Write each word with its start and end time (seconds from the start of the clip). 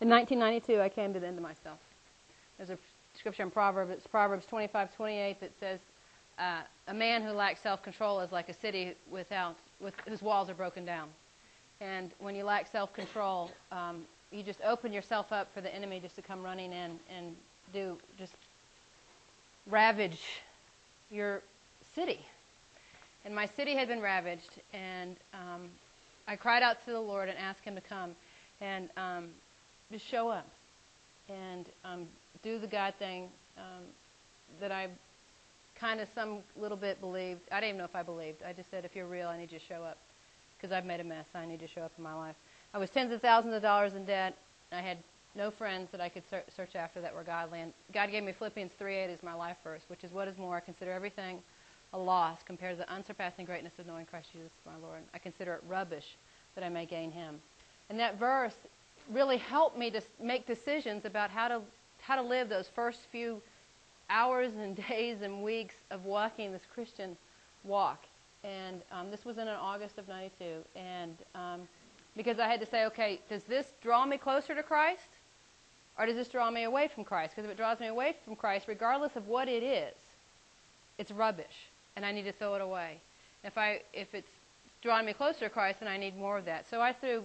In 0.00 0.08
1992, 0.08 0.80
I 0.80 0.88
came 0.88 1.12
to 1.12 1.20
the 1.20 1.26
end 1.26 1.36
of 1.36 1.42
myself. 1.42 1.78
There's 2.56 2.70
a 2.70 2.78
scripture 3.18 3.42
in 3.42 3.50
Proverbs, 3.50 3.90
it's 3.90 4.06
Proverbs 4.06 4.46
25, 4.46 4.96
28 4.96 5.40
that 5.40 5.50
says, 5.60 5.78
uh, 6.38 6.62
a 6.88 6.94
man 6.94 7.22
who 7.22 7.32
lacks 7.32 7.60
self-control 7.60 8.20
is 8.20 8.32
like 8.32 8.48
a 8.48 8.54
city 8.54 8.94
without, 9.10 9.56
with, 9.78 9.92
whose 10.08 10.22
walls 10.22 10.48
are 10.48 10.54
broken 10.54 10.86
down. 10.86 11.08
And 11.82 12.10
when 12.18 12.34
you 12.34 12.44
lack 12.44 12.72
self-control, 12.72 13.50
um, 13.72 14.06
you 14.30 14.42
just 14.42 14.60
open 14.62 14.90
yourself 14.90 15.32
up 15.32 15.52
for 15.52 15.60
the 15.60 15.74
enemy 15.74 16.00
just 16.00 16.16
to 16.16 16.22
come 16.22 16.42
running 16.42 16.72
in 16.72 16.98
and 17.14 17.36
do 17.74 17.98
just 18.18 18.32
ravage 19.66 20.20
your 21.10 21.42
city. 21.94 22.20
And 23.26 23.34
my 23.34 23.44
city 23.44 23.76
had 23.76 23.88
been 23.88 24.00
ravaged, 24.00 24.60
and 24.72 25.16
um, 25.34 25.68
I 26.26 26.36
cried 26.36 26.62
out 26.62 26.82
to 26.86 26.92
the 26.92 27.00
Lord 27.00 27.28
and 27.28 27.36
asked 27.36 27.64
Him 27.64 27.74
to 27.74 27.82
come 27.82 28.12
and 28.62 28.88
um, 28.96 29.28
just 29.90 30.06
show 30.08 30.28
up 30.28 30.46
and 31.28 31.66
um, 31.84 32.06
do 32.42 32.58
the 32.58 32.66
God 32.66 32.94
thing 32.98 33.28
um, 33.56 33.84
that 34.60 34.72
I 34.72 34.88
kind 35.78 36.00
of 36.00 36.08
some 36.14 36.38
little 36.56 36.76
bit 36.76 37.00
believed. 37.00 37.40
I 37.50 37.56
didn't 37.56 37.70
even 37.70 37.78
know 37.78 37.84
if 37.84 37.96
I 37.96 38.02
believed. 38.02 38.42
I 38.46 38.52
just 38.52 38.70
said, 38.70 38.84
if 38.84 38.94
you're 38.94 39.06
real, 39.06 39.28
I 39.28 39.38
need 39.38 39.50
you 39.50 39.58
to 39.58 39.64
show 39.64 39.82
up 39.82 39.98
because 40.56 40.72
I've 40.72 40.84
made 40.84 41.00
a 41.00 41.04
mess. 41.04 41.24
I 41.34 41.46
need 41.46 41.60
to 41.60 41.68
show 41.68 41.82
up 41.82 41.92
in 41.96 42.04
my 42.04 42.14
life. 42.14 42.36
I 42.74 42.78
was 42.78 42.90
tens 42.90 43.12
of 43.12 43.20
thousands 43.20 43.54
of 43.54 43.62
dollars 43.62 43.94
in 43.94 44.04
debt. 44.04 44.36
I 44.72 44.80
had 44.80 44.98
no 45.34 45.50
friends 45.50 45.88
that 45.92 46.00
I 46.00 46.08
could 46.08 46.22
ser- 46.28 46.44
search 46.54 46.74
after 46.74 47.00
that 47.00 47.14
were 47.14 47.24
godly. 47.24 47.60
And 47.60 47.72
God 47.94 48.10
gave 48.10 48.22
me 48.22 48.32
Philippians 48.38 48.72
3.8 48.80 49.14
as 49.14 49.22
my 49.22 49.34
life 49.34 49.56
verse, 49.64 49.82
which 49.88 50.04
is 50.04 50.12
what 50.12 50.28
is 50.28 50.36
more, 50.36 50.56
I 50.56 50.60
consider 50.60 50.92
everything 50.92 51.38
a 51.92 51.98
loss 51.98 52.38
compared 52.46 52.76
to 52.76 52.84
the 52.84 52.92
unsurpassing 52.92 53.46
greatness 53.46 53.72
of 53.78 53.86
knowing 53.86 54.06
Christ 54.06 54.28
Jesus 54.32 54.52
my 54.64 54.76
Lord. 54.76 55.00
I 55.12 55.18
consider 55.18 55.54
it 55.54 55.62
rubbish 55.66 56.04
that 56.54 56.62
I 56.62 56.68
may 56.68 56.86
gain 56.86 57.10
him. 57.10 57.40
And 57.88 57.98
that 57.98 58.18
verse 58.18 58.54
really 59.10 59.38
helped 59.38 59.78
me 59.78 59.90
to 59.90 60.00
make 60.22 60.46
decisions 60.46 61.04
about 61.04 61.30
how 61.30 61.48
to, 61.48 61.60
how 62.00 62.16
to 62.16 62.22
live 62.22 62.48
those 62.48 62.68
first 62.74 63.00
few 63.10 63.42
hours 64.08 64.52
and 64.54 64.76
days 64.88 65.22
and 65.22 65.42
weeks 65.42 65.74
of 65.90 66.04
walking 66.04 66.52
this 66.52 66.62
Christian 66.72 67.16
walk. 67.64 68.04
And 68.42 68.82
um, 68.90 69.10
this 69.10 69.24
was 69.24 69.38
in 69.38 69.48
August 69.48 69.98
of 69.98 70.08
92. 70.08 70.44
And 70.74 71.16
um, 71.34 71.68
because 72.16 72.38
I 72.38 72.48
had 72.48 72.60
to 72.60 72.66
say, 72.66 72.86
okay, 72.86 73.20
does 73.28 73.42
this 73.44 73.66
draw 73.82 74.06
me 74.06 74.16
closer 74.16 74.54
to 74.54 74.62
Christ? 74.62 75.08
Or 75.98 76.06
does 76.06 76.16
this 76.16 76.28
draw 76.28 76.50
me 76.50 76.64
away 76.64 76.88
from 76.92 77.04
Christ? 77.04 77.34
Because 77.34 77.44
if 77.44 77.50
it 77.50 77.56
draws 77.56 77.78
me 77.80 77.88
away 77.88 78.16
from 78.24 78.34
Christ, 78.34 78.66
regardless 78.68 79.16
of 79.16 79.28
what 79.28 79.48
it 79.48 79.62
is, 79.62 79.94
it's 80.98 81.10
rubbish. 81.10 81.68
And 81.96 82.06
I 82.06 82.12
need 82.12 82.24
to 82.24 82.32
throw 82.32 82.54
it 82.54 82.62
away. 82.62 83.00
If, 83.44 83.58
I, 83.58 83.82
if 83.92 84.14
it's 84.14 84.30
drawing 84.82 85.04
me 85.04 85.12
closer 85.12 85.40
to 85.40 85.50
Christ, 85.50 85.80
then 85.80 85.88
I 85.88 85.98
need 85.98 86.16
more 86.16 86.38
of 86.38 86.46
that. 86.46 86.68
So 86.70 86.80
I 86.80 86.92
threw, 86.92 87.24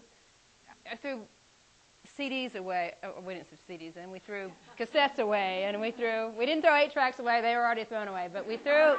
I 0.91 0.95
threw 0.97 1.21
CDs 2.17 2.55
away. 2.55 2.93
Oh, 3.03 3.21
we 3.25 3.33
didn't 3.33 3.47
throw 3.49 3.75
CDs 3.75 3.97
and 3.97 4.11
We 4.11 4.19
threw 4.19 4.51
cassettes 4.79 5.19
away, 5.19 5.65
and 5.65 5.79
we 5.81 5.91
threw. 5.91 6.29
We 6.37 6.45
didn't 6.45 6.61
throw 6.63 6.75
eight 6.75 6.93
tracks 6.93 7.19
away; 7.19 7.41
they 7.41 7.55
were 7.55 7.65
already 7.65 7.83
thrown 7.83 8.07
away. 8.07 8.29
But 8.31 8.47
we 8.47 8.57
threw. 8.57 8.95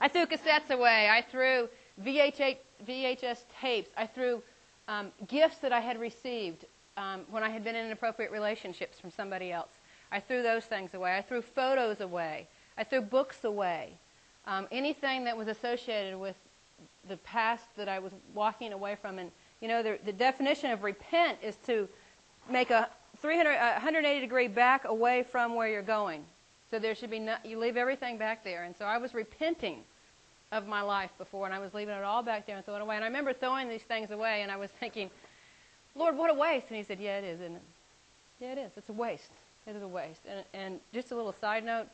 I 0.00 0.08
threw 0.08 0.26
cassettes 0.26 0.70
away. 0.70 1.08
I 1.08 1.22
threw 1.30 1.68
VHS, 2.02 2.56
VHS 2.86 3.38
tapes. 3.60 3.90
I 3.96 4.06
threw 4.06 4.42
um, 4.88 5.12
gifts 5.28 5.58
that 5.58 5.72
I 5.72 5.80
had 5.80 6.00
received 6.00 6.64
um, 6.96 7.20
when 7.30 7.42
I 7.42 7.50
had 7.50 7.62
been 7.62 7.76
in 7.76 7.86
inappropriate 7.86 8.32
relationships 8.32 8.98
from 8.98 9.10
somebody 9.10 9.52
else. 9.52 9.70
I 10.10 10.20
threw 10.20 10.42
those 10.42 10.64
things 10.64 10.94
away. 10.94 11.16
I 11.16 11.22
threw 11.22 11.40
photos 11.40 12.00
away. 12.00 12.48
I 12.76 12.84
threw 12.84 13.00
books 13.00 13.44
away. 13.44 13.92
Um, 14.46 14.66
anything 14.72 15.24
that 15.24 15.36
was 15.36 15.46
associated 15.46 16.18
with 16.18 16.34
the 17.08 17.16
past 17.18 17.64
that 17.76 17.88
I 17.88 17.98
was 17.98 18.12
walking 18.34 18.72
away 18.72 18.96
from. 19.00 19.18
And, 19.18 19.30
you 19.62 19.68
know, 19.68 19.82
the, 19.82 19.98
the 20.04 20.12
definition 20.12 20.72
of 20.72 20.82
repent 20.82 21.38
is 21.42 21.56
to 21.66 21.88
make 22.50 22.70
a 22.70 22.88
300, 23.20 23.54
180 23.54 24.20
degree 24.20 24.48
back 24.48 24.84
away 24.84 25.24
from 25.30 25.54
where 25.54 25.68
you're 25.68 25.82
going. 25.82 26.24
So 26.70 26.78
there 26.78 26.94
should 26.94 27.10
be 27.10 27.20
no, 27.20 27.36
you 27.44 27.58
leave 27.58 27.76
everything 27.76 28.18
back 28.18 28.42
there. 28.44 28.64
And 28.64 28.74
so 28.76 28.84
I 28.84 28.98
was 28.98 29.14
repenting 29.14 29.84
of 30.50 30.66
my 30.66 30.82
life 30.82 31.10
before, 31.16 31.46
and 31.46 31.54
I 31.54 31.60
was 31.60 31.72
leaving 31.72 31.94
it 31.94 32.02
all 32.02 32.22
back 32.22 32.46
there 32.46 32.56
and 32.56 32.64
throwing 32.64 32.80
it 32.80 32.84
away. 32.84 32.96
And 32.96 33.04
I 33.04 33.06
remember 33.06 33.32
throwing 33.32 33.68
these 33.68 33.82
things 33.82 34.10
away, 34.10 34.42
and 34.42 34.50
I 34.50 34.56
was 34.56 34.70
thinking, 34.80 35.10
Lord, 35.94 36.16
what 36.16 36.28
a 36.28 36.34
waste. 36.34 36.66
And 36.68 36.76
he 36.76 36.82
said, 36.82 36.98
Yeah, 36.98 37.18
it 37.18 37.24
is, 37.24 37.40
isn't 37.40 37.56
it? 37.56 37.62
Yeah, 38.40 38.52
it 38.52 38.58
is. 38.58 38.72
It's 38.76 38.88
a 38.88 38.92
waste. 38.92 39.30
It 39.66 39.76
is 39.76 39.82
a 39.82 39.88
waste. 39.88 40.20
And, 40.28 40.44
and 40.52 40.80
just 40.92 41.12
a 41.12 41.14
little 41.14 41.34
side 41.40 41.64
note, 41.64 41.86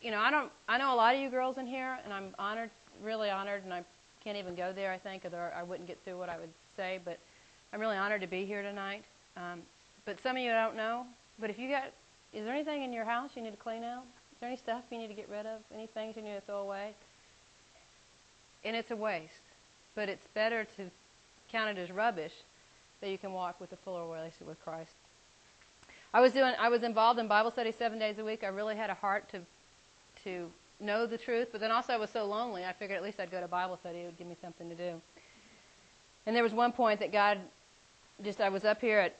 you 0.00 0.10
know, 0.10 0.20
I 0.20 0.30
don't. 0.30 0.50
I 0.68 0.78
know 0.78 0.94
a 0.94 0.96
lot 0.96 1.14
of 1.14 1.20
you 1.20 1.28
girls 1.28 1.58
in 1.58 1.66
here, 1.66 1.98
and 2.04 2.12
I'm 2.12 2.34
honored 2.38 2.70
really 3.02 3.30
honored, 3.30 3.64
and 3.64 3.72
I 3.72 3.82
can't 4.22 4.36
even 4.36 4.54
go 4.54 4.72
there, 4.72 4.92
I 4.92 4.98
think, 4.98 5.24
or 5.24 5.52
I 5.56 5.62
wouldn't 5.62 5.88
get 5.88 5.98
through 6.04 6.18
what 6.18 6.28
I 6.28 6.38
would 6.38 6.50
say, 6.76 7.00
but 7.04 7.18
I'm 7.72 7.80
really 7.80 7.96
honored 7.96 8.20
to 8.20 8.26
be 8.26 8.44
here 8.44 8.62
tonight. 8.62 9.04
Um, 9.36 9.62
but 10.04 10.16
some 10.22 10.36
of 10.36 10.42
you 10.42 10.50
don't 10.50 10.76
know, 10.76 11.06
but 11.38 11.50
if 11.50 11.58
you 11.58 11.68
got, 11.68 11.84
is 12.32 12.44
there 12.44 12.54
anything 12.54 12.82
in 12.82 12.92
your 12.92 13.04
house 13.04 13.30
you 13.34 13.42
need 13.42 13.52
to 13.52 13.56
clean 13.56 13.84
out? 13.84 14.02
Is 14.32 14.40
there 14.40 14.48
any 14.48 14.58
stuff 14.58 14.82
you 14.90 14.98
need 14.98 15.08
to 15.08 15.14
get 15.14 15.28
rid 15.28 15.46
of? 15.46 15.60
Any 15.74 15.86
things 15.86 16.16
you 16.16 16.22
need 16.22 16.34
to 16.34 16.40
throw 16.42 16.58
away? 16.62 16.94
And 18.64 18.76
it's 18.76 18.90
a 18.90 18.96
waste, 18.96 19.32
but 19.94 20.08
it's 20.08 20.26
better 20.34 20.66
to 20.76 20.90
count 21.50 21.76
it 21.76 21.80
as 21.80 21.90
rubbish 21.90 22.32
that 23.00 23.10
you 23.10 23.18
can 23.18 23.32
walk 23.32 23.60
with 23.60 23.72
a 23.72 23.76
fuller 23.76 24.06
relationship 24.06 24.46
with 24.46 24.62
Christ. 24.62 24.92
I 26.12 26.20
was 26.20 26.32
doing, 26.32 26.52
I 26.58 26.68
was 26.68 26.82
involved 26.82 27.18
in 27.20 27.28
Bible 27.28 27.50
study 27.50 27.72
seven 27.78 27.98
days 27.98 28.18
a 28.18 28.24
week. 28.24 28.42
I 28.42 28.48
really 28.48 28.76
had 28.76 28.90
a 28.90 28.94
heart 28.94 29.30
to, 29.30 29.40
to 30.24 30.50
know 30.80 31.06
the 31.06 31.18
truth, 31.18 31.48
but 31.52 31.60
then 31.60 31.70
also 31.70 31.92
I 31.92 31.96
was 31.96 32.10
so 32.10 32.24
lonely, 32.24 32.64
I 32.64 32.72
figured 32.72 32.96
at 32.96 33.02
least 33.02 33.20
I'd 33.20 33.30
go 33.30 33.40
to 33.40 33.48
Bible 33.48 33.76
study. 33.76 34.00
It 34.00 34.06
would 34.06 34.18
give 34.18 34.26
me 34.26 34.36
something 34.40 34.68
to 34.68 34.74
do. 34.74 35.00
And 36.26 36.36
there 36.36 36.42
was 36.42 36.52
one 36.52 36.72
point 36.72 37.00
that 37.00 37.12
God 37.12 37.38
just, 38.22 38.40
I 38.40 38.48
was 38.48 38.64
up 38.64 38.80
here 38.80 38.98
at 38.98 39.16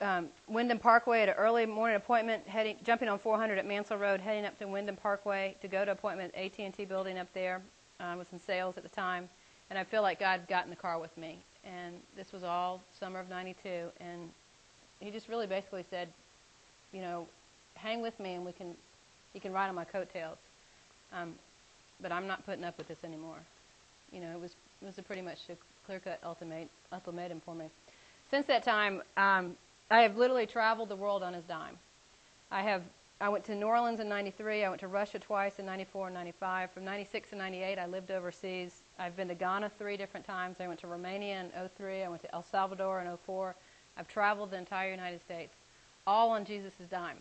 um, 0.00 0.28
Windward 0.48 0.80
Parkway 0.80 1.22
at 1.22 1.28
an 1.28 1.34
early 1.34 1.66
morning 1.66 1.96
appointment, 1.96 2.46
heading, 2.46 2.76
jumping 2.84 3.08
on 3.08 3.18
400 3.18 3.58
at 3.58 3.66
Mansell 3.66 3.98
Road, 3.98 4.20
heading 4.20 4.44
up 4.44 4.58
to 4.58 4.66
Windward 4.66 5.00
Parkway 5.00 5.56
to 5.62 5.68
go 5.68 5.84
to 5.84 5.92
appointment 5.92 6.34
at 6.34 6.58
AT&T 6.58 6.84
building 6.86 7.18
up 7.18 7.28
there. 7.34 7.62
I 7.98 8.16
was 8.16 8.26
in 8.32 8.40
sales 8.40 8.76
at 8.78 8.82
the 8.82 8.88
time, 8.88 9.28
and 9.68 9.78
I 9.78 9.84
feel 9.84 10.02
like 10.02 10.18
God 10.18 10.40
got 10.48 10.64
in 10.64 10.70
the 10.70 10.76
car 10.76 10.98
with 10.98 11.16
me. 11.18 11.38
And 11.64 11.96
this 12.16 12.32
was 12.32 12.42
all 12.42 12.80
summer 12.98 13.20
of 13.20 13.28
92, 13.28 13.68
and 14.00 14.30
he 15.00 15.10
just 15.10 15.28
really 15.28 15.46
basically 15.46 15.84
said, 15.90 16.08
you 16.92 17.02
know, 17.02 17.26
hang 17.74 18.02
with 18.02 18.18
me 18.18 18.34
and 18.34 18.44
we 18.44 18.52
can, 18.52 18.74
you 19.34 19.40
can 19.40 19.52
ride 19.52 19.68
on 19.68 19.74
my 19.74 19.84
coattails. 19.84 20.38
Um, 21.12 21.34
but 22.02 22.12
I'm 22.12 22.26
not 22.26 22.44
putting 22.46 22.64
up 22.64 22.78
with 22.78 22.88
this 22.88 23.04
anymore. 23.04 23.38
You 24.12 24.20
know, 24.20 24.30
it 24.32 24.40
was 24.40 24.52
it 24.82 24.86
was 24.86 24.98
a 24.98 25.02
pretty 25.02 25.22
much 25.22 25.38
a 25.50 25.56
clear-cut 25.86 26.20
ultimate, 26.24 26.68
ultimatum 26.92 27.42
for 27.44 27.54
me. 27.54 27.66
Since 28.30 28.46
that 28.46 28.62
time, 28.62 29.02
um, 29.16 29.56
I 29.90 30.00
have 30.00 30.16
literally 30.16 30.46
traveled 30.46 30.88
the 30.88 30.96
world 30.96 31.22
on 31.22 31.34
his 31.34 31.44
dime. 31.44 31.78
I 32.50 32.62
have 32.62 32.82
I 33.22 33.28
went 33.28 33.44
to 33.44 33.54
New 33.54 33.66
Orleans 33.66 34.00
in 34.00 34.08
93. 34.08 34.64
I 34.64 34.68
went 34.70 34.80
to 34.80 34.88
Russia 34.88 35.18
twice 35.18 35.58
in 35.58 35.66
94 35.66 36.06
and 36.06 36.14
95. 36.14 36.70
From 36.70 36.86
96 36.86 37.28
to 37.30 37.36
98, 37.36 37.78
I 37.78 37.86
lived 37.86 38.10
overseas. 38.10 38.80
I've 38.98 39.14
been 39.14 39.28
to 39.28 39.34
Ghana 39.34 39.70
three 39.78 39.98
different 39.98 40.24
times. 40.26 40.56
I 40.58 40.66
went 40.66 40.80
to 40.80 40.86
Romania 40.86 41.40
in 41.40 41.68
03. 41.76 42.02
I 42.02 42.08
went 42.08 42.22
to 42.22 42.34
El 42.34 42.46
Salvador 42.50 43.02
in 43.02 43.18
04. 43.26 43.54
I've 43.98 44.08
traveled 44.08 44.52
the 44.52 44.56
entire 44.56 44.90
United 44.90 45.20
States, 45.20 45.52
all 46.06 46.30
on 46.30 46.46
Jesus' 46.46 46.72
dime. 46.90 47.18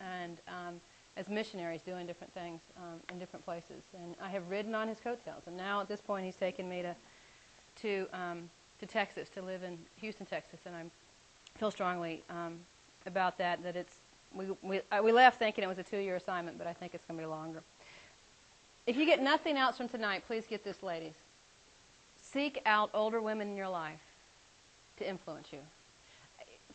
And 0.00 0.38
um, 0.48 0.80
as 1.16 1.28
missionaries 1.28 1.82
doing 1.82 2.06
different 2.06 2.32
things 2.32 2.60
um, 2.76 3.00
in 3.10 3.18
different 3.18 3.44
places. 3.44 3.82
And 4.02 4.14
I 4.22 4.28
have 4.30 4.48
ridden 4.48 4.74
on 4.74 4.88
his 4.88 4.98
coattails. 4.98 5.42
And 5.46 5.56
now 5.56 5.80
at 5.80 5.88
this 5.88 6.00
point, 6.00 6.24
he's 6.24 6.36
taken 6.36 6.68
me 6.68 6.82
to 6.82 6.94
to 7.82 8.06
um, 8.12 8.50
to 8.80 8.86
Texas 8.86 9.28
to 9.30 9.42
live 9.42 9.62
in 9.62 9.78
Houston, 10.00 10.26
Texas, 10.26 10.60
and 10.66 10.74
I 10.74 10.84
feel 11.58 11.70
strongly 11.70 12.22
um, 12.28 12.58
about 13.06 13.38
that. 13.38 13.62
That 13.62 13.76
it's 13.76 13.94
we 14.34 14.46
we 14.62 14.80
we 15.02 15.12
left 15.12 15.38
thinking 15.38 15.64
it 15.64 15.68
was 15.68 15.78
a 15.78 15.82
two-year 15.82 16.16
assignment, 16.16 16.58
but 16.58 16.66
I 16.66 16.72
think 16.72 16.94
it's 16.94 17.04
going 17.04 17.18
to 17.18 17.22
be 17.22 17.30
longer. 17.30 17.62
If 18.86 18.96
you 18.96 19.06
get 19.06 19.22
nothing 19.22 19.56
else 19.56 19.76
from 19.76 19.88
tonight, 19.88 20.24
please 20.26 20.44
get 20.48 20.64
this, 20.64 20.82
ladies. 20.82 21.14
Seek 22.20 22.60
out 22.66 22.90
older 22.94 23.20
women 23.20 23.48
in 23.48 23.56
your 23.56 23.68
life 23.68 24.00
to 24.98 25.08
influence 25.08 25.48
you. 25.52 25.58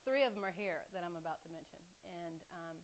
Three 0.05 0.23
of 0.23 0.33
them 0.33 0.45
are 0.45 0.51
here 0.51 0.85
that 0.93 1.03
I'm 1.03 1.17
about 1.17 1.43
to 1.43 1.49
mention, 1.49 1.79
and 2.05 2.41
um, 2.51 2.77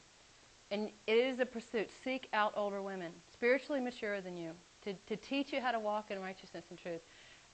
and 0.73 0.89
it 1.05 1.17
is 1.17 1.39
a 1.39 1.45
pursuit. 1.45 1.91
Seek 2.03 2.27
out 2.33 2.51
older 2.57 2.81
women, 2.81 3.11
spiritually 3.31 3.79
mature 3.79 4.21
than 4.21 4.35
you, 4.35 4.51
to, 4.83 4.95
to 5.07 5.15
teach 5.15 5.53
you 5.53 5.61
how 5.61 5.71
to 5.71 5.79
walk 5.79 6.09
in 6.09 6.19
righteousness 6.19 6.65
and 6.71 6.79
truth. 6.79 6.99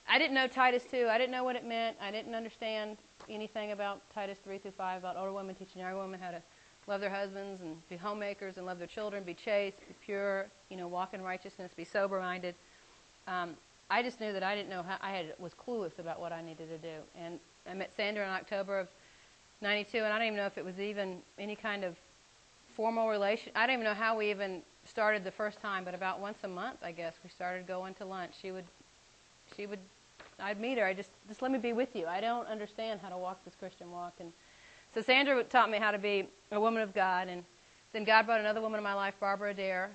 I 0.08 0.18
didn't 0.18 0.34
know 0.34 0.48
Titus 0.48 0.84
2. 0.90 1.08
I 1.12 1.18
didn't 1.18 1.34
know 1.34 1.44
what 1.44 1.58
it 1.58 1.66
meant. 1.66 1.98
I 2.02 2.12
didn't 2.12 2.34
understand 2.34 2.98
anything 3.30 3.74
about 3.74 4.02
Titus 4.14 4.38
3 4.46 4.58
through 4.60 4.72
5, 4.72 5.00
about 5.00 5.18
older 5.18 5.34
women 5.34 5.54
teaching 5.54 5.82
younger 5.82 6.00
women 6.00 6.18
how 6.18 6.32
to 6.32 6.42
love 6.88 7.02
their 7.02 7.10
husbands 7.10 7.60
and 7.62 7.76
be 7.90 7.98
homemakers 7.98 8.56
and 8.56 8.66
love 8.66 8.80
their 8.80 8.88
children, 8.88 9.24
be 9.24 9.34
chaste, 9.34 9.78
be 9.86 9.94
pure, 10.06 10.48
you 10.70 10.78
know, 10.78 10.88
walk 10.88 11.14
in 11.14 11.22
righteousness, 11.22 11.74
be 11.76 11.84
sober-minded. 11.84 12.56
Um, 13.28 13.56
I 13.90 14.02
just 14.02 14.22
knew 14.22 14.32
that 14.32 14.44
I 14.44 14.56
didn't 14.56 14.70
know 14.70 14.82
how, 14.82 14.96
I 15.02 15.12
had, 15.12 15.34
was 15.40 15.52
clueless 15.54 16.00
about 16.00 16.22
what 16.22 16.32
I 16.32 16.42
needed 16.42 16.70
to 16.70 16.78
do. 16.78 16.96
And 17.20 17.38
I 17.70 17.74
met 17.74 17.92
Sandra 17.98 18.24
in 18.24 18.30
October 18.30 18.80
of 18.80 18.88
92, 19.62 19.98
and 19.98 20.08
I 20.08 20.18
don't 20.18 20.28
even 20.28 20.38
know 20.38 20.46
if 20.46 20.58
it 20.58 20.64
was 20.64 20.80
even 20.80 21.18
any 21.38 21.58
kind 21.58 21.84
of 21.84 21.98
formal 22.80 23.10
relation. 23.10 23.52
I 23.56 23.68
don't 23.68 23.74
even 23.74 23.84
know 23.84 23.94
how 23.94 24.18
we 24.18 24.32
even 24.32 24.62
started 24.86 25.26
the 25.26 25.32
first 25.32 25.60
time, 25.60 25.84
but 25.84 25.94
about 25.94 26.22
once 26.22 26.38
a 26.44 26.48
month, 26.48 26.78
I 26.82 26.94
guess, 26.94 27.14
we 27.26 27.30
started 27.30 27.68
going 27.68 27.94
to 27.96 28.06
lunch. 28.06 28.36
She 28.42 28.54
would, 28.54 28.64
she 29.58 29.66
would 29.66 29.80
I'd 30.40 30.62
meet 30.62 30.78
her. 30.78 30.86
I 30.86 30.94
just 30.94 31.10
just 31.28 31.42
let 31.42 31.52
me 31.52 31.58
be 31.58 31.74
with 31.74 31.94
you. 31.94 32.08
I 32.08 32.22
don't 32.22 32.48
understand 32.48 33.02
how 33.04 33.10
to 33.10 33.18
walk 33.18 33.44
this 33.44 33.54
Christian 33.60 33.92
walk. 33.92 34.14
And 34.22 34.32
so 34.96 35.02
Sandra 35.02 35.44
taught 35.44 35.70
me 35.70 35.78
how 35.78 35.92
to 35.92 35.98
be 35.98 36.30
a 36.54 36.60
woman 36.62 36.82
of 36.82 36.94
God. 36.94 37.28
And 37.28 37.44
then 37.92 38.06
God 38.06 38.26
brought 38.26 38.40
another 38.40 38.62
woman 38.62 38.78
in 38.78 38.84
my 38.86 38.94
life, 38.94 39.14
Barbara 39.20 39.52
Adair, 39.52 39.90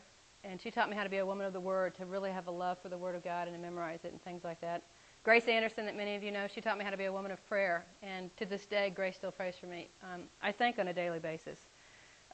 and 0.45 0.61
she 0.61 0.71
taught 0.71 0.91
me 0.91 0.95
how 0.95 1.05
to 1.05 1.09
be 1.09 1.17
a 1.17 1.27
woman 1.27 1.47
of 1.47 1.55
the 1.55 1.61
Word, 1.61 1.95
to 1.95 2.05
really 2.05 2.33
have 2.33 2.49
a 2.49 2.51
love 2.51 2.77
for 2.83 2.91
the 2.91 2.99
Word 2.99 3.15
of 3.15 3.25
God 3.25 3.49
and 3.49 3.57
to 3.57 3.63
memorize 3.63 4.01
it 4.05 4.13
and 4.13 4.23
things 4.23 4.45
like 4.45 4.61
that. 4.61 4.83
Grace 5.25 5.49
Anderson, 5.49 5.87
that 5.87 5.97
many 5.97 6.17
of 6.17 6.23
you 6.23 6.31
know, 6.31 6.47
she 6.55 6.61
taught 6.61 6.77
me 6.77 6.85
how 6.85 6.91
to 6.91 6.99
be 6.99 7.07
a 7.07 7.13
woman 7.13 7.31
of 7.31 7.49
prayer. 7.49 7.87
And 8.03 8.37
to 8.37 8.45
this 8.45 8.67
day, 8.67 8.93
Grace 8.95 9.17
still 9.17 9.33
prays 9.33 9.55
for 9.59 9.69
me. 9.69 9.89
Um, 10.03 10.25
I 10.43 10.53
think 10.53 10.79
on 10.79 10.89
a 10.89 10.93
daily 10.93 11.19
basis. 11.19 11.59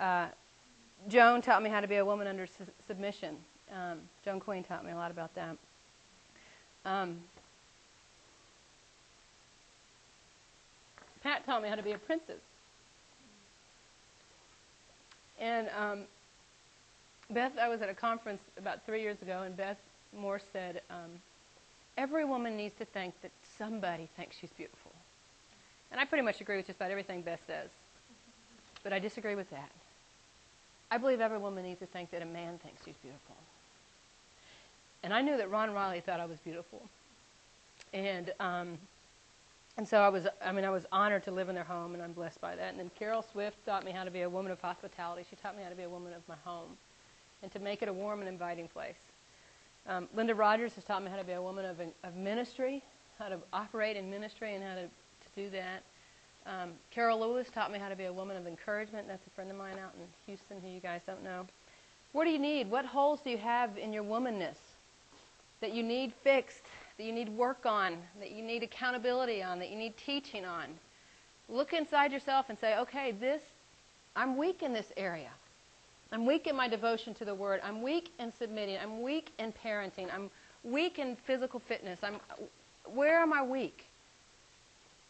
Uh, 0.00 0.26
Joan 1.08 1.43
taught 1.43 1.62
me 1.62 1.70
how 1.70 1.81
to 1.81 1.88
be 1.88 1.97
a 1.97 2.05
woman 2.05 2.26
under 2.26 2.47
su- 2.47 2.67
submission. 2.87 3.37
Um, 3.73 3.99
Joan 4.25 4.41
Queen 4.41 4.62
taught 4.62 4.85
me 4.85 4.93
a 4.93 4.97
lot 4.97 5.11
about 5.11 5.35
that. 5.35 5.56
Um, 6.85 7.19
Pat 11.23 11.44
taught 11.44 11.62
me 11.62 11.69
how 11.69 11.75
to 11.75 11.82
be 11.82 11.93
a 11.93 11.99
princess. 11.99 12.41
And 15.38 15.69
um, 15.79 16.00
Beth, 17.31 17.53
I 17.61 17.69
was 17.69 17.81
at 17.82 17.88
a 17.88 17.94
conference 17.94 18.43
about 18.58 18.85
three 18.85 19.00
years 19.03 19.20
ago, 19.23 19.43
and 19.44 19.56
Beth 19.56 19.79
Moore 20.17 20.41
said, 20.53 20.82
um, 20.91 21.11
Every 21.96 22.25
woman 22.25 22.56
needs 22.56 22.75
to 22.79 22.85
think 22.85 23.14
that 23.23 23.31
somebody 23.58 24.08
thinks 24.17 24.37
she's 24.41 24.50
beautiful. 24.50 24.93
And 25.91 26.00
I 26.00 26.05
pretty 26.05 26.25
much 26.25 26.41
agree 26.41 26.56
with 26.56 26.67
just 26.67 26.79
about 26.79 26.91
everything 26.91 27.23
Beth 27.23 27.41
says. 27.46 27.69
But 28.82 28.93
I 28.93 28.99
disagree 28.99 29.35
with 29.35 29.50
that. 29.50 29.70
I 30.90 30.98
believe 30.98 31.20
every 31.20 31.38
woman 31.38 31.64
needs 31.64 31.81
to 31.81 31.87
think 31.87 32.10
that 32.10 32.22
a 32.22 32.26
man 32.26 32.58
thinks 32.58 32.84
she's 32.84 32.96
beautiful. 33.02 33.37
And 35.02 35.14
I 35.14 35.22
knew 35.22 35.37
that 35.37 35.50
Ron 35.50 35.72
Riley 35.72 36.00
thought 36.00 36.20
I 36.20 36.26
was 36.26 36.38
beautiful. 36.40 36.82
And 37.92 38.32
um, 38.40 38.78
and 39.76 39.88
so 39.88 40.00
I 40.00 40.08
was 40.08 40.26
I 40.44 40.52
mean 40.52 40.64
I 40.64 40.70
was 40.70 40.84
honored 40.92 41.25
to 41.25 41.31
live 41.31 41.48
in 41.48 41.54
their 41.54 41.64
home 41.64 41.94
and 41.94 42.02
I'm 42.02 42.12
blessed 42.12 42.40
by 42.40 42.54
that. 42.56 42.70
And 42.70 42.78
then 42.78 42.90
Carol 42.98 43.25
Swift 43.32 43.56
taught 43.64 43.84
me 43.84 43.92
how 43.92 44.04
to 44.04 44.10
be 44.10 44.22
a 44.22 44.28
woman 44.28 44.52
of 44.52 44.60
hospitality. 44.60 45.25
She 45.28 45.37
taught 45.37 45.56
me 45.56 45.62
how 45.62 45.70
to 45.70 45.75
be 45.76 45.84
a 45.84 45.88
woman 45.88 46.12
of 46.12 46.26
my 46.28 46.37
home 46.44 46.76
and 47.43 47.50
to 47.52 47.58
make 47.58 47.82
it 47.82 47.88
a 47.88 47.93
warm 47.93 48.20
and 48.20 48.28
inviting 48.28 48.69
place. 48.69 48.98
Um, 49.86 50.08
Linda 50.14 50.34
Rogers 50.34 50.75
has 50.75 50.84
taught 50.84 51.02
me 51.02 51.10
how 51.10 51.16
to 51.16 51.25
be 51.25 51.32
a 51.32 51.40
woman 51.43 51.64
of, 51.64 51.81
of 52.04 52.14
ministry, 52.14 52.82
how 53.19 53.28
to 53.28 53.38
operate 53.52 53.96
in 53.96 54.10
ministry 54.10 54.54
and 54.54 54.62
how 54.62 54.75
to, 54.75 54.82
to 54.82 55.28
do 55.34 55.50
that. 55.50 55.82
Um, 56.46 56.70
Carol 56.90 57.20
Lewis 57.20 57.46
taught 57.54 57.70
me 57.70 57.78
how 57.78 57.88
to 57.88 57.96
be 57.96 58.04
a 58.04 58.12
woman 58.12 58.37
of 58.37 58.46
encouragement. 58.46 59.06
That's 59.06 59.26
a 59.26 59.31
friend 59.31 59.50
of 59.50 59.56
mine 59.56 59.78
out 59.78 59.92
in 59.94 60.06
Houston 60.26 60.60
who 60.60 60.69
you 60.69 60.81
guys 60.81 61.00
don't 61.06 61.22
know. 61.22 61.46
What 62.12 62.25
do 62.25 62.31
you 62.31 62.38
need? 62.38 62.70
What 62.70 62.84
holes 62.84 63.20
do 63.22 63.31
you 63.31 63.38
have 63.38 63.76
in 63.78 63.92
your 63.92 64.02
womanness 64.02 64.56
that 65.60 65.72
you 65.72 65.82
need 65.82 66.12
fixed, 66.25 66.62
that 66.96 67.04
you 67.04 67.12
need 67.12 67.28
work 67.28 67.66
on, 67.66 67.98
that 68.19 68.31
you 68.31 68.42
need 68.42 68.62
accountability 68.62 69.42
on, 69.42 69.58
that 69.58 69.70
you 69.70 69.76
need 69.76 69.94
teaching 69.96 70.44
on? 70.44 70.66
Look 71.48 71.72
inside 71.72 72.12
yourself 72.12 72.46
and 72.48 72.58
say, 72.58 72.78
okay, 72.78 73.12
this, 73.12 73.43
I'm 74.16 74.36
weak 74.36 74.62
in 74.62 74.72
this 74.72 74.86
area. 74.96 75.31
I'm 76.12 76.26
weak 76.26 76.46
in 76.46 76.56
my 76.56 76.69
devotion 76.69 77.14
to 77.14 77.25
the 77.25 77.34
Word. 77.34 77.60
I'm 77.62 77.82
weak 77.82 78.10
in 78.19 78.32
submitting. 78.38 78.78
I'm 78.82 79.02
weak 79.02 79.31
in 79.38 79.52
parenting. 79.52 80.12
I'm 80.12 80.31
weak 80.64 80.98
in 80.98 81.16
physical 81.26 81.60
fitness. 81.60 82.00
I'm, 82.02 82.16
where 82.93 83.20
am 83.20 83.32
I 83.32 83.43
weak? 83.43 83.84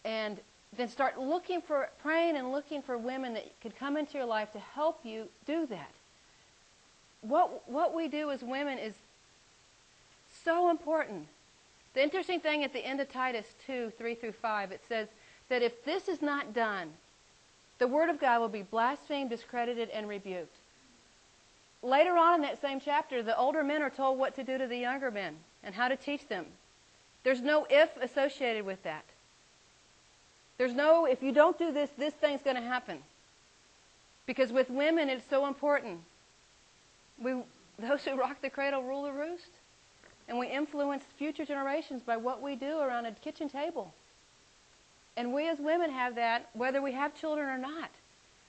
And 0.04 0.38
then 0.76 0.88
start 0.88 1.18
looking 1.18 1.60
for, 1.60 1.88
praying 2.02 2.36
and 2.36 2.52
looking 2.52 2.82
for 2.82 2.96
women 2.96 3.34
that 3.34 3.48
could 3.60 3.76
come 3.76 3.96
into 3.96 4.16
your 4.16 4.26
life 4.26 4.52
to 4.52 4.58
help 4.58 5.00
you 5.04 5.28
do 5.46 5.66
that. 5.66 5.90
What, 7.22 7.68
what 7.68 7.94
we 7.94 8.08
do 8.08 8.30
as 8.30 8.42
women 8.42 8.78
is 8.78 8.94
so 10.44 10.70
important. 10.70 11.26
The 11.94 12.02
interesting 12.02 12.40
thing 12.40 12.62
at 12.64 12.72
the 12.72 12.84
end 12.84 13.00
of 13.00 13.10
Titus 13.12 13.46
2 13.66 13.92
3 13.98 14.14
through 14.14 14.32
5, 14.32 14.72
it 14.72 14.80
says 14.88 15.08
that 15.48 15.62
if 15.62 15.84
this 15.84 16.08
is 16.08 16.22
not 16.22 16.54
done, 16.54 16.90
the 17.78 17.88
Word 17.88 18.10
of 18.10 18.20
God 18.20 18.40
will 18.40 18.48
be 18.48 18.62
blasphemed, 18.62 19.30
discredited, 19.30 19.90
and 19.90 20.08
rebuked. 20.08 20.54
Later 21.82 22.16
on 22.16 22.36
in 22.36 22.42
that 22.42 22.60
same 22.60 22.78
chapter, 22.78 23.22
the 23.22 23.36
older 23.36 23.64
men 23.64 23.82
are 23.82 23.90
told 23.90 24.18
what 24.18 24.36
to 24.36 24.44
do 24.44 24.58
to 24.58 24.66
the 24.66 24.76
younger 24.76 25.10
men 25.10 25.36
and 25.64 25.74
how 25.74 25.88
to 25.88 25.96
teach 25.96 26.28
them. 26.28 26.46
There's 27.24 27.40
no 27.40 27.66
if 27.68 27.96
associated 27.96 28.64
with 28.64 28.82
that. 28.84 29.04
There's 30.60 30.74
no, 30.74 31.06
if 31.06 31.22
you 31.22 31.32
don't 31.32 31.58
do 31.58 31.72
this, 31.72 31.88
this 31.96 32.12
thing's 32.12 32.42
going 32.42 32.56
to 32.56 32.60
happen. 32.60 32.98
Because 34.26 34.52
with 34.52 34.68
women, 34.68 35.08
it's 35.08 35.24
so 35.30 35.46
important. 35.46 36.00
We, 37.18 37.32
those 37.78 38.04
who 38.04 38.14
rock 38.14 38.42
the 38.42 38.50
cradle 38.50 38.82
rule 38.82 39.04
the 39.04 39.12
roost. 39.12 39.48
And 40.28 40.38
we 40.38 40.48
influence 40.48 41.02
future 41.16 41.46
generations 41.46 42.02
by 42.02 42.18
what 42.18 42.42
we 42.42 42.56
do 42.56 42.78
around 42.78 43.06
a 43.06 43.12
kitchen 43.12 43.48
table. 43.48 43.94
And 45.16 45.32
we 45.32 45.48
as 45.48 45.58
women 45.58 45.90
have 45.90 46.16
that 46.16 46.50
whether 46.52 46.82
we 46.82 46.92
have 46.92 47.18
children 47.18 47.48
or 47.48 47.56
not. 47.56 47.90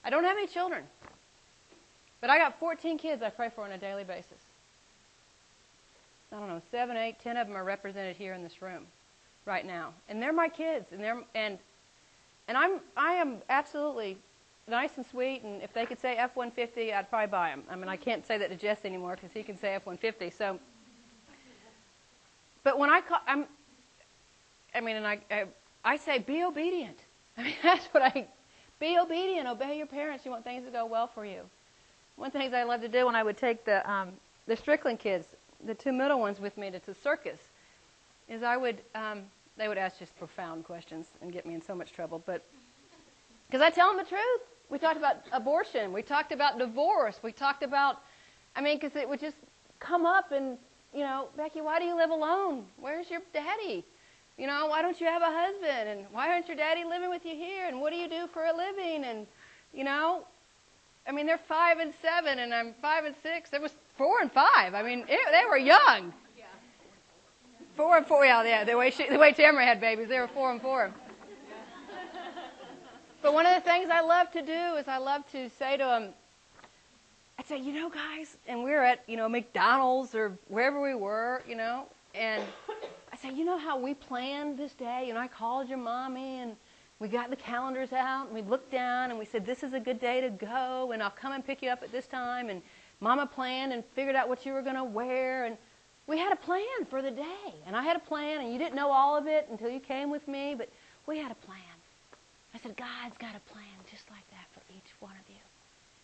I 0.04 0.10
don't 0.10 0.24
have 0.24 0.36
any 0.36 0.48
children. 0.48 0.84
But 2.20 2.28
I 2.28 2.36
got 2.36 2.60
14 2.60 2.98
kids 2.98 3.22
I 3.22 3.30
pray 3.30 3.48
for 3.48 3.64
on 3.64 3.72
a 3.72 3.78
daily 3.78 4.04
basis. 4.04 4.28
I 6.30 6.38
don't 6.38 6.48
know, 6.48 6.60
seven, 6.70 6.98
eight, 6.98 7.20
ten 7.24 7.38
of 7.38 7.46
them 7.46 7.56
are 7.56 7.64
represented 7.64 8.16
here 8.16 8.34
in 8.34 8.42
this 8.42 8.60
room 8.60 8.84
right 9.46 9.64
now. 9.64 9.94
And 10.10 10.20
they're 10.20 10.34
my 10.34 10.50
kids. 10.50 10.92
And, 10.92 11.02
they're, 11.02 11.22
and 11.34 11.58
and 12.52 12.58
I'm, 12.58 12.80
I 12.98 13.12
am 13.14 13.38
absolutely 13.48 14.18
nice 14.68 14.90
and 14.98 15.06
sweet, 15.06 15.42
and 15.42 15.62
if 15.62 15.72
they 15.72 15.86
could 15.86 15.98
say 15.98 16.16
F-150, 16.16 16.92
I'd 16.92 17.08
probably 17.08 17.28
buy 17.28 17.48
them. 17.48 17.62
I 17.70 17.76
mean, 17.76 17.88
I 17.88 17.96
can't 17.96 18.26
say 18.26 18.36
that 18.36 18.50
to 18.50 18.56
Jess 18.56 18.84
anymore 18.84 19.12
because 19.14 19.30
he 19.32 19.42
can 19.42 19.58
say 19.58 19.74
F-150. 19.76 20.36
So, 20.36 20.58
but 22.62 22.78
when 22.78 22.90
I 22.90 23.00
call, 23.00 23.20
I'm, 23.26 23.46
I 24.74 24.82
mean, 24.82 24.96
and 24.96 25.06
I, 25.06 25.20
I, 25.30 25.44
I 25.82 25.96
say 25.96 26.18
be 26.18 26.44
obedient. 26.44 26.98
I 27.38 27.44
mean, 27.44 27.54
that's 27.62 27.86
what 27.86 28.02
I, 28.02 28.26
be 28.78 28.98
obedient, 28.98 29.48
obey 29.48 29.78
your 29.78 29.86
parents. 29.86 30.26
You 30.26 30.30
want 30.30 30.44
things 30.44 30.66
to 30.66 30.70
go 30.70 30.84
well 30.84 31.06
for 31.06 31.24
you. 31.24 31.40
One 32.16 32.26
of 32.26 32.32
the 32.34 32.38
things 32.38 32.52
I 32.52 32.64
love 32.64 32.82
to 32.82 32.88
do 32.88 33.06
when 33.06 33.16
I 33.16 33.22
would 33.22 33.38
take 33.38 33.64
the, 33.64 33.90
um, 33.90 34.10
the 34.46 34.56
Strickland 34.56 34.98
kids, 34.98 35.24
the 35.64 35.74
two 35.74 35.90
middle 35.90 36.20
ones 36.20 36.38
with 36.38 36.58
me 36.58 36.70
to 36.70 36.82
the 36.84 36.94
circus, 37.02 37.38
is 38.28 38.42
I 38.42 38.58
would, 38.58 38.82
um, 38.94 39.22
they 39.62 39.68
would 39.68 39.78
ask 39.78 40.00
just 40.00 40.18
profound 40.18 40.64
questions 40.64 41.06
and 41.20 41.32
get 41.32 41.46
me 41.46 41.54
in 41.54 41.62
so 41.62 41.72
much 41.72 41.92
trouble. 41.92 42.20
But 42.26 42.44
because 43.46 43.62
I 43.62 43.70
tell 43.70 43.94
them 43.94 43.96
the 43.96 44.08
truth, 44.08 44.40
we 44.68 44.78
talked 44.78 44.96
about 44.96 45.18
abortion, 45.30 45.92
we 45.92 46.02
talked 46.02 46.32
about 46.32 46.58
divorce, 46.58 47.20
we 47.22 47.30
talked 47.30 47.62
about, 47.62 47.98
I 48.56 48.60
mean, 48.60 48.76
because 48.80 48.96
it 48.96 49.08
would 49.08 49.20
just 49.20 49.36
come 49.78 50.04
up 50.04 50.32
and 50.32 50.58
you 50.92 51.04
know, 51.04 51.28
Becky, 51.36 51.60
why 51.60 51.78
do 51.78 51.84
you 51.84 51.94
live 51.94 52.10
alone? 52.10 52.64
Where's 52.76 53.08
your 53.08 53.20
daddy? 53.32 53.84
You 54.36 54.48
know, 54.48 54.66
why 54.66 54.82
don't 54.82 55.00
you 55.00 55.06
have 55.06 55.22
a 55.22 55.30
husband? 55.30 55.88
And 55.88 56.06
why 56.10 56.30
aren't 56.30 56.48
your 56.48 56.56
daddy 56.56 56.82
living 56.82 57.08
with 57.08 57.24
you 57.24 57.36
here? 57.36 57.68
And 57.68 57.80
what 57.80 57.92
do 57.92 57.96
you 57.96 58.08
do 58.08 58.26
for 58.32 58.44
a 58.44 58.56
living? 58.56 59.04
And 59.04 59.28
you 59.72 59.84
know, 59.84 60.24
I 61.06 61.12
mean, 61.12 61.24
they're 61.24 61.38
five 61.38 61.78
and 61.78 61.94
seven, 62.02 62.40
and 62.40 62.52
I'm 62.52 62.74
five 62.82 63.04
and 63.04 63.14
six. 63.22 63.52
It 63.52 63.62
was 63.62 63.72
four 63.96 64.20
and 64.22 64.32
five. 64.32 64.74
I 64.74 64.82
mean, 64.82 65.04
it, 65.08 65.20
they 65.30 65.48
were 65.48 65.56
young. 65.56 66.12
Four 67.76 67.96
and 67.96 68.06
four, 68.06 68.24
yeah, 68.24 68.42
yeah. 68.42 68.64
The 68.64 68.76
way 68.76 68.90
she, 68.90 69.08
the 69.08 69.18
way 69.18 69.32
Tamara 69.32 69.64
had 69.64 69.80
babies, 69.80 70.08
they 70.08 70.18
were 70.18 70.28
four 70.28 70.50
and 70.50 70.60
four. 70.60 70.92
But 73.22 73.34
one 73.34 73.46
of 73.46 73.54
the 73.54 73.60
things 73.60 73.88
I 73.88 74.00
love 74.00 74.32
to 74.32 74.42
do 74.42 74.76
is 74.76 74.88
I 74.88 74.98
love 74.98 75.22
to 75.30 75.48
say 75.50 75.76
to 75.76 75.84
them, 75.84 76.08
I'd 77.38 77.46
say, 77.46 77.58
you 77.58 77.72
know, 77.72 77.88
guys, 77.88 78.36
and 78.48 78.64
we 78.64 78.72
are 78.72 78.82
at, 78.82 79.04
you 79.06 79.16
know, 79.16 79.28
McDonald's 79.28 80.14
or 80.14 80.36
wherever 80.48 80.82
we 80.82 80.94
were, 80.94 81.40
you 81.48 81.54
know, 81.54 81.86
and 82.14 82.42
I 83.12 83.16
say, 83.16 83.32
you 83.32 83.44
know 83.44 83.58
how 83.58 83.78
we 83.78 83.94
planned 83.94 84.58
this 84.58 84.72
day? 84.72 85.04
You 85.06 85.14
know, 85.14 85.20
I 85.20 85.28
called 85.28 85.68
your 85.68 85.78
mommy 85.78 86.40
and 86.40 86.56
we 86.98 87.08
got 87.08 87.30
the 87.30 87.36
calendars 87.36 87.92
out 87.92 88.26
and 88.26 88.34
we 88.34 88.42
looked 88.42 88.70
down 88.70 89.10
and 89.10 89.18
we 89.18 89.24
said, 89.24 89.46
this 89.46 89.62
is 89.62 89.72
a 89.72 89.80
good 89.80 90.00
day 90.00 90.20
to 90.20 90.30
go 90.30 90.90
and 90.92 91.02
I'll 91.02 91.10
come 91.10 91.32
and 91.32 91.46
pick 91.46 91.62
you 91.62 91.70
up 91.70 91.82
at 91.82 91.92
this 91.92 92.06
time. 92.06 92.50
And 92.50 92.60
mama 93.00 93.26
planned 93.26 93.72
and 93.72 93.84
figured 93.94 94.16
out 94.16 94.28
what 94.28 94.44
you 94.44 94.52
were 94.52 94.62
going 94.62 94.76
to 94.76 94.84
wear. 94.84 95.44
And 95.44 95.56
we 96.06 96.18
had 96.18 96.32
a 96.32 96.36
plan 96.36 96.86
for 96.90 97.02
the 97.02 97.10
day. 97.10 97.54
And 97.66 97.76
I 97.76 97.82
had 97.82 97.96
a 97.96 98.00
plan, 98.00 98.40
and 98.40 98.52
you 98.52 98.58
didn't 98.58 98.74
know 98.74 98.90
all 98.90 99.16
of 99.16 99.26
it 99.26 99.48
until 99.50 99.70
you 99.70 99.80
came 99.80 100.10
with 100.10 100.26
me, 100.26 100.54
but 100.56 100.68
we 101.06 101.18
had 101.18 101.30
a 101.30 101.36
plan. 101.46 101.58
I 102.54 102.58
said, 102.58 102.76
God's 102.76 103.16
got 103.18 103.34
a 103.34 103.52
plan 103.52 103.64
just 103.90 104.04
like 104.10 104.28
that 104.30 104.46
for 104.52 104.60
each 104.74 104.92
one 105.00 105.12
of 105.12 105.28
you. 105.28 105.40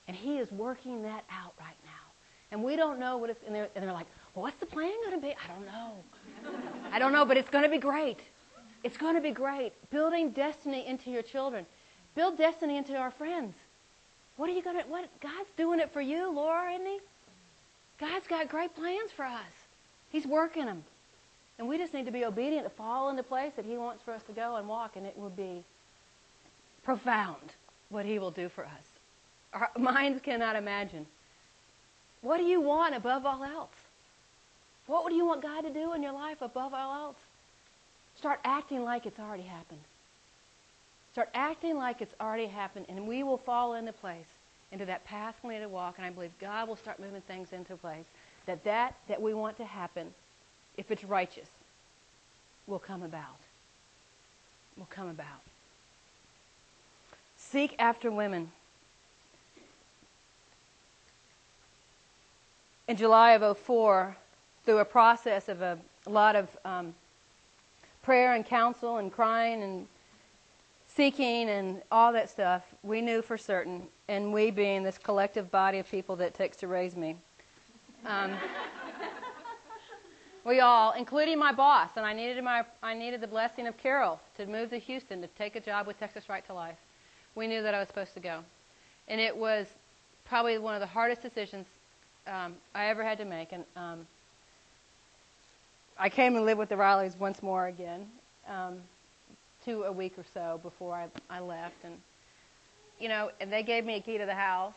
And 0.07 0.17
He 0.17 0.39
is 0.39 0.51
working 0.53 1.03
that 1.03 1.25
out 1.31 1.53
right 1.61 1.77
now. 1.85 2.09
And 2.51 2.65
we 2.65 2.77
don't 2.77 2.99
know 2.99 3.19
what 3.19 3.31
it's, 3.31 3.41
and 3.47 3.55
they're, 3.55 3.69
and 3.75 3.85
they're 3.85 3.93
like, 3.93 4.07
well, 4.35 4.45
what's 4.45 4.59
the 4.59 4.67
plan 4.67 4.93
going 5.05 5.21
to 5.21 5.27
be? 5.27 5.35
I 5.35 5.53
don't 5.53 5.67
know. 5.67 6.61
I 6.93 6.99
don't 6.99 7.13
know, 7.13 7.27
but 7.27 7.37
it's 7.37 7.51
going 7.51 7.65
to 7.65 7.71
be 7.71 7.79
great. 7.79 8.19
It's 8.85 8.97
going 8.97 9.17
to 9.17 9.21
be 9.21 9.33
great. 9.33 9.73
Building 9.91 10.31
destiny 10.31 10.87
into 10.87 11.11
your 11.11 11.23
children. 11.23 11.67
Build 12.15 12.39
destiny 12.39 12.77
into 12.79 12.97
our 12.97 13.11
friends. 13.11 13.55
What 14.37 14.49
are 14.49 14.53
you 14.53 14.63
going 14.63 14.77
to, 14.77 14.85
what, 14.85 15.09
God's 15.21 15.51
doing 15.57 15.81
it 15.81 15.93
for 15.93 16.01
you, 16.01 16.33
Laura, 16.33 16.73
isn't 16.73 16.87
He? 16.87 16.99
God's 18.01 18.27
got 18.29 18.49
great 18.49 18.75
plans 18.75 19.11
for 19.15 19.25
us. 19.25 19.58
He's 20.11 20.27
working 20.27 20.67
them. 20.67 20.85
And 21.59 21.69
we 21.69 21.77
just 21.77 21.93
need 21.93 22.07
to 22.07 22.13
be 22.13 22.25
obedient 22.25 22.65
to 22.65 22.71
fall 22.71 23.11
into 23.11 23.23
place 23.23 23.53
that 23.57 23.65
He 23.65 23.77
wants 23.77 24.03
for 24.03 24.13
us 24.13 24.23
to 24.25 24.33
go 24.33 24.57
and 24.57 24.69
walk, 24.69 24.97
and 24.97 25.05
it 25.05 25.19
will 25.19 25.31
be 25.31 25.65
profound 26.85 27.53
what 27.89 28.07
He 28.07 28.19
will 28.19 28.31
do 28.31 28.49
for 28.49 28.65
us. 28.65 28.85
Our 29.53 29.71
minds 29.79 30.21
cannot 30.23 30.57
imagine. 30.57 31.07
What 32.23 32.39
do 32.39 32.45
you 32.45 32.61
want 32.61 32.95
above 32.95 33.27
all 33.27 33.43
else? 33.43 33.75
What 34.87 35.05
would 35.05 35.13
you 35.13 35.27
want 35.27 35.43
God 35.43 35.63
to 35.63 35.71
do 35.71 35.93
in 35.95 36.03
your 36.03 36.13
life 36.13 36.41
above 36.41 36.73
all 36.75 37.07
else? 37.07 37.17
Start 38.17 38.41
acting 38.45 38.85
like 38.85 39.07
it's 39.07 39.19
already 39.19 39.43
happened. 39.43 39.81
Start 41.13 41.31
acting 41.35 41.77
like 41.77 42.01
it's 42.01 42.15
already 42.21 42.47
happened, 42.47 42.87
and 42.89 43.07
we 43.07 43.23
will 43.23 43.39
fall 43.39 43.75
into 43.75 43.93
place, 43.93 44.27
into 44.73 44.85
that 44.87 45.05
path 45.05 45.35
we 45.43 45.55
need 45.55 45.61
to 45.61 45.69
walk, 45.69 45.95
and 45.99 46.07
I 46.07 46.11
believe 46.11 46.31
God 46.41 46.69
will 46.69 46.77
start 46.77 47.01
moving 47.01 47.21
things 47.23 47.53
into 47.53 47.77
place. 47.77 48.05
That 48.49 48.65
that 48.65 48.95
that 49.09 49.21
we 49.21 49.35
want 49.35 49.59
to 49.59 49.65
happen, 49.67 50.15
if 50.79 50.91
it's 50.91 51.05
righteous, 51.05 51.49
will 52.67 52.79
come 52.79 53.03
about. 53.03 53.37
Will 54.79 54.89
come 54.89 55.11
about. 55.11 55.43
Seek 57.37 57.75
after 57.79 58.11
women. 58.11 58.51
In 62.89 62.97
July 62.97 63.33
of 63.33 63.59
04, 63.59 64.17
through 64.65 64.79
a 64.79 64.85
process 64.87 65.51
of 65.51 65.61
a, 65.61 65.79
a 66.07 66.11
lot 66.11 66.35
of 66.35 66.49
um, 66.65 66.95
prayer 68.03 68.33
and 68.33 68.47
counsel 68.47 68.97
and 68.97 69.13
crying 69.13 69.63
and 69.63 69.87
seeking 70.97 71.51
and 71.51 71.83
all 71.93 72.15
that 72.15 72.31
stuff, 72.31 72.63
we 72.83 73.03
knew 73.03 73.21
for 73.21 73.37
certain, 73.37 73.83
and 74.09 74.33
we 74.33 74.51
being 74.51 74.85
this 74.85 74.97
collective 74.97 75.51
body 75.51 75.81
of 75.81 75.91
people 75.91 76.17
that 76.17 76.29
it 76.29 76.35
takes 76.35 76.57
to 76.57 76.67
raise 76.67 76.97
me. 76.97 77.15
Um, 78.07 78.37
we 80.45 80.61
all, 80.61 80.93
including 80.93 81.39
my 81.39 81.53
boss, 81.53 81.91
and 81.97 82.07
I 82.07 82.13
needed 82.13 82.43
my 82.43 82.65
I 82.83 82.95
needed 82.95 83.21
the 83.21 83.27
blessing 83.27 83.67
of 83.67 83.77
Carol 83.77 84.21
to 84.37 84.47
move 84.47 84.71
to 84.71 84.79
Houston 84.79 85.21
to 85.21 85.29
take 85.39 85.57
a 85.57 85.61
job 85.61 85.87
with 85.87 85.99
Texas 85.99 86.29
Right 86.29 86.47
to 86.47 86.55
Life. 86.55 86.79
We 87.35 87.47
knew 87.47 87.63
that 87.63 87.75
I 87.75 87.79
was 87.81 87.89
supposed 87.89 88.15
to 88.15 88.21
go, 88.21 88.41
and 89.09 89.21
it 89.21 89.37
was 89.37 89.67
probably 90.25 90.59
one 90.59 90.75
of 90.75 90.81
the 90.81 90.87
hardest 90.87 91.23
decisions 91.23 91.67
um, 92.27 92.55
I 92.75 92.87
ever 92.87 93.03
had 93.03 93.19
to 93.19 93.25
make. 93.25 93.53
And 93.53 93.65
um, 93.77 94.07
I 95.99 96.09
came 96.09 96.37
and 96.37 96.45
lived 96.45 96.59
with 96.59 96.69
the 96.69 96.77
Rileys 96.77 97.19
once 97.19 97.43
more 97.43 97.67
again, 97.67 98.07
um, 98.49 98.79
to 99.65 99.83
a 99.83 99.93
week 99.93 100.15
or 100.17 100.25
so 100.33 100.61
before 100.63 100.95
I, 100.95 101.09
I 101.29 101.41
left, 101.41 101.85
and 101.85 101.95
you 103.01 103.09
know, 103.09 103.31
and 103.41 103.53
they 103.53 103.63
gave 103.63 103.85
me 103.85 103.97
a 103.97 104.01
key 104.01 104.19
to 104.19 104.27
the 104.27 104.35
house, 104.35 104.75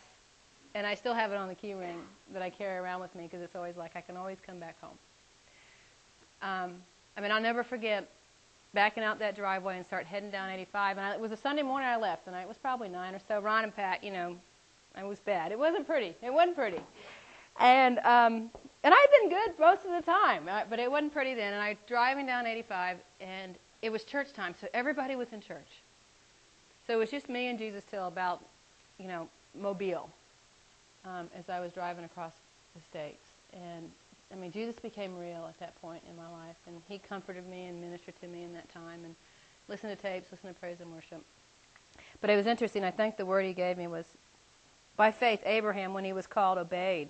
and 0.74 0.88
I 0.88 0.96
still 0.96 1.14
have 1.14 1.32
it 1.32 1.36
on 1.36 1.48
the 1.48 1.56
key 1.56 1.74
ring 1.74 1.98
that 2.34 2.42
I 2.42 2.50
carry 2.50 2.78
around 2.78 3.02
with 3.02 3.14
me 3.16 3.24
because 3.24 3.42
it's 3.42 3.56
always 3.56 3.76
like 3.76 3.92
I 3.96 4.02
can 4.02 4.18
always 4.18 4.38
come 4.46 4.60
back 4.60 4.80
home. 4.82 4.98
Um, 6.42 6.76
I 7.18 7.22
mean, 7.22 7.32
I'll 7.32 7.42
never 7.42 7.64
forget 7.64 8.10
backing 8.74 9.04
out 9.04 9.20
that 9.20 9.36
driveway 9.36 9.78
and 9.78 9.86
start 9.86 10.06
heading 10.06 10.32
down 10.32 10.50
85. 10.50 10.98
And 10.98 11.06
I, 11.06 11.14
it 11.14 11.20
was 11.20 11.32
a 11.32 11.38
Sunday 11.38 11.62
morning 11.62 11.90
I 11.90 11.98
left, 11.98 12.28
and 12.28 12.36
I, 12.36 12.42
it 12.42 12.48
was 12.48 12.58
probably 12.58 12.90
nine 12.90 13.14
or 13.14 13.20
so. 13.28 13.40
Ron 13.40 13.64
and 13.64 13.76
Pat, 13.76 14.04
you 14.04 14.12
know, 14.12 14.38
it 14.98 15.06
was 15.06 15.20
bad. 15.20 15.52
It 15.52 15.60
wasn't 15.60 15.86
pretty. 15.86 16.16
It 16.22 16.34
wasn't 16.34 16.56
pretty. 16.56 16.82
And 17.60 18.00
um, 18.00 18.50
and 18.84 18.94
I'd 18.94 19.08
been 19.20 19.30
good 19.30 19.60
most 19.60 19.86
of 19.86 19.92
the 19.92 20.02
time, 20.02 20.48
uh, 20.48 20.62
but 20.70 20.80
it 20.80 20.90
wasn't 20.90 21.14
pretty 21.14 21.34
then. 21.34 21.54
And 21.54 21.62
I 21.62 21.78
driving 21.88 22.26
down 22.26 22.48
85, 22.48 22.98
and 23.20 23.56
it 23.82 23.92
was 23.92 24.04
church 24.04 24.34
time, 24.34 24.56
so 24.60 24.68
everybody 24.74 25.16
was 25.16 25.28
in 25.32 25.42
church. 25.42 25.68
So 26.88 26.94
it 26.94 26.98
was 26.98 27.12
just 27.12 27.30
me 27.30 27.48
and 27.48 27.60
Jesus 27.60 27.84
till 27.90 28.08
about, 28.08 28.42
you 28.98 29.08
know, 29.08 29.30
Mobile, 29.54 30.10
um, 31.06 31.30
as 31.38 31.50
I 31.50 31.60
was 31.60 31.72
driving 31.74 32.06
across 32.06 32.34
the 32.76 32.82
states. 32.90 33.24
And 33.54 33.92
I 34.32 34.36
mean, 34.36 34.52
Jesus 34.52 34.76
became 34.76 35.18
real 35.18 35.46
at 35.48 35.60
that 35.60 35.80
point 35.82 36.04
in 36.10 36.16
my 36.16 36.30
life, 36.30 36.56
and 36.68 36.82
He 36.88 37.00
comforted 37.00 37.48
me 37.48 37.66
and 37.66 37.82
ministered 37.82 38.20
to 38.22 38.28
me 38.28 38.44
in 38.44 38.54
that 38.54 38.72
time, 38.74 39.04
and 39.04 39.16
listened 39.68 39.96
to 39.96 40.02
tapes, 40.02 40.32
listened 40.32 40.54
to 40.54 40.60
praise 40.60 40.78
and 40.80 40.92
worship. 40.92 41.22
But 42.22 42.30
it 42.30 42.36
was 42.36 42.48
interesting. 42.48 42.84
I 42.84 42.92
think 42.92 43.18
the 43.18 43.26
word 43.26 43.46
He 43.46 43.54
gave 43.54 43.78
me 43.78 43.88
was, 43.88 44.06
by 44.96 45.12
faith, 45.12 45.42
Abraham, 45.46 45.94
when 45.94 46.06
he 46.06 46.14
was 46.14 46.28
called, 46.28 46.58
obeyed, 46.58 47.10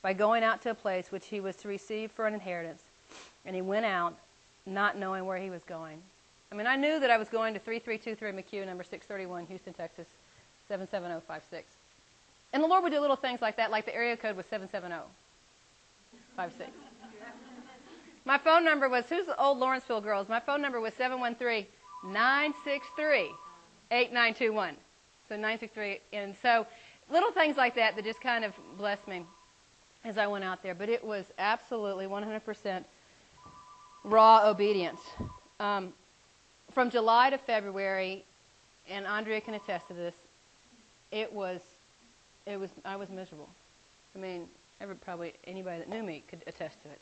by 0.00 0.12
going 0.12 0.42
out 0.42 0.62
to 0.62 0.70
a 0.70 0.74
place 0.74 1.12
which 1.12 1.26
he 1.26 1.40
was 1.40 1.56
to 1.56 1.68
receive 1.68 2.10
for 2.10 2.26
an 2.26 2.34
inheritance, 2.34 2.82
and 3.44 3.54
he 3.54 3.62
went 3.62 3.86
out, 3.86 4.14
not 4.66 4.96
knowing 4.96 5.26
where 5.26 5.38
he 5.38 5.50
was 5.50 5.62
going. 5.64 5.98
I 6.50 6.54
mean, 6.54 6.66
I 6.66 6.76
knew 6.76 7.00
that 7.00 7.10
I 7.10 7.16
was 7.16 7.28
going 7.28 7.54
to 7.54 7.60
3323 7.60 8.60
McCue, 8.60 8.66
number 8.66 8.84
631, 8.84 9.46
Houston, 9.46 9.72
Texas, 9.72 10.06
77056. 10.68 11.81
And 12.52 12.62
the 12.62 12.66
Lord 12.66 12.82
would 12.82 12.92
do 12.92 13.00
little 13.00 13.16
things 13.16 13.40
like 13.40 13.56
that, 13.56 13.70
like 13.70 13.86
the 13.86 13.94
area 13.94 14.16
code 14.16 14.36
was 14.36 14.46
770 14.46 15.08
five. 16.36 16.52
My 18.24 18.38
phone 18.38 18.64
number 18.64 18.88
was 18.88 19.04
who's 19.08 19.26
the 19.26 19.40
old 19.40 19.58
Lawrenceville 19.58 20.00
girls? 20.00 20.28
My 20.28 20.40
phone 20.40 20.62
number 20.62 20.80
was 20.80 20.94
713 20.94 21.66
963 22.04 23.30
8921. 23.90 24.76
So 25.28 25.34
963. 25.36 26.00
And 26.12 26.34
so 26.42 26.66
little 27.10 27.32
things 27.32 27.56
like 27.56 27.74
that 27.76 27.96
that 27.96 28.04
just 28.04 28.20
kind 28.20 28.44
of 28.44 28.52
blessed 28.76 29.06
me 29.08 29.24
as 30.04 30.18
I 30.18 30.26
went 30.26 30.44
out 30.44 30.62
there. 30.62 30.74
But 30.74 30.88
it 30.88 31.04
was 31.04 31.24
absolutely 31.38 32.06
100% 32.06 32.84
raw 34.04 34.48
obedience. 34.48 35.00
Um, 35.60 35.92
from 36.72 36.90
July 36.90 37.30
to 37.30 37.38
February, 37.38 38.24
and 38.88 39.06
Andrea 39.06 39.40
can 39.40 39.54
attest 39.54 39.88
to 39.88 39.94
this, 39.94 40.14
it 41.10 41.32
was, 41.32 41.60
it 42.46 42.58
was, 42.58 42.70
I 42.84 42.96
was 42.96 43.08
miserable. 43.08 43.48
I 44.14 44.18
mean, 44.18 44.48
Every, 44.82 44.96
probably 44.96 45.32
anybody 45.46 45.78
that 45.78 45.88
knew 45.88 46.02
me 46.02 46.24
could 46.28 46.42
attest 46.48 46.82
to 46.82 46.88
it. 46.88 47.00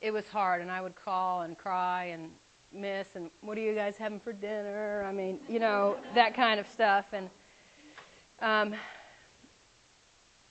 It 0.00 0.12
was 0.12 0.26
hard, 0.28 0.62
and 0.62 0.70
I 0.70 0.80
would 0.80 0.96
call 0.96 1.42
and 1.42 1.58
cry 1.58 2.04
and 2.04 2.30
miss 2.72 3.06
and 3.14 3.30
what 3.42 3.58
are 3.58 3.60
you 3.60 3.74
guys 3.74 3.98
having 3.98 4.18
for 4.18 4.32
dinner? 4.32 5.04
I 5.06 5.12
mean, 5.12 5.38
you 5.46 5.58
know 5.58 5.98
that 6.14 6.34
kind 6.34 6.58
of 6.58 6.66
stuff. 6.68 7.04
And 7.12 7.28
um, 8.40 8.74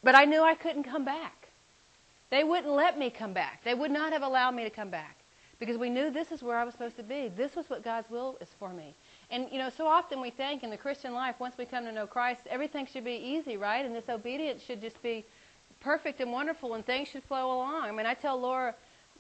but 0.04 0.14
I 0.14 0.26
knew 0.26 0.44
I 0.44 0.54
couldn't 0.54 0.84
come 0.84 1.04
back. 1.04 1.48
They 2.30 2.44
wouldn't 2.44 2.72
let 2.72 3.00
me 3.00 3.10
come 3.10 3.34
back. 3.34 3.64
They 3.64 3.74
would 3.74 3.90
not 3.90 4.14
have 4.14 4.22
allowed 4.22 4.52
me 4.54 4.64
to 4.64 4.70
come 4.70 4.92
back 4.92 5.18
because 5.60 5.78
we 5.78 5.90
knew 5.90 6.12
this 6.12 6.32
is 6.32 6.44
where 6.44 6.58
I 6.58 6.64
was 6.64 6.76
supposed 6.76 6.98
to 6.98 7.04
be. 7.04 7.32
This 7.36 7.56
was 7.56 7.72
what 7.72 7.84
God's 7.84 8.10
will 8.12 8.38
is 8.40 8.50
for 8.60 8.72
me. 8.72 8.94
And 9.32 9.48
you 9.50 9.60
know, 9.60 9.70
so 9.70 9.88
often 9.88 10.20
we 10.20 10.30
think 10.30 10.62
in 10.62 10.70
the 10.70 10.78
Christian 10.78 11.14
life, 11.14 11.36
once 11.40 11.58
we 11.58 11.66
come 11.66 11.86
to 11.86 11.92
know 11.92 12.06
Christ, 12.06 12.42
everything 12.50 12.86
should 12.86 13.06
be 13.06 13.14
easy, 13.14 13.56
right? 13.56 13.86
And 13.86 13.96
this 13.96 14.10
obedience 14.10 14.62
should 14.62 14.82
just 14.82 15.02
be 15.02 15.26
perfect 15.80 16.20
and 16.20 16.32
wonderful 16.32 16.74
and 16.76 16.86
things 16.86 17.08
should 17.08 17.24
flow 17.24 17.48
along. 17.48 17.84
I 17.86 17.92
mean, 17.92 18.06
I 18.06 18.14
tell 18.14 18.40
Laura 18.40 18.76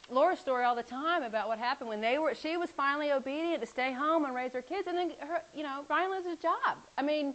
Laura's 0.10 0.39
story 0.39 0.65
all 0.65 0.75
the 0.75 0.84
time 0.84 1.24
about 1.24 1.48
what 1.48 1.58
happened 1.60 1.88
when 1.88 2.01
they 2.01 2.18
were 2.18 2.36
she 2.36 2.58
was 2.58 2.70
finally 2.72 3.12
obedient 3.12 3.62
to 3.62 3.68
stay 3.68 3.94
home 3.94 4.25
and 4.25 4.36
raise 4.36 4.51
her 4.51 4.62
kids 4.62 4.88
and 4.88 4.98
then 4.98 5.12
her 5.20 5.44
you 5.56 5.63
know 5.63 5.86
Ryan 5.89 6.12
loses 6.12 6.32
his 6.32 6.39
job. 6.39 6.77
I 6.98 7.01
mean, 7.01 7.34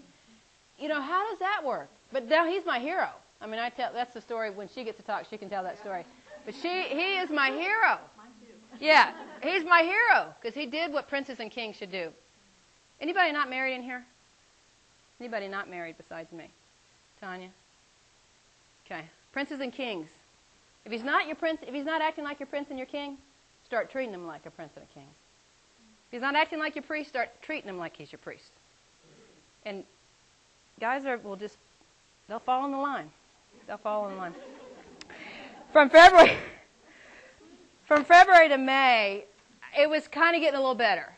you 0.79 0.89
know, 0.89 1.01
how 1.01 1.29
does 1.31 1.39
that 1.39 1.63
work? 1.65 1.89
But 2.13 2.29
now 2.29 2.47
he's 2.47 2.67
my 2.67 2.79
hero. 2.79 3.09
I 3.41 3.47
mean, 3.47 3.59
I 3.59 3.71
tell 3.71 3.93
that's 3.93 4.13
the 4.13 4.21
story 4.21 4.51
when 4.51 4.69
she 4.69 4.85
gets 4.85 4.99
to 4.99 5.03
talk, 5.03 5.27
she 5.31 5.39
can 5.39 5.49
tell 5.49 5.63
that 5.63 5.79
story. 5.79 6.05
But 6.45 6.55
she 6.55 6.83
he 6.91 7.19
is 7.19 7.31
my 7.31 7.51
hero. 7.51 7.99
Yeah, 8.79 9.13
he's 9.43 9.65
my 9.65 9.83
hero 9.83 10.35
because 10.41 10.55
he 10.55 10.67
did 10.67 10.93
what 10.93 11.09
princes 11.09 11.41
and 11.41 11.51
kings 11.51 11.77
should 11.77 11.91
do. 11.91 12.13
Anybody 13.01 13.33
not 13.33 13.51
married 13.51 13.75
in 13.75 13.83
here? 13.83 14.05
Anybody 15.21 15.49
not 15.49 15.69
married 15.71 15.97
besides 15.97 16.33
me? 16.33 16.51
Tanya? 17.21 17.49
Okay. 18.87 19.05
Princes 19.33 19.61
and 19.61 19.73
kings. 19.73 20.09
If 20.85 20.93
he's 20.93 21.03
not 21.03 21.27
your 21.27 21.37
prince, 21.37 21.61
if 21.67 21.75
he's 21.75 21.85
not 21.85 22.01
acting 22.01 22.25
like 22.25 22.39
your 22.39 22.47
prince 22.47 22.69
and 22.71 22.79
your 22.79 22.87
king, 22.87 23.19
start 23.65 23.91
treating 23.91 24.15
him 24.15 24.27
like 24.27 24.47
a 24.47 24.51
prince 24.51 24.73
and 24.77 24.85
a 24.85 24.95
king. 24.95 25.09
If 26.09 26.13
he's 26.13 26.21
not 26.21 26.37
acting 26.37 26.59
like 26.59 26.77
your 26.77 26.85
priest, 26.85 27.09
start 27.09 27.31
treating 27.43 27.69
him 27.69 27.79
like 27.79 27.97
he's 27.97 28.13
your 28.13 28.21
priest. 28.21 28.51
And 29.65 29.83
guys 30.81 31.05
are 31.05 31.19
will 31.19 31.37
just 31.37 31.57
they'll 32.29 32.39
fall 32.39 32.65
in 32.65 32.71
the 32.71 32.79
line. 32.79 33.11
They'll 33.67 33.79
fall 33.79 34.07
in 34.07 34.15
the 34.15 34.19
line. 34.19 34.35
From 35.73 35.91
February 35.91 36.37
from 37.87 38.05
February 38.05 38.49
to 38.49 38.59
May, 38.59 39.25
it 39.77 39.91
was 39.91 40.07
kind 40.07 40.37
of 40.37 40.43
getting 40.43 40.57
a 40.57 40.61
little 40.61 40.77
better. 40.77 41.16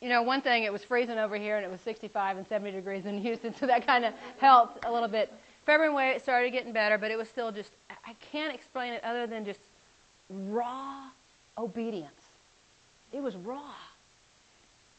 You 0.00 0.08
know, 0.08 0.22
one 0.22 0.40
thing, 0.40 0.64
it 0.64 0.72
was 0.72 0.82
freezing 0.82 1.18
over 1.18 1.36
here 1.36 1.56
and 1.56 1.64
it 1.64 1.70
was 1.70 1.80
65 1.82 2.38
and 2.38 2.46
70 2.48 2.72
degrees 2.72 3.04
in 3.04 3.18
Houston, 3.18 3.54
so 3.60 3.66
that 3.66 3.86
kind 3.86 4.04
of 4.04 4.14
helped 4.38 4.84
a 4.84 4.92
little 4.92 5.08
bit. 5.08 5.32
February 5.66 6.10
it 6.16 6.22
started 6.22 6.50
getting 6.50 6.72
better, 6.72 6.96
but 6.96 7.10
it 7.10 7.18
was 7.18 7.28
still 7.28 7.52
just, 7.52 7.70
I 7.90 8.14
can't 8.32 8.54
explain 8.54 8.94
it 8.94 9.04
other 9.04 9.26
than 9.26 9.44
just 9.44 9.60
raw 10.30 11.04
obedience. 11.58 12.10
It 13.12 13.22
was 13.22 13.36
raw. 13.36 13.74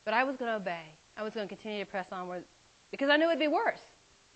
But 0.05 0.13
I 0.13 0.23
was 0.23 0.35
going 0.35 0.51
to 0.51 0.57
obey. 0.57 0.85
I 1.17 1.23
was 1.23 1.33
going 1.33 1.47
to 1.47 1.53
continue 1.53 1.83
to 1.83 1.89
press 1.89 2.07
onward 2.11 2.43
because 2.91 3.09
I 3.09 3.17
knew 3.17 3.25
it 3.25 3.29
would 3.29 3.39
be 3.39 3.47
worse. 3.47 3.81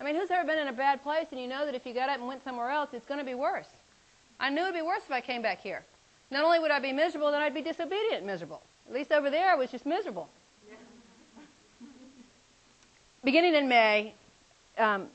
I 0.00 0.04
mean, 0.04 0.14
who's 0.14 0.30
ever 0.30 0.46
been 0.46 0.58
in 0.58 0.68
a 0.68 0.72
bad 0.72 1.02
place 1.02 1.26
and 1.30 1.40
you 1.40 1.46
know 1.46 1.64
that 1.64 1.74
if 1.74 1.86
you 1.86 1.94
got 1.94 2.08
up 2.08 2.18
and 2.18 2.26
went 2.26 2.44
somewhere 2.44 2.70
else, 2.70 2.90
it's 2.92 3.06
going 3.06 3.20
to 3.20 3.24
be 3.24 3.34
worse? 3.34 3.68
I 4.38 4.50
knew 4.50 4.62
it 4.62 4.66
would 4.66 4.74
be 4.74 4.82
worse 4.82 5.02
if 5.06 5.12
I 5.12 5.20
came 5.20 5.42
back 5.42 5.60
here. 5.60 5.84
Not 6.30 6.44
only 6.44 6.58
would 6.58 6.70
I 6.70 6.80
be 6.80 6.92
miserable, 6.92 7.30
then 7.30 7.40
I'd 7.40 7.54
be 7.54 7.62
disobedient 7.62 8.24
miserable. 8.24 8.62
At 8.88 8.94
least 8.94 9.12
over 9.12 9.30
there, 9.30 9.50
I 9.50 9.54
was 9.54 9.70
just 9.70 9.86
miserable. 9.86 10.28
Beginning 13.26 13.56
in 13.56 13.68
May, 13.68 14.14
um, 14.78 15.08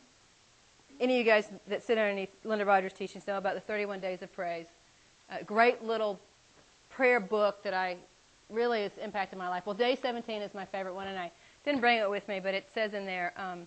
any 0.99 1.13
of 1.13 1.25
you 1.25 1.31
guys 1.31 1.47
that 1.69 1.81
sit 1.81 1.97
underneath 1.97 2.27
Linda 2.43 2.65
Rogers' 2.65 2.91
teachings 2.91 3.25
know 3.25 3.37
about 3.37 3.53
the 3.53 3.61
31 3.61 4.01
Days 4.01 4.21
of 4.21 4.33
Praise. 4.33 4.65
A 5.29 5.45
great 5.45 5.81
little 5.81 6.19
prayer 6.89 7.21
book 7.21 7.63
that 7.63 7.73
I 7.73 7.95
really 8.49 8.81
has 8.81 8.91
impacted 9.01 9.39
my 9.39 9.47
life. 9.47 9.65
Well, 9.65 9.75
day 9.75 9.95
17 9.95 10.41
is 10.41 10.53
my 10.53 10.65
favorite 10.65 10.93
one, 10.93 11.07
and 11.07 11.17
I 11.17 11.31
didn't 11.63 11.79
bring 11.79 11.99
it 11.99 12.09
with 12.09 12.27
me, 12.27 12.41
but 12.41 12.53
it 12.53 12.67
says 12.73 12.93
in 12.93 13.05
there, 13.05 13.31
um, 13.37 13.59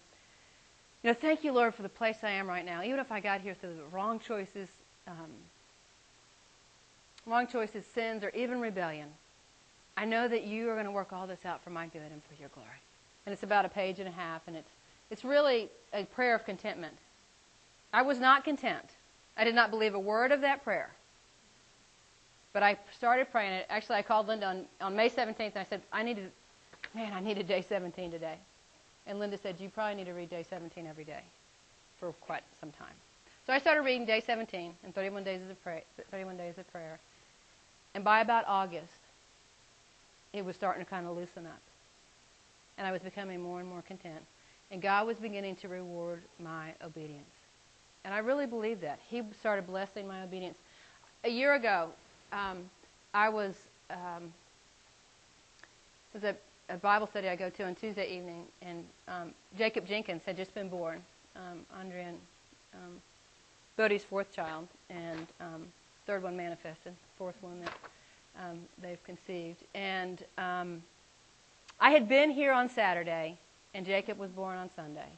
you 1.03 1.09
know, 1.09 1.15
thank 1.15 1.43
you, 1.43 1.51
Lord, 1.51 1.75
for 1.75 1.81
the 1.81 1.89
place 1.89 2.19
I 2.23 2.33
am 2.33 2.47
right 2.47 2.67
now. 2.67 2.83
Even 2.83 3.01
if 3.01 3.11
I 3.11 3.21
got 3.21 3.41
here 3.41 3.55
through 3.55 3.77
the 3.77 3.97
wrong 3.97 4.21
choices, 4.21 4.69
um, 5.07 5.31
wrong 7.25 7.47
choices, 7.47 7.87
sins, 7.95 8.23
or 8.23 8.29
even 8.35 8.61
rebellion, 8.61 9.09
I 9.97 10.05
know 10.05 10.29
that 10.29 10.45
you 10.45 10.69
are 10.69 10.75
going 10.75 10.85
to 10.85 10.93
work 10.93 11.15
all 11.15 11.27
this 11.27 11.47
out 11.47 11.65
for 11.65 11.71
my 11.71 11.87
good 11.87 12.13
and 12.13 12.23
for 12.25 12.39
your 12.39 12.51
glory. 12.51 12.69
And 13.27 13.33
it's 13.33 13.43
about 13.43 13.65
a 13.65 13.69
page 13.69 13.99
and 13.99 14.09
a 14.09 14.13
half, 14.13 14.43
and 14.47 14.57
it's, 14.57 14.71
it's 15.11 15.25
really 15.25 15.71
a 15.93 16.05
prayer 16.05 16.35
of 16.35 16.45
contentment. 16.45 16.97
I 17.93 18.03
was 18.03 18.19
not 18.19 18.45
content. 18.45 18.85
I 19.37 19.45
did 19.45 19.55
not 19.55 19.71
believe 19.71 19.95
a 19.95 19.99
word 19.99 20.33
of 20.33 20.43
that 20.43 20.63
prayer. 20.63 20.91
But 22.53 22.63
I 22.63 22.79
started 22.97 23.31
praying 23.33 23.53
it. 23.53 23.67
Actually, 23.69 23.97
I 23.97 24.03
called 24.03 24.29
Linda 24.29 24.47
on, 24.47 24.65
on 24.81 24.95
May 24.95 25.09
17th, 25.09 25.39
and 25.39 25.59
I 25.59 25.65
said, 25.65 25.83
I 25.93 26.03
needed, 26.03 26.31
man, 26.95 27.13
I 27.13 27.21
needed 27.21 27.49
day 27.49 27.65
17 27.69 28.11
today. 28.11 28.37
And 29.07 29.19
Linda 29.19 29.39
said, 29.39 29.57
you 29.59 29.69
probably 29.69 29.97
need 29.97 30.07
to 30.07 30.13
read 30.13 30.31
day 30.31 30.45
17 30.49 30.87
every 30.87 31.05
day 31.05 31.23
for 31.99 32.13
quite 32.13 32.43
some 32.61 32.71
time. 32.73 32.95
So 33.47 33.53
I 33.53 33.59
started 33.59 33.83
reading 33.83 34.07
day 34.07 34.23
17 34.25 34.73
and 34.85 34.95
31 34.95 35.25
days 35.25 35.41
of 35.51 35.63
prayer, 35.63 35.83
31 36.11 36.37
days 36.37 36.57
of 36.57 36.71
prayer. 36.73 36.99
And 37.95 38.03
by 38.03 38.21
about 38.21 38.45
August, 38.47 38.89
it 40.33 40.45
was 40.45 40.57
starting 40.57 40.85
to 40.85 40.89
kind 40.89 41.07
of 41.07 41.17
loosen 41.17 41.47
up. 41.47 41.61
And 42.79 42.87
I 42.87 42.93
was 42.93 43.03
becoming 43.03 43.41
more 43.41 43.61
and 43.61 43.69
more 43.69 43.83
content. 43.83 44.23
And 44.71 44.83
God 44.83 45.07
was 45.07 45.19
beginning 45.19 45.57
to 45.57 45.69
reward 45.69 46.23
my 46.39 46.73
obedience. 46.85 47.25
And 48.05 48.13
I 48.13 48.19
really 48.19 48.47
believe 48.47 48.81
that. 48.81 48.99
He 49.09 49.23
started 49.39 49.67
blessing 49.67 50.07
my 50.07 50.23
obedience. 50.23 50.59
A 51.25 51.29
year 51.29 51.55
ago, 51.55 51.91
um, 52.33 52.59
I 53.15 53.29
was, 53.29 53.55
um, 53.91 54.33
was 56.13 56.25
a, 56.25 56.35
a, 56.69 56.77
Bible 56.77 57.07
study 57.07 57.29
I 57.29 57.37
go 57.37 57.49
to 57.49 57.65
on 57.65 57.75
Tuesday 57.75 58.15
evening, 58.15 58.45
and 58.61 58.85
um, 59.09 59.35
Jacob 59.57 59.87
Jenkins 59.87 60.23
had 60.27 60.37
just 60.37 60.55
been 60.55 60.69
born, 60.69 61.01
um, 61.37 61.61
Andrea 61.79 62.09
and 62.09 62.19
um, 62.75 63.01
Bodie's 63.77 64.05
fourth 64.05 64.35
child, 64.35 64.69
and 64.91 65.27
um, 65.41 65.67
third 66.07 66.23
one 66.23 66.37
manifested, 66.37 66.93
fourth 67.17 67.37
one 67.41 67.61
that 67.61 67.75
um, 68.39 68.59
they've 68.83 69.03
conceived. 69.05 69.59
And 69.75 70.23
um, 70.37 70.83
I 71.81 71.91
had 71.91 72.09
been 72.09 72.31
here 72.31 72.53
on 72.53 72.69
Saturday, 72.69 73.39
and 73.75 73.85
Jacob 73.85 74.19
was 74.19 74.31
born 74.31 74.57
on 74.57 74.71
Sunday, 74.75 75.09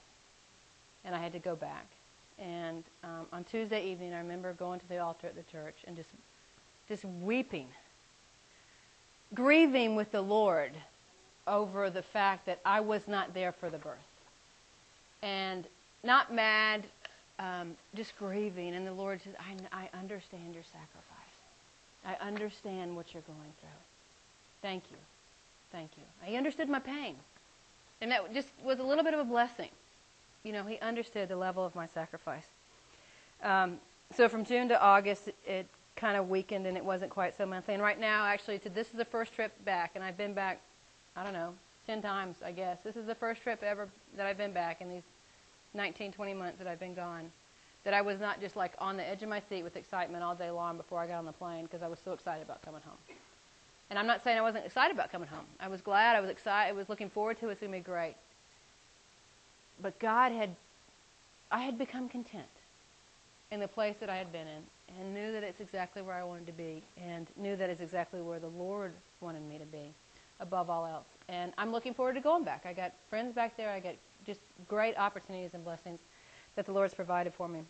and 1.05 1.15
I 1.15 1.19
had 1.19 1.33
to 1.33 1.39
go 1.39 1.55
back. 1.55 1.87
And 2.39 2.85
um, 3.05 3.27
on 3.33 3.45
Tuesday 3.45 3.91
evening, 3.91 4.13
I 4.13 4.19
remember 4.19 4.53
going 4.53 4.81
to 4.81 4.89
the 4.89 4.99
altar 4.99 5.27
at 5.27 5.35
the 5.35 5.51
church 5.51 5.77
and 5.87 5.97
just, 5.97 6.09
just 6.89 7.05
weeping, 7.05 7.69
grieving 9.35 9.97
with 9.97 10.13
the 10.13 10.23
Lord 10.23 10.73
over 11.47 11.89
the 11.91 12.03
fact 12.03 12.47
that 12.47 12.61
I 12.65 12.81
was 12.81 13.03
not 13.07 13.33
there 13.33 13.53
for 13.53 13.71
the 13.71 13.79
birth, 13.79 13.97
and 15.23 15.65
not 16.03 16.35
mad, 16.35 16.85
um, 17.39 17.77
just 17.95 18.17
grieving. 18.19 18.75
And 18.75 18.87
the 18.87 18.93
Lord 18.93 19.21
said, 19.23 19.37
I, 19.73 19.85
I 19.85 19.99
understand 19.99 20.55
your 20.55 20.65
sacrifice. 20.65 21.17
I 22.05 22.27
understand 22.27 22.95
what 22.95 23.13
you're 23.13 23.23
going 23.23 23.53
through. 23.61 23.69
Thank 24.63 24.85
you. 24.91 24.97
Thank 25.77 25.91
you. 25.99 26.05
He 26.23 26.37
understood 26.39 26.71
my 26.71 26.79
pain. 26.79 27.17
And 28.01 28.11
that 28.11 28.33
just 28.33 28.49
was 28.65 28.79
a 28.79 28.83
little 28.83 29.05
bit 29.05 29.13
of 29.13 29.21
a 29.21 29.25
blessing. 29.25 29.69
You 30.43 30.53
know, 30.53 30.65
he 30.65 30.79
understood 30.79 31.29
the 31.29 31.37
level 31.37 31.67
of 31.67 31.75
my 31.75 31.87
sacrifice. 31.87 32.47
Um, 33.43 33.77
so 34.15 34.27
from 34.27 34.47
June 34.47 34.69
to 34.69 34.81
August, 34.81 35.29
it, 35.47 35.67
kind 35.97 36.17
of 36.17 36.31
weakened 36.31 36.67
and 36.67 36.79
it 36.79 36.85
wasn't 36.85 37.11
quite 37.11 37.37
so 37.37 37.45
monthly. 37.45 37.75
And 37.75 37.83
right 37.83 38.01
now, 38.01 38.25
actually, 38.25 38.59
to, 38.61 38.71
this 38.71 38.87
is 38.87 38.95
the 38.95 39.05
first 39.05 39.35
trip 39.35 39.53
back, 39.67 39.93
and 39.95 40.03
I've 40.03 40.17
been 40.17 40.33
back, 40.33 40.63
I 41.15 41.23
don't 41.23 41.35
know, 41.35 41.53
10 41.87 42.01
times, 42.01 42.37
I 42.43 42.53
guess. 42.53 42.79
This 42.83 42.97
is 42.97 43.07
the 43.07 43.15
first 43.15 43.43
trip 43.43 43.63
ever 43.63 43.87
that 44.17 44.27
I've 44.27 44.39
been 44.39 44.53
back 44.53 44.81
in 44.81 44.89
these 44.89 45.03
19, 45.75 46.13
20 46.13 46.33
months 46.33 46.59
that 46.59 46.67
I've 46.67 46.81
been 46.81 46.95
gone 46.95 47.31
that 47.85 47.93
I 47.93 48.01
was 48.01 48.19
not 48.19 48.41
just 48.41 48.57
like 48.57 48.73
on 48.79 48.97
the 48.97 49.07
edge 49.07 49.23
of 49.23 49.29
my 49.29 49.41
seat 49.49 49.63
with 49.63 49.77
excitement 49.77 50.25
all 50.25 50.35
day 50.35 50.51
long 50.51 50.79
before 50.79 51.01
I 51.01 51.07
got 51.07 51.19
on 51.19 51.27
the 51.27 51.33
plane 51.33 51.65
because 51.65 51.83
I 51.83 51.89
was 51.89 51.99
so 52.03 52.13
excited 52.13 52.43
about 52.43 52.63
coming 52.63 52.81
home. 52.81 53.17
And 53.89 53.99
I'm 53.99 54.07
not 54.07 54.25
saying 54.25 54.37
I 54.39 54.43
wasn't 54.43 54.67
excited 54.67 54.95
about 54.95 55.13
coming 55.13 55.29
home. 55.29 55.45
I 55.61 55.69
was 55.69 55.81
glad. 55.81 56.17
I 56.17 56.21
was 56.21 56.31
excited. 56.31 56.71
I 56.71 56.73
was 56.73 56.89
looking 56.89 57.09
forward 57.09 57.39
to 57.41 57.49
it. 57.49 57.53
It's 57.53 57.61
going 57.61 57.73
to 57.73 57.79
be 57.79 57.83
great. 57.83 58.17
But 59.81 59.99
God 59.99 60.33
had, 60.33 60.57
I 61.51 61.61
had 61.61 61.79
become 61.79 62.09
content 62.09 62.47
in 63.51 63.61
the 63.61 63.69
place 63.69 63.95
that 64.01 64.11
I 64.11 64.17
had 64.17 64.33
been 64.33 64.47
in 64.47 64.63
and 64.99 65.15
knew 65.15 65.33
that 65.33 65.43
it's 65.43 65.61
exactly 65.61 66.03
where 66.03 66.17
I 66.17 66.25
wanted 66.25 66.47
to 66.47 66.53
be 66.53 66.83
and 67.01 67.27
knew 67.37 67.57
that 67.57 67.71
it's 67.71 67.81
exactly 67.81 68.21
where 68.21 68.39
the 68.39 68.49
Lord 68.49 68.93
wanted 69.21 69.43
me 69.49 69.59
to 69.59 69.65
be 69.67 69.93
above 70.41 70.69
all 70.69 70.87
else. 70.87 71.07
And 71.29 71.53
I'm 71.59 71.73
looking 71.73 71.95
forward 71.95 72.15
to 72.15 72.21
going 72.21 72.45
back. 72.45 72.67
I 72.67 72.73
got 72.73 72.93
friends 73.09 73.35
back 73.35 73.57
there. 73.57 73.71
I 73.71 73.81
got 73.81 73.95
just 74.27 74.41
great 74.69 74.97
opportunities 74.97 75.51
and 75.55 75.65
blessings 75.65 76.01
that 76.57 76.67
the 76.67 76.73
Lord's 76.73 76.95
provided 76.95 77.33
for 77.35 77.49
me. 77.49 77.61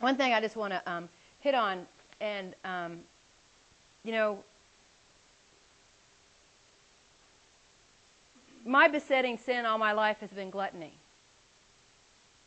One 0.00 0.16
thing 0.16 0.32
I 0.32 0.40
just 0.40 0.56
want 0.56 0.72
to 0.72 0.90
um, 0.90 1.08
hit 1.40 1.54
on, 1.54 1.86
and 2.20 2.54
um, 2.64 2.98
you 4.02 4.12
know, 4.12 4.38
my 8.64 8.88
besetting 8.88 9.38
sin 9.38 9.66
all 9.66 9.78
my 9.78 9.92
life 9.92 10.18
has 10.20 10.30
been 10.30 10.50
gluttony. 10.50 10.94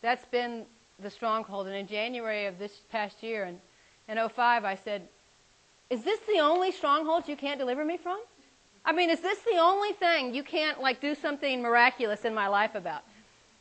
That's 0.01 0.25
been 0.25 0.65
the 0.99 1.09
stronghold. 1.09 1.67
And 1.67 1.75
in 1.75 1.87
January 1.87 2.45
of 2.45 2.59
this 2.59 2.81
past 2.91 3.23
year, 3.23 3.45
and 3.45 3.59
in 4.07 4.29
05, 4.29 4.65
I 4.65 4.75
said, 4.75 5.07
Is 5.89 6.03
this 6.03 6.19
the 6.21 6.39
only 6.39 6.71
stronghold 6.71 7.27
you 7.27 7.35
can't 7.35 7.59
deliver 7.59 7.85
me 7.85 7.97
from? 7.97 8.19
I 8.85 8.91
mean, 8.91 9.09
is 9.09 9.21
this 9.21 9.39
the 9.39 9.57
only 9.59 9.93
thing 9.93 10.33
you 10.33 10.43
can't, 10.43 10.81
like, 10.81 10.99
do 10.99 11.15
something 11.15 11.61
miraculous 11.61 12.25
in 12.25 12.33
my 12.33 12.47
life 12.47 12.75
about? 12.75 13.03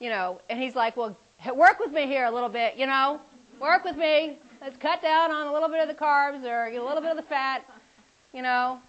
You 0.00 0.10
know, 0.10 0.40
and 0.50 0.60
he's 0.60 0.74
like, 0.74 0.96
Well, 0.96 1.16
work 1.54 1.78
with 1.78 1.92
me 1.92 2.06
here 2.06 2.24
a 2.24 2.30
little 2.30 2.48
bit, 2.48 2.76
you 2.76 2.86
know? 2.86 3.20
Work 3.60 3.84
with 3.84 3.96
me. 3.96 4.38
Let's 4.60 4.76
cut 4.76 5.02
down 5.02 5.30
on 5.30 5.46
a 5.46 5.52
little 5.52 5.68
bit 5.68 5.80
of 5.80 5.88
the 5.88 5.94
carbs 5.94 6.44
or 6.44 6.66
a 6.66 6.84
little 6.84 7.00
bit 7.00 7.10
of 7.10 7.16
the 7.16 7.22
fat, 7.22 7.64
you 8.32 8.42
know? 8.42 8.80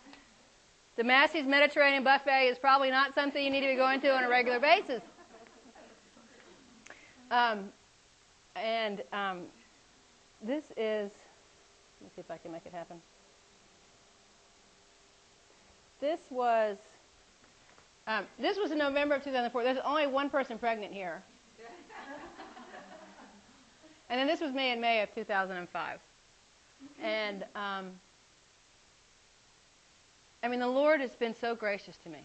The 0.95 1.03
Massey's 1.03 1.47
Mediterranean 1.47 2.03
buffet 2.03 2.49
is 2.49 2.57
probably 2.59 2.91
not 2.91 3.15
something 3.15 3.43
you 3.43 3.49
need 3.49 3.61
to 3.61 3.67
be 3.67 3.75
going 3.75 3.99
to 4.01 4.13
on 4.13 4.23
a 4.23 4.29
regular 4.29 4.59
basis. 4.59 5.01
Um, 7.31 7.69
and 8.55 9.01
um, 9.11 9.41
this 10.43 10.65
is, 10.77 11.11
let 11.99 12.03
me 12.03 12.09
see 12.15 12.19
if 12.19 12.29
I 12.29 12.37
can 12.37 12.51
make 12.51 12.65
it 12.67 12.73
happen. 12.73 13.01
This 15.99 16.19
was, 16.29 16.77
um, 18.05 18.25
this 18.37 18.57
was 18.57 18.71
in 18.71 18.77
November 18.77 19.15
of 19.15 19.23
2004. 19.23 19.63
There's 19.63 19.77
only 19.83 20.05
one 20.05 20.29
person 20.29 20.59
pregnant 20.59 20.93
here. 20.93 21.23
And 24.09 24.19
then 24.19 24.27
this 24.27 24.41
was 24.41 24.51
me 24.51 24.71
in 24.71 24.79
May 24.79 25.01
of 25.01 25.15
2005. 25.15 25.99
And 27.01 27.45
I 30.43 30.49
mean, 30.49 30.59
the 30.59 30.67
Lord 30.67 30.99
has 30.99 31.11
been 31.11 31.33
so 31.33 31.55
gracious 31.55 31.97
to 32.03 32.09
me. 32.09 32.19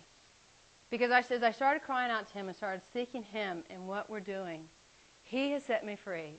Because 0.90 1.10
I, 1.10 1.20
as 1.34 1.42
I 1.42 1.52
started 1.52 1.82
crying 1.82 2.10
out 2.10 2.26
to 2.28 2.34
Him 2.34 2.48
and 2.48 2.56
started 2.56 2.82
seeking 2.92 3.22
Him 3.22 3.62
in 3.70 3.86
what 3.86 4.10
we're 4.10 4.20
doing, 4.20 4.68
He 5.24 5.52
has 5.52 5.62
set 5.62 5.84
me 5.86 5.96
free 5.96 6.32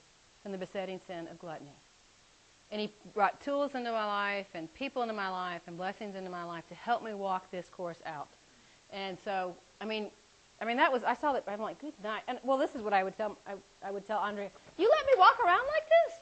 from 0.44 0.52
the 0.52 0.58
besetting 0.58 1.00
sin 1.08 1.28
of 1.28 1.40
gluttony. 1.40 1.76
And 2.72 2.82
He 2.82 2.92
brought 3.14 3.40
tools 3.42 3.76
into 3.76 3.92
my 3.92 4.06
life 4.06 4.48
and 4.54 4.74
people 4.74 5.04
into 5.04 5.14
my 5.14 5.30
life 5.30 5.62
and 5.68 5.78
blessings 5.78 6.16
into 6.16 6.30
my 6.30 6.44
life 6.44 6.68
to 6.70 6.76
help 6.76 7.04
me 7.04 7.14
walk 7.14 7.50
this 7.52 7.68
course 7.70 8.00
out. 8.06 8.28
And 8.92 9.18
so, 9.24 9.56
I 9.80 9.86
mean, 9.86 10.10
I 10.62 10.66
mean, 10.66 10.78
that 10.78 10.92
was, 10.92 11.04
I 11.04 11.14
saw 11.14 11.32
that, 11.34 11.44
I'm 11.48 11.62
like, 11.62 11.80
good 11.80 11.94
night. 12.04 12.24
And, 12.28 12.40
well, 12.44 12.58
this 12.58 12.76
is 12.76 12.82
what 12.82 12.92
I 12.92 13.04
would 13.04 13.16
tell, 13.16 13.38
I, 13.48 13.54
I 13.86 13.92
would 13.92 14.06
tell 14.06 14.20
Andrea, 14.20 14.50
you 14.78 14.90
let 14.90 15.06
me 15.06 15.14
walk 15.18 15.40
around 15.40 15.64
like 15.72 15.88
this? 15.88 16.14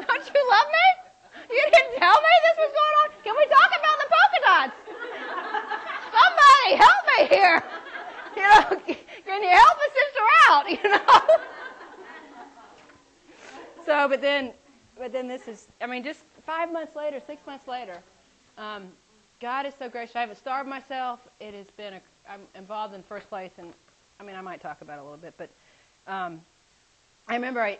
Don't 0.06 0.24
you 0.24 0.42
love 0.48 0.68
me? 0.72 0.86
You 1.50 1.62
didn't 1.70 1.98
tell 1.98 2.16
me 2.16 2.32
this 2.48 2.56
was 2.56 2.72
going 2.72 2.96
on? 3.04 3.08
Can 3.22 3.34
we 3.36 3.44
talk 3.52 3.68
about 3.68 3.96
the 4.00 4.05
dots? 4.46 4.72
Somebody 6.14 6.84
help 6.84 7.02
me 7.18 7.36
here. 7.36 7.62
You 8.36 8.42
know, 8.42 8.96
can 9.26 9.42
you 9.42 9.48
help 9.48 9.78
a 9.78 9.90
sister 9.98 10.24
out, 10.48 10.70
you 10.70 10.82
know? 10.90 11.36
so, 13.86 14.08
but 14.08 14.20
then, 14.20 14.52
but 14.98 15.12
then 15.12 15.26
this 15.26 15.48
is, 15.48 15.68
I 15.80 15.86
mean, 15.86 16.04
just 16.04 16.20
five 16.44 16.72
months 16.72 16.94
later, 16.94 17.20
six 17.26 17.46
months 17.46 17.66
later, 17.66 17.98
um, 18.58 18.84
God 19.40 19.66
is 19.66 19.74
so 19.78 19.88
gracious. 19.88 20.16
I 20.16 20.20
haven't 20.20 20.36
starved 20.38 20.68
myself. 20.68 21.20
It 21.40 21.54
has 21.54 21.66
been 21.76 21.94
a 21.94 22.00
I'm 22.28 22.40
involved 22.54 22.94
in 22.94 23.02
first 23.02 23.28
place, 23.28 23.52
and 23.58 23.72
I 24.18 24.24
mean 24.24 24.36
I 24.36 24.40
might 24.40 24.60
talk 24.60 24.80
about 24.80 24.98
it 24.98 25.00
a 25.00 25.04
little 25.04 25.18
bit, 25.18 25.34
but 25.36 25.50
um, 26.06 26.40
I 27.28 27.34
remember 27.34 27.60
I 27.60 27.78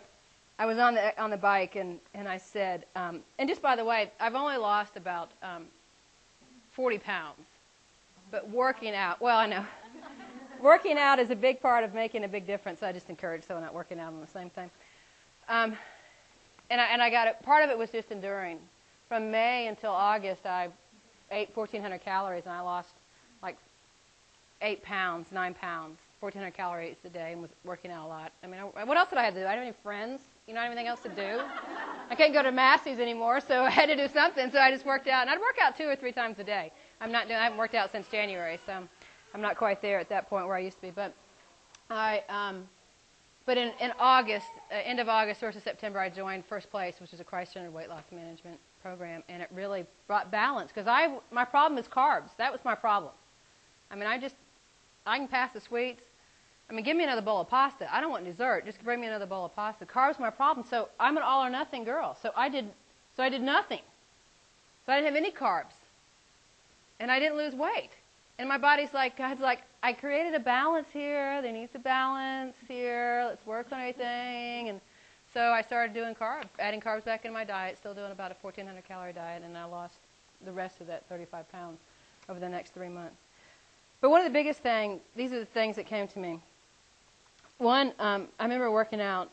I 0.59 0.65
was 0.65 0.77
on 0.77 0.95
the 0.95 1.19
on 1.21 1.29
the 1.29 1.37
bike 1.37 1.75
and 1.75 1.99
and 2.13 2.27
I 2.27 2.37
said, 2.37 2.85
um, 2.95 3.21
and 3.39 3.49
just 3.49 3.61
by 3.61 3.75
the 3.75 3.85
way, 3.85 4.11
I've 4.19 4.35
only 4.35 4.57
lost 4.57 4.95
about 4.95 5.31
um, 5.43 5.65
40 6.77 6.99
pounds, 6.99 7.39
but 8.29 8.47
working 8.51 8.93
out, 8.93 9.19
well 9.19 9.39
I 9.39 9.47
know. 9.47 9.65
working 10.61 10.95
out 10.99 11.17
is 11.17 11.31
a 11.31 11.35
big 11.35 11.59
part 11.59 11.83
of 11.83 11.95
making 11.95 12.23
a 12.23 12.27
big 12.27 12.45
difference. 12.45 12.83
I 12.83 12.91
just 12.91 13.09
encourage 13.09 13.43
someone 13.43 13.63
not 13.63 13.73
working 13.73 13.99
out 13.99 14.13
on 14.13 14.21
the 14.21 14.27
same 14.27 14.51
thing. 14.51 14.69
Um, 15.49 15.75
and 16.69 16.79
I, 16.79 16.85
and 16.85 17.01
I 17.01 17.09
got 17.09 17.27
it. 17.27 17.41
Part 17.41 17.63
of 17.63 17.71
it 17.71 17.77
was 17.79 17.89
just 17.89 18.11
enduring. 18.11 18.59
From 19.07 19.31
May 19.31 19.67
until 19.67 19.89
August, 19.89 20.45
I 20.45 20.69
ate 21.31 21.49
1,400 21.55 21.97
calories, 22.03 22.43
and 22.43 22.53
I 22.53 22.59
lost 22.59 22.89
like 23.41 23.57
eight 24.61 24.83
pounds, 24.83 25.31
nine 25.31 25.55
pounds, 25.55 25.97
1,400 26.19 26.53
calories 26.55 26.97
a 27.05 27.09
day, 27.09 27.31
and 27.31 27.41
was 27.41 27.49
working 27.63 27.89
out 27.89 28.05
a 28.05 28.07
lot. 28.07 28.31
I 28.43 28.47
mean, 28.47 28.59
I, 28.75 28.83
what 28.83 28.97
else 28.97 29.09
did 29.09 29.17
I 29.17 29.23
have 29.23 29.33
to 29.33 29.39
do? 29.39 29.47
I 29.47 29.55
didn't 29.55 29.65
have 29.65 29.73
any 29.73 29.83
friends. 29.83 30.21
You 30.47 30.53
know, 30.53 30.61
anything 30.61 30.87
else 30.87 31.01
to 31.01 31.09
do. 31.09 31.41
I 32.09 32.15
can't 32.15 32.31
go 32.33 32.41
to 32.41 32.53
Massey's 32.53 32.99
anymore, 32.99 33.41
so 33.41 33.63
I 33.65 33.69
had 33.69 33.87
to 33.87 33.97
do 33.97 34.07
something. 34.13 34.49
So 34.49 34.59
I 34.59 34.71
just 34.71 34.85
worked 34.85 35.07
out, 35.09 35.23
and 35.23 35.29
I'd 35.29 35.41
work 35.41 35.57
out 35.61 35.77
two 35.77 35.89
or 35.89 35.95
three 35.97 36.13
times 36.13 36.39
a 36.39 36.43
day. 36.43 36.71
I'm 37.01 37.11
not 37.11 37.27
doing. 37.27 37.37
I 37.37 37.43
haven't 37.43 37.57
worked 37.57 37.75
out 37.75 37.91
since 37.91 38.07
January, 38.07 38.57
so 38.65 38.81
I'm 39.33 39.41
not 39.41 39.57
quite 39.57 39.81
there 39.81 39.99
at 39.99 40.07
that 40.07 40.29
point 40.29 40.47
where 40.47 40.55
I 40.55 40.59
used 40.59 40.77
to 40.77 40.83
be. 40.83 40.91
But 40.91 41.13
I, 41.89 42.23
um, 42.29 42.65
but 43.45 43.57
in, 43.57 43.73
in 43.81 43.91
August, 43.99 44.47
uh, 44.71 44.75
end 44.85 45.01
of 45.01 45.09
August, 45.09 45.41
first 45.41 45.57
of 45.57 45.63
September, 45.63 45.99
I 45.99 46.09
joined 46.09 46.45
First 46.45 46.71
Place, 46.71 46.95
which 46.99 47.11
is 47.11 47.19
a 47.19 47.25
Christ-centered 47.25 47.73
weight 47.73 47.89
loss 47.89 48.03
management 48.09 48.57
program, 48.81 49.23
and 49.27 49.41
it 49.41 49.49
really 49.53 49.85
brought 50.07 50.31
balance 50.31 50.71
because 50.73 50.87
I 50.87 51.17
my 51.29 51.43
problem 51.43 51.77
is 51.77 51.89
carbs. 51.89 52.29
That 52.37 52.53
was 52.53 52.61
my 52.63 52.75
problem. 52.75 53.11
I 53.91 53.95
mean, 53.95 54.07
I 54.07 54.17
just 54.17 54.35
I 55.05 55.17
can 55.17 55.27
pass 55.27 55.51
the 55.53 55.59
sweets. 55.59 56.03
I 56.69 56.73
mean, 56.73 56.83
give 56.83 56.97
me 56.97 57.03
another 57.03 57.21
bowl 57.21 57.41
of 57.41 57.49
pasta. 57.49 57.93
I 57.93 58.01
don't 58.01 58.11
want 58.11 58.25
dessert. 58.25 58.65
Just 58.65 58.83
bring 58.83 58.99
me 58.99 59.07
another 59.07 59.25
bowl 59.25 59.45
of 59.45 59.55
pasta. 59.55 59.85
Carbs 59.85 60.19
my 60.19 60.29
problem. 60.29 60.65
So 60.69 60.89
I'm 60.99 61.15
an 61.15 61.23
all 61.23 61.45
or 61.45 61.49
nothing 61.49 61.83
girl. 61.83 62.17
So 62.21 62.31
I 62.35 62.49
did 62.49 62.69
so 63.15 63.23
I 63.23 63.29
did 63.29 63.41
nothing. 63.41 63.81
So 64.85 64.93
I 64.93 64.97
didn't 64.97 65.15
have 65.15 65.23
any 65.23 65.31
carbs. 65.31 65.73
And 66.99 67.11
I 67.11 67.19
didn't 67.19 67.37
lose 67.37 67.55
weight. 67.55 67.89
And 68.39 68.47
my 68.47 68.57
body's 68.59 68.93
like, 68.93 69.17
God's 69.17 69.41
like, 69.41 69.61
I 69.81 69.93
created 69.93 70.35
a 70.35 70.39
balance 70.39 70.87
here. 70.93 71.41
There 71.41 71.51
needs 71.51 71.73
a 71.73 71.79
balance 71.79 72.55
here. 72.67 73.25
Let's 73.27 73.45
work 73.45 73.67
on 73.71 73.79
everything. 73.79 74.69
And 74.69 74.79
so 75.33 75.51
I 75.51 75.61
started 75.61 75.93
doing 75.93 76.15
carbs, 76.15 76.47
adding 76.59 76.79
carbs 76.79 77.03
back 77.05 77.25
in 77.25 77.33
my 77.33 77.43
diet, 77.43 77.77
still 77.77 77.93
doing 77.93 78.11
about 78.11 78.31
a 78.31 78.35
1,400 78.41 78.83
calorie 78.87 79.13
diet, 79.13 79.43
and 79.43 79.57
I 79.57 79.65
lost 79.65 79.95
the 80.45 80.51
rest 80.51 80.81
of 80.81 80.87
that 80.87 81.07
35 81.09 81.51
pounds 81.51 81.79
over 82.29 82.39
the 82.39 82.49
next 82.49 82.73
three 82.73 82.89
months. 82.89 83.17
But 83.99 84.09
one 84.09 84.21
of 84.21 84.25
the 84.25 84.33
biggest 84.33 84.61
things, 84.61 85.01
these 85.15 85.33
are 85.33 85.39
the 85.39 85.45
things 85.45 85.75
that 85.75 85.85
came 85.85 86.07
to 86.07 86.19
me. 86.19 86.39
One, 87.57 87.93
um, 87.99 88.27
I 88.39 88.43
remember 88.43 88.71
working 88.71 89.01
out 89.01 89.31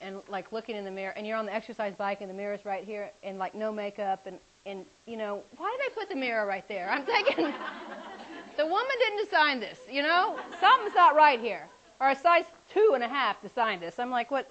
and 0.00 0.20
like 0.28 0.52
looking 0.52 0.76
in 0.76 0.84
the 0.84 0.90
mirror, 0.90 1.12
and 1.16 1.26
you're 1.26 1.36
on 1.36 1.46
the 1.46 1.54
exercise 1.54 1.94
bike, 1.96 2.20
and 2.20 2.30
the 2.30 2.34
mirror's 2.34 2.64
right 2.64 2.84
here, 2.84 3.10
and 3.22 3.38
like 3.38 3.54
no 3.54 3.72
makeup, 3.72 4.26
and 4.26 4.38
and 4.66 4.84
you 5.06 5.16
know 5.16 5.42
why 5.56 5.76
did 5.76 5.90
they 5.90 5.94
put 5.94 6.08
the 6.08 6.16
mirror 6.16 6.46
right 6.46 6.66
there? 6.68 6.88
I'm 6.90 7.04
thinking 7.04 7.36
the 8.56 8.66
woman 8.66 8.96
didn't 8.98 9.24
design 9.24 9.60
this, 9.60 9.78
you 9.90 10.02
know 10.02 10.38
something's 10.60 10.94
not 10.94 11.16
right 11.16 11.40
here. 11.40 11.68
Or 12.00 12.10
a 12.10 12.16
size 12.16 12.44
two 12.72 12.92
and 12.94 13.04
a 13.04 13.08
half 13.08 13.40
designed 13.40 13.80
this. 13.80 13.98
I'm 13.98 14.10
like, 14.10 14.30
what? 14.30 14.50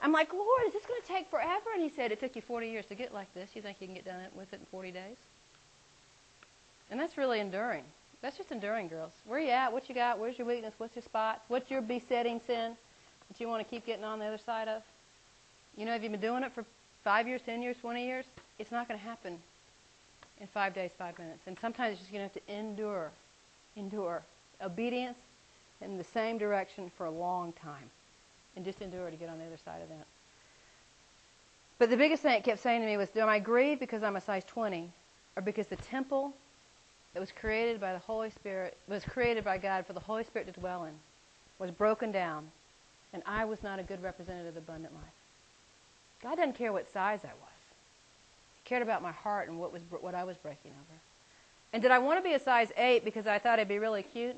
I'm 0.00 0.12
like, 0.12 0.32
Lord, 0.32 0.62
is 0.66 0.72
this 0.72 0.84
going 0.84 1.00
to 1.00 1.06
take 1.06 1.30
forever? 1.30 1.70
And 1.72 1.82
he 1.82 1.88
said, 1.88 2.12
it 2.12 2.20
took 2.20 2.36
you 2.36 2.42
40 2.42 2.68
years 2.68 2.84
to 2.86 2.94
get 2.94 3.14
like 3.14 3.32
this. 3.32 3.50
You 3.54 3.62
think 3.62 3.80
you 3.80 3.86
can 3.86 3.94
get 3.94 4.04
done 4.04 4.20
with 4.36 4.52
it 4.52 4.60
in 4.60 4.66
40 4.66 4.90
days? 4.90 5.16
And 6.90 7.00
that's 7.00 7.16
really 7.16 7.40
enduring. 7.40 7.84
That's 8.24 8.38
just 8.38 8.52
enduring, 8.52 8.88
girls. 8.88 9.12
Where 9.26 9.38
you 9.38 9.50
at? 9.50 9.70
What 9.70 9.86
you 9.86 9.94
got? 9.94 10.18
Where's 10.18 10.38
your 10.38 10.46
weakness? 10.46 10.72
What's 10.78 10.96
your 10.96 11.02
spot? 11.02 11.42
What's 11.48 11.70
your 11.70 11.82
besetting 11.82 12.40
sin 12.46 12.74
that 13.28 13.38
you 13.38 13.48
want 13.48 13.62
to 13.62 13.68
keep 13.68 13.84
getting 13.84 14.02
on 14.02 14.18
the 14.18 14.24
other 14.24 14.38
side 14.38 14.66
of? 14.66 14.82
You 15.76 15.84
know, 15.84 15.92
have 15.92 16.02
you've 16.02 16.10
been 16.10 16.22
doing 16.22 16.42
it 16.42 16.50
for 16.54 16.64
five 17.04 17.28
years, 17.28 17.42
ten 17.44 17.60
years, 17.60 17.76
20 17.82 18.02
years? 18.02 18.24
It's 18.58 18.72
not 18.72 18.88
going 18.88 18.98
to 18.98 19.04
happen 19.04 19.38
in 20.40 20.46
five 20.46 20.74
days, 20.74 20.90
five 20.96 21.18
minutes. 21.18 21.40
And 21.46 21.58
sometimes 21.60 21.90
you're 21.90 21.98
just 21.98 22.12
going 22.12 22.26
to 22.26 22.32
have 22.32 22.46
to 22.46 22.58
endure, 22.58 23.10
endure 23.76 24.22
obedience 24.62 25.18
in 25.82 25.98
the 25.98 26.04
same 26.04 26.38
direction 26.38 26.90
for 26.96 27.04
a 27.04 27.10
long 27.10 27.52
time. 27.52 27.90
And 28.56 28.64
just 28.64 28.80
endure 28.80 29.10
to 29.10 29.16
get 29.16 29.28
on 29.28 29.36
the 29.36 29.44
other 29.44 29.58
side 29.66 29.82
of 29.82 29.90
that. 29.90 30.06
But 31.78 31.90
the 31.90 31.98
biggest 31.98 32.22
thing 32.22 32.38
it 32.38 32.44
kept 32.44 32.62
saying 32.62 32.80
to 32.80 32.86
me 32.86 32.96
was, 32.96 33.10
do 33.10 33.20
I 33.20 33.38
grieve 33.38 33.80
because 33.80 34.02
I'm 34.02 34.16
a 34.16 34.22
size 34.22 34.44
20 34.46 34.90
or 35.36 35.42
because 35.42 35.66
the 35.66 35.76
temple 35.76 36.32
that 37.14 37.20
was 37.20 37.32
created 37.32 37.80
by 37.80 37.92
the 37.92 38.00
Holy 38.00 38.30
Spirit, 38.30 38.76
was 38.88 39.04
created 39.04 39.44
by 39.44 39.56
God 39.56 39.86
for 39.86 39.92
the 39.92 40.00
Holy 40.00 40.24
Spirit 40.24 40.52
to 40.52 40.60
dwell 40.60 40.84
in, 40.84 40.92
was 41.58 41.70
broken 41.70 42.12
down, 42.12 42.50
and 43.12 43.22
I 43.24 43.44
was 43.44 43.62
not 43.62 43.78
a 43.78 43.84
good 43.84 44.02
representative 44.02 44.56
of 44.56 44.64
abundant 44.64 44.92
life. 44.92 45.04
God 46.22 46.36
doesn't 46.36 46.56
care 46.56 46.72
what 46.72 46.92
size 46.92 47.20
I 47.22 47.28
was. 47.28 47.54
He 48.62 48.68
cared 48.68 48.82
about 48.82 49.02
my 49.02 49.12
heart 49.12 49.48
and 49.48 49.60
what 49.60 49.72
was 49.72 49.82
what 50.00 50.14
I 50.14 50.24
was 50.24 50.36
breaking 50.38 50.72
over. 50.72 51.00
And 51.72 51.82
did 51.82 51.90
I 51.90 51.98
want 51.98 52.18
to 52.18 52.28
be 52.28 52.34
a 52.34 52.38
size 52.38 52.70
8 52.76 53.04
because 53.04 53.26
I 53.26 53.38
thought 53.38 53.58
I'd 53.58 53.68
be 53.68 53.78
really 53.78 54.02
cute 54.02 54.36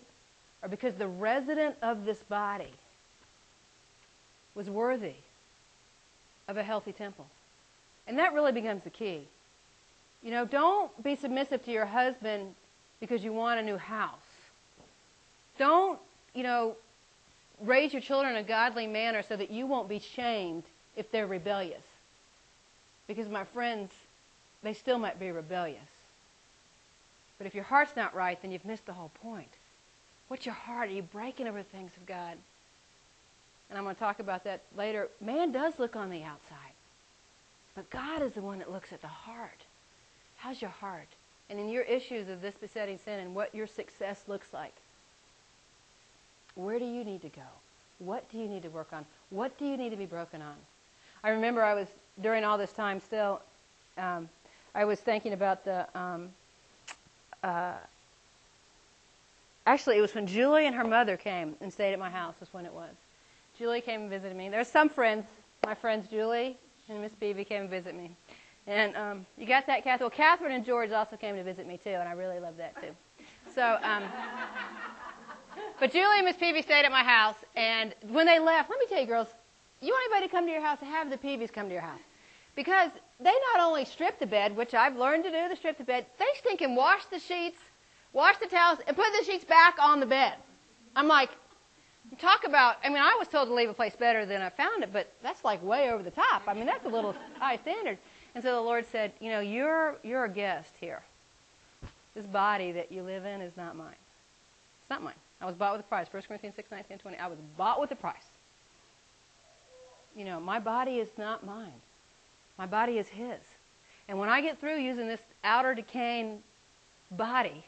or 0.63 0.69
because 0.69 0.95
the 0.95 1.07
resident 1.07 1.77
of 1.83 2.05
this 2.05 2.19
body 2.19 2.73
was 4.55 4.69
worthy 4.69 5.15
of 6.49 6.57
a 6.57 6.63
healthy 6.63 6.93
temple? 6.93 7.27
And 8.07 8.19
that 8.19 8.35
really 8.35 8.53
becomes 8.53 8.85
the 8.85 8.91
key. 8.91 9.23
You 10.23 10.31
know, 10.31 10.45
don't 10.45 11.03
be 11.03 11.15
submissive 11.15 11.65
to 11.65 11.71
your 11.71 11.87
husband 11.87 12.55
because 13.01 13.23
you 13.23 13.33
want 13.33 13.61
a 13.61 13.63
new 13.63 13.77
house. 13.77 14.11
Don't, 15.59 15.99
you 16.35 16.43
know, 16.43 16.77
raise 17.61 17.93
your 17.93 18.03
children 18.03 18.37
in 18.37 18.45
a 18.45 18.47
godly 18.47 18.87
manner 18.87 19.23
so 19.23 19.37
that 19.37 19.51
you 19.51 19.67
won't 19.67 19.89
be 19.89 19.99
shamed 19.99 20.65
if 20.97 21.11
they're 21.11 21.27
rebellious. 21.27 21.83
Because 23.07 23.29
my 23.29 23.45
friends, 23.45 23.93
they 24.63 24.75
still 24.75 24.99
might 24.99 25.19
be 25.19 25.31
rebellious. 25.31 25.79
But 27.39 27.47
if 27.47 27.55
your 27.55 27.65
heart's 27.65 27.97
not 27.97 28.15
right, 28.15 28.41
then 28.41 28.51
you've 28.51 28.65
missed 28.65 28.87
the 28.87 28.93
whole 28.93 29.13
point. 29.23 29.49
What's 30.29 30.47
your 30.47 30.55
heart? 30.55 30.89
Are 30.89 30.93
you 30.93 31.03
breaking 31.03 31.47
over 31.47 31.59
the 31.59 31.65
things 31.65 31.93
of 31.97 32.07
God? 32.07 32.37
And 33.69 33.79
I'm 33.79 33.85
going 33.85 33.95
to 33.95 34.01
talk 34.01 34.21
about 34.21 34.45
that 34.45 34.63
later. 34.77 35.09
Man 35.21 35.53
does 35.53 35.75
look 35.79 35.97
on 35.97 36.11
the 36.11 36.23
outside. 36.23 36.73
But 37.75 37.91
God 37.91 38.23
is 38.23 38.33
the 38.33 38.43
one 38.43 38.59
that 38.59 38.73
looks 38.73 38.93
at 38.93 39.03
the 39.03 39.09
heart. 39.09 39.61
How's 40.37 40.61
your 40.61 40.71
heart? 40.71 41.09
And 41.49 41.61
in 41.61 41.69
your 41.69 41.83
issues 41.83 42.29
of 42.29 42.43
this 42.43 42.55
besetting 42.61 42.99
sin 43.05 43.21
and 43.21 43.35
what 43.35 43.55
your 43.55 43.67
success 43.67 44.25
looks 44.27 44.53
like. 44.53 44.75
Where 46.55 46.79
do 46.79 46.85
you 46.85 47.05
need 47.05 47.23
to 47.23 47.29
go? 47.29 47.43
What 47.99 48.31
do 48.31 48.39
you 48.39 48.49
need 48.49 48.63
to 48.63 48.69
work 48.69 48.89
on? 48.93 49.05
What 49.31 49.57
do 49.59 49.65
you 49.65 49.77
need 49.77 49.91
to 49.91 49.97
be 49.97 50.07
broken 50.07 50.43
on? 50.43 50.55
I 51.23 51.31
remember 51.31 51.63
I 51.63 51.75
was, 51.75 51.89
during 52.21 52.45
all 52.45 52.59
this 52.59 52.73
time 52.73 53.01
still, 53.01 53.41
um, 53.99 54.29
I 54.75 54.85
was 54.85 55.01
thinking 55.01 55.33
about 55.33 55.65
the, 55.65 55.87
um, 55.99 56.29
uh, 57.43 57.75
actually, 59.67 59.99
it 59.99 60.03
was 60.03 60.15
when 60.15 60.27
Julie 60.27 60.67
and 60.67 60.75
her 60.75 60.85
mother 60.85 61.17
came 61.17 61.55
and 61.61 61.73
stayed 61.73 61.93
at 61.93 61.99
my 61.99 62.11
house, 62.11 62.35
was 62.41 62.53
when 62.53 62.67
it 62.67 62.73
was. 62.73 62.95
Julie 63.59 63.81
came 63.81 64.03
and 64.03 64.11
visited 64.11 64.37
me. 64.37 64.49
There's 64.49 64.69
some 64.69 64.89
friends, 64.89 65.25
my 65.65 65.75
friends 65.75 66.09
Julie 66.09 66.57
and 66.89 67.01
Miss 67.01 67.13
Peavy 67.19 67.45
came 67.45 67.63
and 67.63 67.71
visit 67.71 67.95
me. 67.95 68.11
And 68.67 68.97
um, 68.97 69.27
you 69.39 69.47
got 69.47 69.67
that, 69.69 69.85
Catherine? 69.85 70.11
Well, 70.11 70.11
Catherine 70.11 70.53
and 70.53 70.65
George 70.65 70.91
also 70.91 71.17
came 71.17 71.37
to 71.37 71.45
visit 71.45 71.67
me 71.67 71.79
too, 71.83 71.91
and 71.91 72.09
I 72.09 72.13
really 72.13 72.41
love 72.41 72.57
that 72.57 72.75
too. 72.81 72.91
So, 73.55 73.79
um, 73.83 74.03
but 75.79 75.93
Julie 75.93 76.19
and 76.19 76.27
Miss 76.27 76.37
Peavy 76.37 76.63
stayed 76.63 76.85
at 76.85 76.91
my 76.91 77.05
house, 77.05 77.37
and 77.55 77.95
when 78.09 78.27
they 78.27 78.39
left, 78.39 78.69
let 78.69 78.79
me 78.79 78.87
tell 78.89 79.01
you, 79.01 79.07
girls, 79.07 79.29
you 79.81 79.93
want 79.93 80.11
anybody 80.11 80.29
to 80.29 80.33
come 80.35 80.47
to 80.47 80.53
your 80.53 80.63
house, 80.63 80.79
have 80.81 81.11
the 81.11 81.19
Peavies 81.19 81.51
come 81.51 81.69
to 81.69 81.73
your 81.73 81.83
house. 81.83 82.01
Because 82.57 82.91
they 83.21 83.35
not 83.55 83.67
only 83.67 83.85
strip 83.85 84.19
the 84.19 84.27
bed, 84.27 84.57
which 84.57 84.75
I've 84.75 84.97
learned 84.97 85.25
to 85.25 85.31
do, 85.31 85.49
the 85.49 85.57
strip 85.57 85.79
the 85.79 85.85
bed, 85.85 86.07
they 86.19 86.27
stink 86.39 86.63
and 86.63 86.77
wash 86.77 87.05
the 87.07 87.19
sheets, 87.19 87.59
wash 88.13 88.37
the 88.39 88.47
towels, 88.47 88.79
and 88.87 88.97
put 88.97 89.07
the 89.19 89.25
sheets 89.25 89.45
back 89.45 89.77
on 89.79 90.01
the 90.01 90.07
bed. 90.07 90.35
I'm 90.97 91.07
like, 91.07 91.29
talk 92.19 92.45
about, 92.45 92.77
I 92.83 92.89
mean, 92.89 92.99
I 92.99 93.17
was 93.19 93.29
told 93.29 93.49
to 93.49 93.55
leave 93.55 93.69
a 93.69 93.75
place 93.75 93.95
better 93.95 94.25
than 94.25 94.41
I 94.41 94.49
found 94.49 94.83
it, 94.83 94.93
but 94.93 95.13
that's 95.23 95.45
like 95.45 95.63
way 95.63 95.91
over 95.91 96.03
the 96.03 96.11
top. 96.11 96.43
I 96.47 96.55
mean, 96.55 96.67
that's 96.67 96.85
a 96.87 96.89
little 96.89 97.15
high 97.39 97.59
standard. 97.59 97.99
And 98.37 98.45
so 98.45 98.55
the 98.55 98.61
Lord 98.61 98.85
said, 98.93 99.13
You 99.19 99.31
know, 99.31 99.41
you're, 99.41 99.97
you're 100.03 100.27
a 100.27 100.29
guest 100.29 100.71
here. 100.79 101.01
This 102.15 102.27
body 102.27 102.71
that 102.73 102.93
you 102.93 103.03
live 103.03 103.25
in 103.25 103.41
is 103.41 103.57
not 103.57 103.75
mine. 103.77 103.97
It's 104.83 104.91
not 104.91 105.03
mine. 105.03 105.15
I 105.41 105.47
was 105.47 105.55
bought 105.55 105.73
with 105.73 105.81
a 105.81 105.89
price. 105.89 106.07
1 106.11 106.23
Corinthians 106.29 106.55
6, 106.55 106.71
19, 106.71 106.99
20. 106.99 107.17
I 107.17 107.29
was 107.29 107.39
bought 107.57 107.81
with 107.81 107.91
a 107.93 107.97
price. 107.97 108.29
You 110.15 110.27
know, 110.27 110.39
my 110.39 110.59
body 110.59 110.97
is 110.97 111.09
not 111.17 111.47
mine. 111.47 111.81
My 112.59 112.67
body 112.67 112.99
is 112.99 113.09
His. 113.09 113.41
And 114.07 114.19
when 114.19 114.29
I 114.29 114.43
get 114.43 114.61
through 114.61 114.81
using 114.81 115.09
this 115.09 115.21
outer 115.43 115.75
decaying 115.75 116.43
body, 117.11 117.65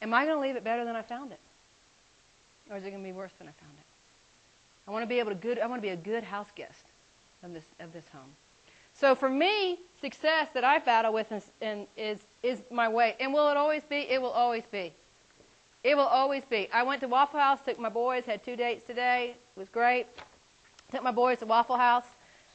am 0.00 0.14
I 0.14 0.24
going 0.24 0.38
to 0.38 0.40
leave 0.40 0.56
it 0.56 0.64
better 0.64 0.86
than 0.86 0.96
I 0.96 1.02
found 1.02 1.32
it? 1.32 1.40
Or 2.70 2.78
is 2.78 2.84
it 2.84 2.90
going 2.90 3.02
to 3.02 3.06
be 3.06 3.12
worse 3.12 3.32
than 3.38 3.46
I 3.46 3.52
found 3.52 3.74
it? 3.78 3.84
I 4.88 4.90
want 4.90 5.02
to 5.02 5.06
be 5.06 5.18
able 5.18 5.32
to 5.32 5.36
good 5.36 5.58
I 5.58 5.66
want 5.66 5.82
to 5.82 5.86
be 5.86 5.92
a 5.92 5.96
good 5.96 6.24
house 6.24 6.48
guest 6.56 6.82
of 7.42 7.52
this 7.52 7.64
of 7.78 7.92
this 7.92 8.08
home. 8.10 8.30
So 9.00 9.14
for 9.14 9.30
me, 9.30 9.78
success 10.02 10.48
that 10.52 10.62
I 10.62 10.78
battle 10.78 11.14
with 11.14 11.32
is, 11.32 11.50
is, 11.96 12.18
is 12.42 12.60
my 12.70 12.86
weight. 12.86 13.16
And 13.18 13.32
will 13.32 13.48
it 13.50 13.56
always 13.56 13.82
be? 13.88 13.96
It 13.96 14.20
will 14.20 14.30
always 14.30 14.64
be. 14.70 14.92
It 15.82 15.96
will 15.96 16.04
always 16.04 16.42
be. 16.44 16.68
I 16.70 16.82
went 16.82 17.00
to 17.00 17.08
Waffle 17.08 17.40
House, 17.40 17.60
took 17.64 17.78
my 17.78 17.88
boys, 17.88 18.24
had 18.26 18.44
two 18.44 18.56
dates 18.56 18.84
today. 18.86 19.30
It 19.56 19.58
was 19.58 19.70
great. 19.70 20.06
Took 20.92 21.02
my 21.02 21.12
boys 21.12 21.38
to 21.38 21.46
Waffle 21.46 21.78
House. 21.78 22.04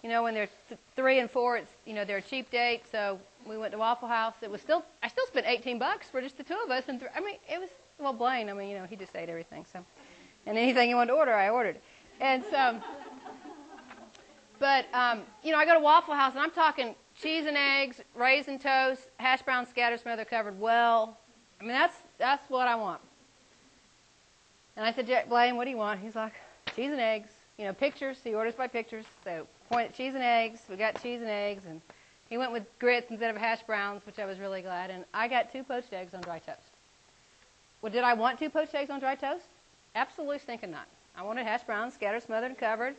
You 0.03 0.09
know, 0.09 0.21
when 0.21 0.35
they're 0.35 0.49
th- 0.69 0.79
three 0.95 1.17
and 1.17 1.31
four, 1.31 1.57
it's 1.57 1.71
you 1.83 1.95
know 1.95 2.05
they're 2.05 2.17
a 2.17 2.21
cheap 2.21 2.51
date, 2.51 2.83
so 2.91 3.19
we 3.47 3.57
went 3.57 3.71
to 3.71 3.79
Waffle 3.79 4.07
House. 4.07 4.35
It 4.43 4.51
was 4.51 4.61
still 4.61 4.85
I 5.01 5.07
still 5.07 5.25
spent 5.25 5.47
18 5.47 5.79
bucks 5.79 6.09
for 6.09 6.21
just 6.21 6.37
the 6.37 6.43
two 6.43 6.59
of 6.63 6.69
us, 6.69 6.83
and 6.87 6.99
th- 6.99 7.11
I 7.15 7.21
mean 7.21 7.37
it 7.51 7.59
was 7.59 7.69
well 7.97 8.13
Blaine. 8.13 8.49
I 8.49 8.53
mean 8.53 8.69
you 8.69 8.77
know 8.77 8.85
he 8.85 8.95
just 8.95 9.15
ate 9.15 9.29
everything, 9.29 9.65
so 9.73 9.83
and 10.45 10.59
anything 10.59 10.89
he 10.89 10.93
wanted 10.93 11.13
to 11.13 11.17
order, 11.17 11.33
I 11.33 11.49
ordered, 11.49 11.77
and 12.21 12.43
so. 12.51 12.79
But, 14.59 14.85
um, 14.93 15.21
you 15.43 15.51
know, 15.51 15.57
I 15.57 15.65
go 15.65 15.73
to 15.73 15.79
Waffle 15.79 16.13
House 16.13 16.33
and 16.33 16.41
I'm 16.41 16.51
talking 16.51 16.95
cheese 17.21 17.45
and 17.45 17.57
eggs, 17.57 18.01
raisin 18.15 18.59
toast, 18.59 19.07
hash 19.17 19.41
brown 19.41 19.67
scatter 19.67 19.97
smother 19.97 20.25
covered 20.25 20.59
well. 20.59 21.17
I 21.59 21.63
mean, 21.63 21.73
that's, 21.73 21.95
that's 22.17 22.49
what 22.49 22.67
I 22.67 22.75
want. 22.75 23.01
And 24.77 24.85
I 24.85 24.91
said, 24.91 25.07
Jack 25.07 25.29
Blaine, 25.29 25.55
what 25.55 25.65
do 25.65 25.71
you 25.71 25.77
want? 25.77 26.01
He's 26.01 26.15
like, 26.15 26.33
cheese 26.75 26.91
and 26.91 26.99
eggs. 26.99 27.29
You 27.57 27.65
know, 27.65 27.73
pictures. 27.73 28.17
He 28.21 28.33
orders 28.33 28.55
by 28.55 28.67
pictures. 28.67 29.05
So 29.23 29.47
point 29.69 29.89
at 29.89 29.95
cheese 29.95 30.13
and 30.13 30.23
eggs. 30.23 30.59
We 30.69 30.75
got 30.75 31.01
cheese 31.01 31.21
and 31.21 31.29
eggs. 31.29 31.63
And 31.67 31.81
He 32.29 32.37
went 32.37 32.51
with 32.51 32.63
grits 32.79 33.09
instead 33.09 33.33
of 33.33 33.37
hash 33.37 33.63
browns, 33.63 34.05
which 34.05 34.19
I 34.19 34.25
was 34.25 34.39
really 34.39 34.61
glad. 34.61 34.89
And 34.89 35.05
I 35.13 35.29
got 35.29 35.51
two 35.53 35.63
poached 35.63 35.93
eggs 35.93 36.13
on 36.13 36.21
dry 36.21 36.39
toast. 36.39 36.59
Well, 37.81 37.91
did 37.91 38.03
I 38.03 38.13
want 38.13 38.39
two 38.39 38.49
poached 38.49 38.75
eggs 38.75 38.89
on 38.89 38.99
dry 38.99 39.15
toast? 39.15 39.45
Absolutely 39.95 40.39
stinking 40.39 40.71
not. 40.71 40.87
I 41.15 41.23
wanted 41.23 41.45
hash 41.45 41.63
browns, 41.63 41.93
scattered, 41.93 42.23
smothered, 42.23 42.51
and 42.51 42.59
covered 42.59 42.95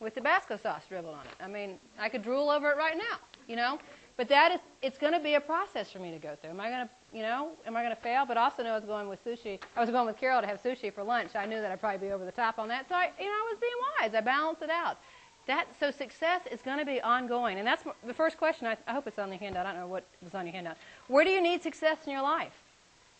with 0.00 0.14
Tabasco 0.14 0.56
sauce 0.56 0.82
dribbled 0.88 1.14
on 1.14 1.26
it. 1.26 1.44
I 1.44 1.46
mean, 1.46 1.78
I 1.98 2.08
could 2.08 2.22
drool 2.22 2.50
over 2.50 2.70
it 2.70 2.76
right 2.76 2.96
now, 2.96 3.18
you 3.46 3.56
know? 3.56 3.78
But 4.16 4.28
that 4.28 4.52
is, 4.52 4.60
it's 4.82 4.98
going 4.98 5.12
to 5.12 5.20
be 5.20 5.34
a 5.34 5.40
process 5.40 5.90
for 5.90 5.98
me 5.98 6.10
to 6.10 6.18
go 6.18 6.36
through. 6.40 6.50
Am 6.50 6.60
I 6.60 6.68
going 6.68 6.86
to, 6.86 7.16
you 7.16 7.22
know, 7.22 7.52
am 7.66 7.76
I 7.76 7.82
going 7.82 7.94
to 7.94 8.02
fail? 8.02 8.26
But 8.26 8.36
also 8.36 8.62
know 8.62 8.72
I 8.72 8.76
was 8.76 8.84
going 8.84 9.08
with 9.08 9.24
sushi. 9.24 9.58
I 9.76 9.80
was 9.80 9.88
going 9.88 10.06
with 10.06 10.18
Carol 10.18 10.42
to 10.42 10.46
have 10.46 10.62
sushi 10.62 10.92
for 10.92 11.02
lunch. 11.02 11.34
I 11.34 11.46
knew 11.46 11.60
that 11.60 11.70
I'd 11.70 11.80
probably 11.80 12.06
be 12.06 12.12
over 12.12 12.24
the 12.24 12.32
top 12.32 12.58
on 12.58 12.68
that. 12.68 12.88
So 12.88 12.94
I, 12.94 13.10
you 13.18 13.24
know, 13.26 13.30
I 13.30 13.48
was 13.50 13.58
being 13.60 13.72
wise. 13.98 14.14
I 14.14 14.20
balanced 14.20 14.62
it 14.62 14.70
out. 14.70 14.98
That, 15.46 15.68
so 15.78 15.90
success 15.90 16.42
is 16.50 16.60
going 16.60 16.78
to 16.78 16.84
be 16.84 17.00
ongoing. 17.00 17.58
And 17.58 17.66
that's 17.66 17.82
the 18.06 18.12
first 18.12 18.36
question. 18.36 18.66
I, 18.66 18.76
I 18.86 18.92
hope 18.92 19.06
it's 19.06 19.18
on 19.18 19.30
the 19.30 19.36
handout. 19.36 19.64
I 19.64 19.72
don't 19.72 19.80
know 19.80 19.86
what 19.86 20.04
was 20.22 20.34
on 20.34 20.44
your 20.46 20.52
handout. 20.52 20.76
Where 21.08 21.24
do 21.24 21.30
you 21.30 21.40
need 21.40 21.62
success 21.62 21.98
in 22.04 22.12
your 22.12 22.22
life? 22.22 22.52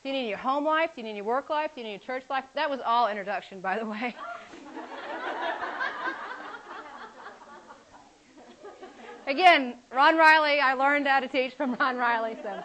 Do 0.02 0.10
you 0.10 0.14
need 0.14 0.28
your 0.28 0.38
home 0.38 0.64
life? 0.64 0.90
Do 0.94 1.00
you 1.00 1.06
need 1.06 1.16
your 1.16 1.24
work 1.24 1.50
life? 1.50 1.72
Do 1.74 1.80
you 1.80 1.86
need 1.86 1.92
your 1.92 2.00
church 2.00 2.24
life? 2.28 2.44
That 2.54 2.68
was 2.68 2.80
all 2.84 3.08
introduction, 3.08 3.60
by 3.60 3.78
the 3.78 3.86
way. 3.86 4.14
Again, 9.30 9.74
Ron 9.92 10.16
Riley, 10.16 10.58
I 10.58 10.74
learned 10.74 11.06
how 11.06 11.20
to 11.20 11.28
teach 11.28 11.54
from 11.54 11.74
Ron 11.80 11.96
Riley. 11.96 12.36
So, 12.42 12.64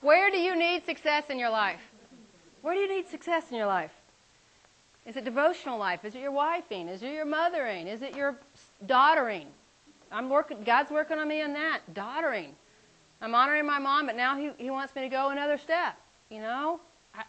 where 0.00 0.30
do 0.30 0.36
you 0.36 0.54
need 0.54 0.86
success 0.86 1.24
in 1.28 1.40
your 1.40 1.50
life? 1.50 1.80
Where 2.62 2.72
do 2.72 2.80
you 2.80 2.88
need 2.88 3.08
success 3.08 3.50
in 3.50 3.56
your 3.56 3.66
life? 3.66 3.90
Is 5.06 5.16
it 5.16 5.24
devotional 5.24 5.76
life? 5.76 6.04
Is 6.04 6.14
it 6.14 6.20
your 6.20 6.30
wifing? 6.30 6.88
Is 6.88 7.02
it 7.02 7.12
your 7.12 7.24
mothering? 7.24 7.88
Is 7.88 8.00
it 8.00 8.14
your 8.14 8.36
daughtering? 8.86 9.48
I'm 10.12 10.30
working. 10.30 10.62
God's 10.62 10.92
working 10.92 11.18
on 11.18 11.26
me 11.26 11.40
in 11.40 11.52
that 11.54 11.80
daughtering. 11.94 12.54
I'm 13.20 13.34
honoring 13.34 13.66
my 13.66 13.80
mom, 13.80 14.06
but 14.06 14.14
now 14.14 14.36
He, 14.36 14.52
he 14.56 14.70
wants 14.70 14.94
me 14.94 15.02
to 15.02 15.08
go 15.08 15.30
another 15.30 15.58
step. 15.58 15.98
You 16.30 16.42
know, 16.42 16.78
I, 17.12 17.24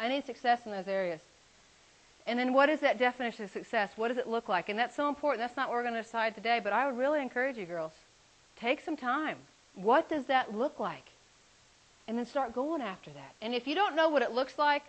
I 0.00 0.08
need 0.08 0.26
success 0.26 0.62
in 0.66 0.72
those 0.72 0.88
areas. 0.88 1.20
And 2.26 2.38
then 2.38 2.54
what 2.54 2.68
is 2.68 2.80
that 2.80 2.98
definition 2.98 3.44
of 3.44 3.50
success? 3.50 3.90
What 3.96 4.08
does 4.08 4.16
it 4.16 4.28
look 4.28 4.48
like? 4.48 4.68
And 4.68 4.78
that's 4.78 4.96
so 4.96 5.08
important. 5.08 5.40
That's 5.40 5.56
not 5.56 5.68
what 5.68 5.76
we're 5.76 5.82
going 5.82 5.94
to 5.94 6.02
decide 6.02 6.34
today, 6.34 6.60
but 6.62 6.72
I 6.72 6.86
would 6.86 6.98
really 6.98 7.20
encourage 7.20 7.58
you 7.58 7.66
girls, 7.66 7.92
take 8.56 8.80
some 8.80 8.96
time. 8.96 9.36
What 9.74 10.08
does 10.08 10.24
that 10.26 10.56
look 10.56 10.80
like? 10.80 11.10
And 12.08 12.16
then 12.16 12.24
start 12.26 12.54
going 12.54 12.80
after 12.80 13.10
that. 13.10 13.34
And 13.42 13.54
if 13.54 13.66
you 13.66 13.74
don't 13.74 13.96
know 13.96 14.08
what 14.08 14.22
it 14.22 14.32
looks 14.32 14.58
like, 14.58 14.84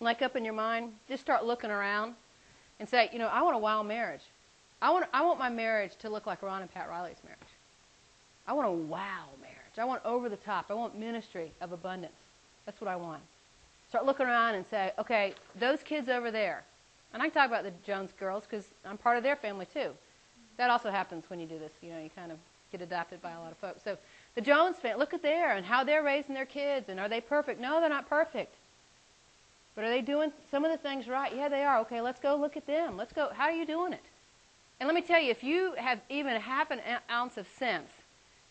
like 0.00 0.22
up 0.22 0.36
in 0.36 0.44
your 0.44 0.54
mind, 0.54 0.92
just 1.08 1.22
start 1.22 1.44
looking 1.44 1.70
around 1.70 2.14
and 2.78 2.88
say, 2.88 3.10
you 3.12 3.18
know, 3.18 3.28
I 3.28 3.42
want 3.42 3.56
a 3.56 3.58
wild 3.58 3.86
marriage. 3.86 4.22
I 4.80 4.90
want, 4.90 5.06
I 5.12 5.22
want 5.22 5.38
my 5.38 5.50
marriage 5.50 5.96
to 5.96 6.08
look 6.08 6.26
like 6.26 6.42
Ron 6.42 6.62
and 6.62 6.72
Pat 6.72 6.88
Riley's 6.88 7.16
marriage. 7.24 7.40
I 8.46 8.52
want 8.52 8.68
a 8.68 8.72
wow 8.72 9.26
marriage. 9.40 9.78
I 9.78 9.84
want 9.84 10.04
over 10.04 10.28
the 10.28 10.36
top. 10.36 10.66
I 10.70 10.74
want 10.74 10.96
ministry 10.96 11.52
of 11.60 11.72
abundance. 11.72 12.12
That's 12.64 12.80
what 12.80 12.88
I 12.88 12.96
want. 12.96 13.22
Start 13.88 14.06
looking 14.06 14.26
around 14.26 14.54
and 14.54 14.64
say, 14.70 14.92
okay, 14.98 15.34
those 15.58 15.82
kids 15.82 16.08
over 16.08 16.30
there, 16.30 16.62
and 17.12 17.22
I 17.22 17.26
can 17.26 17.34
talk 17.34 17.46
about 17.48 17.64
the 17.64 17.72
Jones 17.86 18.10
girls 18.18 18.44
because 18.48 18.66
I'm 18.84 18.98
part 18.98 19.16
of 19.16 19.22
their 19.22 19.36
family 19.36 19.66
too. 19.72 19.90
That 20.56 20.70
also 20.70 20.90
happens 20.90 21.24
when 21.28 21.40
you 21.40 21.46
do 21.46 21.58
this. 21.58 21.72
You 21.80 21.90
know, 21.90 22.00
you 22.00 22.10
kind 22.14 22.32
of 22.32 22.38
get 22.70 22.82
adopted 22.82 23.22
by 23.22 23.32
a 23.32 23.40
lot 23.40 23.52
of 23.52 23.58
folks. 23.58 23.82
So 23.82 23.96
the 24.34 24.40
Jones 24.40 24.76
family, 24.76 24.98
look 24.98 25.14
at 25.14 25.22
there 25.22 25.56
and 25.56 25.64
how 25.64 25.84
they're 25.84 26.02
raising 26.02 26.34
their 26.34 26.46
kids. 26.46 26.88
And 26.88 27.00
are 27.00 27.08
they 27.08 27.20
perfect? 27.20 27.60
No, 27.60 27.80
they're 27.80 27.88
not 27.88 28.08
perfect. 28.08 28.54
But 29.74 29.84
are 29.84 29.90
they 29.90 30.02
doing 30.02 30.32
some 30.50 30.64
of 30.64 30.72
the 30.72 30.78
things 30.78 31.08
right? 31.08 31.34
Yeah, 31.34 31.48
they 31.48 31.64
are. 31.64 31.78
Okay, 31.80 32.00
let's 32.00 32.20
go 32.20 32.36
look 32.36 32.56
at 32.56 32.66
them. 32.66 32.96
Let's 32.96 33.12
go. 33.12 33.30
How 33.32 33.44
are 33.44 33.52
you 33.52 33.64
doing 33.64 33.92
it? 33.92 34.02
And 34.80 34.86
let 34.86 34.94
me 34.94 35.02
tell 35.02 35.20
you, 35.20 35.30
if 35.30 35.42
you 35.42 35.74
have 35.76 36.00
even 36.08 36.40
half 36.40 36.70
an 36.70 36.80
ounce 37.10 37.36
of 37.36 37.46
sense, 37.58 37.88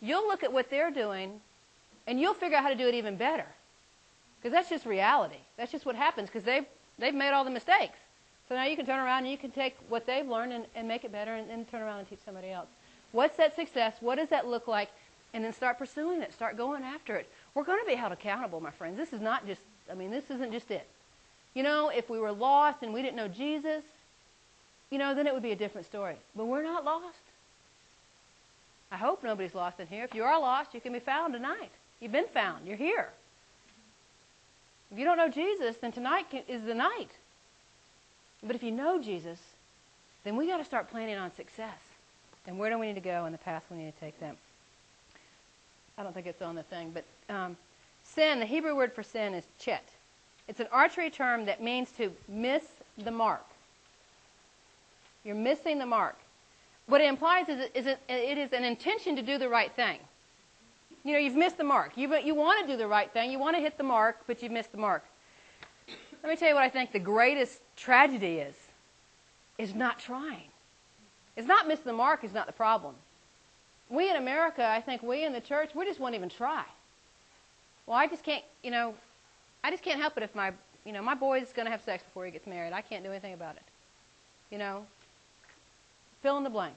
you'll 0.02 0.28
look 0.28 0.43
at 0.43 0.52
what 0.52 0.70
they're 0.70 0.91
doing 0.91 1.39
and 2.06 2.20
you'll 2.20 2.34
figure 2.34 2.58
out 2.58 2.63
how 2.63 2.70
to 2.70 2.76
do 2.76 2.88
it 2.88 2.96
even 2.96 3.17
better. 3.17 3.46
Because 4.39 4.54
that's 4.54 4.70
just 4.70 4.86
reality. 4.86 5.39
That's 5.58 5.72
just 5.72 5.86
what 5.86 5.96
happens 5.96 6.30
because 6.30 6.43
they've, 6.43 6.65
they've 6.98 7.13
made 7.13 7.32
all 7.32 7.43
the 7.43 7.52
mistakes. 7.52 7.98
So 8.47 8.55
now 8.55 8.65
you 8.65 8.75
can 8.75 8.86
turn 8.86 8.99
around 8.99 9.23
and 9.23 9.31
you 9.31 9.38
can 9.38 9.51
take 9.51 9.75
what 9.89 10.05
they've 10.05 10.27
learned 10.27 10.53
and, 10.53 10.65
and 10.75 10.88
make 10.88 11.03
it 11.03 11.12
better 11.12 11.33
and 11.33 11.49
then 11.49 11.65
turn 11.65 11.81
around 11.81 11.99
and 11.99 12.10
teach 12.10 12.19
somebody 12.23 12.49
else. 12.49 12.67
What's 13.12 13.38
that 13.38 13.55
success? 13.55 13.95
What 13.99 14.15
does 14.15 14.29
that 14.29 14.47
look 14.47 14.67
like? 14.67 14.89
And 15.33 15.43
then 15.43 15.53
start 15.53 15.77
pursuing 15.77 16.21
it. 16.21 16.33
Start 16.33 16.55
going 16.55 16.83
after 16.83 17.15
it. 17.15 17.29
We're 17.53 17.63
going 17.63 17.81
to 17.81 17.86
be 17.86 17.95
held 17.95 18.13
accountable, 18.13 18.62
my 18.62 18.71
friends. 18.71 18.97
This 18.97 19.12
is 19.12 19.21
not 19.21 19.45
just, 19.45 19.62
I 19.91 19.95
mean, 19.95 20.12
this 20.12 20.29
isn't 20.29 20.51
just 20.51 20.71
it. 20.71 20.88
You 21.53 21.63
know, 21.63 21.89
if 21.89 22.10
we 22.10 22.19
were 22.19 22.31
lost 22.31 22.83
and 22.83 22.93
we 22.93 23.01
didn't 23.01 23.17
know 23.17 23.27
Jesus, 23.27 23.83
you 24.89 24.97
know, 24.97 25.13
then 25.13 25.27
it 25.27 25.33
would 25.33 25.43
be 25.43 25.51
a 25.51 25.55
different 25.55 25.86
story. 25.86 26.15
But 26.36 26.45
we're 26.45 26.63
not 26.63 26.86
lost. 26.86 27.17
I 28.91 28.95
hope 28.95 29.23
nobody's 29.23 29.55
lost 29.55 29.79
in 29.79 29.88
here. 29.88 30.05
If 30.05 30.15
you 30.15 30.23
are 30.23 30.39
lost, 30.39 30.73
you 30.73 30.79
can 30.79 30.93
be 30.93 30.99
found 30.99 31.33
tonight. 31.33 31.71
You've 31.99 32.13
been 32.13 32.27
found. 32.27 32.65
You're 32.65 32.77
here. 32.77 33.10
If 34.91 34.97
you 34.97 35.03
don't 35.03 35.17
know 35.17 35.29
Jesus, 35.29 35.75
then 35.77 35.91
tonight 35.91 36.27
is 36.47 36.63
the 36.63 36.73
night. 36.73 37.10
But 38.43 38.56
if 38.56 38.63
you 38.63 38.71
know 38.71 39.02
Jesus, 39.02 39.39
then 40.23 40.36
we 40.36 40.47
got 40.47 40.58
to 40.58 40.65
start 40.65 40.89
planning 40.89 41.15
on 41.15 41.34
success. 41.36 41.80
And 42.45 42.58
where 42.58 42.69
do 42.69 42.80
we 42.80 42.88
need 42.88 42.95
to 42.95 43.02
go 43.02 43.26
and 43.26 43.34
the 43.34 43.39
path 43.39 43.63
we 43.69 43.78
need 43.78 43.93
to 43.93 44.00
take 44.00 44.19
them? 44.19 44.38
I 45.97 46.04
don't 46.04 46.13
think 46.13 46.28
it's 46.28 46.41
on 46.41 46.56
the 46.56 46.63
thing, 46.63 46.93
but 46.93 47.34
um, 47.34 47.58
sin, 48.04 48.39
the 48.39 48.45
Hebrew 48.45 48.76
word 48.76 48.93
for 48.93 49.04
sin 49.04 49.34
is 49.34 49.43
chet. 49.60 49.84
It's 50.47 50.60
an 50.60 50.67
archery 50.71 51.10
term 51.10 51.45
that 51.45 51.62
means 51.62 51.91
to 51.97 52.12
miss 52.28 52.63
the 52.97 53.12
mark. 53.12 53.45
You're 55.26 55.36
missing 55.36 55.80
the 55.80 55.86
mark. 55.86 56.15
What 56.86 57.02
it 57.02 57.10
implies 57.10 57.50
is, 57.50 57.69
is 57.73 57.86
it, 57.86 58.00
it 58.08 58.38
is 58.38 58.54
an 58.54 58.63
intention 58.63 59.15
to 59.17 59.21
do 59.21 59.38
the 59.38 59.50
right 59.50 59.71
thing. 59.73 60.00
You 61.04 61.13
know, 61.13 61.19
you've 61.19 61.36
missed 61.36 61.58
the 61.58 61.63
mark. 61.63 61.97
You, 61.97 62.15
you 62.17 62.34
want 62.34 62.65
to 62.65 62.73
do 62.73 62.78
the 62.78 62.88
right 62.88 63.12
thing. 63.12 63.32
You 63.32 63.39
want 63.39 63.56
to 63.58 63.62
hit 63.62 63.78
the 63.78 63.84
mark, 63.84 64.17
but 64.26 64.41
you've 64.41 64.52
missed 64.52 64.71
the 64.71 64.78
mark. 64.78 65.04
Let 66.28 66.34
me 66.34 66.40
tell 66.40 66.50
you 66.50 66.56
what 66.56 66.66
I 66.66 66.70
think 66.70 66.92
the 66.92 67.00
greatest 67.00 67.62
tragedy 67.78 68.40
is, 68.40 68.54
is 69.58 69.74
not 69.74 69.98
trying. 69.98 70.50
It's 71.38 71.48
not 71.48 71.70
missing 71.70 71.86
the 71.86 71.94
mark 71.94 72.26
is 72.26 72.34
not 72.34 72.48
the 72.48 72.52
problem. 72.52 72.96
We 73.90 74.10
in 74.10 74.18
America, 74.18 74.68
I 74.68 74.82
think 74.82 75.02
we 75.02 75.24
in 75.24 75.32
the 75.32 75.40
church, 75.40 75.70
we 75.74 75.86
just 75.86 76.02
won't 76.02 76.16
even 76.16 76.28
try. 76.28 76.66
Well, 77.86 77.96
I 77.96 78.08
just 78.08 78.26
can't, 78.26 78.44
you 78.62 78.72
know, 78.72 78.94
I 79.63 79.72
just 79.72 79.84
can't 79.84 80.02
help 80.02 80.18
it 80.18 80.24
if 80.24 80.36
my, 80.36 80.52
you 80.84 80.92
know, 80.92 81.02
my 81.02 81.16
boy's 81.16 81.54
going 81.54 81.66
to 81.66 81.72
have 81.72 81.82
sex 81.82 82.04
before 82.04 82.26
he 82.26 82.32
gets 82.32 82.46
married. 82.46 82.74
I 82.74 82.82
can't 82.82 83.06
do 83.06 83.12
anything 83.12 83.34
about 83.34 83.56
it. 83.56 83.63
You 84.52 84.58
know, 84.58 84.86
fill 86.22 86.38
in 86.38 86.44
the 86.44 86.50
blank. 86.50 86.76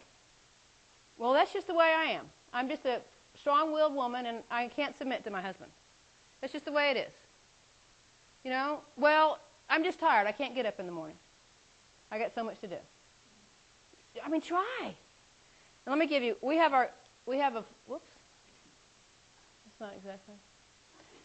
Well, 1.18 1.32
that's 1.32 1.52
just 1.52 1.66
the 1.66 1.74
way 1.74 1.92
I 1.92 2.12
am. 2.12 2.26
I'm 2.52 2.68
just 2.68 2.84
a 2.84 3.00
strong-willed 3.36 3.96
woman, 3.96 4.26
and 4.26 4.44
I 4.48 4.68
can't 4.68 4.96
submit 4.96 5.24
to 5.24 5.30
my 5.32 5.42
husband. 5.42 5.72
That's 6.40 6.52
just 6.52 6.66
the 6.66 6.72
way 6.72 6.92
it 6.92 6.96
is. 6.96 7.12
You 8.44 8.50
know, 8.50 8.80
well, 8.96 9.38
I'm 9.68 9.84
just 9.84 9.98
tired. 10.00 10.26
I 10.26 10.32
can't 10.32 10.54
get 10.54 10.66
up 10.66 10.80
in 10.80 10.86
the 10.86 10.92
morning. 10.92 11.16
I 12.10 12.18
got 12.18 12.34
so 12.34 12.42
much 12.42 12.60
to 12.60 12.66
do. 12.66 12.76
I 14.24 14.28
mean, 14.28 14.40
try. 14.40 14.94
Let 15.86 15.98
me 15.98 16.06
give 16.06 16.22
you. 16.22 16.36
We 16.42 16.56
have 16.56 16.72
our. 16.72 16.90
We 17.26 17.38
have 17.38 17.56
a. 17.56 17.64
Whoops. 17.86 18.08
That's 19.64 19.80
not 19.80 19.96
exactly. 19.96 20.34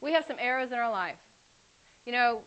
We 0.02 0.12
have 0.14 0.26
some 0.26 0.38
arrows 0.40 0.72
in 0.72 0.78
our 0.78 0.92
life. 0.92 1.18
You 2.06 2.12
know, 2.12 2.42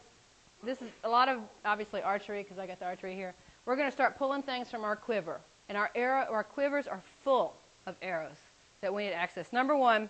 this 0.62 0.80
is 0.80 0.88
a 1.04 1.08
lot 1.08 1.28
of 1.28 1.40
obviously 1.64 2.02
archery 2.02 2.42
because 2.42 2.58
I 2.58 2.66
got 2.66 2.78
the 2.78 2.84
archery 2.84 3.14
here. 3.14 3.34
We're 3.66 3.76
going 3.76 3.88
to 3.88 3.92
start 3.92 4.16
pulling 4.16 4.42
things 4.42 4.70
from 4.70 4.84
our 4.84 4.96
quiver, 4.96 5.40
and 5.68 5.76
our 5.76 5.90
arrow, 5.94 6.26
our 6.30 6.44
quivers 6.44 6.86
are 6.86 7.02
full 7.24 7.54
of 7.86 7.96
arrows 8.00 8.36
that 8.80 8.94
we 8.94 9.04
need 9.04 9.12
access. 9.12 9.52
Number 9.52 9.76
one 9.76 10.08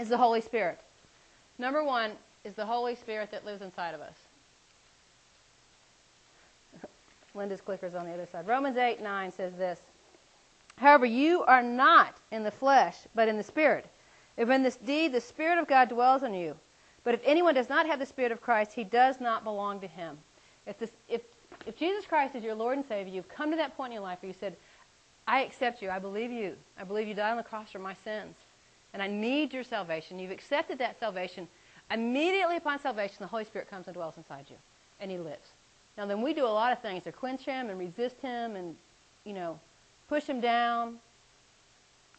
is 0.00 0.08
the 0.08 0.16
Holy 0.16 0.40
Spirit. 0.40 0.80
Number 1.58 1.84
one 1.84 2.12
is 2.44 2.54
the 2.54 2.66
Holy 2.66 2.94
Spirit 2.94 3.30
that 3.30 3.44
lives 3.44 3.62
inside 3.62 3.94
of 3.94 4.00
us. 4.00 4.14
Linda's 7.34 7.60
clicker's 7.60 7.94
on 7.94 8.06
the 8.06 8.12
other 8.12 8.26
side. 8.30 8.46
Romans 8.46 8.76
8 8.76 9.00
9 9.02 9.32
says 9.32 9.54
this 9.54 9.80
However, 10.76 11.04
you 11.04 11.42
are 11.44 11.62
not 11.62 12.16
in 12.30 12.42
the 12.42 12.50
flesh, 12.50 12.96
but 13.14 13.28
in 13.28 13.36
the 13.36 13.42
Spirit. 13.42 13.86
If 14.36 14.48
in 14.48 14.62
this 14.62 14.76
deed 14.76 15.12
the 15.12 15.20
Spirit 15.20 15.58
of 15.58 15.68
God 15.68 15.90
dwells 15.90 16.22
in 16.22 16.32
you. 16.32 16.56
But 17.04 17.14
if 17.14 17.20
anyone 17.24 17.54
does 17.54 17.68
not 17.68 17.86
have 17.86 17.98
the 17.98 18.06
Spirit 18.06 18.32
of 18.32 18.40
Christ, 18.40 18.72
he 18.72 18.84
does 18.84 19.20
not 19.20 19.44
belong 19.44 19.80
to 19.80 19.86
him. 19.86 20.18
If, 20.66 20.78
this, 20.78 20.90
if, 21.08 21.22
if 21.66 21.76
Jesus 21.76 22.06
Christ 22.06 22.34
is 22.34 22.42
your 22.42 22.54
Lord 22.54 22.76
and 22.78 22.86
Savior, 22.86 23.12
you've 23.12 23.28
come 23.28 23.50
to 23.50 23.56
that 23.56 23.76
point 23.76 23.92
in 23.92 23.94
your 23.94 24.02
life 24.02 24.18
where 24.22 24.28
you 24.28 24.36
said, 24.38 24.56
I 25.26 25.42
accept 25.42 25.82
you. 25.82 25.90
I 25.90 25.98
believe 25.98 26.30
you. 26.30 26.56
I 26.78 26.84
believe 26.84 27.08
you 27.08 27.14
died 27.14 27.30
on 27.30 27.36
the 27.36 27.42
cross 27.42 27.70
for 27.70 27.78
my 27.78 27.94
sins. 28.04 28.34
And 28.92 29.02
I 29.02 29.06
need 29.06 29.52
your 29.52 29.64
salvation. 29.64 30.18
You've 30.18 30.30
accepted 30.30 30.78
that 30.78 30.98
salvation. 30.98 31.46
Immediately 31.90 32.56
upon 32.56 32.80
salvation, 32.80 33.16
the 33.20 33.26
Holy 33.26 33.44
Spirit 33.44 33.68
comes 33.68 33.86
and 33.86 33.94
dwells 33.94 34.16
inside 34.16 34.46
you, 34.48 34.56
and 35.00 35.10
He 35.10 35.18
lives. 35.18 35.48
Now, 35.98 36.06
then 36.06 36.22
we 36.22 36.34
do 36.34 36.44
a 36.44 36.48
lot 36.48 36.72
of 36.72 36.80
things 36.80 37.04
to 37.04 37.12
quench 37.12 37.42
Him 37.42 37.68
and 37.68 37.78
resist 37.78 38.16
Him 38.20 38.56
and, 38.56 38.76
you 39.24 39.32
know, 39.32 39.58
push 40.08 40.24
Him 40.24 40.40
down, 40.40 40.98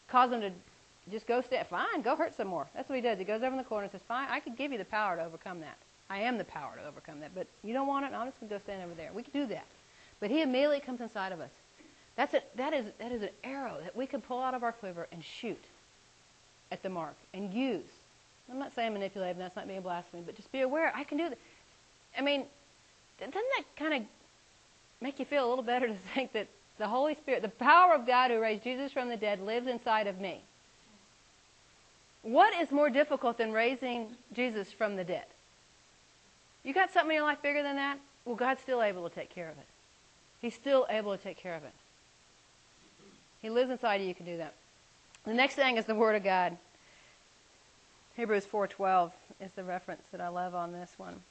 cause 0.08 0.30
Him 0.32 0.40
to 0.42 0.50
just 1.10 1.26
go 1.26 1.40
step. 1.40 1.70
Fine, 1.70 2.02
go 2.02 2.14
hurt 2.16 2.36
some 2.36 2.48
more. 2.48 2.66
That's 2.74 2.88
what 2.88 2.96
He 2.96 3.02
does. 3.02 3.18
He 3.18 3.24
goes 3.24 3.42
over 3.42 3.52
in 3.52 3.56
the 3.56 3.64
corner 3.64 3.84
and 3.84 3.92
says, 3.92 4.02
Fine, 4.06 4.28
I 4.30 4.40
could 4.40 4.56
give 4.56 4.72
you 4.72 4.78
the 4.78 4.84
power 4.84 5.16
to 5.16 5.24
overcome 5.24 5.60
that. 5.60 5.76
I 6.10 6.20
am 6.20 6.38
the 6.38 6.44
power 6.44 6.76
to 6.76 6.86
overcome 6.88 7.20
that. 7.20 7.34
But 7.34 7.46
you 7.64 7.72
don't 7.72 7.86
want 7.88 8.04
it, 8.04 8.12
I'm 8.14 8.26
just 8.28 8.38
going 8.40 8.50
to 8.50 8.56
go 8.56 8.60
stand 8.62 8.84
over 8.84 8.94
there. 8.94 9.10
We 9.14 9.22
can 9.22 9.32
do 9.32 9.46
that. 9.46 9.66
But 10.20 10.30
He 10.30 10.42
immediately 10.42 10.80
comes 10.80 11.00
inside 11.00 11.32
of 11.32 11.40
us. 11.40 11.50
That's 12.16 12.34
a, 12.34 12.42
that, 12.56 12.74
is, 12.74 12.86
that 12.98 13.10
is 13.10 13.22
an 13.22 13.30
arrow 13.42 13.78
that 13.82 13.96
we 13.96 14.06
can 14.06 14.20
pull 14.20 14.40
out 14.40 14.54
of 14.54 14.62
our 14.62 14.72
quiver 14.72 15.08
and 15.10 15.24
shoot. 15.24 15.58
at 16.70 16.82
the 16.82 16.88
mark 16.88 17.14
and 17.34 17.52
use. 17.52 17.82
I'm 18.50 18.58
not 18.58 18.74
saying 18.74 18.92
manipulate, 18.92 19.32
and 19.32 19.40
that's 19.40 19.56
not 19.56 19.66
being 19.66 19.80
blasphemy, 19.80 20.22
but 20.24 20.36
just 20.36 20.52
be 20.52 20.60
aware. 20.60 20.92
I 20.94 21.04
can 21.04 21.18
do 21.18 21.28
that. 21.30 21.38
I 22.18 22.22
mean, 22.22 22.44
doesn't 23.18 23.34
that 23.34 23.64
kind 23.76 23.94
of 23.94 24.02
make 25.00 25.18
you 25.18 25.24
feel 25.24 25.46
a 25.46 25.48
little 25.48 25.64
better 25.64 25.86
to 25.86 25.96
think 26.14 26.32
that 26.32 26.48
the 26.78 26.88
Holy 26.88 27.14
Spirit, 27.14 27.42
the 27.42 27.48
power 27.48 27.94
of 27.94 28.06
God 28.06 28.30
who 28.30 28.40
raised 28.40 28.64
Jesus 28.64 28.92
from 28.92 29.08
the 29.08 29.16
dead, 29.16 29.40
lives 29.40 29.66
inside 29.66 30.06
of 30.06 30.20
me? 30.20 30.42
What 32.22 32.54
is 32.54 32.70
more 32.70 32.88
difficult 32.88 33.38
than 33.38 33.52
raising 33.52 34.08
Jesus 34.32 34.70
from 34.70 34.96
the 34.96 35.04
dead? 35.04 35.24
You 36.62 36.72
got 36.72 36.92
something 36.92 37.10
in 37.10 37.16
your 37.16 37.24
life 37.24 37.42
bigger 37.42 37.62
than 37.62 37.76
that? 37.76 37.98
Well, 38.24 38.36
God's 38.36 38.60
still 38.60 38.82
able 38.82 39.08
to 39.08 39.14
take 39.14 39.30
care 39.30 39.48
of 39.48 39.58
it. 39.58 39.66
He's 40.40 40.54
still 40.54 40.86
able 40.88 41.16
to 41.16 41.22
take 41.22 41.36
care 41.36 41.56
of 41.56 41.64
it. 41.64 41.72
He 43.40 43.50
lives 43.50 43.70
inside 43.70 43.96
of 43.96 44.02
you. 44.02 44.08
You 44.08 44.14
can 44.14 44.26
do 44.26 44.36
that. 44.36 44.54
The 45.24 45.34
next 45.34 45.54
thing 45.54 45.76
is 45.76 45.84
the 45.84 45.94
Word 45.94 46.14
of 46.14 46.22
God. 46.22 46.56
Hebrews 48.16 48.46
4:12 48.46 49.12
is 49.40 49.52
the 49.52 49.64
reference 49.64 50.02
that 50.12 50.20
I 50.20 50.28
love 50.28 50.54
on 50.54 50.72
this 50.72 50.92
one. 50.98 51.22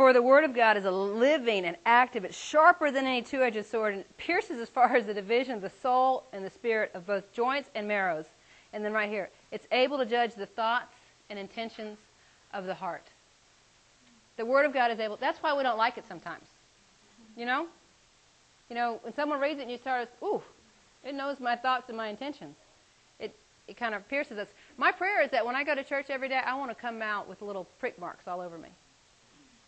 For 0.00 0.14
the 0.14 0.22
word 0.22 0.44
of 0.44 0.54
God 0.54 0.78
is 0.78 0.86
a 0.86 0.90
living 0.90 1.66
and 1.66 1.76
active. 1.84 2.24
It's 2.24 2.34
sharper 2.34 2.90
than 2.90 3.04
any 3.04 3.20
two 3.20 3.42
edged 3.42 3.66
sword 3.66 3.92
and 3.92 4.16
pierces 4.16 4.58
as 4.58 4.70
far 4.70 4.96
as 4.96 5.04
the 5.04 5.12
division 5.12 5.54
of 5.54 5.60
the 5.60 5.68
soul 5.68 6.24
and 6.32 6.42
the 6.42 6.48
spirit 6.48 6.90
of 6.94 7.06
both 7.06 7.30
joints 7.34 7.68
and 7.74 7.86
marrows. 7.86 8.24
And 8.72 8.82
then 8.82 8.94
right 8.94 9.10
here, 9.10 9.28
it's 9.50 9.66
able 9.70 9.98
to 9.98 10.06
judge 10.06 10.34
the 10.34 10.46
thoughts 10.46 10.94
and 11.28 11.38
intentions 11.38 11.98
of 12.54 12.64
the 12.64 12.72
heart. 12.72 13.08
The 14.36 14.44
word 14.44 14.66
of 14.66 14.72
God 14.72 14.90
is 14.90 14.98
able. 15.00 15.16
That's 15.16 15.42
why 15.42 15.56
we 15.56 15.62
don't 15.62 15.78
like 15.78 15.98
it 15.98 16.04
sometimes. 16.08 16.46
You 17.36 17.46
know? 17.46 17.66
You 18.68 18.76
know, 18.76 19.00
when 19.02 19.14
someone 19.14 19.40
reads 19.40 19.58
it 19.58 19.62
and 19.62 19.70
you 19.70 19.78
start, 19.78 20.08
ooh, 20.22 20.42
it 21.04 21.14
knows 21.14 21.40
my 21.40 21.56
thoughts 21.56 21.88
and 21.88 21.96
my 21.96 22.08
intentions. 22.08 22.56
It, 23.18 23.34
it 23.66 23.76
kind 23.76 23.94
of 23.94 24.08
pierces 24.08 24.38
us. 24.38 24.48
My 24.78 24.92
prayer 24.92 25.22
is 25.22 25.30
that 25.30 25.44
when 25.44 25.56
I 25.56 25.64
go 25.64 25.74
to 25.74 25.82
church 25.82 26.06
every 26.08 26.28
day, 26.28 26.40
I 26.44 26.56
want 26.56 26.70
to 26.70 26.74
come 26.74 27.02
out 27.02 27.28
with 27.28 27.42
little 27.42 27.66
prick 27.78 27.98
marks 27.98 28.28
all 28.28 28.40
over 28.40 28.56
me. 28.56 28.68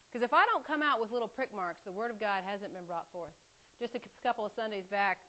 Because 0.09 0.25
if 0.25 0.33
I 0.33 0.45
don't 0.47 0.65
come 0.65 0.83
out 0.83 1.01
with 1.01 1.11
little 1.11 1.29
prick 1.29 1.55
marks, 1.55 1.81
the 1.83 1.93
Word 1.93 2.11
of 2.11 2.19
God 2.19 2.45
hasn't 2.45 2.75
been 2.75 2.85
brought 2.85 3.11
forth. 3.11 3.33
Just 3.79 3.95
a 3.95 4.01
couple 4.23 4.45
of 4.45 4.53
Sundays 4.53 4.85
back, 4.85 5.27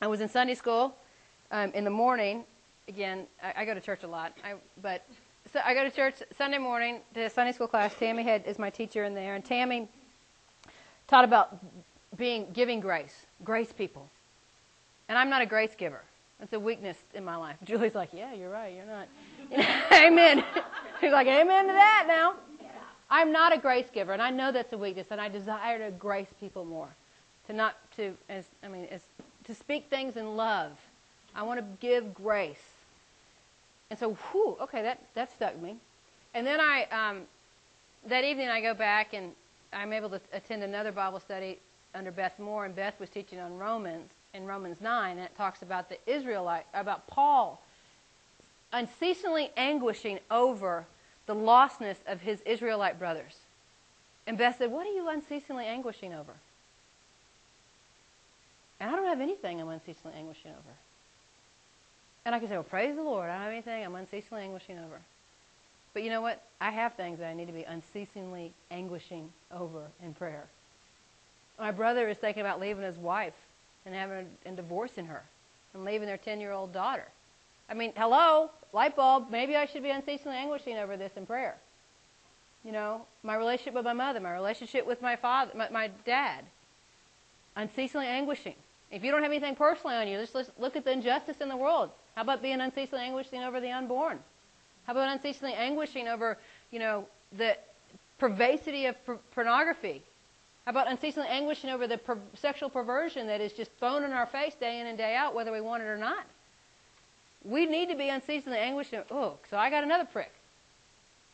I 0.00 0.08
was 0.08 0.20
in 0.20 0.28
Sunday 0.28 0.54
school 0.54 0.96
um, 1.52 1.70
in 1.72 1.84
the 1.84 1.90
morning. 1.90 2.44
Again, 2.88 3.26
I, 3.40 3.52
I, 3.58 3.64
go 3.64 3.74
to 3.74 3.80
church 3.80 4.02
a 4.02 4.08
lot, 4.08 4.32
I, 4.44 4.54
but 4.82 5.06
so 5.52 5.60
I 5.64 5.74
go 5.74 5.84
to 5.84 5.90
church 5.90 6.14
Sunday 6.38 6.58
morning 6.58 7.00
to 7.14 7.28
Sunday 7.28 7.52
school 7.52 7.68
class. 7.68 7.94
Tammy 7.98 8.22
Head 8.22 8.44
is 8.46 8.58
my 8.58 8.70
teacher 8.70 9.04
in 9.04 9.14
there, 9.14 9.34
and 9.34 9.44
Tammy 9.44 9.86
taught 11.08 11.24
about 11.24 11.58
being 12.16 12.46
giving 12.52 12.80
grace, 12.80 13.26
grace 13.44 13.70
people. 13.72 14.08
And 15.08 15.18
I'm 15.18 15.28
not 15.28 15.42
a 15.42 15.46
grace 15.46 15.74
giver. 15.76 16.00
It's 16.40 16.54
a 16.54 16.60
weakness 16.60 16.96
in 17.14 17.24
my 17.24 17.36
life. 17.36 17.56
Julie's 17.64 17.94
like, 17.94 18.10
"Yeah, 18.14 18.32
you're 18.32 18.50
right. 18.50 18.74
You're 18.74 18.86
not." 18.86 19.08
Amen. 19.92 20.42
She's 21.00 21.12
like, 21.12 21.26
"Amen 21.26 21.66
to 21.66 21.72
that." 21.72 22.04
Now, 22.08 22.34
I'm 23.10 23.30
not 23.30 23.52
a 23.52 23.58
grace 23.58 23.88
giver, 23.92 24.14
and 24.14 24.22
I 24.22 24.30
know 24.30 24.52
that's 24.52 24.72
a 24.72 24.78
weakness, 24.78 25.08
and 25.10 25.20
I 25.20 25.28
desire 25.28 25.78
to 25.78 25.90
grace 25.90 26.28
people 26.40 26.64
more. 26.64 26.88
To 27.48 27.52
not 27.52 27.76
to, 27.96 28.16
as 28.30 28.46
I 28.64 28.68
mean, 28.68 28.86
as 28.90 29.02
to 29.44 29.54
speak 29.54 29.90
things 29.90 30.16
in 30.16 30.36
love. 30.36 30.72
I 31.34 31.42
want 31.42 31.60
to 31.60 31.66
give 31.80 32.14
grace. 32.14 32.71
And 33.92 33.98
so, 33.98 34.14
whew, 34.14 34.56
okay, 34.58 34.80
that 34.80 35.00
that 35.12 35.30
stuck 35.30 35.60
me. 35.60 35.76
And 36.32 36.46
then 36.46 36.60
I, 36.60 36.84
um, 36.84 37.24
that 38.06 38.24
evening, 38.24 38.48
I 38.48 38.62
go 38.62 38.72
back 38.72 39.12
and 39.12 39.32
I'm 39.70 39.92
able 39.92 40.08
to 40.08 40.20
attend 40.32 40.62
another 40.62 40.92
Bible 40.92 41.20
study 41.20 41.58
under 41.94 42.10
Beth 42.10 42.38
Moore, 42.38 42.64
and 42.64 42.74
Beth 42.74 42.98
was 42.98 43.10
teaching 43.10 43.38
on 43.38 43.58
Romans 43.58 44.08
in 44.32 44.46
Romans 44.46 44.80
9, 44.80 45.18
and 45.18 45.20
it 45.20 45.36
talks 45.36 45.60
about 45.60 45.90
the 45.90 45.98
Israelite, 46.06 46.64
about 46.72 47.06
Paul 47.06 47.62
unceasingly 48.72 49.50
anguishing 49.58 50.20
over 50.30 50.86
the 51.26 51.34
lostness 51.34 51.96
of 52.06 52.22
his 52.22 52.40
Israelite 52.46 52.98
brothers. 52.98 53.36
And 54.26 54.38
Beth 54.38 54.56
said, 54.56 54.70
What 54.70 54.86
are 54.86 54.92
you 54.92 55.10
unceasingly 55.10 55.66
anguishing 55.66 56.14
over? 56.14 56.32
And 58.80 58.88
I 58.88 58.96
don't 58.96 59.04
have 59.04 59.20
anything 59.20 59.60
I'm 59.60 59.68
unceasingly 59.68 60.16
anguishing 60.16 60.52
over. 60.52 60.76
And 62.24 62.34
I 62.34 62.38
can 62.38 62.48
say, 62.48 62.54
Well, 62.54 62.62
praise 62.62 62.96
the 62.96 63.02
Lord. 63.02 63.28
I 63.28 63.34
don't 63.34 63.42
have 63.42 63.52
anything 63.52 63.84
I'm 63.84 63.94
unceasingly 63.94 64.44
anguishing 64.44 64.78
over. 64.78 65.00
But 65.94 66.02
you 66.02 66.10
know 66.10 66.22
what? 66.22 66.42
I 66.60 66.70
have 66.70 66.94
things 66.94 67.18
that 67.18 67.28
I 67.28 67.34
need 67.34 67.46
to 67.46 67.52
be 67.52 67.64
unceasingly 67.64 68.52
anguishing 68.70 69.30
over 69.50 69.82
in 70.02 70.14
prayer. 70.14 70.46
My 71.58 71.70
brother 71.70 72.08
is 72.08 72.16
thinking 72.16 72.40
about 72.40 72.60
leaving 72.60 72.82
his 72.82 72.96
wife 72.96 73.34
and 73.84 73.94
having 73.94 74.26
and 74.46 74.56
divorcing 74.56 75.06
her 75.06 75.22
and 75.74 75.84
leaving 75.84 76.06
their 76.06 76.16
10 76.16 76.40
year 76.40 76.52
old 76.52 76.72
daughter. 76.72 77.06
I 77.68 77.74
mean, 77.74 77.92
hello, 77.96 78.50
light 78.72 78.96
bulb. 78.96 79.30
Maybe 79.30 79.56
I 79.56 79.66
should 79.66 79.82
be 79.82 79.90
unceasingly 79.90 80.36
anguishing 80.36 80.78
over 80.78 80.96
this 80.96 81.12
in 81.16 81.26
prayer. 81.26 81.56
You 82.64 82.72
know, 82.72 83.02
my 83.22 83.36
relationship 83.36 83.74
with 83.74 83.84
my 83.84 83.92
mother, 83.92 84.20
my 84.20 84.32
relationship 84.32 84.86
with 84.86 85.02
my 85.02 85.16
father, 85.16 85.52
my, 85.56 85.68
my 85.68 85.90
dad. 86.06 86.44
Unceasingly 87.56 88.06
anguishing. 88.06 88.54
If 88.90 89.02
you 89.02 89.10
don't 89.10 89.22
have 89.22 89.32
anything 89.32 89.56
personally 89.56 89.96
on 89.96 90.06
you, 90.06 90.18
just 90.18 90.34
look 90.58 90.76
at 90.76 90.84
the 90.84 90.92
injustice 90.92 91.38
in 91.40 91.48
the 91.48 91.56
world. 91.56 91.90
How 92.14 92.22
about 92.22 92.42
being 92.42 92.60
unceasingly 92.60 93.04
anguishing 93.04 93.42
over 93.42 93.60
the 93.60 93.70
unborn? 93.70 94.18
How 94.86 94.92
about 94.92 95.12
unceasingly 95.12 95.54
anguishing 95.54 96.08
over, 96.08 96.36
you 96.70 96.78
know, 96.78 97.06
the 97.36 97.56
pervasivity 98.20 98.88
of 98.88 98.96
pornography? 99.34 100.02
How 100.64 100.70
about 100.70 100.88
unceasingly 100.88 101.28
anguishing 101.28 101.70
over 101.70 101.86
the 101.86 101.98
per- 101.98 102.18
sexual 102.34 102.68
perversion 102.70 103.26
that 103.26 103.40
is 103.40 103.52
just 103.52 103.70
thrown 103.78 104.04
in 104.04 104.12
our 104.12 104.26
face 104.26 104.54
day 104.54 104.80
in 104.80 104.86
and 104.86 104.98
day 104.98 105.16
out, 105.16 105.34
whether 105.34 105.52
we 105.52 105.60
want 105.60 105.82
it 105.82 105.86
or 105.86 105.96
not? 105.96 106.24
We 107.44 107.66
need 107.66 107.88
to 107.88 107.96
be 107.96 108.08
unceasingly 108.08 108.58
anguishing. 108.58 109.02
oh, 109.10 109.38
so 109.50 109.56
I 109.56 109.70
got 109.70 109.82
another 109.82 110.04
prick. 110.04 110.30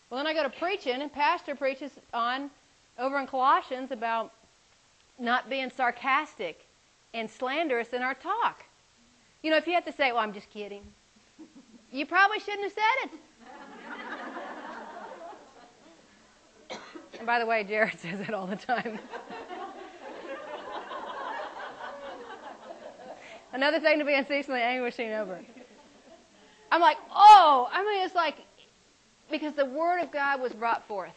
Well, 0.09 0.19
then 0.19 0.27
I 0.27 0.33
go 0.33 0.43
to 0.43 0.49
preaching, 0.49 1.03
and 1.03 1.13
Pastor 1.13 1.55
preaches 1.55 1.91
on 2.15 2.51
over 2.99 3.19
in 3.19 3.27
Colossians 3.27 3.91
about 3.91 4.33
not 5.19 5.51
being 5.51 5.71
sarcastic 5.71 6.65
and 7.13 7.31
slanderous 7.31 7.89
in 7.89 8.03
our 8.03 8.15
talk. 8.15 8.65
You 9.43 9.51
know, 9.51 9.57
if 9.57 9.67
you 9.67 9.75
have 9.75 9.85
to 9.85 9.93
say, 9.93 10.11
well, 10.13 10.21
I'm 10.21 10.33
just 10.33 10.51
kidding, 10.51 10.83
you 11.93 12.07
probably 12.07 12.41
shouldn't 12.41 12.65
have 12.65 12.73
said 12.73 13.11
it. 16.71 16.79
and 17.19 17.27
by 17.27 17.39
the 17.39 17.47
way, 17.47 17.65
Jared 17.65 17.99
says 18.01 18.21
it 18.21 18.35
all 18.35 18.47
the 18.47 18.57
time. 18.57 18.99
Another 23.53 23.81
thing 23.81 23.99
to 23.99 24.05
be 24.05 24.15
unceasingly 24.15 24.61
anguishing 24.61 25.13
over. 25.13 25.41
I'm 26.71 26.81
like, 26.81 26.99
oh, 27.15 27.69
I 27.73 27.83
mean, 27.83 28.05
it's 28.05 28.15
like, 28.15 28.37
because 29.31 29.55
the 29.55 29.65
Word 29.65 30.03
of 30.03 30.11
God 30.11 30.41
was 30.41 30.53
brought 30.53 30.87
forth. 30.87 31.15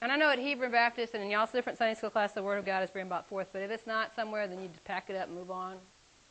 And 0.00 0.12
I 0.12 0.16
know 0.16 0.30
at 0.30 0.38
Hebron 0.38 0.70
Baptist 0.70 1.14
and 1.14 1.24
in 1.24 1.30
y'all's 1.30 1.50
different 1.50 1.76
Sunday 1.78 1.94
school 1.94 2.10
class, 2.10 2.32
the 2.32 2.42
Word 2.42 2.58
of 2.58 2.64
God 2.64 2.82
is 2.84 2.90
being 2.90 3.08
brought 3.08 3.28
forth. 3.28 3.48
But 3.52 3.62
if 3.62 3.70
it's 3.70 3.86
not 3.86 4.14
somewhere, 4.14 4.46
then 4.46 4.62
you 4.62 4.68
just 4.68 4.84
pack 4.84 5.10
it 5.10 5.16
up 5.16 5.26
and 5.26 5.36
move 5.36 5.50
on. 5.50 5.76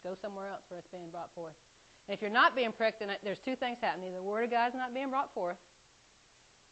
Go 0.03 0.15
somewhere 0.15 0.47
else 0.47 0.63
where 0.69 0.79
it's 0.79 0.87
being 0.87 1.09
brought 1.09 1.33
forth. 1.33 1.55
And 2.07 2.13
if 2.13 2.21
you're 2.21 2.31
not 2.31 2.55
being 2.55 2.71
pricked, 2.71 2.99
then 2.99 3.15
there's 3.23 3.39
two 3.39 3.55
things 3.55 3.77
happening. 3.79 4.13
The 4.13 4.23
Word 4.23 4.45
of 4.45 4.49
God 4.49 4.69
is 4.69 4.73
not 4.75 4.93
being 4.93 5.09
brought 5.09 5.33
forth, 5.33 5.57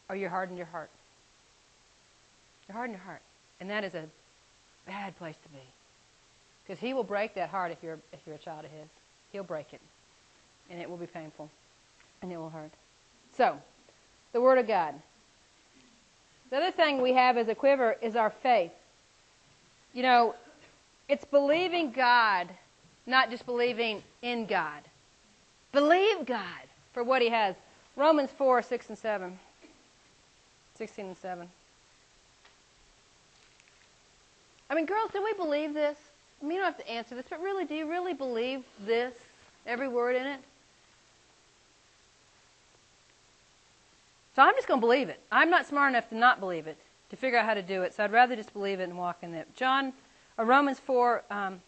or 0.09 0.15
you're 0.15 0.29
hardened 0.29 0.57
your 0.57 0.67
heart. 0.67 0.89
You're 2.67 2.75
hardened 2.75 2.97
your 2.97 3.05
heart. 3.05 3.21
And 3.59 3.69
that 3.69 3.83
is 3.83 3.93
a 3.93 4.05
bad 4.85 5.17
place 5.17 5.35
to 5.43 5.49
be. 5.49 5.63
Because 6.65 6.79
He 6.79 6.93
will 6.93 7.03
break 7.03 7.35
that 7.35 7.49
heart 7.49 7.71
if 7.71 7.77
you're, 7.83 7.99
if 8.13 8.19
you're 8.25 8.35
a 8.35 8.39
child 8.39 8.65
of 8.65 8.71
His. 8.71 8.87
He'll 9.31 9.43
break 9.43 9.73
it 9.73 9.81
and 10.69 10.81
it 10.81 10.89
will 10.89 10.97
be 10.97 11.07
painful 11.07 11.49
and 12.21 12.31
it 12.31 12.37
will 12.37 12.49
hurt. 12.49 12.71
So, 13.35 13.57
the 14.33 14.41
Word 14.41 14.57
of 14.57 14.67
God. 14.67 14.95
The 16.49 16.57
other 16.57 16.71
thing 16.71 17.01
we 17.01 17.13
have 17.13 17.37
as 17.37 17.47
a 17.47 17.55
quiver 17.55 17.95
is 18.01 18.15
our 18.15 18.33
faith. 18.41 18.71
You 19.93 20.03
know, 20.03 20.35
it's 21.09 21.25
believing 21.25 21.91
God, 21.91 22.49
not 23.07 23.31
just 23.31 23.45
believing 23.45 24.03
in 24.21 24.45
God. 24.45 24.81
Believe 25.71 26.25
God 26.25 26.43
for 26.93 27.03
what 27.03 27.21
He 27.21 27.29
has. 27.29 27.55
Romans 27.95 28.29
4, 28.37 28.61
6 28.61 28.89
and 28.89 28.97
7. 28.97 29.39
16 30.77 31.05
and 31.05 31.17
7. 31.17 31.47
I 34.69 34.75
mean, 34.75 34.85
girls, 34.85 35.09
do 35.11 35.23
we 35.23 35.33
believe 35.33 35.73
this? 35.73 35.97
I 36.41 36.45
mean, 36.45 36.57
you 36.57 36.61
don't 36.61 36.73
have 36.73 36.85
to 36.85 36.89
answer 36.91 37.15
this, 37.15 37.25
but 37.29 37.41
really, 37.41 37.65
do 37.65 37.73
you 37.73 37.89
really 37.89 38.13
believe 38.13 38.63
this? 38.85 39.13
Every 39.65 39.87
word 39.87 40.15
in 40.15 40.27
it? 40.27 40.39
So 44.35 44.43
I'm 44.43 44.53
just 44.55 44.67
going 44.67 44.79
to 44.79 44.85
believe 44.85 45.09
it. 45.09 45.19
I'm 45.31 45.49
not 45.49 45.65
smart 45.65 45.91
enough 45.91 46.09
to 46.09 46.15
not 46.15 46.39
believe 46.39 46.67
it, 46.67 46.77
to 47.09 47.15
figure 47.15 47.39
out 47.39 47.45
how 47.45 47.55
to 47.55 47.63
do 47.63 47.81
it. 47.81 47.95
So 47.95 48.03
I'd 48.03 48.11
rather 48.11 48.35
just 48.35 48.53
believe 48.53 48.79
it 48.79 48.83
and 48.83 48.97
walk 48.97 49.17
in 49.23 49.33
it. 49.33 49.47
John, 49.55 49.93
or 50.37 50.45
Romans 50.45 50.79
4, 50.79 51.23
um, 51.31 51.61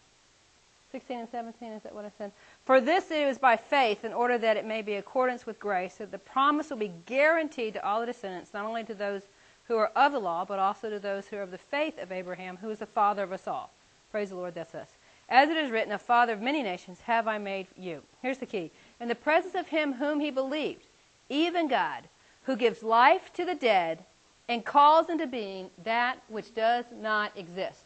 16 0.92 1.18
and 1.18 1.28
17, 1.30 1.72
is 1.72 1.82
that 1.82 1.94
what 1.94 2.04
I 2.04 2.10
said? 2.18 2.32
For 2.64 2.80
this 2.80 3.10
it 3.10 3.20
is 3.20 3.38
by 3.38 3.56
faith, 3.56 4.04
in 4.04 4.12
order 4.12 4.38
that 4.38 4.56
it 4.56 4.64
may 4.64 4.82
be 4.82 4.94
accordance 4.94 5.46
with 5.46 5.60
grace, 5.60 5.96
that 5.96 6.10
the 6.10 6.18
promise 6.18 6.70
will 6.70 6.76
be 6.78 6.92
guaranteed 7.06 7.74
to 7.74 7.86
all 7.86 8.00
the 8.00 8.06
descendants, 8.06 8.52
not 8.52 8.66
only 8.66 8.84
to 8.84 8.94
those 8.94 9.22
who 9.68 9.76
are 9.76 9.92
of 9.94 10.12
the 10.12 10.18
law, 10.18 10.44
but 10.44 10.58
also 10.58 10.90
to 10.90 10.98
those 10.98 11.26
who 11.26 11.36
are 11.36 11.42
of 11.42 11.52
the 11.52 11.58
faith 11.58 12.00
of 12.02 12.10
Abraham, 12.10 12.56
who 12.56 12.70
is 12.70 12.80
the 12.80 12.86
father 12.86 13.22
of 13.22 13.32
us 13.32 13.46
all. 13.46 13.70
Praise 14.10 14.30
the 14.30 14.34
Lord, 14.36 14.54
that's 14.54 14.74
us. 14.74 14.88
As 15.28 15.48
it 15.48 15.56
is 15.56 15.70
written, 15.70 15.92
a 15.92 15.98
father 15.98 16.32
of 16.32 16.40
many 16.40 16.62
nations 16.62 16.98
have 17.02 17.28
I 17.28 17.38
made 17.38 17.68
you. 17.76 18.02
Here's 18.20 18.38
the 18.38 18.46
key. 18.46 18.72
In 19.00 19.06
the 19.06 19.14
presence 19.14 19.54
of 19.54 19.68
him 19.68 19.92
whom 19.92 20.18
he 20.18 20.32
believed, 20.32 20.82
even 21.28 21.68
God, 21.68 22.02
who 22.44 22.56
gives 22.56 22.82
life 22.82 23.32
to 23.34 23.44
the 23.44 23.54
dead 23.54 24.00
and 24.48 24.64
calls 24.64 25.08
into 25.08 25.28
being 25.28 25.70
that 25.84 26.18
which 26.26 26.52
does 26.52 26.84
not 27.00 27.30
exist. 27.36 27.84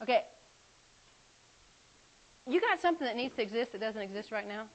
Okay. 0.00 0.24
You 2.48 2.60
got 2.60 2.80
something 2.80 3.06
that 3.06 3.16
needs 3.16 3.34
to 3.36 3.42
exist 3.42 3.72
that 3.72 3.80
doesn't 3.80 4.00
exist 4.00 4.32
right 4.32 4.48
now? 4.48 4.68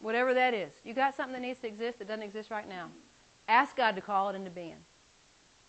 Whatever 0.00 0.34
that 0.34 0.54
is. 0.54 0.70
You 0.84 0.94
got 0.94 1.16
something 1.16 1.32
that 1.32 1.40
needs 1.40 1.58
to 1.60 1.66
exist 1.66 1.98
that 1.98 2.08
doesn't 2.08 2.22
exist 2.22 2.50
right 2.50 2.68
now. 2.68 2.90
Ask 3.48 3.76
God 3.76 3.94
to 3.96 4.00
call 4.00 4.28
it 4.28 4.36
into 4.36 4.50
being. 4.50 4.76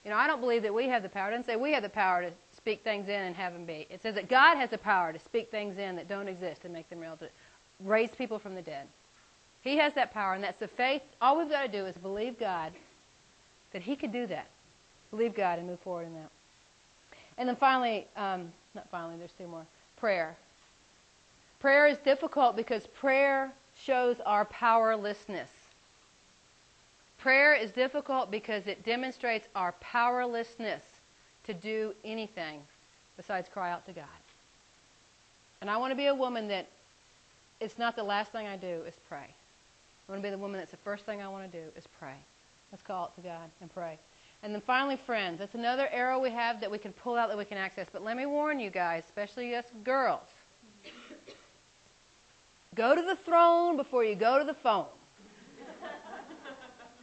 You 0.04 0.12
know, 0.12 0.18
I 0.18 0.28
don't 0.28 0.42
believe 0.42 0.64
that 0.64 0.74
we 0.74 0.88
have 0.90 1.02
the 1.02 1.10
power. 1.10 1.30
It 1.30 1.32
doesn't 1.32 1.46
say 1.46 1.56
we 1.56 1.74
have 1.74 1.84
the 1.84 1.90
power 1.90 2.22
to 2.22 2.32
speak 2.56 2.84
things 2.84 3.08
in 3.08 3.22
and 3.22 3.36
have 3.36 3.54
them 3.54 3.66
be. 3.66 3.88
It 3.90 4.02
says 4.02 4.16
that 4.16 4.30
God 4.30 4.58
has 4.58 4.70
the 4.70 4.78
power 4.78 5.14
to 5.14 5.20
speak 5.20 5.50
things 5.50 5.78
in 5.78 5.96
that 5.96 6.08
don't 6.08 6.28
exist 6.28 6.62
and 6.66 6.74
make 6.74 6.90
them 6.90 7.00
real, 7.00 7.18
to 7.18 7.30
raise 7.84 8.12
people 8.12 8.38
from 8.38 8.56
the 8.56 8.62
dead. 8.62 8.88
He 9.62 9.78
has 9.78 9.94
that 9.96 10.14
power, 10.14 10.34
and 10.34 10.44
that's 10.44 10.60
the 10.60 10.68
faith. 10.68 11.02
All 11.22 11.38
we've 11.38 11.50
got 11.50 11.64
to 11.64 11.72
do 11.72 11.86
is 11.86 11.96
believe 11.98 12.40
God 12.40 12.72
that 13.72 13.82
He 13.82 13.96
could 13.96 14.12
do 14.12 14.28
that. 14.28 14.48
Believe 15.12 15.36
God 15.36 15.60
and 15.60 15.68
move 15.68 15.80
forward 15.80 16.08
in 16.08 16.14
that. 16.16 16.30
And 17.38 17.48
then 17.48 17.56
finally, 17.56 18.08
um, 18.16 18.52
not 18.76 18.88
finally, 18.92 19.18
there's 19.18 19.32
two 19.38 19.48
more. 19.48 19.66
Prayer. 19.98 20.36
Prayer 21.60 21.88
is 21.88 21.98
difficult 22.00 22.56
because 22.56 22.88
prayer 23.00 23.52
shows 23.84 24.18
our 24.26 24.46
powerlessness. 24.46 25.50
Prayer 27.18 27.54
is 27.54 27.72
difficult 27.72 28.32
because 28.32 28.66
it 28.66 28.86
demonstrates 28.86 29.48
our 29.56 29.74
powerlessness 29.82 30.82
to 31.46 31.54
do 31.54 31.94
anything 32.06 32.62
besides 33.18 33.50
cry 33.50 33.72
out 33.72 33.86
to 33.86 33.92
God. 33.92 34.06
And 35.60 35.70
I 35.70 35.78
want 35.78 35.92
to 35.92 35.98
be 35.98 36.06
a 36.06 36.16
woman 36.16 36.48
that 36.48 36.68
it's 37.60 37.78
not 37.78 37.98
the 37.98 38.04
last 38.04 38.32
thing 38.32 38.48
I 38.48 38.56
do 38.56 38.84
is 38.88 38.94
pray. 39.10 39.18
I 39.18 40.12
want 40.12 40.24
to 40.24 40.28
be 40.28 40.32
the 40.32 40.38
woman 40.38 40.60
that's 40.60 40.72
the 40.72 40.78
first 40.78 41.06
thing 41.06 41.22
I 41.22 41.28
want 41.28 41.52
to 41.52 41.58
do 41.62 41.66
is 41.76 41.84
pray. 42.00 42.16
Let's 42.72 42.84
call 42.84 43.08
it 43.08 43.22
to 43.22 43.28
God 43.28 43.50
and 43.60 43.74
pray. 43.74 44.00
And 44.42 44.54
then 44.54 44.62
finally, 44.66 44.98
friends. 45.06 45.40
That's 45.40 45.56
another 45.56 45.90
arrow 45.92 46.20
we 46.20 46.30
have 46.30 46.62
that 46.62 46.72
we 46.72 46.78
can 46.78 46.94
pull 46.94 47.18
out 47.18 47.28
that 47.28 47.38
we 47.38 47.44
can 47.44 47.58
access. 47.58 47.88
But 47.92 48.04
let 48.04 48.16
me 48.16 48.26
warn 48.26 48.62
you 48.62 48.70
guys, 48.70 49.04
especially 49.06 49.54
us 49.56 49.66
girls. 49.84 50.22
Go 52.80 52.96
to 52.96 53.02
the 53.02 53.18
throne 53.18 53.76
before 53.76 54.06
you 54.06 54.16
go 54.16 54.40
to 54.40 54.46
the 54.46 54.54
phone. 54.54 54.86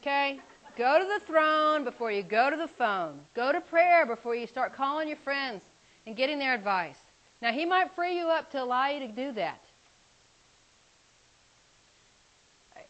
Okay? 0.01 0.41
Go 0.74 0.99
to 0.99 1.05
the 1.05 1.20
throne 1.27 1.85
before 1.85 2.11
you 2.11 2.22
go 2.22 2.49
to 2.49 2.57
the 2.57 2.66
phone. 2.66 3.20
Go 3.35 3.53
to 3.53 3.61
prayer 3.61 4.07
before 4.07 4.35
you 4.35 4.47
start 4.47 4.74
calling 4.74 5.07
your 5.07 5.18
friends 5.18 5.62
and 6.07 6.16
getting 6.16 6.39
their 6.39 6.55
advice. 6.55 6.97
Now, 7.43 7.53
He 7.53 7.66
might 7.66 7.95
free 7.95 8.16
you 8.16 8.29
up 8.29 8.51
to 8.53 8.62
allow 8.62 8.89
you 8.89 9.01
to 9.01 9.09
do 9.09 9.33
that. 9.33 9.62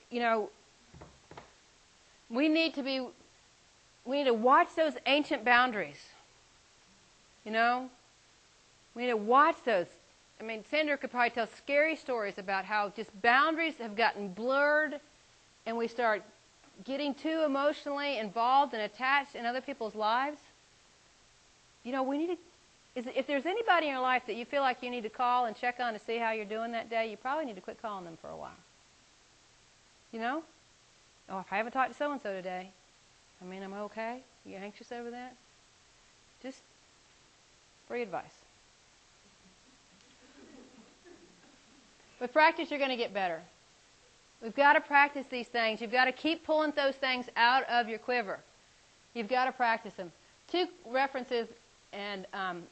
You 0.09 0.21
know, 0.21 0.51
we 2.31 2.49
need 2.49 2.73
to 2.75 2.85
be, 2.85 3.05
we 4.05 4.19
need 4.19 4.27
to 4.27 4.35
watch 4.35 4.69
those 4.77 4.93
ancient 5.07 5.45
boundaries. 5.45 5.99
You 7.45 7.51
know? 7.51 7.91
We 8.95 9.03
need 9.03 9.09
to 9.09 9.17
watch 9.17 9.57
those. 9.65 9.87
I 10.41 10.45
mean, 10.45 10.65
Sandra 10.71 10.97
could 10.99 11.11
probably 11.11 11.31
tell 11.31 11.49
scary 11.57 11.97
stories 11.97 12.39
about 12.39 12.65
how 12.65 12.91
just 12.91 13.11
boundaries 13.23 13.75
have 13.79 13.97
gotten 13.97 14.29
blurred 14.29 15.01
and 15.65 15.77
we 15.77 15.89
start 15.89 16.23
getting 16.85 17.15
too 17.15 17.43
emotionally 17.45 18.19
involved 18.19 18.75
and 18.75 18.83
attached 18.83 19.35
in 19.35 19.47
other 19.47 19.61
people's 19.61 19.95
lives, 19.95 20.39
you 21.85 21.93
know, 21.93 22.03
we 22.03 22.19
need 22.19 22.27
to. 22.29 22.39
If 22.95 23.27
there's 23.27 23.45
anybody 23.45 23.87
in 23.89 23.93
your 23.93 24.01
life 24.01 24.23
that 24.27 24.37
you 24.37 24.47
feel 24.47 24.63
like 24.63 24.83
you 24.83 24.89
need 24.91 25.03
to 25.03 25.11
call 25.11 25.45
and 25.45 25.55
check 25.55 25.81
on 25.81 25.93
to 25.93 25.99
see 25.99 26.17
how 26.17 26.33
you're 26.33 26.47
doing 26.47 26.73
that 26.73 26.89
day, 26.89 27.11
you 27.11 27.19
probably 27.19 27.45
need 27.45 27.57
to 27.57 27.61
quit 27.61 27.81
calling 27.81 28.07
them 28.07 28.17
for 28.23 28.31
a 28.31 28.37
while. 28.37 28.57
You 30.13 30.21
know? 30.21 30.43
Oh, 31.29 31.41
if 31.41 31.53
I 31.53 31.59
haven't 31.59 31.73
talked 31.73 31.93
to 31.93 31.97
so 31.97 32.11
and 32.13 32.23
so 32.23 32.33
today, 32.33 32.71
I 33.43 33.45
mean, 33.45 33.63
I'm 33.63 33.75
okay? 33.75 34.21
You 34.47 34.57
anxious 34.57 34.93
over 34.93 35.11
that? 35.11 35.35
Just 36.43 36.61
free 37.87 38.01
advice. 38.01 38.46
With 42.21 42.33
practice, 42.33 42.71
you're 42.71 42.79
going 42.79 42.91
to 42.91 42.97
get 42.97 43.13
better. 43.13 43.43
We've 44.43 44.55
got 44.55 44.75
to 44.75 44.81
practice 44.81 45.27
these 45.31 45.49
things. 45.49 45.81
You've 45.81 45.93
got 45.93 46.07
to 46.07 46.13
keep 46.13 46.45
pulling 46.45 46.73
those 46.77 46.95
things 46.95 47.27
out 47.37 47.65
of 47.69 47.89
your 47.89 47.99
quiver. 47.99 48.39
You've 49.15 49.29
got 49.29 49.47
to 49.47 49.53
practice 49.53 49.95
them. 49.95 50.13
Two 50.51 50.67
references 50.87 51.49
and 51.93 52.27
um, 52.33 52.63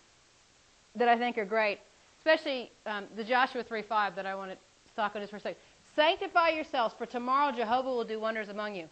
that 0.95 1.09
I 1.09 1.17
think 1.17 1.39
are 1.39 1.45
great, 1.45 1.79
especially 2.19 2.71
um, 2.87 3.07
the 3.17 3.25
Joshua 3.25 3.65
3:5 3.65 4.15
that 4.15 4.27
I 4.27 4.35
want 4.35 4.53
to 4.53 4.57
talk 4.95 5.17
on 5.17 5.23
just 5.23 5.31
for 5.31 5.39
a 5.39 5.41
second. 5.41 5.59
Sanctify 5.97 6.51
yourselves, 6.51 6.95
for 6.97 7.07
tomorrow 7.07 7.55
Jehovah 7.55 7.89
will 7.89 8.05
do 8.05 8.21
wonders 8.21 8.49
among 8.49 8.75
you. 8.75 8.89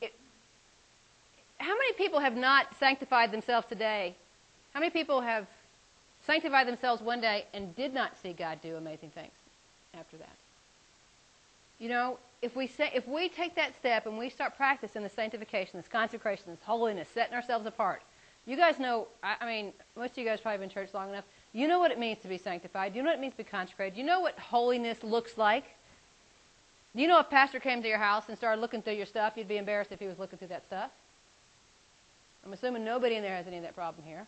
It, 0.00 0.12
how 1.58 1.72
many 1.72 1.92
people 1.94 2.20
have 2.20 2.36
not 2.36 2.66
sanctified 2.78 3.32
themselves 3.32 3.66
today? 3.68 4.14
How 4.74 4.80
many 4.80 4.90
people 4.90 5.20
have 5.20 5.46
sanctified 6.26 6.68
themselves 6.68 7.02
one 7.02 7.20
day 7.20 7.46
and 7.54 7.74
did 7.74 7.94
not 7.94 8.12
see 8.22 8.32
God 8.32 8.60
do 8.62 8.76
amazing 8.76 9.10
things 9.10 9.32
after 9.98 10.16
that? 10.16 10.36
You 11.78 11.88
know, 11.88 12.18
if 12.42 12.56
we 12.56 12.66
say, 12.66 12.90
if 12.94 13.06
we 13.08 13.28
take 13.28 13.54
that 13.56 13.74
step 13.74 14.06
and 14.06 14.18
we 14.18 14.28
start 14.30 14.56
practicing 14.56 15.02
the 15.02 15.08
sanctification, 15.08 15.78
this 15.78 15.88
consecration, 15.88 16.44
this 16.48 16.62
holiness, 16.64 17.08
setting 17.12 17.34
ourselves 17.34 17.66
apart, 17.66 18.02
you 18.46 18.56
guys 18.56 18.78
know. 18.78 19.06
I, 19.22 19.36
I 19.40 19.46
mean, 19.46 19.72
most 19.96 20.12
of 20.12 20.18
you 20.18 20.24
guys 20.24 20.40
probably 20.40 20.58
been 20.58 20.64
in 20.64 20.74
church 20.74 20.94
long 20.94 21.10
enough. 21.10 21.24
You 21.52 21.68
know 21.68 21.78
what 21.78 21.90
it 21.90 21.98
means 21.98 22.18
to 22.20 22.28
be 22.28 22.38
sanctified. 22.38 22.94
You 22.94 23.02
know 23.02 23.10
what 23.10 23.18
it 23.18 23.20
means 23.20 23.34
to 23.34 23.38
be 23.38 23.44
consecrated. 23.44 23.98
You 23.98 24.04
know 24.04 24.20
what 24.20 24.38
holiness 24.38 25.02
looks 25.02 25.36
like. 25.36 25.64
You 26.94 27.06
know 27.06 27.20
if 27.20 27.30
pastor 27.30 27.60
came 27.60 27.82
to 27.82 27.88
your 27.88 27.98
house 27.98 28.24
and 28.28 28.36
started 28.36 28.60
looking 28.60 28.82
through 28.82 28.94
your 28.94 29.06
stuff, 29.06 29.34
you'd 29.36 29.48
be 29.48 29.58
embarrassed 29.58 29.92
if 29.92 30.00
he 30.00 30.06
was 30.06 30.18
looking 30.18 30.38
through 30.38 30.48
that 30.48 30.64
stuff? 30.66 30.90
I'm 32.44 32.52
assuming 32.52 32.84
nobody 32.84 33.16
in 33.16 33.22
there 33.22 33.36
has 33.36 33.46
any 33.46 33.58
of 33.58 33.62
that 33.62 33.74
problem 33.74 34.04
here. 34.06 34.26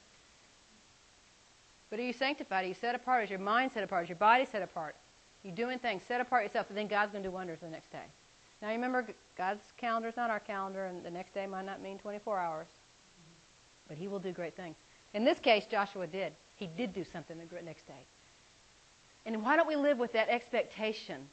But 1.91 1.99
are 1.99 2.03
you 2.03 2.13
sanctified? 2.13 2.65
Are 2.65 2.69
you 2.69 2.75
set 2.75 2.95
apart? 2.95 3.25
Is 3.25 3.31
your 3.31 3.39
mind 3.39 3.73
set 3.73 3.83
apart? 3.83 4.05
Is 4.05 4.09
your 4.11 4.17
body 4.17 4.47
set 4.51 4.63
apart? 4.63 4.95
You're 5.43 5.55
doing 5.55 5.79
things. 5.79 6.03
Set 6.07 6.21
apart 6.21 6.45
yourself, 6.45 6.67
and 6.69 6.79
then 6.79 6.87
God's 6.87 7.13
going 7.13 7.23
to 7.25 7.29
do 7.29 7.35
wonders 7.35 7.59
the 7.61 7.69
next 7.69 7.91
day. 7.91 8.05
Now, 8.61 8.69
you 8.69 8.75
remember, 8.75 9.07
God's 9.37 9.63
calendar 9.77 10.09
is 10.09 10.17
not 10.17 10.31
our 10.31 10.39
calendar, 10.41 10.87
and 10.87 11.05
the 11.05 11.11
next 11.11 11.35
day 11.35 11.47
might 11.47 11.67
not 11.67 11.83
mean 11.83 11.99
24 11.99 12.39
hours. 12.39 12.67
Mm-hmm. 12.67 13.89
But 13.89 13.97
He 13.97 14.07
will 14.07 14.21
do 14.21 14.33
great 14.33 14.55
things. 14.55 14.77
In 15.15 15.25
this 15.25 15.39
case, 15.41 15.65
Joshua 15.71 16.07
did. 16.07 16.33
He 16.57 16.69
did 16.77 16.95
do 16.95 17.05
something 17.05 17.37
the 17.39 17.63
next 17.63 17.87
day. 17.89 18.07
And 19.27 19.43
why 19.43 19.57
don't 19.57 19.69
we 19.69 19.77
live 19.77 19.99
with 19.99 20.13
that 20.13 20.29
expectation 20.29 21.29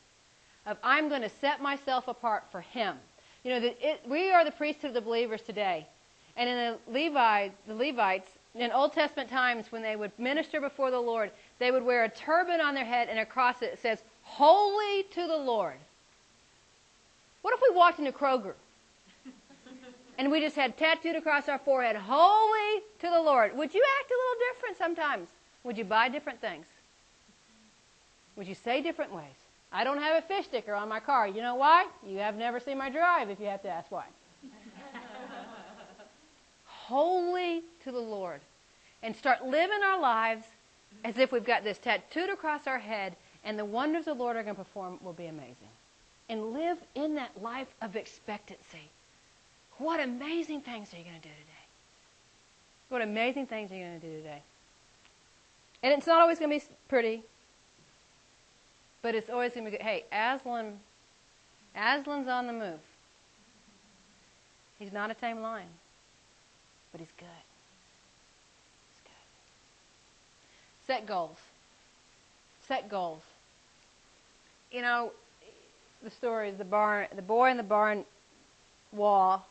of 0.66 0.78
I'm 0.84 1.10
going 1.10 1.22
to 1.22 1.32
set 1.42 1.62
myself 1.62 2.08
apart 2.08 2.46
for 2.52 2.62
Him? 2.62 2.98
You 3.44 3.52
know, 3.52 3.60
the, 3.60 3.88
it, 3.88 4.02
we 4.08 4.32
are 4.32 4.44
the 4.44 4.52
priesthood 4.52 4.90
of 4.90 4.94
the 4.96 5.02
believers 5.02 5.42
today. 5.42 5.88
And 6.36 6.50
in 6.50 6.56
the, 6.58 6.92
Levi, 6.92 7.50
the 7.68 7.76
Levites, 7.76 8.30
in 8.56 8.72
Old 8.72 8.94
Testament 8.94 9.30
times, 9.30 9.72
when 9.72 9.82
they 9.82 9.96
would 9.96 10.12
minister 10.18 10.60
before 10.60 10.92
the 10.92 11.00
Lord, 11.00 11.32
they 11.60 11.72
would 11.72 11.84
wear 11.84 12.06
a 12.06 12.10
turban 12.10 12.62
on 12.62 12.74
their 12.74 12.86
head 12.86 13.10
and 13.10 13.20
across 13.20 13.62
it, 13.62 13.74
it 13.74 13.82
says, 13.82 14.02
Holy 14.24 15.04
to 15.12 15.28
the 15.28 15.38
Lord. 15.38 15.76
What 17.42 17.54
if 17.54 17.62
we 17.62 17.76
walked 17.76 18.00
into 18.00 18.12
Kroger 18.12 18.54
and 20.18 20.32
we 20.32 20.40
just 20.40 20.56
had 20.56 20.78
tattooed 20.78 21.16
across 21.16 21.48
our 21.48 21.60
forehead, 21.60 21.96
Holy 21.96 22.82
to 23.00 23.10
the 23.10 23.22
Lord? 23.22 23.56
Would 23.56 23.74
you 23.74 23.84
act 24.00 24.12
a 24.12 24.14
little 24.14 24.54
different 24.54 24.78
sometimes? 24.78 25.30
Would 25.64 25.78
you 25.78 25.84
buy 25.84 26.10
different 26.10 26.40
things? 26.42 26.66
Would 28.36 28.48
you 28.48 28.56
say 28.56 28.82
different 28.82 29.14
ways? 29.14 29.26
I 29.72 29.84
don't 29.84 30.00
have 30.00 30.24
a 30.24 30.26
fish 30.26 30.46
sticker 30.46 30.74
on 30.74 30.90
my 30.90 31.00
car. 31.00 31.28
You 31.28 31.42
know 31.42 31.56
why? 31.56 31.86
You 32.08 32.18
have 32.20 32.36
never 32.36 32.60
seen 32.60 32.78
my 32.78 32.90
drive 32.90 33.30
if 33.30 33.40
you 33.40 33.46
have 33.48 33.62
to 33.64 33.70
ask 33.70 33.92
why. 33.92 34.06
Holy 36.66 37.62
to 37.84 37.92
the 37.92 38.00
Lord. 38.00 38.40
And 39.04 39.16
start 39.16 39.46
living 39.46 39.80
our 39.84 40.00
lives 40.00 40.46
as 41.04 41.18
if 41.18 41.32
we've 41.32 41.46
got 41.46 41.64
this 41.64 41.78
tattooed 41.78 42.30
across 42.30 42.68
our 42.68 42.80
head, 42.80 43.16
and 43.44 43.58
the 43.58 43.66
wonders 43.66 44.06
the 44.06 44.14
Lord 44.14 44.36
are 44.36 44.44
going 44.44 44.56
to 44.56 44.64
perform 44.64 45.00
will 45.02 45.14
be 45.14 45.28
amazing. 45.28 45.56
And 46.28 46.54
live 46.54 46.78
in 46.96 47.16
that 47.16 47.42
life 47.42 47.68
of 47.82 47.96
expectancy. 47.96 48.90
What 49.78 50.00
amazing 50.00 50.62
things 50.62 50.94
are 50.94 50.98
you 50.98 51.04
going 51.04 51.16
to 51.16 51.22
do 51.22 51.34
today? 51.34 51.66
What 52.90 53.02
amazing 53.02 53.48
things 53.48 53.72
are 53.72 53.76
you 53.76 53.86
going 53.86 54.00
to 54.00 54.08
do 54.08 54.18
today? 54.18 54.42
And 55.82 55.94
it's 55.94 56.08
not 56.08 56.22
always 56.22 56.38
going 56.40 56.60
to 56.60 56.66
be 56.66 56.74
pretty, 56.90 57.24
but 59.02 59.16
it's 59.16 59.30
always 59.30 59.54
going 59.54 59.66
to 59.66 59.72
be 59.72 59.78
good. 59.78 59.84
Hey, 59.84 60.04
Aslan, 60.12 60.80
Aslan's 61.76 62.28
on 62.28 62.48
the 62.48 62.54
move. 62.54 62.80
He's 64.78 64.92
not 64.92 65.12
a 65.12 65.14
tame 65.14 65.42
lion, 65.42 65.68
but 66.92 67.00
he's 67.00 67.12
good. 67.18 67.28
Set 70.90 71.06
goals. 71.06 71.38
Set 72.68 72.90
goals. 72.90 73.22
You 74.72 74.82
know, 74.82 75.12
the 76.04 76.10
story 76.10 76.50
is 76.50 76.58
the 76.58 76.66
barn, 76.66 77.06
the 77.16 77.22
boy 77.22 77.52
in 77.52 77.58
the 77.58 77.62
barn 77.64 78.06
wall. 78.92 79.46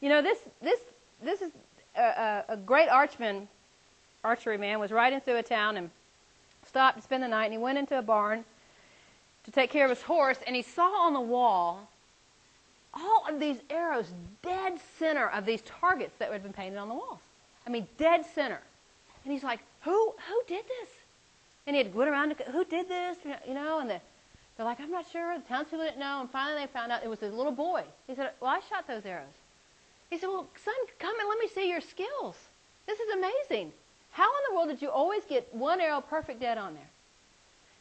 You 0.00 0.08
know, 0.08 0.20
this 0.20 0.38
this 0.60 0.80
this 1.22 1.42
is 1.42 1.52
a, 1.96 2.42
a, 2.48 2.56
great 2.56 2.88
archman, 2.88 3.46
archery 4.24 4.58
man, 4.58 4.80
was 4.80 4.90
riding 4.90 5.20
through 5.20 5.36
a 5.36 5.44
town 5.44 5.76
and 5.76 5.90
stopped 6.66 6.96
to 6.96 7.04
spend 7.04 7.22
the 7.22 7.28
night, 7.28 7.44
and 7.44 7.52
he 7.52 7.58
went 7.58 7.78
into 7.78 7.96
a 7.96 8.02
barn 8.02 8.44
to 9.44 9.52
take 9.52 9.70
care 9.70 9.84
of 9.84 9.90
his 9.90 10.02
horse, 10.02 10.38
and 10.44 10.56
he 10.56 10.62
saw 10.62 11.06
on 11.06 11.12
the 11.12 11.20
wall 11.20 11.88
all 12.92 13.26
of 13.28 13.38
these 13.38 13.58
arrows 13.70 14.06
dead 14.42 14.80
center 14.98 15.28
of 15.28 15.46
these 15.46 15.62
targets 15.62 16.14
that 16.18 16.32
had 16.32 16.42
been 16.42 16.52
painted 16.52 16.78
on 16.78 16.88
the 16.88 16.94
walls. 16.94 17.20
I 17.64 17.70
mean, 17.70 17.86
dead 17.96 18.26
center. 18.34 18.60
And 19.22 19.32
he's 19.32 19.44
like, 19.44 19.60
who, 19.84 20.14
who 20.28 20.42
did 20.48 20.64
this? 20.64 20.90
And 21.66 21.76
he 21.76 21.82
had 21.82 21.94
went 21.94 22.10
around, 22.10 22.30
to, 22.30 22.34
go, 22.34 22.44
who 22.50 22.64
did 22.64 22.88
this? 22.88 23.18
You 23.46 23.54
know, 23.54 23.80
and 23.80 23.88
the, 23.88 24.00
they're 24.56 24.66
like, 24.66 24.80
I'm 24.80 24.90
not 24.90 25.06
sure. 25.10 25.36
The 25.38 25.44
townspeople 25.44 25.84
didn't 25.84 26.00
know. 26.00 26.20
And 26.20 26.30
finally 26.30 26.60
they 26.60 26.66
found 26.66 26.92
out 26.92 27.02
it 27.02 27.08
was 27.08 27.22
a 27.22 27.28
little 27.28 27.52
boy. 27.52 27.84
He 28.06 28.14
said, 28.14 28.30
well, 28.40 28.50
I 28.50 28.60
shot 28.68 28.86
those 28.86 29.04
arrows. 29.06 29.26
He 30.10 30.18
said, 30.18 30.28
well, 30.28 30.46
son, 30.64 30.74
come 30.98 31.18
and 31.18 31.28
let 31.28 31.38
me 31.38 31.48
see 31.48 31.68
your 31.68 31.80
skills. 31.80 32.36
This 32.86 32.98
is 33.00 33.10
amazing. 33.14 33.72
How 34.10 34.24
in 34.24 34.42
the 34.48 34.54
world 34.54 34.68
did 34.68 34.80
you 34.82 34.90
always 34.90 35.24
get 35.24 35.52
one 35.54 35.80
arrow 35.80 36.00
perfect 36.00 36.40
dead 36.40 36.58
on 36.58 36.74
there? 36.74 36.90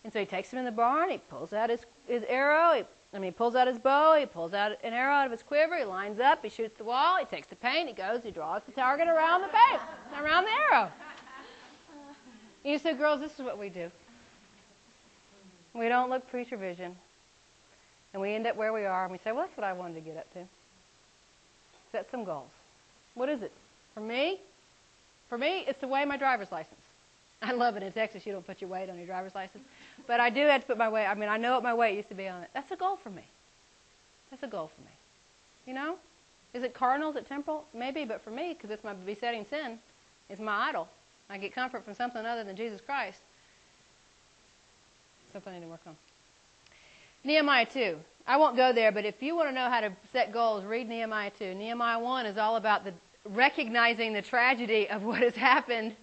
And 0.04 0.12
so 0.12 0.20
he 0.20 0.26
takes 0.26 0.52
him 0.52 0.60
in 0.60 0.66
the 0.66 0.72
barn. 0.72 1.10
He 1.10 1.18
pulls 1.18 1.54
out 1.54 1.70
his, 1.70 1.82
his 2.08 2.24
arrow. 2.28 2.74
He, 2.74 2.84
I 3.14 3.20
mean, 3.20 3.32
he 3.32 3.32
pulls 3.32 3.56
out 3.56 3.68
his 3.68 3.78
bow. 3.78 4.18
He 4.20 4.26
pulls 4.26 4.54
out 4.54 4.72
an 4.84 4.94
arrow 4.94 5.14
out 5.14 5.26
of 5.26 5.32
his 5.32 5.44
quiver. 5.44 5.78
He 5.78 5.84
lines 5.84 6.20
up. 6.20 6.44
He 6.44 6.50
shoots 6.50 6.78
the 6.78 6.84
wall. 6.84 7.18
He 7.20 7.26
takes 7.26 7.48
the 7.48 7.56
paint. 7.56 7.88
He 7.88 7.94
goes. 7.94 8.22
He 8.24 8.32
draws 8.32 8.64
the 8.66 8.72
target 8.72 9.08
around 9.08 9.42
the 9.42 9.50
paint, 9.50 9.82
around 10.20 10.46
the 10.46 10.52
arrow. 10.72 10.92
You 12.64 12.80
said, 12.80 12.98
girls, 12.98 13.20
this 13.20 13.34
is 13.34 13.40
what 13.40 13.60
we 13.60 13.70
do. 13.70 13.92
We 15.74 15.90
don't 15.90 16.10
look 16.10 16.30
preacher 16.30 16.58
vision. 16.58 16.96
And 18.14 18.22
we 18.22 18.34
end 18.34 18.46
up 18.46 18.56
where 18.56 18.72
we 18.72 18.86
are, 18.86 19.04
and 19.04 19.12
we 19.12 19.18
say, 19.18 19.32
well, 19.32 19.46
that's 19.46 19.58
what 19.58 19.66
I 19.66 19.74
wanted 19.74 19.96
to 19.96 20.02
get 20.02 20.18
up 20.18 20.32
to. 20.34 20.40
Set 21.92 22.10
some 22.12 22.24
goals. 22.24 22.50
What 23.16 23.28
is 23.28 23.42
it? 23.42 23.52
For 23.96 24.02
me, 24.02 24.40
for 25.30 25.38
me, 25.38 25.66
it's 25.68 25.80
to 25.80 25.88
weigh 25.88 26.06
my 26.06 26.18
driver's 26.18 26.52
license. 26.52 26.80
I 27.42 27.52
love 27.52 27.76
it. 27.76 27.84
In 27.84 27.92
Texas, 27.92 28.26
you 28.26 28.32
don't 28.32 28.46
put 28.46 28.62
your 28.62 28.70
weight 28.70 28.90
on 28.90 28.98
your 28.98 29.06
driver's 29.06 29.36
license. 29.36 29.64
But 30.08 30.20
I 30.20 30.30
do 30.30 30.42
have 30.42 30.62
to 30.62 30.68
put 30.68 30.78
my 30.78 30.90
weight. 30.90 31.06
I 31.06 31.16
mean, 31.16 31.30
I 31.30 31.38
know 31.38 31.54
what 31.54 31.64
my 31.64 31.74
weight 31.74 31.96
used 31.96 32.10
to 32.10 32.16
be 32.16 32.28
on 32.28 32.44
it. 32.44 32.50
That's 32.54 32.72
a 32.72 32.76
goal 32.76 32.98
for 33.04 33.10
me. 33.10 33.24
That's 34.30 34.44
a 34.44 34.48
goal 34.48 34.72
for 34.74 34.82
me. 34.82 34.92
You 35.66 35.74
know? 35.74 35.98
Is 36.54 36.64
it 36.64 36.74
cardinals 36.74 37.16
at 37.16 37.28
temporal? 37.28 37.66
Maybe, 37.74 38.06
but 38.06 38.24
for 38.24 38.30
me, 38.30 38.54
because 38.54 38.70
it's 38.70 38.84
my 38.84 38.94
besetting 38.94 39.46
sin, 39.50 39.80
it's 40.30 40.40
my 40.40 40.70
idol. 40.70 40.88
I 41.30 41.38
get 41.38 41.54
comfort 41.54 41.86
from 41.86 41.96
something 41.96 42.26
other 42.26 42.44
than 42.44 42.56
Jesus 42.56 42.82
Christ. 42.82 43.20
Something 45.32 45.54
I 45.54 45.60
need 45.60 45.66
to 45.66 45.70
work 45.70 45.82
on. 45.88 45.96
Nehemiah 47.24 47.66
2. 47.66 47.98
I 48.28 48.38
won't 48.38 48.56
go 48.56 48.72
there, 48.72 48.92
but 48.92 49.06
if 49.06 49.22
you 49.22 49.36
want 49.36 49.50
to 49.50 49.56
know 49.56 49.70
how 49.70 49.82
to 49.82 49.92
set 50.12 50.32
goals, 50.32 50.64
read 50.64 50.88
Nehemiah 50.88 51.32
2. 51.38 51.56
Nehemiah 51.56 52.00
1 52.00 52.26
is 52.26 52.38
all 52.38 52.56
about 52.56 52.86
the 52.86 52.94
recognizing 53.30 54.14
the 54.14 54.22
tragedy 54.22 54.90
of 54.90 55.04
what 55.04 55.22
has 55.22 55.36
happened. 55.36 55.96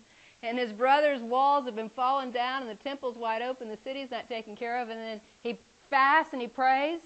And 0.42 0.58
his 0.58 0.72
brother's 0.72 1.20
walls 1.20 1.66
have 1.66 1.76
been 1.76 1.90
falling 1.90 2.30
down, 2.30 2.62
and 2.62 2.70
the 2.70 2.82
temple's 2.82 3.16
wide 3.16 3.42
open, 3.42 3.68
the 3.68 3.78
city's 3.84 4.10
not 4.10 4.28
taken 4.28 4.56
care 4.56 4.80
of. 4.80 4.88
And 4.88 4.98
then 4.98 5.20
he 5.42 5.58
fasts 5.90 6.32
and 6.32 6.40
he 6.40 6.48
prays. 6.48 7.00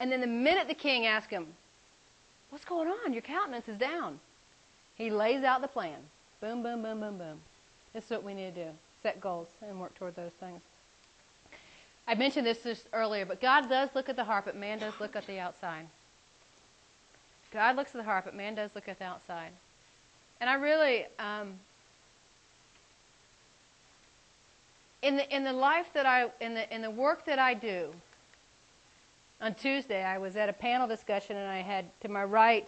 And 0.00 0.10
then 0.10 0.20
the 0.20 0.26
minute 0.26 0.68
the 0.68 0.74
king 0.74 1.06
asks 1.06 1.30
him, 1.30 1.46
What's 2.50 2.64
going 2.64 2.88
on? 2.88 3.12
Your 3.12 3.20
countenance 3.20 3.68
is 3.68 3.76
down. 3.76 4.20
He 4.94 5.10
lays 5.10 5.44
out 5.44 5.60
the 5.60 5.68
plan. 5.68 5.98
Boom, 6.40 6.62
boom, 6.62 6.82
boom, 6.82 7.00
boom, 7.00 7.18
boom. 7.18 7.40
This 7.92 8.04
is 8.04 8.10
what 8.10 8.22
we 8.22 8.34
need 8.34 8.54
to 8.54 8.64
do 8.66 8.70
set 9.02 9.20
goals 9.20 9.48
and 9.62 9.80
work 9.80 9.94
toward 9.94 10.16
those 10.16 10.32
things. 10.40 10.60
I 12.06 12.14
mentioned 12.14 12.46
this 12.46 12.62
just 12.62 12.86
earlier, 12.92 13.24
but 13.24 13.40
God 13.40 13.68
does 13.68 13.90
look 13.94 14.08
at 14.08 14.16
the 14.16 14.24
heart, 14.24 14.44
but 14.44 14.56
man 14.56 14.78
does 14.78 14.94
look 15.00 15.14
at 15.14 15.26
the 15.26 15.38
outside. 15.38 15.86
God 17.52 17.76
looks 17.76 17.94
at 17.94 17.98
the 17.98 18.04
heart, 18.04 18.24
but 18.24 18.34
man 18.34 18.54
does 18.54 18.70
look 18.74 18.88
at 18.88 18.98
the 18.98 19.04
outside. 19.04 19.50
And 20.40 20.48
I 20.48 20.54
really, 20.54 21.06
um, 21.18 21.54
in 25.02 25.16
the 25.16 25.34
in 25.34 25.44
the 25.44 25.52
life 25.52 25.86
that 25.94 26.06
I 26.06 26.30
in 26.40 26.54
the 26.54 26.74
in 26.74 26.82
the 26.82 26.90
work 26.90 27.24
that 27.26 27.38
I 27.38 27.54
do. 27.54 27.92
On 29.40 29.54
Tuesday, 29.54 30.02
I 30.02 30.18
was 30.18 30.34
at 30.34 30.48
a 30.48 30.52
panel 30.52 30.88
discussion, 30.88 31.36
and 31.36 31.48
I 31.48 31.62
had 31.62 31.84
to 32.00 32.08
my 32.08 32.24
right 32.24 32.66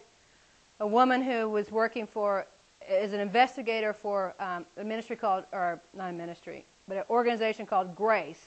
a 0.78 0.86
woman 0.86 1.22
who 1.22 1.48
was 1.48 1.70
working 1.70 2.06
for 2.06 2.46
is 2.90 3.12
an 3.12 3.20
investigator 3.20 3.92
for 3.92 4.34
um, 4.40 4.66
a 4.76 4.84
ministry 4.84 5.16
called, 5.16 5.44
or 5.52 5.80
not 5.94 6.10
a 6.10 6.12
ministry, 6.12 6.64
but 6.88 6.96
an 6.96 7.04
organization 7.08 7.66
called 7.66 7.94
Grace, 7.94 8.44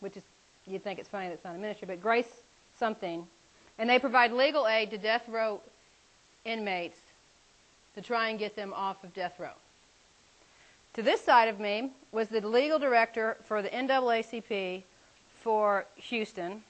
which 0.00 0.16
is, 0.16 0.22
you'd 0.66 0.84
think 0.84 0.98
it's 0.98 1.08
funny 1.08 1.26
that 1.26 1.34
it's 1.34 1.44
not 1.44 1.56
a 1.56 1.58
ministry, 1.58 1.86
but 1.86 2.00
Grace 2.00 2.42
something. 2.78 3.26
And 3.78 3.90
they 3.90 3.98
provide 3.98 4.32
legal 4.32 4.68
aid 4.68 4.90
to 4.90 4.98
death 4.98 5.28
row 5.28 5.60
inmates 6.44 6.98
to 7.96 8.02
try 8.02 8.28
and 8.28 8.38
get 8.38 8.54
them 8.54 8.72
off 8.72 9.02
of 9.02 9.12
death 9.14 9.38
row. 9.38 9.52
To 10.94 11.02
this 11.02 11.20
side 11.20 11.48
of 11.48 11.58
me 11.58 11.90
was 12.12 12.28
the 12.28 12.46
legal 12.46 12.78
director 12.78 13.36
for 13.44 13.62
the 13.62 13.68
NAACP 13.68 14.84
for 15.42 15.86
Houston. 15.96 16.62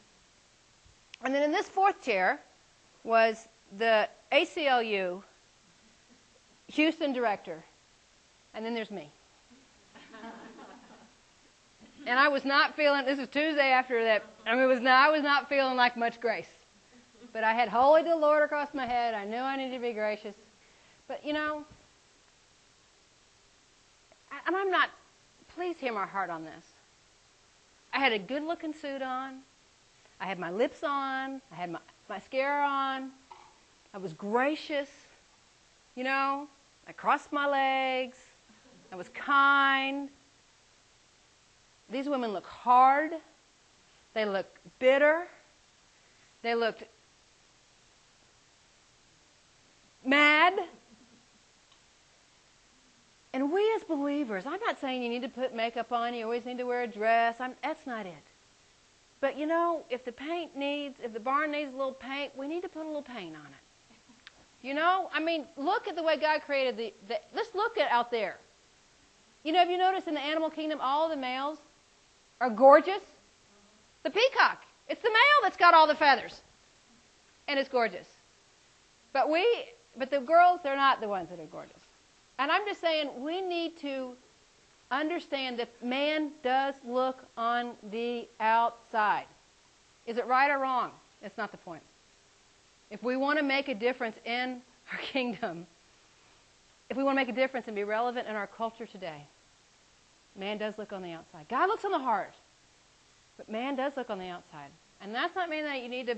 And 1.22 1.34
then 1.34 1.42
in 1.42 1.52
this 1.52 1.68
fourth 1.68 2.02
chair 2.02 2.40
was 3.04 3.48
the 3.76 4.08
ACLU 4.32 5.22
Houston 6.74 7.12
director. 7.12 7.62
And 8.54 8.64
then 8.64 8.74
there's 8.74 8.90
me. 8.90 9.10
and 12.06 12.18
I 12.18 12.28
was 12.28 12.44
not 12.44 12.76
feeling, 12.76 13.04
this 13.04 13.18
is 13.18 13.28
Tuesday 13.28 13.70
after 13.70 14.04
that, 14.04 14.24
I 14.46 14.54
mean, 14.54 14.64
it 14.64 14.66
was 14.66 14.80
not, 14.80 15.08
I 15.08 15.10
was 15.10 15.22
not 15.22 15.48
feeling 15.48 15.76
like 15.76 15.96
much 15.96 16.20
grace. 16.20 16.48
But 17.32 17.42
I 17.42 17.52
had 17.52 17.68
holy 17.68 18.02
to 18.02 18.08
the 18.10 18.16
Lord 18.16 18.42
across 18.42 18.72
my 18.74 18.86
head. 18.86 19.14
I 19.14 19.24
knew 19.24 19.38
I 19.38 19.56
needed 19.56 19.74
to 19.74 19.80
be 19.80 19.92
gracious. 19.92 20.34
But, 21.08 21.24
you 21.24 21.32
know, 21.32 21.64
and 24.46 24.54
I'm 24.54 24.70
not, 24.70 24.90
please 25.54 25.76
hear 25.78 25.92
my 25.92 26.06
heart 26.06 26.30
on 26.30 26.44
this. 26.44 26.64
I 27.92 27.98
had 27.98 28.12
a 28.12 28.18
good 28.18 28.42
looking 28.42 28.74
suit 28.74 29.02
on. 29.02 29.40
I 30.20 30.26
had 30.26 30.38
my 30.38 30.50
lips 30.50 30.82
on. 30.82 31.40
I 31.52 31.54
had 31.54 31.70
my 31.70 31.80
mascara 32.08 32.66
on. 32.66 33.10
I 33.92 33.98
was 33.98 34.12
gracious. 34.12 34.88
You 35.94 36.04
know, 36.04 36.48
I 36.86 36.92
crossed 36.92 37.32
my 37.32 37.46
legs. 37.46 38.18
I 38.92 38.96
was 38.96 39.08
kind. 39.10 40.08
These 41.90 42.08
women 42.08 42.32
look 42.32 42.46
hard. 42.46 43.12
They 44.14 44.24
look 44.24 44.46
bitter. 44.78 45.26
They 46.42 46.54
looked 46.54 46.84
mad. 50.04 50.54
And 53.32 53.50
we 53.50 53.72
as 53.74 53.82
believers, 53.82 54.46
I'm 54.46 54.60
not 54.60 54.80
saying 54.80 55.02
you 55.02 55.08
need 55.08 55.22
to 55.22 55.28
put 55.28 55.54
makeup 55.54 55.90
on, 55.90 56.14
you 56.14 56.24
always 56.24 56.44
need 56.44 56.58
to 56.58 56.64
wear 56.64 56.82
a 56.82 56.86
dress. 56.86 57.36
I'm, 57.40 57.54
that's 57.64 57.84
not 57.86 58.06
it. 58.06 58.12
But 59.20 59.36
you 59.36 59.46
know, 59.46 59.82
if 59.90 60.04
the 60.04 60.12
paint 60.12 60.56
needs, 60.56 61.00
if 61.02 61.12
the 61.12 61.20
barn 61.20 61.50
needs 61.50 61.72
a 61.74 61.76
little 61.76 61.94
paint, 61.94 62.36
we 62.36 62.46
need 62.46 62.62
to 62.62 62.68
put 62.68 62.82
a 62.82 62.86
little 62.86 63.02
paint 63.02 63.34
on 63.34 63.46
it. 63.46 63.63
You 64.64 64.72
know, 64.72 65.10
I 65.12 65.20
mean, 65.20 65.44
look 65.58 65.88
at 65.88 65.94
the 65.94 66.02
way 66.02 66.16
God 66.16 66.40
created 66.40 66.78
the, 66.78 66.94
the 67.06 67.20
let's 67.34 67.54
look 67.54 67.76
at 67.76 67.90
out 67.90 68.10
there. 68.10 68.38
You 69.42 69.52
know, 69.52 69.58
have 69.58 69.68
you 69.68 69.76
noticed 69.76 70.08
in 70.08 70.14
the 70.14 70.20
animal 70.20 70.48
kingdom 70.48 70.78
all 70.80 71.10
the 71.10 71.16
males 71.16 71.58
are 72.40 72.48
gorgeous? 72.48 73.02
The 74.04 74.10
peacock. 74.10 74.62
It's 74.88 75.02
the 75.02 75.10
male 75.10 75.40
that's 75.42 75.58
got 75.58 75.74
all 75.74 75.86
the 75.86 75.94
feathers. 75.94 76.40
And 77.46 77.60
it's 77.60 77.68
gorgeous. 77.68 78.06
But 79.12 79.30
we 79.30 79.66
but 79.98 80.10
the 80.10 80.20
girls, 80.20 80.60
they're 80.62 80.76
not 80.76 81.02
the 81.02 81.08
ones 81.08 81.28
that 81.28 81.38
are 81.38 81.46
gorgeous. 81.52 81.82
And 82.38 82.50
I'm 82.50 82.64
just 82.64 82.80
saying 82.80 83.10
we 83.22 83.42
need 83.42 83.76
to 83.80 84.12
understand 84.90 85.58
that 85.58 85.68
man 85.84 86.30
does 86.42 86.74
look 86.86 87.18
on 87.36 87.72
the 87.90 88.26
outside. 88.40 89.26
Is 90.06 90.16
it 90.16 90.26
right 90.26 90.50
or 90.50 90.58
wrong? 90.58 90.90
It's 91.22 91.36
not 91.36 91.50
the 91.50 91.58
point. 91.58 91.82
If 92.94 93.02
we 93.02 93.16
want 93.16 93.40
to 93.40 93.44
make 93.44 93.66
a 93.66 93.74
difference 93.74 94.16
in 94.24 94.62
our 94.92 94.98
kingdom, 94.98 95.66
if 96.88 96.96
we 96.96 97.02
want 97.02 97.16
to 97.16 97.20
make 97.20 97.28
a 97.28 97.32
difference 97.32 97.66
and 97.66 97.74
be 97.74 97.82
relevant 97.82 98.28
in 98.28 98.36
our 98.36 98.46
culture 98.46 98.86
today, 98.86 99.26
man 100.38 100.58
does 100.58 100.78
look 100.78 100.92
on 100.92 101.02
the 101.02 101.10
outside. 101.10 101.46
God 101.48 101.68
looks 101.68 101.84
on 101.84 101.90
the 101.90 101.98
heart, 101.98 102.34
but 103.36 103.50
man 103.50 103.74
does 103.74 103.96
look 103.96 104.10
on 104.10 104.20
the 104.20 104.28
outside. 104.28 104.70
And 105.00 105.12
that's 105.12 105.34
not 105.34 105.48
mean 105.48 105.64
that 105.64 105.82
you 105.82 105.88
need 105.88 106.06
to. 106.06 106.16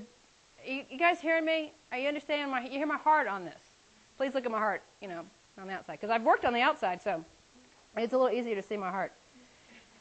You, 0.67 0.85
you 0.91 0.99
guys 0.99 1.19
hearing 1.19 1.47
me? 1.47 1.73
Are 1.93 1.99
you 1.99 2.09
understanding 2.09 2.51
my? 2.51 2.65
You 2.65 2.73
hear 2.73 2.87
my 2.87 2.99
heart 2.99 3.27
on 3.27 3.47
this? 3.47 3.59
Please 4.19 4.35
look 4.35 4.45
at 4.45 4.51
my 4.51 4.59
heart. 4.59 4.83
You 5.01 5.09
know, 5.09 5.25
on 5.59 5.69
the 5.69 5.73
outside, 5.73 5.95
because 5.95 6.11
I've 6.11 6.25
worked 6.25 6.45
on 6.45 6.53
the 6.53 6.61
outside, 6.61 7.03
so 7.03 7.25
it's 7.97 8.13
a 8.13 8.19
little 8.19 8.37
easier 8.37 8.55
to 8.55 8.63
see 8.63 8.77
my 8.77 8.91
heart. 8.91 9.13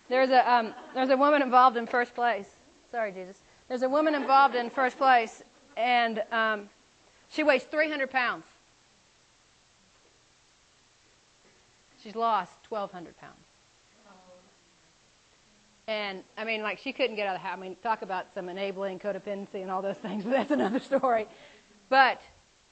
There's 0.09 0.29
a 0.29 0.53
um, 0.53 0.73
there's 0.93 1.09
a 1.09 1.17
woman 1.17 1.41
involved 1.41 1.77
in 1.77 1.87
first 1.87 2.13
place. 2.13 2.49
Sorry, 2.91 3.13
Jesus. 3.13 3.37
There's 3.69 3.83
a 3.83 3.89
woman 3.89 4.13
involved 4.13 4.55
in 4.55 4.69
first 4.69 4.97
place, 4.97 5.41
and 5.75 6.23
um, 6.31 6.69
she 7.29 7.43
weighs 7.43 7.63
300 7.63 8.09
pounds. 8.09 8.43
She's 12.03 12.15
lost 12.15 12.53
1,200 12.69 13.17
pounds. 13.19 13.33
And 15.87 16.23
I 16.37 16.45
mean, 16.45 16.61
like 16.63 16.79
she 16.79 16.93
couldn't 16.93 17.15
get 17.15 17.27
out 17.27 17.35
of 17.35 17.41
the 17.41 17.47
house. 17.47 17.57
I 17.57 17.61
mean, 17.61 17.75
talk 17.83 18.01
about 18.01 18.27
some 18.33 18.49
enabling 18.49 18.99
codependency 18.99 19.61
and 19.61 19.69
all 19.69 19.81
those 19.81 19.97
things, 20.01 20.23
but 20.23 20.31
that's 20.31 20.51
another 20.51 20.79
story. 20.79 21.27
But 21.89 22.21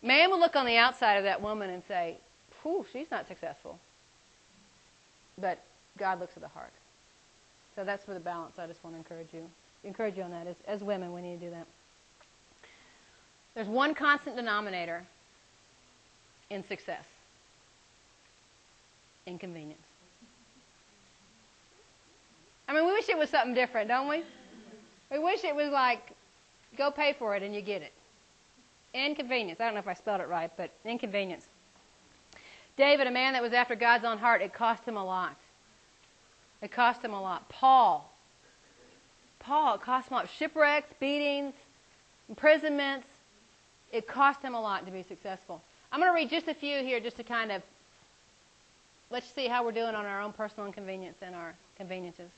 Man 0.04 0.30
will 0.30 0.40
look 0.40 0.58
on 0.58 0.66
the 0.66 0.76
outside 0.76 1.14
of 1.14 1.24
that 1.24 1.42
woman 1.42 1.70
and 1.70 1.82
say, 1.88 2.18
Whew, 2.62 2.86
she's 2.92 3.10
not 3.10 3.28
successful. 3.28 3.80
But 5.38 5.64
God 5.98 6.20
looks 6.20 6.36
at 6.36 6.44
the 6.44 6.50
heart. 6.50 6.72
So 7.76 7.84
that's 7.84 8.04
for 8.06 8.14
the 8.14 8.20
balance. 8.20 8.60
I 8.60 8.68
just 8.68 8.84
want 8.84 8.96
to 8.96 8.98
encourage 8.98 9.34
you. 9.34 9.50
Encourage 9.84 10.18
you 10.18 10.24
on 10.24 10.32
that. 10.32 10.48
As, 10.48 10.56
as 10.68 10.84
women, 10.84 11.14
we 11.14 11.22
need 11.22 11.40
to 11.40 11.46
do 11.46 11.52
that. 11.52 11.66
There's 13.56 13.68
one 13.68 13.94
constant 13.94 14.36
denominator 14.36 15.04
in 16.50 16.68
success 16.68 17.04
inconvenience. 19.26 19.82
I 22.68 22.74
mean, 22.74 22.86
we 22.86 22.94
wish 22.94 23.10
it 23.10 23.18
was 23.18 23.30
something 23.30 23.54
different, 23.54 23.88
don't 23.88 24.08
we? 24.08 24.24
We 25.12 25.20
wish 25.20 25.44
it 25.44 25.56
was 25.56 25.72
like, 25.72 26.12
go 26.78 26.92
pay 26.92 27.14
for 27.14 27.36
it 27.36 27.44
and 27.44 27.54
you 27.54 27.62
get 27.62 27.82
it. 27.82 27.94
Inconvenience. 28.94 29.60
I 29.60 29.66
don't 29.66 29.74
know 29.74 29.80
if 29.80 29.88
I 29.88 29.94
spelled 29.94 30.22
it 30.22 30.28
right, 30.28 30.52
but 30.58 30.72
inconvenience. 30.86 31.48
David, 32.78 33.08
a 33.08 33.12
man 33.12 33.34
that 33.34 33.42
was 33.42 33.54
after 33.54 33.76
God's 33.76 34.06
own 34.06 34.18
heart, 34.18 34.42
it 34.42 34.54
cost 34.54 34.84
him 34.84 34.98
a 34.98 35.06
lot. 35.06 35.36
It 36.62 36.72
cost 36.72 37.04
him 37.04 37.14
a 37.14 37.22
lot. 37.22 37.48
Paul. 37.50 38.10
Paul, 39.40 39.76
it 39.76 39.82
cost 39.82 40.10
him 40.10 40.14
a 40.14 40.18
lot. 40.22 40.30
Shipwrecks, 40.38 40.94
beatings, 41.00 41.54
imprisonments. 42.30 43.08
It 43.94 44.08
cost 44.08 44.42
him 44.42 44.56
a 44.56 44.60
lot 44.60 44.86
to 44.86 44.92
be 44.92 45.04
successful. 45.04 45.62
I'm 45.92 46.00
going 46.00 46.12
to 46.12 46.16
read 46.16 46.30
just 46.30 46.48
a 46.48 46.56
few 46.56 46.80
here 46.80 47.00
just 47.00 47.16
to 47.18 47.24
kind 47.24 47.52
of 47.52 47.62
let's 49.12 49.32
see 49.36 49.48
how 49.48 49.64
we're 49.64 49.72
doing 49.72 49.94
on 49.94 50.08
our 50.08 50.22
own 50.22 50.34
personal 50.34 50.66
inconvenience 50.66 51.18
and 51.22 51.36
our 51.36 51.54
conveniences. 51.78 52.32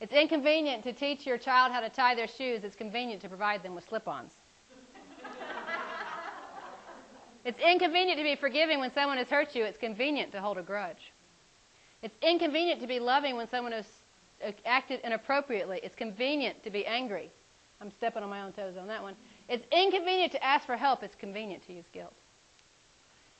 It's 0.00 0.12
inconvenient 0.12 0.82
to 0.82 0.92
teach 0.92 1.24
your 1.24 1.38
child 1.38 1.70
how 1.70 1.80
to 1.80 1.88
tie 1.88 2.16
their 2.16 2.26
shoes. 2.26 2.64
It's 2.64 2.74
convenient 2.74 3.22
to 3.22 3.28
provide 3.28 3.62
them 3.62 3.76
with 3.76 3.88
slip 3.88 4.08
ons. 4.08 4.32
it's 7.44 7.60
inconvenient 7.60 8.18
to 8.18 8.24
be 8.24 8.34
forgiving 8.34 8.80
when 8.80 8.92
someone 8.92 9.18
has 9.18 9.28
hurt 9.28 9.54
you. 9.54 9.62
It's 9.62 9.78
convenient 9.78 10.32
to 10.32 10.40
hold 10.40 10.58
a 10.58 10.62
grudge. 10.62 11.12
It's 12.02 12.16
inconvenient 12.20 12.80
to 12.80 12.88
be 12.88 12.98
loving 12.98 13.36
when 13.36 13.48
someone 13.48 13.70
has 13.70 13.86
uh, 14.44 14.50
acted 14.66 14.98
inappropriately. 15.04 15.78
It's 15.84 15.94
convenient 15.94 16.64
to 16.64 16.70
be 16.70 16.84
angry. 16.84 17.30
I'm 17.80 17.92
stepping 17.98 18.24
on 18.24 18.30
my 18.30 18.42
own 18.42 18.52
toes 18.52 18.74
on 18.76 18.88
that 18.88 19.04
one. 19.04 19.14
It's 19.52 19.66
inconvenient 19.70 20.32
to 20.32 20.42
ask 20.42 20.64
for 20.64 20.78
help. 20.78 21.02
It's 21.02 21.14
convenient 21.14 21.66
to 21.66 21.74
use 21.74 21.84
guilt. 21.92 22.14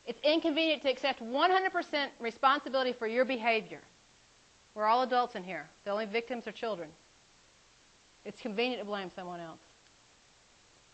It's 0.06 0.18
inconvenient 0.22 0.82
to 0.82 0.90
accept 0.90 1.22
100% 1.22 2.08
responsibility 2.20 2.92
for 2.92 3.06
your 3.06 3.24
behavior. 3.24 3.80
We're 4.74 4.84
all 4.84 5.04
adults 5.04 5.36
in 5.36 5.42
here. 5.42 5.66
The 5.86 5.90
only 5.90 6.04
victims 6.04 6.46
are 6.46 6.52
children. 6.52 6.90
It's 8.26 8.42
convenient 8.42 8.82
to 8.82 8.84
blame 8.84 9.10
someone 9.16 9.40
else. 9.40 9.60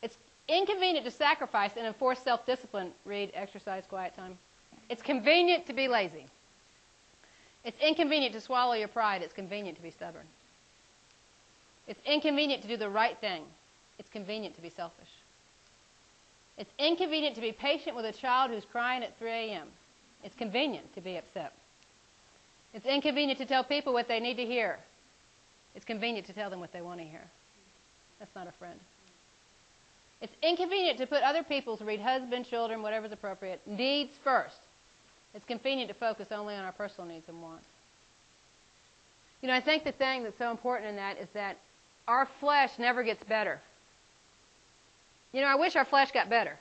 It's 0.03 0.17
inconvenient 0.47 1.05
to 1.05 1.11
sacrifice 1.11 1.73
and 1.77 1.85
enforce 1.85 2.21
self 2.21 2.47
discipline. 2.47 2.93
Read, 3.05 3.33
exercise, 3.35 3.83
quiet 3.89 4.15
time. 4.15 4.39
It's 4.89 5.03
convenient 5.03 5.67
to 5.67 5.73
be 5.73 5.89
lazy. 5.89 6.27
It's 7.65 7.77
inconvenient 7.81 8.35
to 8.35 8.41
swallow 8.41 8.75
your 8.75 8.87
pride. 8.87 9.23
It's 9.23 9.33
convenient 9.33 9.79
to 9.79 9.83
be 9.83 9.91
stubborn. 9.91 10.27
It's 11.89 12.01
inconvenient 12.07 12.63
to 12.63 12.69
do 12.69 12.77
the 12.77 12.89
right 12.89 13.19
thing. 13.21 13.43
It's 13.99 14.09
convenient 14.09 14.57
to 14.57 14.63
be 14.63 14.71
selfish. 14.71 15.09
It's 16.57 16.71
inconvenient 16.79 17.37
to 17.37 17.41
be 17.41 17.53
patient 17.53 17.95
with 17.95 18.05
a 18.05 18.13
child 18.13 18.51
who's 18.51 18.65
crying 18.71 19.03
at 19.03 19.17
3 19.19 19.31
a.m. 19.31 19.69
It's 20.25 20.35
convenient 20.35 20.93
to 20.95 21.01
be 21.01 21.17
upset. 21.17 21.53
It's 22.75 22.87
inconvenient 22.87 23.39
to 23.39 23.47
tell 23.47 23.65
people 23.65 23.93
what 23.93 24.09
they 24.09 24.21
need 24.21 24.37
to 24.37 24.45
hear. 24.45 24.79
It's 25.75 25.85
convenient 25.85 26.27
to 26.27 26.33
tell 26.33 26.51
them 26.51 26.61
what 26.61 26.73
they 26.73 26.81
want 26.81 27.01
to 27.01 27.07
hear. 27.07 27.23
That's 28.19 28.35
not 28.35 28.49
a 28.49 28.53
friend. 28.59 28.79
It's 30.21 30.33
inconvenient 30.43 30.99
to 30.99 31.07
put 31.07 31.23
other 31.23 31.45
people's, 31.45 31.81
read 31.81 32.01
husband, 32.01 32.47
children, 32.47 32.83
whatever's 32.83 33.13
appropriate, 33.13 33.61
needs 33.67 34.11
first. 34.25 34.57
It's 35.35 35.45
convenient 35.45 35.89
to 35.91 35.95
focus 35.95 36.29
only 36.33 36.55
on 36.55 36.65
our 36.65 36.73
personal 36.73 37.09
needs 37.09 37.29
and 37.29 37.41
wants. 37.41 37.67
You 39.41 39.49
know, 39.49 39.55
I 39.55 39.61
think 39.61 39.85
the 39.85 39.93
thing 39.93 40.25
that's 40.25 40.39
so 40.39 40.51
important 40.51 40.91
in 40.91 40.97
that 40.97 41.19
is 41.19 41.29
that 41.35 41.59
our 42.09 42.29
flesh 42.41 42.71
never 42.79 43.05
gets 43.05 43.23
better. 43.25 43.61
You 45.33 45.43
know, 45.43 45.47
I 45.49 45.57
wish 45.57 45.77
our 45.77 45.85
flesh 45.85 46.11
got 46.13 46.31
better. 46.31 46.59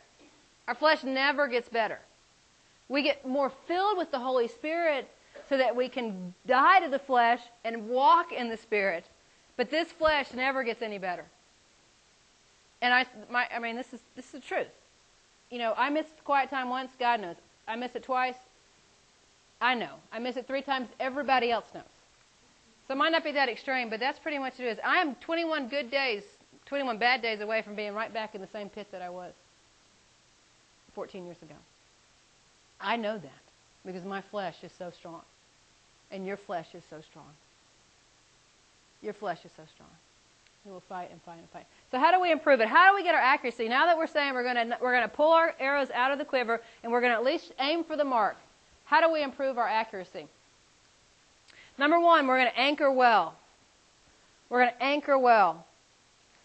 Our 0.68 0.76
flesh 0.76 1.03
never 1.03 1.47
gets 1.47 1.70
better. 1.70 1.99
We 2.89 3.03
get 3.03 3.26
more 3.26 3.51
filled 3.68 3.97
with 3.97 4.11
the 4.11 4.20
Holy 4.20 4.47
Spirit 4.47 5.09
so 5.49 5.57
that 5.57 5.76
we 5.76 5.88
can 5.89 6.34
die 6.45 6.82
to 6.82 6.89
the 6.89 6.99
flesh 6.99 7.39
and 7.63 7.88
walk 7.88 8.32
in 8.32 8.49
the 8.49 8.57
Spirit. 8.57 9.05
But 9.55 9.72
this 9.72 9.91
flesh 9.91 10.34
never 10.34 10.63
gets 10.63 10.82
any 10.82 10.97
better. 10.97 11.26
And 12.82 12.93
I, 12.93 13.05
my, 13.30 13.47
I 13.53 13.59
mean, 13.59 13.76
this 13.76 13.93
is 13.93 14.01
this 14.15 14.26
is 14.26 14.32
the 14.32 14.39
truth. 14.39 14.68
You 15.49 15.59
know, 15.59 15.74
I 15.78 15.89
missed 15.89 16.24
quiet 16.24 16.49
time 16.49 16.70
once. 16.70 16.91
God 16.99 17.22
knows. 17.22 17.38
I 17.68 17.76
missed 17.76 17.95
it 17.95 18.03
twice. 18.03 18.36
I 19.59 19.74
know. 19.74 19.95
I 20.11 20.20
miss 20.20 20.38
it 20.38 20.45
three 20.45 20.61
times. 20.61 20.89
Everybody 20.99 21.49
else 21.49 21.65
knows. 21.74 21.84
So 22.88 22.93
it 22.93 22.97
might 22.97 23.11
not 23.11 23.24
be 23.24 23.32
that 23.32 23.49
extreme, 23.49 23.89
but 23.89 23.99
that's 23.99 24.20
pretty 24.20 24.38
much 24.38 24.59
it 24.59 24.65
is. 24.65 24.78
I 24.86 24.97
am 24.97 25.15
21 25.15 25.68
good 25.68 25.89
days 25.89 26.24
21 26.68 26.97
bad 26.97 27.22
days 27.22 27.39
away 27.41 27.61
from 27.61 27.76
being 27.76 27.93
right 27.93 28.13
back 28.13 28.36
in 28.36 28.41
the 28.41 28.47
same 28.47 28.70
pit 28.70 28.88
that 28.91 29.01
I 29.01 29.09
was 29.09 29.34
14 30.95 31.26
years 31.26 31.41
ago. 31.41 31.55
I 32.80 32.97
know 32.97 33.18
that 33.18 33.32
because 33.86 34.03
my 34.03 34.22
flesh 34.22 34.55
is 34.63 34.72
so 34.78 34.91
strong. 34.91 35.22
And 36.11 36.26
your 36.26 36.38
flesh 36.38 36.68
is 36.74 36.84
so 36.89 37.01
strong. 37.01 37.30
Your 39.01 39.13
flesh 39.13 39.39
is 39.45 39.51
so 39.57 39.63
strong. 39.74 39.89
We 40.65 40.72
will 40.72 40.82
fight 40.82 41.09
and 41.11 41.22
fight 41.22 41.38
and 41.38 41.49
fight. 41.49 41.65
So 41.91 41.99
how 41.99 42.11
do 42.11 42.20
we 42.20 42.32
improve 42.32 42.59
it? 42.59 42.68
How 42.68 42.89
do 42.89 42.95
we 42.95 43.03
get 43.03 43.15
our 43.15 43.22
accuracy? 43.22 43.70
Now 43.70 43.86
that 43.86 43.97
we're 43.97 44.07
saying 44.07 44.34
we're 44.34 44.43
going 44.43 44.70
to 44.70 44.78
we're 44.82 44.91
going 44.91 45.07
to 45.07 45.15
pull 45.15 45.32
our 45.32 45.55
arrows 45.59 45.89
out 45.91 46.11
of 46.11 46.18
the 46.18 46.26
quiver 46.26 46.61
and 46.84 46.91
we're 46.91 47.01
going 47.01 47.13
to 47.13 47.18
at 47.18 47.24
least 47.24 47.51
aim 47.59 47.84
for 47.84 47.95
the 47.95 48.03
mark. 48.03 48.36
How 48.86 48.99
do 48.99 49.11
we 49.11 49.24
improve 49.24 49.57
our 49.57 49.68
accuracy? 49.68 50.28
Number 51.78 51.99
1, 51.99 52.28
we're 52.28 52.38
going 52.38 52.51
to 52.51 52.59
anchor 52.59 52.91
well. 52.91 53.36
We're 54.49 54.61
going 54.63 54.74
to 54.74 54.84
anchor 54.84 55.18
well. 55.18 55.66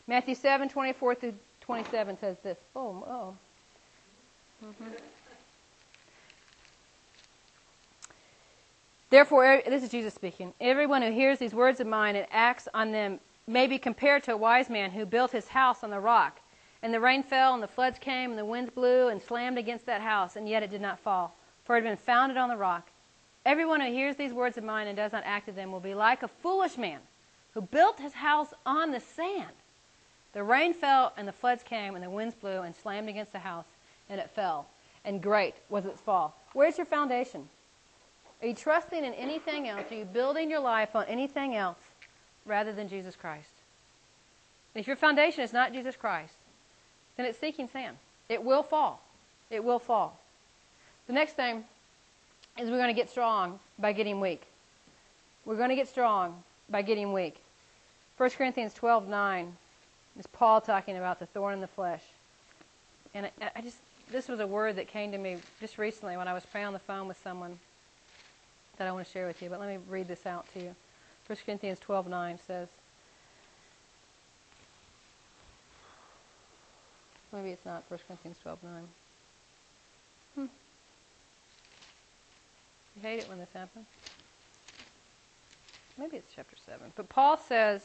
Matthew 0.07 0.35
7, 0.35 0.69
24 0.69 1.15
through 1.15 1.35
27 1.61 2.19
says 2.19 2.37
this. 2.43 2.59
Oh, 2.75 3.05
oh. 3.07 3.37
Mm-hmm. 4.65 4.91
Therefore, 9.11 9.63
this 9.67 9.83
is 9.83 9.91
Jesus 9.91 10.15
speaking. 10.15 10.55
Everyone 10.61 11.03
who 11.03 11.13
hears 11.13 11.39
these 11.39 11.53
words 11.53 11.81
of 11.81 11.87
mine 11.87 12.17
and 12.17 12.27
acts 12.31 12.67
on 12.73 12.93
them 12.93 13.21
may 13.47 13.67
be 13.67 13.79
compared 13.79 14.23
to 14.25 14.33
a 14.33 14.37
wise 14.37 14.71
man 14.71 14.91
who 14.91 15.05
built 15.05 15.33
his 15.33 15.49
house 15.49 15.85
on 15.85 15.91
the 15.91 16.01
rock. 16.01 16.41
And 16.83 16.93
the 16.93 17.01
rain 17.01 17.23
fell, 17.23 17.55
and 17.55 17.63
the 17.63 17.69
floods 17.69 17.99
came, 17.99 18.31
and 18.31 18.39
the 18.39 18.45
winds 18.45 18.71
blew 18.71 19.09
and 19.09 19.23
slammed 19.23 19.59
against 19.59 19.87
that 19.87 20.01
house, 20.01 20.37
and 20.37 20.49
yet 20.49 20.63
it 20.63 20.71
did 20.71 20.81
not 20.81 20.99
fall, 20.99 21.37
for 21.65 21.77
it 21.77 21.85
had 21.85 21.91
been 21.91 21.97
founded 21.97 22.37
on 22.37 22.49
the 22.49 22.57
rock. 22.57 22.91
Everyone 23.45 23.81
who 23.81 23.93
hears 23.93 24.17
these 24.17 24.33
words 24.33 24.57
of 24.57 24.65
mine 24.65 24.87
and 24.87 24.97
does 24.97 25.13
not 25.13 25.25
act 25.25 25.49
on 25.49 25.55
them 25.55 25.71
will 25.73 25.81
be 25.81 25.95
like 25.95 26.23
a 26.23 26.29
foolish 26.29 26.77
man 26.77 27.01
who 27.55 27.61
built 27.61 28.01
his 28.01 28.15
house 28.15 28.55
on 28.65 28.91
the 28.91 29.01
sand. 29.01 29.53
The 30.33 30.43
rain 30.43 30.73
fell, 30.73 31.13
and 31.17 31.29
the 31.29 31.33
floods 31.33 31.63
came, 31.63 31.95
and 31.95 32.03
the 32.03 32.11
winds 32.11 32.35
blew 32.35 32.63
and 32.63 32.75
slammed 32.75 33.09
against 33.09 33.33
the 33.33 33.39
house, 33.39 33.67
and 34.09 34.21
it 34.21 34.31
fell. 34.31 34.67
And 35.05 35.23
great 35.23 35.55
was 35.69 35.85
its 35.85 36.01
fall. 36.01 36.35
Where's 36.53 36.79
your 36.79 36.87
foundation? 36.87 37.49
Are 38.41 38.49
you 38.49 38.55
trusting 38.55 39.05
in 39.05 39.15
anything 39.15 39.69
else? 39.69 39.91
Are 39.91 39.95
you 39.95 40.05
building 40.05 40.51
your 40.51 40.61
life 40.61 40.97
on 40.97 41.05
anything 41.07 41.55
else 41.55 41.79
rather 42.47 42.73
than 42.73 42.89
Jesus 42.89 43.17
Christ? 43.17 43.49
if 44.75 44.87
your 44.87 44.97
foundation 44.97 45.43
is 45.45 45.53
not 45.53 45.75
Jesus 45.75 45.97
Christ, 45.97 46.33
then 47.17 47.27
it's 47.27 47.39
sinking 47.39 47.69
sand. 47.69 47.97
It 48.31 48.43
will 48.43 48.63
fall. 48.63 49.03
It 49.51 49.63
will 49.63 49.79
fall. 49.79 50.19
The 51.07 51.13
next 51.13 51.35
thing 51.35 51.65
is 52.59 52.71
we're 52.71 52.79
going 52.79 52.89
to 52.89 52.99
get 52.99 53.11
strong 53.11 53.61
by 53.79 53.93
getting 53.93 54.19
weak. 54.19 54.43
We're 55.45 55.57
going 55.57 55.69
to 55.69 55.77
get 55.77 55.89
strong 55.89 56.43
by 56.71 56.81
getting 56.81 57.13
weak. 57.13 57.37
1 58.17 58.31
Corinthians 58.31 58.73
12 58.75 59.09
9 59.09 59.57
is 60.19 60.27
Paul 60.27 60.61
talking 60.61 60.97
about 60.97 61.19
the 61.19 61.27
thorn 61.27 61.55
in 61.55 61.61
the 61.61 61.67
flesh. 61.67 62.03
And 63.15 63.27
I, 63.41 63.51
I 63.57 63.61
just, 63.61 63.79
this 64.11 64.29
was 64.29 64.41
a 64.41 64.47
word 64.47 64.77
that 64.77 64.89
came 64.89 65.13
to 65.13 65.19
me 65.19 65.39
just 65.61 65.79
recently 65.79 66.17
when 66.17 66.29
I 66.29 66.35
was 66.35 66.45
praying 66.45 66.67
on 66.67 66.73
the 66.73 66.79
phone 66.79 67.09
with 67.09 67.21
someone 67.23 67.59
that 68.79 68.89
I 68.89 68.93
want 68.93 69.07
to 69.07 69.13
share 69.13 69.27
with 69.27 69.43
you. 69.43 69.49
But 69.49 69.61
let 69.61 69.69
me 69.69 69.79
read 69.89 70.09
this 70.09 70.27
out 70.27 70.47
to 70.55 70.61
you. 70.61 70.75
1 71.27 71.39
Corinthians 71.45 71.79
12 71.79 72.09
9 72.09 72.39
says, 72.47 72.69
Maybe 77.33 77.51
it's 77.51 77.65
not 77.65 77.85
1 77.89 78.01
Corinthians 78.07 78.37
12 78.43 78.59
9. 78.63 78.73
Hmm. 80.35 80.41
You 82.97 83.03
hate 83.03 83.21
it 83.21 83.29
when 83.29 83.39
this 83.39 83.49
happens. 83.55 83.87
Maybe 85.97 86.17
it's 86.17 86.31
chapter 86.35 86.57
7. 86.67 86.93
But 86.95 87.09
Paul 87.09 87.39
says, 87.39 87.83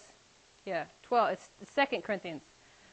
yeah, 0.67 0.85
12. 1.03 1.29
It's 1.61 1.71
Second 1.71 2.03
Corinthians. 2.03 2.41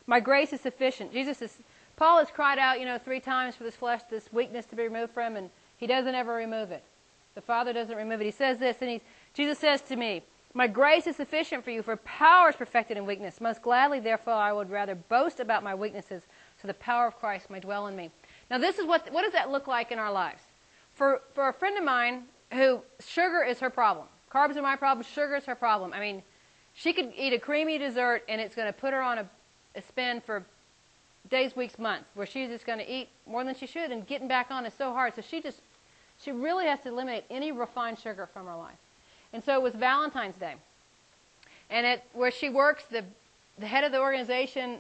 My 0.07 0.21
grace 0.21 0.53
is 0.53 0.61
sufficient. 0.61 1.13
Jesus 1.13 1.43
is, 1.43 1.59
Paul 1.97 2.19
has 2.19 2.29
cried 2.31 2.59
out, 2.59 2.79
you 2.79 2.87
know, 2.87 2.99
three 2.99 3.19
times 3.19 3.57
for 3.57 3.65
this 3.65 3.75
flesh, 3.75 4.01
this 4.09 4.33
weakness 4.33 4.65
to 4.67 4.77
be 4.77 4.85
removed 4.85 5.13
from, 5.13 5.33
him, 5.33 5.37
and 5.37 5.51
he 5.77 5.89
doesn't 5.89 6.15
ever 6.15 6.35
remove 6.35 6.71
it. 6.71 6.85
The 7.35 7.41
Father 7.41 7.73
doesn't 7.73 7.97
remove 7.97 8.21
it. 8.21 8.27
He 8.27 8.31
says 8.31 8.59
this, 8.59 8.77
and 8.81 8.89
he, 8.89 9.01
Jesus 9.35 9.59
says 9.59 9.81
to 9.83 9.97
me, 9.97 10.23
My 10.55 10.69
grace 10.69 11.09
is 11.09 11.17
sufficient 11.17 11.65
for 11.65 11.73
you, 11.73 11.83
for 11.83 11.97
power 11.97 12.51
is 12.51 12.55
perfected 12.55 12.97
in 12.97 13.07
weakness. 13.07 13.41
Most 13.41 13.61
gladly, 13.61 13.99
therefore, 13.99 14.35
I 14.35 14.53
would 14.53 14.71
rather 14.71 14.95
boast 14.95 15.41
about 15.41 15.65
my 15.65 15.75
weaknesses, 15.75 16.23
so 16.63 16.69
the 16.69 16.75
power 16.75 17.09
of 17.09 17.19
Christ 17.19 17.51
may 17.51 17.59
dwell 17.59 17.89
in 17.89 17.97
me. 17.97 18.09
Now, 18.51 18.59
this 18.59 18.79
is 18.79 18.87
what, 18.87 19.13
what 19.13 19.23
does 19.23 19.33
that 19.33 19.51
look 19.51 19.67
like 19.67 19.91
in 19.91 19.99
our 19.99 20.13
lives? 20.13 20.43
For, 20.95 21.23
for 21.35 21.49
a 21.49 21.53
friend 21.53 21.77
of 21.77 21.83
mine 21.83 22.23
who 22.53 22.83
sugar 23.05 23.43
is 23.43 23.59
her 23.59 23.71
problem, 23.71 24.07
carbs 24.33 24.55
are 24.55 24.63
my 24.63 24.77
problem, 24.77 25.05
sugar 25.05 25.35
is 25.35 25.45
her 25.47 25.57
problem. 25.57 25.93
I 25.93 25.99
mean, 25.99 26.23
she 26.75 26.93
could 26.93 27.13
eat 27.17 27.33
a 27.33 27.39
creamy 27.39 27.79
dessert 27.79 28.23
and 28.29 28.41
it's 28.41 28.55
going 28.55 28.67
to 28.67 28.73
put 28.73 28.93
her 28.93 29.01
on 29.01 29.19
a, 29.19 29.29
a 29.77 29.83
spin 29.83 30.21
for 30.21 30.45
days, 31.31 31.57
weeks, 31.57 31.79
months, 31.79 32.07
where 32.15 32.27
she's 32.27 32.51
just 32.51 32.67
going 32.67 32.79
to 32.79 32.91
eat 32.91 33.09
more 33.27 33.45
than 33.45 33.55
she 33.55 33.67
should, 33.67 33.91
and 33.91 34.07
getting 34.07 34.29
back 34.29 34.51
on 34.51 34.67
is 34.67 34.75
so 34.75 34.93
hard. 34.93 35.15
So 35.17 35.23
she 35.23 35.41
just, 35.41 35.59
she 36.21 36.33
really 36.33 36.67
has 36.67 36.81
to 36.81 36.89
eliminate 36.89 37.25
any 37.31 37.53
refined 37.53 37.99
sugar 37.99 38.29
from 38.33 38.47
her 38.47 38.57
life. 38.57 38.77
And 39.33 39.43
so 39.43 39.55
it 39.55 39.63
was 39.63 39.75
Valentine's 39.75 40.37
Day, 40.37 40.55
and 41.71 41.87
at 41.87 42.05
where 42.13 42.31
she 42.31 42.51
works, 42.51 42.85
the 42.91 43.05
the 43.59 43.67
head 43.67 43.85
of 43.85 43.93
the 43.93 44.01
organization, 44.01 44.79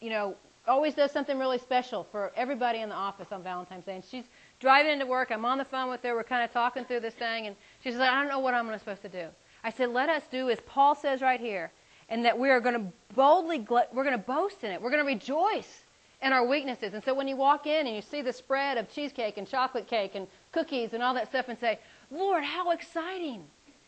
you 0.00 0.10
know, 0.10 0.36
always 0.66 0.94
does 0.94 1.10
something 1.10 1.38
really 1.38 1.58
special 1.58 2.04
for 2.04 2.30
everybody 2.36 2.80
in 2.80 2.88
the 2.88 2.94
office 2.94 3.32
on 3.32 3.42
Valentine's 3.42 3.84
Day. 3.84 3.96
And 3.96 4.04
she's 4.04 4.24
driving 4.60 4.92
into 4.92 5.06
work. 5.06 5.32
I'm 5.32 5.44
on 5.44 5.58
the 5.58 5.64
phone 5.64 5.90
with 5.90 6.02
her. 6.04 6.14
We're 6.14 6.22
kind 6.22 6.44
of 6.44 6.52
talking 6.52 6.84
through 6.84 7.00
this 7.00 7.14
thing, 7.14 7.46
and 7.46 7.56
she 7.82 7.90
says, 7.90 8.00
"I 8.00 8.10
don't 8.18 8.28
know 8.28 8.38
what 8.38 8.54
I'm 8.54 8.66
supposed 8.78 9.02
to 9.02 9.08
do." 9.08 9.26
I 9.64 9.70
said, 9.70 9.90
"Let 9.90 10.08
us 10.08 10.22
do 10.30 10.50
as 10.50 10.58
Paul 10.60 10.94
says 10.94 11.20
right 11.20 11.40
here." 11.40 11.70
and 12.12 12.26
that 12.26 12.38
we 12.38 12.50
are 12.50 12.60
going 12.60 12.74
to 12.74 12.92
boldly, 13.14 13.66
we're 13.70 14.04
going 14.04 14.12
to 14.12 14.18
boast 14.18 14.62
in 14.64 14.70
it. 14.70 14.82
We're 14.82 14.90
going 14.90 15.02
to 15.02 15.06
rejoice 15.06 15.82
in 16.20 16.34
our 16.34 16.46
weaknesses. 16.46 16.92
And 16.92 17.02
so 17.02 17.14
when 17.14 17.26
you 17.26 17.36
walk 17.36 17.66
in 17.66 17.86
and 17.86 17.96
you 17.96 18.02
see 18.02 18.20
the 18.20 18.34
spread 18.34 18.76
of 18.76 18.92
cheesecake 18.92 19.38
and 19.38 19.48
chocolate 19.48 19.86
cake 19.86 20.12
and 20.14 20.26
cookies 20.52 20.92
and 20.92 21.02
all 21.02 21.14
that 21.14 21.28
stuff 21.28 21.48
and 21.48 21.58
say, 21.58 21.78
Lord, 22.10 22.44
how 22.44 22.70
exciting. 22.72 23.42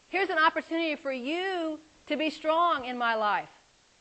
Here's 0.08 0.30
an 0.30 0.38
opportunity 0.38 0.96
for 0.96 1.12
you 1.12 1.78
to 2.06 2.16
be 2.16 2.30
strong 2.30 2.86
in 2.86 2.96
my 2.96 3.14
life 3.14 3.50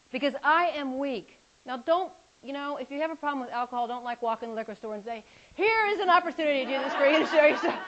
because 0.10 0.36
I 0.42 0.68
am 0.68 1.00
weak. 1.00 1.38
Now, 1.66 1.76
don't, 1.76 2.14
you 2.42 2.54
know, 2.54 2.78
if 2.78 2.90
you 2.90 3.02
have 3.02 3.12
a 3.12 3.18
problem 3.18 3.42
with 3.42 3.52
alcohol, 3.52 3.90
don't 3.90 4.06
like 4.06 4.22
walk 4.22 4.42
in 4.42 4.50
the 4.50 4.56
liquor 4.56 4.76
store 4.76 4.96
and 4.96 5.04
say, 5.04 5.26
here 5.56 5.86
is 5.88 6.00
an 6.00 6.10
opportunity, 6.10 6.64
Jesus, 6.64 6.94
for 6.94 7.06
you 7.06 7.20
to 7.20 7.28
show 7.28 7.46
yourself. 7.46 7.80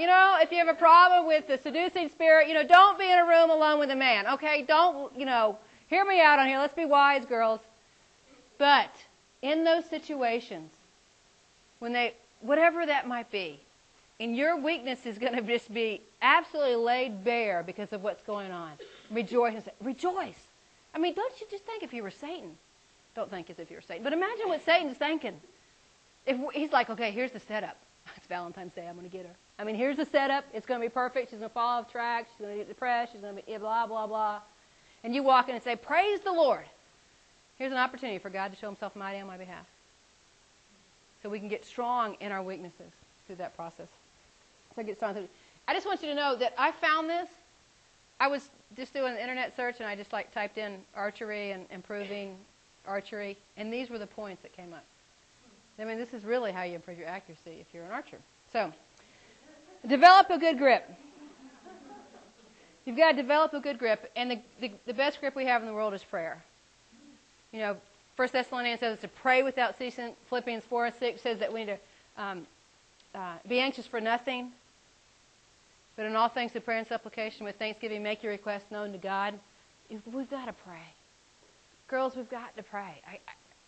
You 0.00 0.06
know, 0.06 0.38
if 0.40 0.50
you 0.50 0.56
have 0.56 0.68
a 0.68 0.72
problem 0.72 1.26
with 1.26 1.46
the 1.46 1.58
seducing 1.58 2.08
spirit, 2.08 2.48
you 2.48 2.54
know, 2.54 2.66
don't 2.66 2.98
be 2.98 3.04
in 3.04 3.18
a 3.18 3.26
room 3.26 3.50
alone 3.50 3.78
with 3.78 3.90
a 3.90 3.94
man, 3.94 4.26
okay? 4.28 4.62
Don't, 4.66 5.14
you 5.14 5.26
know, 5.26 5.58
hear 5.88 6.06
me 6.06 6.22
out 6.22 6.38
on 6.38 6.46
here. 6.46 6.58
Let's 6.58 6.72
be 6.72 6.86
wise, 6.86 7.26
girls. 7.26 7.60
But 8.56 8.90
in 9.42 9.62
those 9.62 9.84
situations, 9.84 10.70
when 11.80 11.92
they, 11.92 12.14
whatever 12.40 12.86
that 12.86 13.06
might 13.08 13.30
be, 13.30 13.60
and 14.18 14.34
your 14.34 14.56
weakness 14.58 15.04
is 15.04 15.18
going 15.18 15.34
to 15.34 15.42
just 15.42 15.72
be 15.72 16.00
absolutely 16.22 16.76
laid 16.76 17.22
bare 17.22 17.62
because 17.62 17.92
of 17.92 18.02
what's 18.02 18.22
going 18.22 18.52
on, 18.52 18.72
rejoice 19.10 19.64
rejoice. 19.82 20.40
I 20.94 20.98
mean, 20.98 21.12
don't 21.12 21.38
you 21.42 21.46
just 21.50 21.66
think 21.66 21.82
if 21.82 21.92
you 21.92 22.02
were 22.02 22.10
Satan? 22.10 22.56
Don't 23.14 23.28
think 23.28 23.50
as 23.50 23.58
if 23.58 23.70
you 23.70 23.76
were 23.76 23.82
Satan, 23.82 24.02
but 24.02 24.14
imagine 24.14 24.48
what 24.48 24.64
Satan's 24.64 24.96
thinking. 24.96 25.38
If 26.24 26.38
he's 26.54 26.72
like, 26.72 26.88
okay, 26.88 27.10
here's 27.10 27.32
the 27.32 27.40
setup. 27.40 27.76
It's 28.16 28.26
Valentine's 28.26 28.72
Day. 28.74 28.86
I'm 28.88 28.96
going 28.96 29.08
to 29.08 29.16
get 29.16 29.26
her. 29.26 29.34
I 29.58 29.64
mean, 29.64 29.74
here's 29.74 29.96
the 29.96 30.04
setup. 30.04 30.44
It's 30.52 30.66
going 30.66 30.80
to 30.80 30.86
be 30.86 30.90
perfect. 30.90 31.30
She's 31.30 31.38
going 31.38 31.50
to 31.50 31.54
fall 31.54 31.80
off 31.80 31.92
track. 31.92 32.26
She's 32.30 32.44
going 32.44 32.52
to 32.52 32.58
get 32.58 32.68
depressed. 32.68 33.12
She's 33.12 33.20
going 33.20 33.36
to 33.36 33.42
be 33.42 33.56
blah, 33.58 33.86
blah, 33.86 34.06
blah. 34.06 34.40
And 35.04 35.14
you 35.14 35.22
walk 35.22 35.48
in 35.48 35.54
and 35.54 35.62
say, 35.62 35.76
Praise 35.76 36.20
the 36.20 36.32
Lord. 36.32 36.64
Here's 37.58 37.72
an 37.72 37.78
opportunity 37.78 38.18
for 38.18 38.30
God 38.30 38.52
to 38.52 38.58
show 38.58 38.66
himself 38.66 38.96
mighty 38.96 39.20
on 39.20 39.26
my 39.26 39.36
behalf. 39.36 39.66
So 41.22 41.28
we 41.28 41.38
can 41.38 41.48
get 41.48 41.64
strong 41.64 42.16
in 42.20 42.32
our 42.32 42.42
weaknesses 42.42 42.90
through 43.26 43.36
that 43.36 43.54
process. 43.54 43.88
So 44.74 44.82
get 44.82 44.96
strong. 44.96 45.28
I 45.68 45.74
just 45.74 45.86
want 45.86 46.02
you 46.02 46.08
to 46.08 46.14
know 46.14 46.36
that 46.36 46.54
I 46.56 46.72
found 46.72 47.10
this. 47.10 47.28
I 48.18 48.28
was 48.28 48.48
just 48.76 48.94
doing 48.94 49.12
an 49.12 49.18
internet 49.18 49.54
search 49.56 49.76
and 49.78 49.86
I 49.86 49.94
just 49.94 50.12
like 50.12 50.32
typed 50.32 50.58
in 50.58 50.78
archery 50.94 51.52
and 51.52 51.66
improving 51.70 52.36
archery, 52.86 53.36
and 53.56 53.72
these 53.72 53.90
were 53.90 53.98
the 53.98 54.06
points 54.06 54.42
that 54.42 54.56
came 54.56 54.72
up. 54.72 54.84
I 55.80 55.84
mean, 55.84 55.98
this 55.98 56.12
is 56.12 56.24
really 56.24 56.52
how 56.52 56.62
you 56.62 56.74
improve 56.74 56.98
your 56.98 57.08
accuracy 57.08 57.58
if 57.60 57.66
you're 57.72 57.84
an 57.84 57.90
archer. 57.90 58.18
So, 58.52 58.72
develop 59.88 60.28
a 60.30 60.38
good 60.38 60.58
grip. 60.58 60.84
You've 62.84 62.96
got 62.96 63.12
to 63.12 63.16
develop 63.16 63.54
a 63.54 63.60
good 63.60 63.78
grip, 63.78 64.10
and 64.16 64.30
the, 64.30 64.38
the, 64.60 64.72
the 64.86 64.94
best 64.94 65.20
grip 65.20 65.36
we 65.36 65.46
have 65.46 65.62
in 65.62 65.68
the 65.68 65.74
world 65.74 65.94
is 65.94 66.02
prayer. 66.02 66.42
You 67.52 67.60
know, 67.60 67.76
First 68.16 68.32
Thessalonians 68.32 68.80
says 68.80 68.98
to 69.00 69.08
pray 69.08 69.42
without 69.42 69.78
ceasing. 69.78 70.14
Philippians 70.28 70.64
4 70.64 70.86
and 70.86 70.94
6 70.96 71.22
says 71.22 71.38
that 71.38 71.52
we 71.52 71.64
need 71.64 71.78
to 72.16 72.22
um, 72.22 72.46
uh, 73.14 73.36
be 73.48 73.60
anxious 73.60 73.86
for 73.86 74.00
nothing, 74.00 74.50
but 75.96 76.04
in 76.04 76.16
all 76.16 76.28
things, 76.28 76.52
through 76.52 76.62
prayer 76.62 76.78
and 76.78 76.86
supplication, 76.86 77.44
with 77.44 77.56
thanksgiving, 77.56 78.02
make 78.02 78.22
your 78.22 78.32
requests 78.32 78.70
known 78.70 78.92
to 78.92 78.98
God. 78.98 79.38
We've 79.88 80.30
got 80.30 80.46
to 80.46 80.52
pray. 80.52 80.82
Girls, 81.88 82.16
we've 82.16 82.30
got 82.30 82.56
to 82.56 82.62
pray. 82.62 83.02
I, 83.06 83.18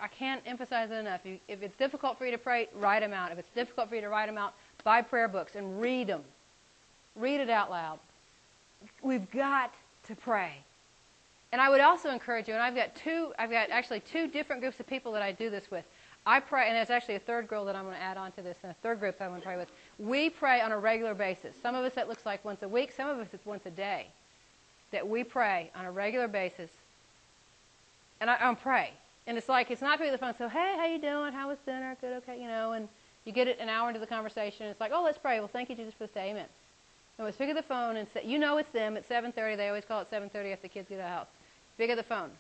I, 0.03 0.09
can't 0.09 0.43
emphasize 0.47 0.91
it 0.91 0.95
enough. 0.95 1.21
If, 1.25 1.41
if 1.49 1.63
it's 1.63 1.77
difficult 1.77 2.19
for 2.19 2.27
you 2.27 2.33
to 2.33 2.39
pray, 2.39 2.69
write 2.75 3.01
them 3.01 3.13
out. 3.13 3.33
If 3.33 3.39
it's 3.39 3.55
difficult 3.55 3.89
for 3.89 3.95
you 3.95 4.01
to 4.01 4.09
write 4.09 4.27
them 4.27 4.37
out, 4.37 4.55
buy 4.85 5.03
prayer 5.03 5.29
books 5.29 5.55
and 5.55 5.81
read 5.81 6.09
them. 6.09 6.23
Read 7.17 7.41
it 7.41 7.51
out 7.51 7.71
loud. 7.71 7.99
We've 9.03 9.31
got 9.31 9.73
to 10.09 10.17
pray. 10.17 10.53
And 11.53 11.61
I 11.61 11.69
would 11.69 11.81
also 11.81 12.11
encourage 12.11 12.49
you, 12.49 12.55
and 12.55 12.63
I've 12.63 12.75
got 12.75 12.97
two, 12.97 13.33
I've 13.39 13.51
got 13.51 13.71
actually 13.71 14.01
two 14.01 14.27
different 14.27 14.63
groups 14.63 14.81
of 14.81 14.87
people 14.87 15.13
that 15.13 15.23
I 15.23 15.33
do 15.33 15.51
this 15.51 15.71
with. 15.71 15.85
I 16.25 16.41
pray, 16.41 16.69
and 16.69 16.77
there's 16.77 16.91
actually 16.91 17.17
a 17.17 17.21
third 17.21 17.47
girl 17.49 17.65
that 17.67 17.77
I'm 17.77 17.85
going 17.85 17.97
to 17.97 18.03
add 18.03 18.17
on 18.17 18.33
to 18.33 18.43
this, 18.43 18.57
and 18.63 18.71
a 18.71 18.77
third 18.83 19.01
group 19.01 19.19
that 19.19 19.25
I'm 19.25 19.31
going 19.33 19.43
to 19.43 19.47
pray 19.47 19.57
with. 19.57 19.69
We 19.99 20.31
pray 20.31 20.61
on 20.61 20.73
a 20.73 20.79
regular 20.79 21.15
basis. 21.15 21.55
Some 21.61 21.75
of 21.75 21.85
us 21.85 21.93
that 21.95 22.09
looks 22.09 22.25
like 22.25 22.45
once 22.45 22.63
a 22.63 22.69
week, 22.69 22.93
some 22.97 23.09
of 23.09 23.19
us 23.19 23.29
it's 23.33 23.45
once 23.45 23.67
a 23.67 23.71
day. 23.71 24.07
That 24.93 25.07
we 25.07 25.25
pray 25.25 25.71
on 25.75 25.85
a 25.85 25.93
regular 25.93 26.29
basis. 26.29 26.71
And 28.21 28.31
I, 28.31 28.37
I 28.41 28.55
pray. 28.55 28.93
And 29.27 29.39
it's 29.39 29.49
like, 29.49 29.71
it's 29.71 29.81
not 29.81 29.99
going 29.99 30.11
to 30.11 30.17
be 30.17 30.17
the 30.17 30.25
phone, 30.25 30.35
so, 30.37 30.49
hey, 30.49 30.75
how 30.77 30.87
you 30.87 30.99
doing? 30.99 31.33
How 31.33 31.49
was 31.49 31.59
dinner? 31.65 31.97
Good, 32.01 32.23
okay, 32.23 32.41
you 32.41 32.49
know, 32.49 32.73
and 32.73 32.89
you 33.25 33.33
get 33.33 33.47
it 33.47 33.59
an 33.61 33.69
hour 33.69 33.89
into 33.89 34.01
the 34.01 34.07
conversation, 34.07 34.67
it's 34.67 34.81
like, 34.81 34.91
oh, 34.93 35.03
let's 35.05 35.19
pray. 35.19 35.39
Well, 35.39 35.51
thank 35.53 35.71
you, 35.71 35.77
Jesus, 35.77 35.95
for 35.95 36.05
this 36.05 36.15
day. 36.15 36.31
Amen. 36.31 36.47
And 37.19 37.27
we 37.27 37.33
pick 37.33 37.51
up 37.51 37.57
the 37.57 37.63
phone 37.63 37.97
and 37.97 38.09
say, 38.13 38.23
you 38.25 38.39
know 38.39 38.59
it's 38.59 38.71
them 38.71 38.97
at 38.97 39.09
7.30. 39.09 39.57
They 39.57 39.69
always 39.69 39.85
call 39.85 40.01
it 40.01 40.11
7.30 40.11 40.53
after 40.53 40.63
the 40.63 40.69
kids 40.69 40.89
get 40.89 40.99
out 40.99 41.05
of 41.05 41.05
the 41.05 41.09
house. 41.09 41.27
Pick 41.79 41.91
up 41.91 41.97
the 41.97 42.03
phone. 42.03 42.31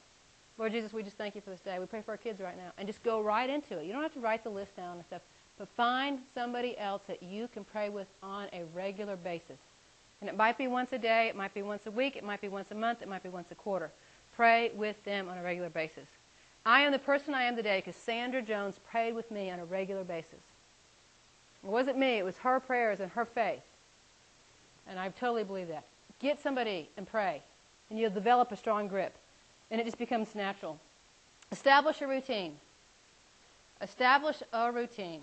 Lord 0.59 0.73
Jesus, 0.73 0.93
we 0.93 1.03
just 1.03 1.17
thank 1.17 1.35
you 1.35 1.41
for 1.41 1.51
this 1.51 1.61
day. 1.61 1.79
We 1.79 1.87
pray 1.87 2.03
for 2.03 2.13
our 2.13 2.17
kids 2.17 2.41
right 2.41 2.57
now. 2.57 2.73
And 2.79 2.87
just 2.87 3.03
go 3.03 3.21
right 3.21 3.49
into 3.49 3.79
it. 3.79 3.87
You 3.87 3.93
don't 3.93 4.03
have 4.03 4.15
to 4.15 4.21
write 4.21 4.45
the 4.45 4.51
list 4.51 4.77
down 4.77 4.97
and 4.97 5.07
stuff. 5.07 5.23
But 5.59 5.69
find 5.77 6.19
somebody 6.35 6.77
else 6.79 7.03
that 7.07 7.23
you 7.23 7.49
can 7.49 7.65
pray 7.65 7.91
with 7.91 8.09
on 8.23 8.49
a 8.53 8.65
regular 8.75 9.17
basis. 9.17 9.59
And 10.21 10.29
it 10.29 10.37
might 10.37 10.57
be 10.57 10.67
once 10.67 10.93
a 10.93 10.99
day, 10.99 11.29
it 11.29 11.37
might 11.37 11.53
be 11.53 11.63
once 11.63 11.87
a 11.87 11.91
week, 11.91 12.17
it 12.17 12.25
might 12.25 12.41
be 12.41 12.49
once 12.49 12.71
a 12.71 12.75
month, 12.75 13.03
it 13.03 13.09
might 13.09 13.23
be 13.23 13.29
once 13.29 13.49
a 13.51 13.55
quarter. 13.55 13.91
Pray 14.37 14.71
with 14.75 15.03
them 15.05 15.29
on 15.29 15.37
a 15.37 15.43
regular 15.43 15.69
basis. 15.69 16.07
I 16.65 16.83
am 16.83 16.93
the 16.93 16.99
person 16.99 17.35
I 17.35 17.45
am 17.45 17.57
today 17.57 17.81
because 17.81 17.97
Sandra 17.97 18.41
Jones 18.41 18.79
prayed 18.91 19.15
with 19.15 19.31
me 19.31 19.51
on 19.51 19.59
a 19.59 19.65
regular 19.65 20.05
basis. 20.05 20.41
It 21.65 21.71
wasn't 21.71 21.99
me, 21.99 22.19
it 22.19 22.25
was 22.25 22.39
her 22.39 22.61
prayers 22.61 23.01
and 23.01 23.11
her 23.13 23.25
faith. 23.25 23.63
And 24.89 24.99
I 24.99 25.09
totally 25.11 25.45
believe 25.45 25.69
that. 25.69 25.85
Get 26.21 26.41
somebody 26.41 26.89
and 26.97 27.07
pray, 27.07 27.43
and 27.91 27.99
you'll 27.99 28.11
develop 28.11 28.53
a 28.53 28.57
strong 28.57 28.89
grip, 28.89 29.15
and 29.71 29.81
it 29.81 29.85
just 29.85 29.99
becomes 29.99 30.35
natural. 30.35 30.79
Establish 31.51 32.01
a 32.01 32.07
routine. 32.07 32.57
Establish 33.81 34.43
a 34.53 34.71
routine. 34.71 35.21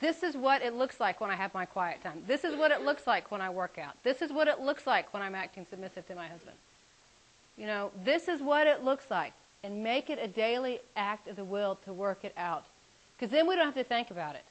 This 0.00 0.22
is 0.22 0.36
what 0.36 0.62
it 0.62 0.74
looks 0.74 1.00
like 1.00 1.20
when 1.20 1.30
I 1.30 1.34
have 1.34 1.52
my 1.54 1.64
quiet 1.64 2.02
time. 2.02 2.22
This 2.26 2.44
is 2.44 2.56
what 2.56 2.70
it 2.70 2.82
looks 2.82 3.06
like 3.06 3.30
when 3.30 3.40
I 3.40 3.50
work 3.50 3.78
out. 3.78 3.94
This 4.02 4.22
is 4.22 4.32
what 4.32 4.48
it 4.48 4.60
looks 4.60 4.86
like 4.86 5.12
when 5.12 5.22
I'm 5.22 5.34
acting 5.34 5.66
submissive 5.68 6.06
to 6.08 6.14
my 6.14 6.28
husband. 6.28 6.56
You 7.56 7.66
know, 7.66 7.90
this 8.04 8.28
is 8.28 8.40
what 8.40 8.66
it 8.66 8.84
looks 8.84 9.10
like. 9.10 9.32
And 9.64 9.82
make 9.82 10.08
it 10.08 10.18
a 10.22 10.28
daily 10.28 10.80
act 10.96 11.28
of 11.28 11.36
the 11.36 11.44
will 11.44 11.78
to 11.84 11.92
work 11.92 12.24
it 12.24 12.32
out. 12.36 12.64
Because 13.16 13.32
then 13.32 13.48
we 13.48 13.56
don't 13.56 13.64
have 13.66 13.74
to 13.74 13.84
think 13.84 14.10
about 14.10 14.36
it. 14.36 14.44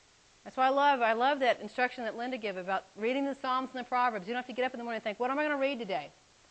That's 0.44 0.56
why 0.56 0.68
I 0.68 0.70
love 0.70 1.02
I 1.02 1.14
love 1.14 1.40
that 1.42 1.60
instruction 1.62 2.06
that 2.06 2.16
Linda 2.16 2.38
gave 2.38 2.56
about 2.56 2.86
reading 2.96 3.26
the 3.26 3.36
Psalms 3.42 3.70
and 3.74 3.84
the 3.84 3.88
Proverbs. 3.88 4.28
You 4.28 4.34
don't 4.34 4.42
have 4.42 4.48
to 4.48 4.54
get 4.54 4.66
up 4.66 4.74
in 4.74 4.78
the 4.78 4.84
morning 4.84 4.98
and 4.98 5.04
think, 5.04 5.20
what 5.20 5.30
am 5.30 5.40
I 5.40 5.44
going 5.44 5.56
to 5.56 5.62
read 5.62 5.80
today? 5.80 6.10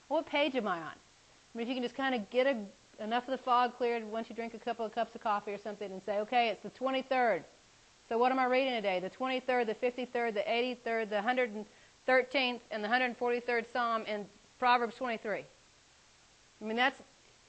What 0.08 0.26
page 0.26 0.54
am 0.54 0.68
I 0.68 0.76
on? 0.76 0.84
I 0.84 1.58
mean, 1.58 1.62
if 1.62 1.68
you 1.68 1.74
can 1.74 1.82
just 1.82 1.94
kind 1.94 2.14
of 2.14 2.28
get 2.30 2.46
a, 2.46 2.56
enough 3.02 3.24
of 3.24 3.30
the 3.30 3.42
fog 3.42 3.76
cleared 3.76 4.04
once 4.04 4.28
you 4.28 4.36
drink 4.36 4.52
a 4.52 4.58
couple 4.58 4.84
of 4.84 4.94
cups 4.94 5.14
of 5.14 5.22
coffee 5.22 5.52
or 5.52 5.58
something 5.58 5.90
and 5.90 6.02
say, 6.04 6.18
okay, 6.18 6.48
it's 6.48 6.62
the 6.62 6.70
23rd. 6.70 7.42
So 8.08 8.18
what 8.18 8.30
am 8.30 8.38
I 8.38 8.44
reading 8.44 8.74
today? 8.74 9.00
The 9.00 9.10
23rd, 9.10 9.66
the 9.66 9.74
53rd, 9.74 10.34
the 10.34 10.40
83rd, 10.40 11.08
the 11.08 11.64
113th, 12.06 12.60
and 12.70 12.84
the 12.84 12.88
143rd 12.88 13.72
Psalm 13.72 14.02
in 14.06 14.26
Proverbs 14.58 14.94
23. 14.96 15.38
I 16.60 16.64
mean, 16.64 16.76
that's, 16.76 17.00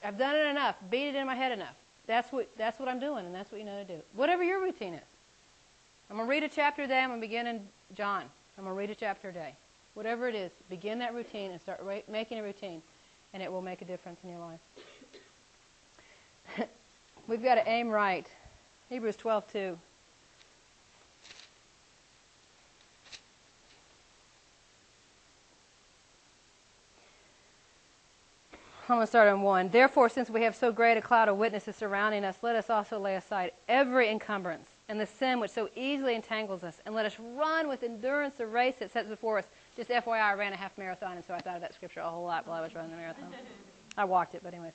I've 0.07 0.17
done 0.17 0.37
it 0.37 0.45
enough, 0.47 0.77
beat 0.89 1.09
it 1.09 1.15
in 1.15 1.27
my 1.27 1.35
head 1.35 1.51
enough. 1.51 1.75
That's 2.05 2.31
what, 2.31 2.49
that's 2.57 2.79
what 2.79 2.87
I'm 2.87 3.01
doing, 3.01 3.25
and 3.25 3.35
that's 3.35 3.51
what 3.51 3.59
you 3.59 3.65
know 3.65 3.83
to 3.83 3.83
do. 3.83 4.01
Whatever 4.15 4.41
your 4.41 4.61
routine 4.61 4.93
is. 4.93 5.01
I'm 6.09 6.15
to 6.15 6.23
read 6.23 6.43
a 6.43 6.47
chapter 6.47 6.83
a 6.83 6.87
day. 6.87 6.99
I'm 6.99 7.13
to 7.13 7.19
begin 7.19 7.45
in 7.45 7.59
John. 7.93 8.23
I'm 8.57 8.63
to 8.63 8.71
read 8.71 8.89
a 8.89 8.95
chapter 8.95 9.27
a 9.27 9.33
day. 9.33 9.53
Whatever 9.95 10.29
it 10.29 10.35
is, 10.35 10.53
begin 10.69 10.99
that 10.99 11.13
routine 11.13 11.51
and 11.51 11.59
start 11.59 11.81
ra- 11.83 11.99
making 12.07 12.39
a 12.39 12.43
routine, 12.43 12.81
and 13.33 13.43
it 13.43 13.51
will 13.51 13.61
make 13.61 13.81
a 13.81 13.85
difference 13.85 14.19
in 14.23 14.29
your 14.29 14.39
life. 14.39 14.59
We've 17.27 17.43
got 17.43 17.55
to 17.55 17.67
aim 17.67 17.89
right. 17.89 18.27
Hebrews 18.87 19.17
12, 19.17 19.77
I'm 28.89 28.95
going 28.95 29.03
to 29.03 29.07
start 29.07 29.27
on 29.27 29.41
one. 29.41 29.67
Therefore, 29.67 30.07
since 30.07 30.29
we 30.29 30.43
have 30.43 30.55
so 30.55 30.71
great 30.71 30.97
a 30.97 31.01
cloud 31.01 31.27
of 31.27 31.35
witnesses 31.35 31.75
surrounding 31.75 32.23
us, 32.23 32.37
let 32.41 32.55
us 32.55 32.69
also 32.69 32.97
lay 32.97 33.15
aside 33.15 33.51
every 33.67 34.09
encumbrance 34.09 34.69
and 34.87 34.97
the 34.97 35.05
sin 35.05 35.41
which 35.41 35.51
so 35.51 35.69
easily 35.75 36.15
entangles 36.15 36.63
us, 36.63 36.79
and 36.85 36.95
let 36.95 37.05
us 37.05 37.17
run 37.35 37.67
with 37.67 37.83
endurance 37.83 38.35
the 38.37 38.47
race 38.47 38.75
that 38.79 38.89
sets 38.89 39.09
before 39.09 39.39
us. 39.39 39.45
Just 39.75 39.89
FYI, 39.89 40.21
I 40.21 40.33
ran 40.35 40.53
a 40.53 40.55
half 40.55 40.77
marathon, 40.77 41.17
and 41.17 41.25
so 41.25 41.33
I 41.33 41.39
thought 41.39 41.55
of 41.55 41.61
that 41.61 41.73
scripture 41.73 41.99
a 41.99 42.09
whole 42.09 42.23
lot 42.23 42.47
while 42.47 42.57
I 42.57 42.61
was 42.61 42.73
running 42.73 42.91
the 42.91 42.97
marathon. 42.97 43.33
I 43.97 44.05
walked 44.05 44.35
it, 44.35 44.41
but 44.41 44.53
anyways. 44.53 44.71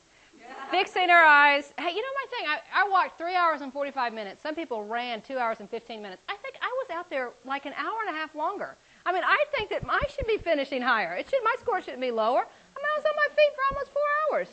Fixing 0.70 1.08
our 1.08 1.24
eyes. 1.24 1.72
Hey, 1.78 1.94
you 1.94 2.02
know 2.02 2.08
my 2.14 2.36
thing? 2.36 2.48
I, 2.48 2.84
I 2.84 2.88
walked 2.90 3.16
three 3.16 3.34
hours 3.34 3.62
and 3.62 3.72
45 3.72 4.12
minutes. 4.12 4.42
Some 4.42 4.54
people 4.54 4.84
ran 4.84 5.22
two 5.22 5.38
hours 5.38 5.60
and 5.60 5.70
15 5.70 6.02
minutes. 6.02 6.20
I 6.28 6.36
think 6.36 6.56
I 6.60 6.66
was 6.66 6.90
out 6.90 7.08
there 7.08 7.30
like 7.46 7.64
an 7.64 7.72
hour 7.78 8.00
and 8.06 8.14
a 8.14 8.18
half 8.18 8.34
longer. 8.34 8.76
I 9.06 9.12
mean, 9.12 9.22
I 9.24 9.44
think 9.56 9.70
that 9.70 9.82
I 9.88 10.02
should 10.14 10.26
be 10.26 10.36
finishing 10.36 10.82
higher. 10.82 11.14
It 11.14 11.30
should, 11.30 11.42
my 11.42 11.54
score 11.58 11.80
shouldn't 11.80 12.02
be 12.02 12.10
lower. 12.10 12.46
I 12.92 12.98
was 12.98 13.04
on 13.06 13.16
my 13.16 13.28
feet 13.34 13.52
for 13.54 13.74
almost 13.74 13.92
four 13.92 14.02
hours. 14.32 14.48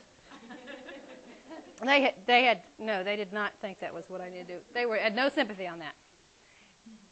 They 1.81 2.01
had, 2.01 2.15
they 2.25 2.43
had, 2.43 2.63
no, 2.77 3.03
they 3.03 3.15
did 3.15 3.31
not 3.31 3.53
think 3.61 3.79
that 3.79 3.93
was 3.93 4.09
what 4.09 4.19
I 4.21 4.29
needed 4.29 4.47
to 4.47 4.53
do. 4.55 4.61
They 4.73 4.85
were, 4.85 4.97
had 4.97 5.15
no 5.15 5.29
sympathy 5.29 5.65
on 5.65 5.79
that. 5.79 5.95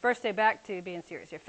Verse 0.02 0.20
2, 0.20 0.34
back 0.34 0.66
to 0.68 0.82
being 0.82 1.04
serious 1.08 1.30
here. 1.30 1.42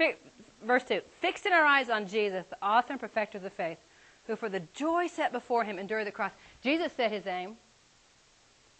verse 0.63 0.83
2, 0.83 1.01
fixing 1.19 1.51
our 1.51 1.65
eyes 1.65 1.89
on 1.89 2.07
Jesus, 2.07 2.45
the 2.49 2.65
author 2.65 2.93
and 2.93 2.99
perfecter 2.99 3.37
of 3.37 3.43
the 3.43 3.49
faith, 3.49 3.77
who 4.27 4.35
for 4.35 4.47
the 4.47 4.61
joy 4.73 5.07
set 5.07 5.31
before 5.31 5.63
him 5.63 5.77
endured 5.77 6.07
the 6.07 6.11
cross. 6.11 6.31
Jesus 6.63 6.93
set 6.93 7.11
his 7.11 7.27
aim. 7.27 7.57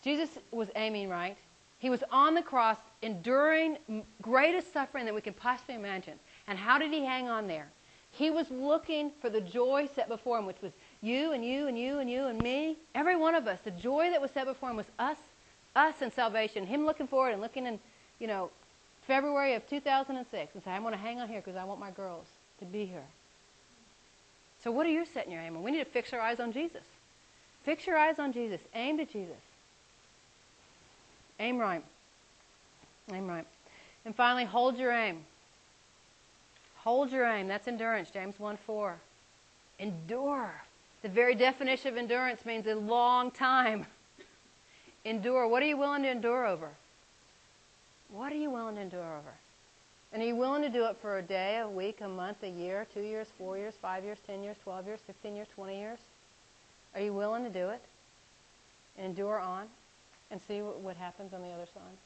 Jesus 0.03 0.29
was 0.51 0.69
aiming 0.75 1.09
right. 1.09 1.37
He 1.79 1.89
was 1.89 2.03
on 2.11 2.33
the 2.33 2.41
cross, 2.41 2.77
enduring 3.01 3.77
greatest 4.21 4.71
suffering 4.71 5.05
that 5.05 5.15
we 5.15 5.21
could 5.21 5.37
possibly 5.37 5.75
imagine. 5.75 6.19
And 6.47 6.57
how 6.57 6.77
did 6.77 6.91
he 6.91 7.03
hang 7.03 7.29
on 7.29 7.47
there? 7.47 7.69
He 8.11 8.29
was 8.29 8.49
looking 8.49 9.11
for 9.21 9.29
the 9.29 9.41
joy 9.41 9.89
set 9.93 10.07
before 10.07 10.39
him, 10.39 10.45
which 10.45 10.61
was 10.61 10.71
you 11.01 11.31
and 11.31 11.45
you 11.45 11.67
and 11.67 11.77
you 11.79 11.99
and 11.99 12.09
you 12.09 12.25
and 12.27 12.41
me, 12.43 12.77
every 12.93 13.15
one 13.15 13.35
of 13.35 13.47
us. 13.47 13.59
The 13.63 13.71
joy 13.71 14.09
that 14.09 14.21
was 14.21 14.31
set 14.31 14.45
before 14.45 14.69
him 14.69 14.77
was 14.77 14.85
us, 14.97 15.17
us 15.75 15.95
and 16.01 16.11
salvation. 16.11 16.65
Him 16.65 16.85
looking 16.85 17.07
forward 17.07 17.31
and 17.31 17.41
looking 17.41 17.65
in, 17.65 17.79
you 18.19 18.27
know, 18.27 18.49
February 19.07 19.53
of 19.53 19.67
2006 19.67 20.53
and 20.53 20.63
say, 20.63 20.71
I'm 20.71 20.81
going 20.81 20.93
to 20.93 20.99
hang 20.99 21.19
on 21.19 21.29
here 21.29 21.41
because 21.41 21.55
I 21.55 21.63
want 21.63 21.79
my 21.79 21.91
girls 21.91 22.25
to 22.59 22.65
be 22.65 22.85
here. 22.85 23.05
So 24.63 24.71
what 24.71 24.85
are 24.85 24.89
you 24.89 25.05
setting 25.05 25.31
your 25.31 25.41
aim 25.41 25.55
on? 25.55 25.63
We 25.63 25.71
need 25.71 25.79
to 25.79 25.85
fix 25.85 26.11
our 26.13 26.19
eyes 26.19 26.39
on 26.39 26.51
Jesus. 26.51 26.83
Fix 27.63 27.87
your 27.87 27.97
eyes 27.97 28.19
on 28.19 28.33
Jesus. 28.33 28.59
Aim 28.75 28.97
to 28.97 29.05
Jesus. 29.05 29.37
Aim 31.39 31.57
right. 31.57 31.83
Aim 33.13 33.27
right. 33.27 33.45
And 34.05 34.15
finally, 34.15 34.45
hold 34.45 34.77
your 34.77 34.91
aim. 34.91 35.23
Hold 36.83 37.11
your 37.11 37.25
aim. 37.25 37.47
That's 37.47 37.67
endurance, 37.67 38.09
James 38.11 38.39
1 38.39 38.57
4. 38.65 38.95
Endure. 39.79 40.61
The 41.01 41.09
very 41.09 41.35
definition 41.35 41.89
of 41.89 41.97
endurance 41.97 42.45
means 42.45 42.67
a 42.67 42.75
long 42.75 43.31
time. 43.31 43.85
endure. 45.05 45.47
What 45.47 45.63
are 45.63 45.67
you 45.67 45.77
willing 45.77 46.03
to 46.03 46.09
endure 46.09 46.45
over? 46.45 46.69
What 48.11 48.31
are 48.31 48.37
you 48.37 48.49
willing 48.49 48.75
to 48.75 48.81
endure 48.81 49.17
over? 49.17 49.33
And 50.11 50.23
are 50.23 50.25
you 50.25 50.35
willing 50.35 50.63
to 50.63 50.69
do 50.69 50.85
it 50.85 50.97
for 51.01 51.19
a 51.19 51.21
day, 51.21 51.59
a 51.59 51.69
week, 51.69 52.01
a 52.01 52.07
month, 52.07 52.37
a 52.43 52.49
year, 52.49 52.87
two 52.93 53.01
years, 53.01 53.27
four 53.37 53.57
years, 53.57 53.75
five 53.81 54.03
years, 54.03 54.17
ten 54.25 54.43
years, 54.43 54.57
twelve 54.63 54.87
years, 54.87 54.99
fifteen 55.05 55.35
years, 55.35 55.47
twenty 55.53 55.79
years? 55.79 55.99
Are 56.95 57.01
you 57.01 57.13
willing 57.13 57.43
to 57.43 57.49
do 57.49 57.69
it? 57.69 57.81
And 58.97 59.05
endure 59.07 59.39
on 59.39 59.67
and 60.31 60.41
see 60.47 60.59
what, 60.59 60.97
happens 60.97 61.33
on 61.33 61.41
the 61.41 61.49
other 61.49 61.67
side? 61.73 61.97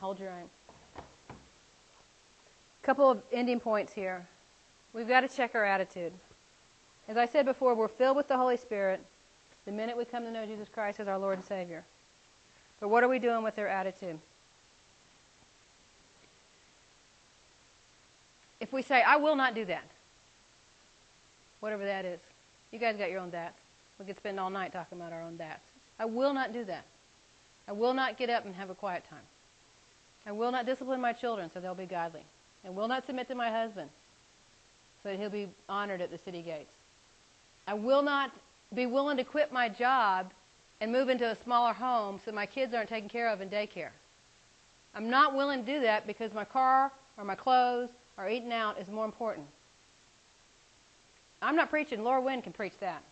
Hold 0.00 0.18
your. 0.18 0.30
A 0.98 1.02
couple 2.82 3.08
of 3.08 3.22
ending 3.32 3.60
points 3.60 3.92
here. 3.92 4.26
We've 4.92 5.08
got 5.08 5.20
to 5.20 5.28
check 5.28 5.54
our 5.54 5.64
attitude. 5.64 6.12
As 7.10 7.16
I 7.16 7.26
said 7.26 7.44
before, 7.44 7.74
we're 7.74 7.88
filled 7.88 8.16
with 8.16 8.28
the 8.28 8.36
Holy 8.36 8.56
Spirit 8.56 9.04
the 9.66 9.72
minute 9.72 9.96
we 9.96 10.04
come 10.04 10.22
to 10.22 10.30
know 10.30 10.46
Jesus 10.46 10.68
Christ 10.68 11.00
as 11.00 11.08
our 11.08 11.18
Lord 11.18 11.38
and 11.38 11.44
Savior. 11.44 11.84
But 12.78 12.88
what 12.88 13.02
are 13.02 13.08
we 13.08 13.18
doing 13.18 13.42
with 13.42 13.58
our 13.58 13.66
attitude? 13.66 14.16
If 18.60 18.72
we 18.72 18.82
say, 18.82 19.02
I 19.02 19.16
will 19.16 19.34
not 19.34 19.56
do 19.56 19.64
that, 19.64 19.82
whatever 21.58 21.84
that 21.84 22.04
is, 22.04 22.20
you 22.70 22.78
guys 22.78 22.96
got 22.96 23.10
your 23.10 23.18
own 23.18 23.32
that. 23.32 23.54
We 23.98 24.04
could 24.04 24.16
spend 24.16 24.38
all 24.38 24.48
night 24.48 24.72
talking 24.72 24.96
about 24.96 25.12
our 25.12 25.22
own 25.22 25.36
that. 25.38 25.60
I 25.98 26.04
will 26.04 26.32
not 26.32 26.52
do 26.52 26.62
that. 26.66 26.84
I 27.66 27.72
will 27.72 27.92
not 27.92 28.18
get 28.18 28.30
up 28.30 28.44
and 28.44 28.54
have 28.54 28.70
a 28.70 28.74
quiet 28.76 29.02
time. 29.10 29.18
I 30.26 30.30
will 30.30 30.52
not 30.52 30.64
discipline 30.64 31.00
my 31.00 31.12
children 31.12 31.50
so 31.52 31.58
they'll 31.58 31.74
be 31.74 31.86
godly. 31.86 32.22
I 32.64 32.70
will 32.70 32.86
not 32.86 33.04
submit 33.04 33.26
to 33.26 33.34
my 33.34 33.50
husband 33.50 33.90
so 35.02 35.08
that 35.08 35.18
he'll 35.18 35.28
be 35.28 35.48
honored 35.68 36.00
at 36.00 36.12
the 36.12 36.18
city 36.18 36.42
gates. 36.42 36.70
I 37.66 37.74
will 37.74 38.02
not 38.02 38.30
be 38.74 38.86
willing 38.86 39.16
to 39.16 39.24
quit 39.24 39.52
my 39.52 39.68
job 39.68 40.32
and 40.80 40.92
move 40.92 41.08
into 41.08 41.30
a 41.30 41.36
smaller 41.44 41.72
home 41.72 42.20
so 42.24 42.32
my 42.32 42.46
kids 42.46 42.74
aren't 42.74 42.88
taken 42.88 43.08
care 43.08 43.28
of 43.28 43.40
in 43.40 43.50
daycare. 43.50 43.90
I'm 44.94 45.10
not 45.10 45.34
willing 45.34 45.64
to 45.64 45.72
do 45.72 45.80
that 45.80 46.06
because 46.06 46.32
my 46.32 46.44
car 46.44 46.90
or 47.16 47.24
my 47.24 47.34
clothes 47.34 47.90
or 48.16 48.28
eating 48.28 48.52
out 48.52 48.78
is 48.78 48.88
more 48.88 49.04
important. 49.04 49.46
I'm 51.42 51.56
not 51.56 51.70
preaching. 51.70 52.02
Laura 52.02 52.20
Wynn 52.20 52.42
can 52.42 52.52
preach 52.52 52.76
that. 52.80 53.02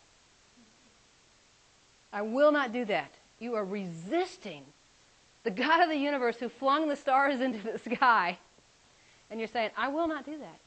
I 2.12 2.22
will 2.22 2.53
not 2.53 2.72
do 2.72 2.84
that. 2.86 3.12
You 3.38 3.55
are 3.55 3.64
resisting 3.64 4.64
the 5.44 5.51
God 5.51 5.82
of 5.82 5.88
the 5.88 5.96
universe 5.96 6.36
who 6.38 6.49
flung 6.49 6.88
the 6.88 6.96
stars 6.96 7.40
into 7.40 7.62
the 7.62 7.78
sky. 7.78 8.38
And 9.30 9.38
you're 9.38 9.49
saying, 9.49 9.70
I 9.76 9.88
will 9.88 10.09
not 10.09 10.24
do 10.24 10.38
that. 10.38 10.59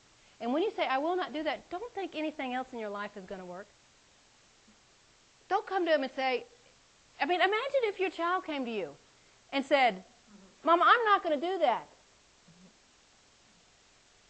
And 0.42 0.52
when 0.54 0.64
you 0.64 0.72
say, 0.76 0.88
I 0.88 0.98
will 0.98 1.16
not 1.16 1.34
do 1.34 1.44
that, 1.44 1.70
don't 1.70 1.94
think 1.94 2.16
anything 2.16 2.54
else 2.54 2.68
in 2.74 2.80
your 2.80 2.90
life 2.90 3.12
is 3.16 3.26
going 3.26 3.40
to 3.40 3.46
work. 3.46 3.68
Don't 5.48 5.68
come 5.68 5.86
to 5.86 5.94
him 5.94 6.02
and 6.02 6.12
say, 6.16 6.46
I 7.22 7.26
mean, 7.26 7.40
imagine 7.40 7.82
if 7.84 8.00
your 8.00 8.10
child 8.10 8.46
came 8.46 8.66
to 8.66 8.72
you 8.72 8.90
and 9.54 9.64
said, 9.64 10.04
Mama, 10.64 10.84
I'm 10.86 11.06
not 11.06 11.24
going 11.24 11.40
to 11.40 11.46
do 11.46 11.60
that. 11.60 11.88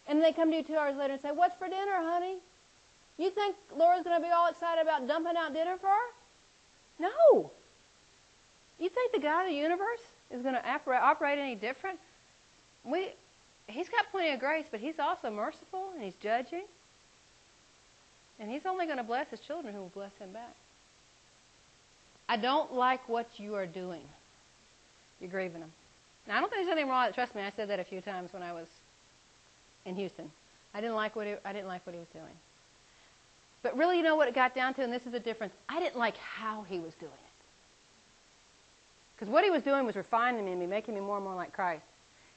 And 0.06 0.22
they 0.22 0.32
come 0.32 0.50
to 0.50 0.56
you 0.56 0.62
two 0.62 0.76
hours 0.76 0.96
later 0.96 1.14
and 1.14 1.22
say, 1.22 1.30
What's 1.32 1.56
for 1.56 1.68
dinner, 1.68 1.96
honey? 1.96 2.36
You 3.18 3.30
think 3.30 3.56
Laura's 3.76 4.02
going 4.02 4.20
to 4.20 4.26
be 4.26 4.32
all 4.32 4.50
excited 4.50 4.82
about 4.82 5.06
dumping 5.06 5.36
out 5.36 5.54
dinner 5.54 5.76
for 5.80 5.88
her? 5.88 6.08
No. 6.98 7.50
You 8.78 8.88
think 8.88 9.12
the 9.12 9.20
God 9.20 9.42
of 9.44 9.50
the 9.50 9.56
universe 9.56 10.00
is 10.30 10.42
going 10.42 10.54
to 10.54 10.62
operate 10.66 11.38
any 11.38 11.54
different? 11.54 11.98
We, 12.84 13.10
he's 13.72 13.88
got 13.88 14.10
plenty 14.10 14.32
of 14.32 14.40
grace, 14.40 14.66
but 14.70 14.80
he's 14.80 14.98
also 14.98 15.30
merciful 15.30 15.90
and 15.94 16.02
he's 16.02 16.14
judging. 16.22 16.64
And 18.38 18.50
he's 18.50 18.62
only 18.66 18.86
going 18.86 18.98
to 18.98 19.04
bless 19.04 19.28
his 19.28 19.40
children 19.40 19.74
who 19.74 19.80
will 19.80 19.92
bless 19.94 20.12
him 20.18 20.32
back. 20.32 20.54
I 22.28 22.36
don't 22.36 22.72
like 22.72 23.08
what 23.08 23.28
you 23.36 23.54
are 23.54 23.66
doing. 23.66 24.02
You're 25.20 25.30
grieving 25.30 25.60
him. 25.60 25.72
Now, 26.26 26.38
I 26.38 26.40
don't 26.40 26.50
think 26.50 26.64
there's 26.64 26.72
anything 26.72 26.88
wrong 26.88 27.06
with 27.06 27.12
it. 27.12 27.14
Trust 27.14 27.34
me, 27.34 27.42
I 27.42 27.52
said 27.54 27.68
that 27.68 27.78
a 27.78 27.84
few 27.84 28.00
times 28.00 28.32
when 28.32 28.42
I 28.42 28.52
was 28.52 28.66
in 29.84 29.96
Houston. 29.96 30.30
I 30.74 30.80
didn't 30.80 30.96
like 30.96 31.14
what 31.14 31.26
he, 31.26 31.34
I 31.44 31.52
didn't 31.52 31.68
like 31.68 31.84
what 31.86 31.94
he 31.94 31.98
was 31.98 32.08
doing. 32.12 32.34
But 33.62 33.76
really, 33.76 33.96
you 33.96 34.02
know 34.02 34.16
what 34.16 34.28
it 34.28 34.34
got 34.34 34.54
down 34.54 34.74
to, 34.74 34.82
and 34.82 34.92
this 34.92 35.02
is 35.04 35.12
the 35.12 35.20
difference. 35.20 35.52
I 35.68 35.78
didn't 35.78 35.98
like 35.98 36.16
how 36.16 36.62
he 36.62 36.78
was 36.78 36.92
doing 36.94 37.12
it. 37.12 37.32
Because 39.14 39.32
what 39.32 39.44
he 39.44 39.50
was 39.50 39.62
doing 39.62 39.86
was 39.86 39.94
refining 39.94 40.44
me, 40.44 40.52
and 40.52 40.70
making 40.70 40.94
me 40.94 41.00
more 41.00 41.16
and 41.16 41.24
more 41.24 41.36
like 41.36 41.52
Christ. 41.52 41.84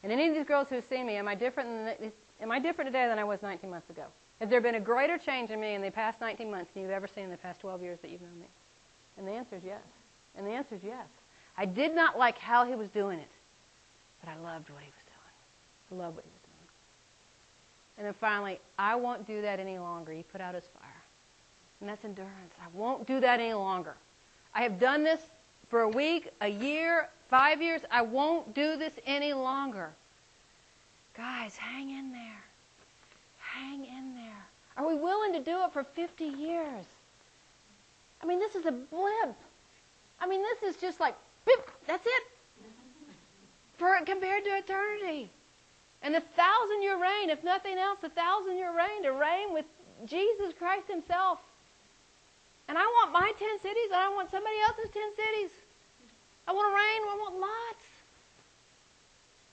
And 0.06 0.12
any 0.12 0.28
of 0.28 0.36
these 0.36 0.46
girls 0.46 0.68
who 0.70 0.76
have 0.76 0.86
seen 0.88 1.08
me, 1.08 1.16
am 1.16 1.28
I 1.28 1.34
different 1.34 2.00
than, 2.00 2.12
am 2.40 2.52
I 2.52 2.60
different 2.60 2.90
today 2.90 3.08
than 3.08 3.18
I 3.18 3.24
was 3.24 3.42
19 3.42 3.72
months 3.72 3.90
ago? 3.90 4.04
Has 4.40 4.52
there 4.52 4.62
been 4.62 4.76
a 4.76 4.80
greater 4.80 5.18
change 5.18 5.50
in 5.50 5.60
me 5.60 5.74
in 5.74 5.82
the 5.82 5.90
past 5.90 6.22
19 6.22 6.52
months 6.52 6.70
than 6.72 6.84
you've 6.84 6.92
ever 6.92 7.08
seen 7.08 7.24
in 7.24 7.32
the 7.32 7.38
past 7.38 7.60
12 7.62 7.82
years 7.82 7.98
that 8.04 8.12
you've 8.12 8.22
known 8.22 8.40
me? 8.40 8.46
And 9.18 9.28
the 9.28 9.32
answer 9.32 9.56
is 9.56 9.64
yes. 9.66 9.82
And 10.38 10.46
the 10.46 10.52
answer 10.52 10.76
is 10.76 10.84
yes. 10.84 11.08
I 11.58 11.66
did 11.66 11.96
not 11.96 12.20
like 12.20 12.38
how 12.38 12.66
he 12.66 12.76
was 12.76 12.88
doing 12.90 13.18
it, 13.18 13.32
but 14.24 14.30
I 14.30 14.36
loved 14.36 14.70
what 14.70 14.84
he 14.84 14.92
was 14.92 15.04
doing. 15.08 16.00
I 16.00 16.04
loved 16.04 16.18
what 16.18 16.24
he 16.24 16.30
was 16.30 16.42
doing. 16.44 16.70
And 17.98 18.06
then 18.06 18.14
finally, 18.22 18.60
I 18.78 18.98
won't 18.98 19.26
do 19.26 19.42
that 19.42 19.60
any 19.60 19.80
longer. 19.80 20.12
He 20.12 20.22
put 20.22 20.40
out 20.40 20.54
his 20.54 20.66
fire. 20.80 21.02
And 21.82 21.90
that's 21.90 22.06
endurance. 22.06 22.54
I 22.62 22.68
won't 22.78 23.08
do 23.08 23.22
that 23.22 23.40
any 23.40 23.56
longer. 23.56 23.96
I 24.54 24.62
have 24.62 24.80
done 24.80 25.04
this 25.04 25.22
for 25.76 25.82
a 25.82 25.90
week, 25.90 26.30
a 26.40 26.48
year, 26.48 27.10
five 27.30 27.62
years. 27.62 27.82
I 27.92 28.02
won't 28.02 28.56
do 28.56 28.78
this 28.78 28.94
any 29.06 29.34
longer. 29.34 29.90
Guys, 31.18 31.58
hang 31.58 31.90
in 31.90 32.14
there. 32.14 32.44
Hang 33.40 33.84
in 33.84 34.16
there. 34.16 34.46
Are 34.78 34.88
we 34.88 34.96
willing 34.96 35.34
to 35.34 35.42
do 35.42 35.66
it 35.66 35.74
for 35.74 35.84
50 35.84 36.24
years? 36.24 36.86
I 38.24 38.26
mean, 38.26 38.40
this 38.40 38.56
is 38.56 38.66
a 38.66 38.72
blip. 38.72 39.36
I 40.22 40.28
mean, 40.28 40.42
this 40.44 40.76
is 40.76 40.80
just 40.80 41.02
like, 41.02 41.14
that's 41.86 42.06
it. 42.06 42.24
For 43.78 43.98
compared 44.06 44.46
to 44.46 44.52
eternity. 44.52 45.28
And 46.04 46.16
the 46.16 46.24
thousand 46.38 46.84
year 46.84 46.96
reign, 46.96 47.30
if 47.30 47.44
nothing 47.44 47.78
else, 47.78 48.00
the 48.02 48.08
thousand 48.08 48.56
year 48.56 48.72
reign 48.74 49.04
to 49.04 49.12
reign 49.12 49.52
with 49.52 49.66
Jesus 50.06 50.54
Christ 50.58 50.88
Himself. 50.88 51.40
And 52.70 52.78
I 52.78 52.82
want 52.82 53.12
my 53.12 53.34
10 53.38 53.60
cities, 53.62 53.92
and 53.92 54.00
I 54.00 54.08
want 54.08 54.32
somebody 54.32 54.56
else's 54.66 54.90
10 54.94 55.04
cities. 55.18 55.52
I 56.48 56.52
want 56.52 56.72
to 56.72 56.76
reign, 56.76 57.02
I 57.10 57.18
want 57.20 57.40
lots. 57.40 57.86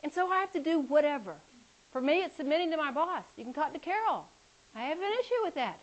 And 0.02 0.12
so 0.12 0.30
I 0.30 0.40
have 0.40 0.52
to 0.52 0.60
do 0.60 0.80
whatever. 0.80 1.36
For 1.92 2.00
me, 2.00 2.22
it's 2.22 2.36
submitting 2.36 2.70
to 2.70 2.76
my 2.76 2.90
boss. 2.90 3.24
You 3.36 3.44
can 3.44 3.52
talk 3.52 3.72
to 3.72 3.78
Carol. 3.78 4.26
I 4.74 4.82
have 4.82 4.98
an 4.98 5.12
issue 5.20 5.42
with 5.42 5.54
that. 5.54 5.78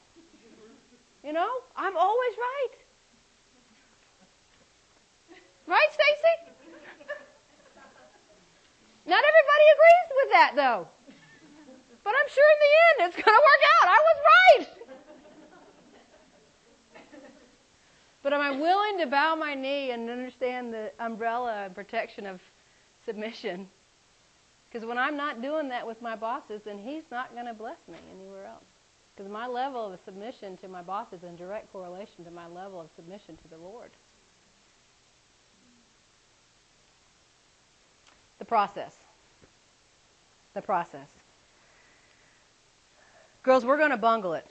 You 1.24 1.34
know, 1.34 1.50
I'm 1.76 1.96
always 1.96 2.34
right. 2.38 2.70
Right, 5.68 5.88
Stacy? 5.92 6.50
Not 9.06 9.24
everybody 9.24 9.66
agrees 9.74 10.10
with 10.16 10.32
that, 10.32 10.52
though. 10.56 10.88
But 12.04 12.14
I'm 12.20 12.30
sure 12.30 12.46
in 12.54 12.60
the 12.60 12.74
end 13.04 13.14
it's 13.14 13.24
going 13.24 13.38
to 13.38 13.44
work 13.44 13.64
out. 13.78 13.88
I 13.88 14.00
was 14.02 14.18
right. 14.34 14.79
But 18.22 18.34
am 18.34 18.42
I 18.42 18.52
willing 18.52 19.00
to 19.00 19.08
bow 19.08 19.36
my 19.36 19.54
knee 19.54 19.92
and 19.92 20.10
understand 20.10 20.74
the 20.74 20.92
umbrella 21.00 21.66
and 21.66 21.76
protection 21.76 22.26
of 22.26 22.42
submission? 23.06 23.70
Because 24.70 24.86
when 24.86 24.98
I'm 24.98 25.18
not 25.18 25.42
doing 25.42 25.70
that 25.70 25.88
with 25.88 26.02
my 26.02 26.16
bosses, 26.16 26.62
then 26.66 26.78
he's 26.78 27.04
not 27.12 27.34
going 27.34 27.46
to 27.46 27.54
bless 27.54 27.78
me 27.88 27.98
anywhere 28.14 28.46
else. 28.46 28.64
Because 29.16 29.32
my 29.32 29.48
level 29.48 29.92
of 29.92 30.00
submission 30.06 30.58
to 30.58 30.68
my 30.68 30.82
boss 30.82 31.08
is 31.12 31.24
in 31.24 31.36
direct 31.36 31.72
correlation 31.72 32.24
to 32.26 32.32
my 32.32 32.48
level 32.48 32.82
of 32.82 32.88
submission 32.96 33.38
to 33.38 33.48
the 33.50 33.58
Lord. 33.58 33.90
The 38.38 38.46
process. 38.46 38.96
The 40.54 40.62
process. 40.62 41.08
Girls, 43.44 43.66
we're 43.66 43.78
going 43.78 43.92
to 43.92 43.98
bungle 43.98 44.34
it. 44.34 44.46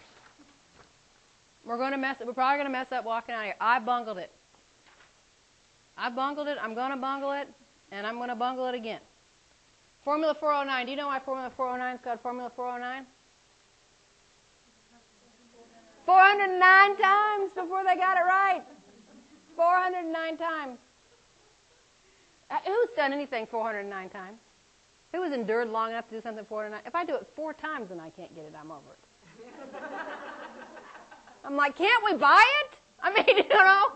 We're 1.68 1.76
going 1.76 1.92
to 1.92 1.98
mess. 1.98 2.16
We're 2.24 2.32
probably 2.32 2.56
going 2.56 2.72
to 2.72 2.72
mess 2.72 2.90
up 2.92 3.04
walking 3.04 3.34
out 3.34 3.44
here. 3.44 3.54
I 3.60 3.78
bungled 3.78 4.16
it. 4.16 4.32
I 5.98 6.08
bungled 6.08 6.48
it. 6.48 6.56
I'm 6.62 6.74
going 6.74 6.92
to 6.92 6.96
bungle 6.96 7.32
it, 7.32 7.46
and 7.92 8.06
I'm 8.06 8.16
going 8.16 8.30
to 8.30 8.34
bungle 8.34 8.66
it 8.68 8.74
again. 8.74 9.00
Formula 10.02 10.34
409. 10.40 10.86
Do 10.86 10.90
you 10.90 10.96
know 10.96 11.08
why 11.08 11.20
Formula 11.20 11.52
409 11.54 11.96
is 11.96 12.00
called 12.02 12.20
Formula 12.20 12.50
409? 12.56 13.04
409 16.06 16.96
times 16.96 17.52
before 17.52 17.84
they 17.84 17.96
got 17.96 18.16
it 18.16 18.24
right. 18.24 18.62
409 19.54 20.38
times. 20.38 20.78
Uh, 22.50 22.56
who's 22.64 22.88
done 22.96 23.12
anything 23.12 23.46
409 23.46 24.08
times? 24.08 24.38
Who 25.12 25.22
has 25.22 25.34
endured 25.34 25.68
long 25.68 25.90
enough 25.90 26.08
to 26.08 26.16
do 26.16 26.22
something 26.22 26.46
409? 26.46 26.80
If 26.86 26.94
I 26.94 27.04
do 27.04 27.16
it 27.16 27.28
four 27.36 27.52
times 27.52 27.90
and 27.90 28.00
I 28.00 28.08
can't 28.08 28.34
get 28.34 28.46
it, 28.46 28.54
I'm 28.58 28.70
over 28.70 28.80
it. 28.90 29.84
I'm 31.44 31.56
like, 31.56 31.76
can't 31.76 32.04
we 32.04 32.16
buy 32.16 32.44
it? 32.62 32.78
I 33.00 33.14
mean, 33.14 33.36
you 33.36 33.48
know. 33.48 33.92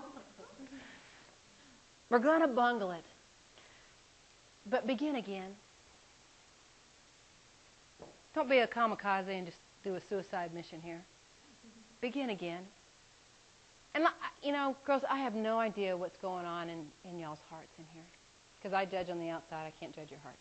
We're 2.10 2.18
going 2.18 2.42
to 2.42 2.48
bungle 2.48 2.90
it. 2.90 3.04
But 4.70 4.86
begin 4.86 5.16
again. 5.16 5.56
Don't 8.34 8.48
be 8.48 8.58
a 8.58 8.66
kamikaze 8.66 9.28
and 9.28 9.46
just 9.46 9.58
do 9.84 9.94
a 9.94 10.00
suicide 10.08 10.54
mission 10.54 10.80
here. 10.80 11.02
Begin 12.00 12.30
again. 12.30 12.62
And, 13.94 14.04
you 14.42 14.52
know, 14.52 14.76
girls, 14.86 15.02
I 15.08 15.18
have 15.18 15.34
no 15.34 15.58
idea 15.58 15.96
what's 15.96 16.16
going 16.18 16.46
on 16.46 16.70
in, 16.70 16.86
in 17.04 17.18
y'all's 17.18 17.38
hearts 17.50 17.72
in 17.78 17.84
here. 17.92 18.04
Because 18.58 18.74
I 18.74 18.84
judge 18.84 19.10
on 19.10 19.18
the 19.18 19.28
outside, 19.28 19.66
I 19.66 19.72
can't 19.78 19.94
judge 19.94 20.10
your 20.10 20.20
hearts. 20.20 20.38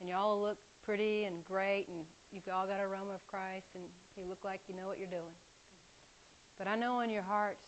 And 0.00 0.08
y'all 0.08 0.40
look 0.40 0.58
pretty 0.82 1.24
and 1.24 1.44
great, 1.44 1.88
and 1.88 2.06
you've 2.32 2.48
all 2.48 2.66
got 2.66 2.80
aroma 2.80 3.12
of 3.12 3.26
Christ, 3.26 3.66
and 3.74 3.84
you 4.16 4.24
look 4.24 4.44
like 4.44 4.60
you 4.66 4.74
know 4.74 4.86
what 4.86 4.98
you're 4.98 5.06
doing. 5.06 5.34
But 6.60 6.68
I 6.68 6.76
know 6.76 7.00
in 7.00 7.08
your 7.08 7.22
hearts, 7.22 7.64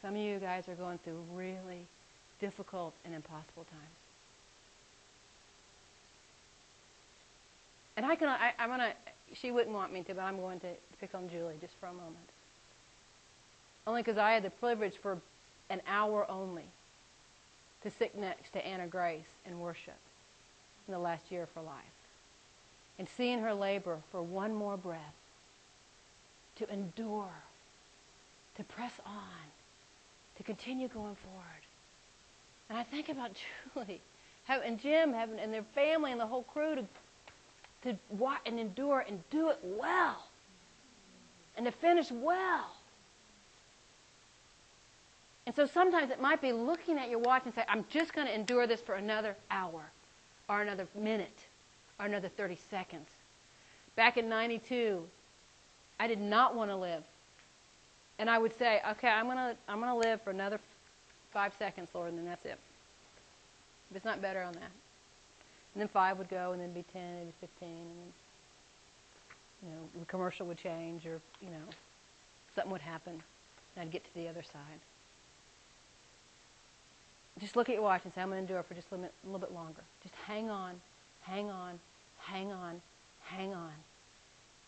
some 0.00 0.14
of 0.14 0.20
you 0.22 0.38
guys 0.38 0.68
are 0.68 0.76
going 0.76 0.98
through 0.98 1.20
really 1.34 1.84
difficult 2.40 2.94
and 3.04 3.12
impossible 3.12 3.64
times. 3.64 3.96
And 7.96 8.06
I 8.06 8.14
can, 8.14 8.28
I, 8.28 8.52
I'm 8.56 8.68
gonna, 8.68 8.92
she 9.34 9.50
wouldn't 9.50 9.74
want 9.74 9.92
me 9.92 10.04
to, 10.04 10.14
but 10.14 10.20
I'm 10.20 10.36
going 10.36 10.60
to 10.60 10.68
pick 11.00 11.12
on 11.12 11.28
Julie 11.28 11.56
just 11.60 11.74
for 11.80 11.86
a 11.86 11.92
moment. 11.92 12.14
Only 13.84 14.02
because 14.02 14.16
I 14.16 14.30
had 14.30 14.44
the 14.44 14.50
privilege 14.50 14.94
for 15.02 15.18
an 15.68 15.80
hour 15.88 16.24
only 16.30 16.66
to 17.82 17.90
sit 17.90 18.16
next 18.16 18.52
to 18.52 18.64
Anna 18.64 18.86
Grace 18.86 19.24
and 19.44 19.60
worship 19.60 19.98
in 20.86 20.92
the 20.92 21.00
last 21.00 21.32
year 21.32 21.42
of 21.42 21.48
her 21.56 21.62
life. 21.62 21.82
And 22.96 23.08
seeing 23.08 23.40
her 23.40 23.54
labor 23.54 23.98
for 24.12 24.22
one 24.22 24.54
more 24.54 24.76
breath, 24.76 25.00
to 26.58 26.72
endure 26.72 27.32
to 28.56 28.64
press 28.64 28.92
on, 29.04 29.46
to 30.36 30.42
continue 30.42 30.88
going 30.88 31.16
forward. 31.16 31.62
And 32.68 32.78
I 32.78 32.82
think 32.82 33.08
about 33.08 33.32
Julie 33.74 34.00
and 34.48 34.80
Jim 34.80 35.12
having, 35.12 35.38
and 35.38 35.52
their 35.52 35.64
family 35.74 36.12
and 36.12 36.20
the 36.20 36.26
whole 36.26 36.44
crew 36.44 36.76
to, 36.76 36.84
to 37.82 37.98
watch 38.10 38.40
and 38.46 38.58
endure 38.58 39.04
and 39.06 39.20
do 39.30 39.50
it 39.50 39.58
well 39.62 40.24
and 41.56 41.66
to 41.66 41.72
finish 41.72 42.10
well. 42.10 42.70
And 45.46 45.54
so 45.54 45.66
sometimes 45.66 46.10
it 46.10 46.20
might 46.20 46.42
be 46.42 46.52
looking 46.52 46.98
at 46.98 47.08
your 47.08 47.20
watch 47.20 47.42
and 47.44 47.54
say, 47.54 47.62
I'm 47.68 47.84
just 47.88 48.12
going 48.12 48.26
to 48.26 48.34
endure 48.34 48.66
this 48.66 48.80
for 48.80 48.94
another 48.94 49.36
hour 49.50 49.82
or 50.48 50.60
another 50.60 50.86
minute 50.94 51.38
or 52.00 52.06
another 52.06 52.28
30 52.28 52.58
seconds. 52.68 53.08
Back 53.94 54.16
in 54.16 54.28
92, 54.28 55.02
I 56.00 56.08
did 56.08 56.20
not 56.20 56.54
want 56.54 56.70
to 56.70 56.76
live 56.76 57.02
and 58.18 58.30
I 58.30 58.38
would 58.38 58.56
say, 58.58 58.80
okay, 58.92 59.08
I'm 59.08 59.26
to 59.28 59.56
I'm 59.68 59.80
to 59.80 59.94
live 59.94 60.22
for 60.22 60.30
another 60.30 60.58
five 61.32 61.52
seconds, 61.58 61.90
Lord, 61.94 62.10
and 62.10 62.18
then 62.18 62.24
that's 62.26 62.44
it. 62.46 62.58
If 63.90 63.96
it's 63.96 64.04
not 64.04 64.22
better 64.22 64.42
on 64.42 64.52
that. 64.54 64.70
And 65.74 65.80
then 65.82 65.88
five 65.88 66.18
would 66.18 66.30
go, 66.30 66.52
and 66.52 66.60
then 66.60 66.72
be 66.72 66.84
10, 66.92 67.02
and 67.02 67.26
be 67.26 67.34
15, 67.40 67.68
and 67.68 67.78
then, 67.78 68.12
you 69.62 69.68
know, 69.68 70.00
the 70.00 70.06
commercial 70.06 70.46
would 70.46 70.56
change, 70.56 71.04
or, 71.06 71.20
you 71.42 71.50
know, 71.50 71.66
something 72.54 72.72
would 72.72 72.80
happen, 72.80 73.12
and 73.12 73.82
I'd 73.82 73.90
get 73.90 74.02
to 74.02 74.14
the 74.14 74.26
other 74.28 74.42
side. 74.42 74.80
Just 77.38 77.54
look 77.54 77.68
at 77.68 77.74
your 77.74 77.82
watch 77.82 78.00
and 78.04 78.14
say, 78.14 78.22
I'm 78.22 78.28
going 78.28 78.38
to 78.38 78.40
endure 78.40 78.62
for 78.62 78.72
just 78.72 78.86
a 78.90 78.96
little 79.24 79.38
bit 79.38 79.52
longer. 79.52 79.82
Just 80.02 80.14
hang 80.26 80.48
on, 80.48 80.80
hang 81.20 81.50
on, 81.50 81.78
hang 82.20 82.50
on, 82.50 82.80
hang 83.24 83.52
on. 83.52 83.72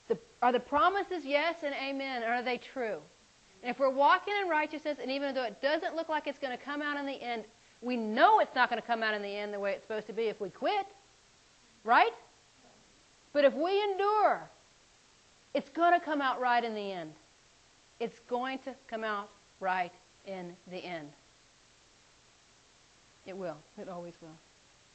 The, 0.08 0.18
are 0.42 0.52
the 0.52 0.60
promises 0.60 1.24
yes 1.24 1.56
and 1.62 1.74
amen? 1.74 2.22
Or 2.22 2.34
are 2.34 2.42
they 2.42 2.58
true? 2.58 2.98
If 3.62 3.78
we're 3.78 3.90
walking 3.90 4.34
in 4.40 4.48
righteousness, 4.48 4.98
and 5.00 5.10
even 5.10 5.34
though 5.34 5.44
it 5.44 5.60
doesn't 5.60 5.96
look 5.96 6.08
like 6.08 6.26
it's 6.26 6.38
going 6.38 6.56
to 6.56 6.62
come 6.62 6.80
out 6.80 6.96
in 6.98 7.06
the 7.06 7.20
end, 7.20 7.44
we 7.80 7.96
know 7.96 8.40
it's 8.40 8.54
not 8.54 8.70
going 8.70 8.80
to 8.80 8.86
come 8.86 9.02
out 9.02 9.14
in 9.14 9.22
the 9.22 9.28
end 9.28 9.52
the 9.52 9.60
way 9.60 9.72
it's 9.72 9.82
supposed 9.82 10.06
to 10.06 10.12
be 10.12 10.24
if 10.24 10.40
we 10.40 10.50
quit. 10.50 10.86
Right? 11.84 12.12
But 13.32 13.44
if 13.44 13.54
we 13.54 13.82
endure, 13.82 14.42
it's 15.54 15.70
going 15.70 15.98
to 15.98 16.04
come 16.04 16.20
out 16.20 16.40
right 16.40 16.62
in 16.62 16.74
the 16.74 16.92
end. 16.92 17.12
It's 18.00 18.18
going 18.28 18.58
to 18.60 18.74
come 18.88 19.04
out 19.04 19.28
right 19.60 19.92
in 20.26 20.54
the 20.70 20.78
end. 20.78 21.10
It 23.26 23.36
will. 23.36 23.56
It 23.80 23.88
always 23.88 24.14
will. 24.22 24.36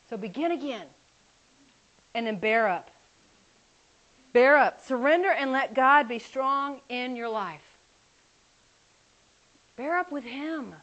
So 0.10 0.18
begin 0.18 0.52
again. 0.52 0.88
And 2.16 2.28
then 2.28 2.38
bear 2.38 2.68
up. 2.68 2.90
Bear 4.34 4.58
up. 4.58 4.86
Surrender 4.86 5.32
and 5.32 5.52
let 5.52 5.74
God 5.74 6.08
be 6.08 6.20
strong 6.20 6.82
in 6.90 7.16
your 7.16 7.30
life. 7.30 7.73
Bear 9.76 9.98
up 9.98 10.12
with 10.12 10.24
him. 10.24 10.76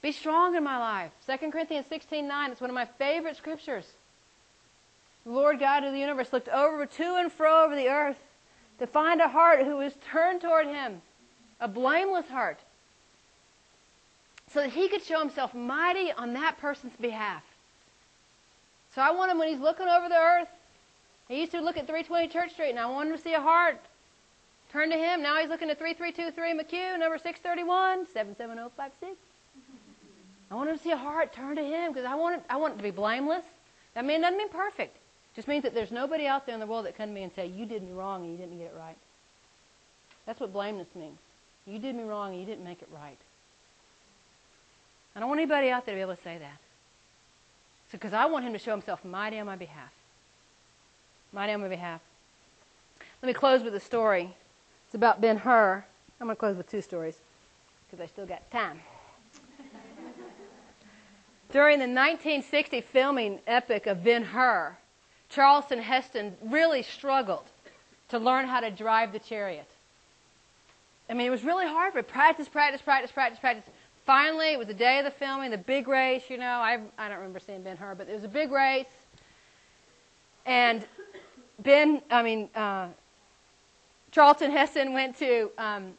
Be 0.00 0.12
strong 0.12 0.54
in 0.54 0.62
my 0.62 0.78
life. 0.78 1.10
2 1.26 1.50
Corinthians 1.50 1.86
16 1.88 2.26
9, 2.26 2.52
it's 2.52 2.60
one 2.60 2.70
of 2.70 2.74
my 2.74 2.84
favorite 2.84 3.36
scriptures. 3.36 3.86
The 5.24 5.32
Lord 5.32 5.58
God 5.58 5.84
of 5.84 5.92
the 5.92 5.98
universe 5.98 6.32
looked 6.32 6.48
over 6.48 6.86
to 6.86 7.16
and 7.16 7.32
fro 7.32 7.64
over 7.64 7.74
the 7.74 7.88
earth 7.88 8.18
to 8.78 8.86
find 8.86 9.20
a 9.20 9.28
heart 9.28 9.64
who 9.64 9.76
was 9.76 9.92
turned 10.10 10.40
toward 10.40 10.66
him, 10.66 11.02
a 11.60 11.66
blameless 11.66 12.28
heart, 12.28 12.58
so 14.52 14.60
that 14.60 14.70
he 14.70 14.88
could 14.88 15.02
show 15.02 15.18
himself 15.18 15.52
mighty 15.52 16.12
on 16.12 16.32
that 16.34 16.58
person's 16.58 16.96
behalf. 17.00 17.42
So 18.94 19.02
I 19.02 19.10
want 19.10 19.32
him 19.32 19.38
when 19.38 19.48
he's 19.48 19.60
looking 19.60 19.88
over 19.88 20.08
the 20.08 20.14
earth. 20.14 20.48
He 21.26 21.40
used 21.40 21.52
to 21.52 21.60
look 21.60 21.76
at 21.76 21.86
320 21.86 22.28
Church 22.28 22.52
Street, 22.52 22.70
and 22.70 22.78
I 22.78 22.86
want 22.86 23.10
him 23.10 23.16
to 23.16 23.22
see 23.22 23.34
a 23.34 23.40
heart 23.40 23.80
Turn 24.72 24.90
to 24.90 24.96
him. 24.96 25.22
Now 25.22 25.40
he's 25.40 25.48
looking 25.48 25.70
at 25.70 25.78
3323 25.78 26.78
McCue, 26.78 26.98
number 26.98 27.16
631, 27.16 28.06
77056. 28.12 29.16
I 30.50 30.54
want 30.54 30.70
him 30.70 30.76
to 30.76 30.82
see 30.82 30.90
a 30.90 30.96
heart. 30.96 31.32
Turn 31.32 31.56
to 31.56 31.62
him 31.62 31.92
because 31.92 32.06
I 32.06 32.14
want 32.14 32.36
it, 32.36 32.42
I 32.48 32.56
want 32.56 32.74
it 32.74 32.76
to 32.78 32.82
be 32.82 32.90
blameless. 32.90 33.44
That 33.94 34.04
mean 34.04 34.20
doesn't 34.20 34.38
mean 34.38 34.48
perfect. 34.48 34.96
It 34.96 35.36
just 35.36 35.48
means 35.48 35.62
that 35.62 35.74
there's 35.74 35.90
nobody 35.90 36.26
out 36.26 36.46
there 36.46 36.54
in 36.54 36.60
the 36.60 36.66
world 36.66 36.86
that 36.86 36.96
come 36.96 37.08
to 37.08 37.14
me 37.14 37.22
and 37.22 37.32
say, 37.34 37.46
you 37.46 37.66
did 37.66 37.82
me 37.82 37.92
wrong 37.92 38.22
and 38.22 38.32
you 38.32 38.38
didn't 38.38 38.58
get 38.58 38.66
it 38.66 38.74
right. 38.78 38.96
That's 40.26 40.40
what 40.40 40.52
blameless 40.52 40.88
means. 40.94 41.18
You 41.66 41.78
did 41.78 41.94
me 41.94 42.04
wrong 42.04 42.32
and 42.32 42.40
you 42.40 42.46
didn't 42.46 42.64
make 42.64 42.82
it 42.82 42.88
right. 42.92 43.18
I 45.14 45.20
don't 45.20 45.28
want 45.28 45.40
anybody 45.40 45.70
out 45.70 45.84
there 45.84 45.94
to 45.94 45.98
be 45.98 46.02
able 46.02 46.16
to 46.16 46.22
say 46.22 46.38
that. 46.38 46.58
Because 47.90 48.12
I 48.12 48.26
want 48.26 48.44
him 48.44 48.52
to 48.52 48.58
show 48.58 48.72
himself 48.72 49.04
mighty 49.04 49.38
on 49.38 49.46
my 49.46 49.56
behalf. 49.56 49.90
Mighty 51.32 51.52
on 51.52 51.62
my 51.62 51.68
behalf. 51.68 52.00
Let 53.22 53.26
me 53.26 53.32
close 53.32 53.62
with 53.62 53.74
a 53.74 53.80
story. 53.80 54.34
It's 54.88 54.94
about 54.94 55.20
Ben 55.20 55.36
Hur. 55.36 55.84
I'm 56.18 56.28
going 56.28 56.34
to 56.34 56.40
close 56.40 56.56
with 56.56 56.70
two 56.70 56.80
stories 56.80 57.18
because 57.84 58.02
I 58.02 58.06
still 58.06 58.24
got 58.24 58.50
time. 58.50 58.80
During 61.52 61.78
the 61.78 61.82
1960 61.82 62.80
filming 62.90 63.38
epic 63.46 63.86
of 63.86 64.02
Ben 64.02 64.24
Hur, 64.24 64.74
Charlton 65.28 65.78
Heston 65.78 66.34
really 66.42 66.82
struggled 66.82 67.44
to 68.08 68.18
learn 68.18 68.46
how 68.46 68.60
to 68.60 68.70
drive 68.70 69.12
the 69.12 69.18
chariot. 69.18 69.68
I 71.10 71.12
mean, 71.12 71.26
it 71.26 71.30
was 71.30 71.44
really 71.44 71.66
hard 71.66 71.92
but. 71.92 72.08
Practice, 72.08 72.48
practice, 72.48 72.80
practice, 72.80 73.12
practice, 73.12 73.38
practice. 73.38 73.64
finally, 74.06 74.54
it 74.54 74.58
was 74.58 74.68
the 74.68 74.74
day 74.74 75.00
of 75.00 75.04
the 75.04 75.10
filming, 75.10 75.50
the 75.50 75.58
big 75.58 75.86
race, 75.86 76.22
you 76.30 76.38
know. 76.38 76.46
I, 76.46 76.80
I 76.96 77.10
don't 77.10 77.18
remember 77.18 77.40
seeing 77.40 77.60
Ben 77.60 77.76
Hur, 77.76 77.94
but 77.94 78.08
it 78.08 78.14
was 78.14 78.24
a 78.24 78.28
big 78.28 78.50
race. 78.50 78.86
And 80.46 80.86
Ben, 81.58 82.00
I 82.10 82.22
mean, 82.22 82.48
uh, 82.54 82.88
Charlton 84.10 84.50
Heston 84.50 84.92
went 84.92 85.18
to 85.18 85.50
um, 85.58 85.92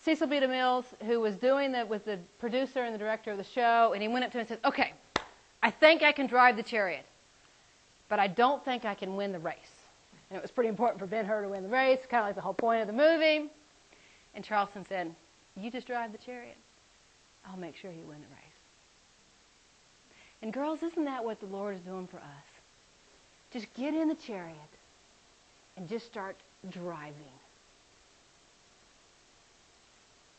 Cecil 0.00 0.26
B. 0.26 0.40
DeMille's, 0.40 0.86
who 1.06 1.20
was 1.20 1.36
doing 1.36 1.72
that 1.72 1.88
with 1.88 2.04
the 2.04 2.18
producer 2.38 2.82
and 2.82 2.94
the 2.94 2.98
director 2.98 3.30
of 3.30 3.38
the 3.38 3.44
show, 3.44 3.92
and 3.92 4.02
he 4.02 4.08
went 4.08 4.24
up 4.24 4.32
to 4.32 4.38
him 4.38 4.40
and 4.40 4.48
said, 4.48 4.58
Okay, 4.64 4.92
I 5.62 5.70
think 5.70 6.02
I 6.02 6.12
can 6.12 6.26
drive 6.26 6.56
the 6.56 6.62
chariot, 6.62 7.06
but 8.08 8.18
I 8.18 8.26
don't 8.26 8.64
think 8.64 8.84
I 8.84 8.94
can 8.94 9.14
win 9.14 9.32
the 9.32 9.38
race. 9.38 9.56
And 10.30 10.36
it 10.36 10.42
was 10.42 10.50
pretty 10.50 10.68
important 10.68 10.98
for 10.98 11.06
Ben 11.06 11.24
Hur 11.24 11.42
to 11.42 11.48
win 11.48 11.62
the 11.62 11.68
race, 11.68 12.00
kind 12.08 12.22
of 12.22 12.28
like 12.28 12.34
the 12.34 12.40
whole 12.40 12.54
point 12.54 12.80
of 12.80 12.86
the 12.88 12.92
movie. 12.92 13.48
And 14.34 14.44
Charlton 14.44 14.84
said, 14.88 15.14
You 15.56 15.70
just 15.70 15.86
drive 15.86 16.10
the 16.10 16.18
chariot. 16.18 16.56
I'll 17.46 17.58
make 17.58 17.76
sure 17.76 17.90
you 17.92 18.04
win 18.08 18.18
the 18.18 18.34
race. 18.34 18.52
And 20.42 20.52
girls, 20.52 20.82
isn't 20.82 21.04
that 21.04 21.24
what 21.24 21.38
the 21.38 21.46
Lord 21.46 21.76
is 21.76 21.80
doing 21.82 22.08
for 22.08 22.16
us? 22.16 22.44
Just 23.52 23.72
get 23.74 23.94
in 23.94 24.08
the 24.08 24.14
chariot 24.14 24.56
and 25.76 25.88
just 25.88 26.06
start 26.06 26.36
driving. 26.70 27.14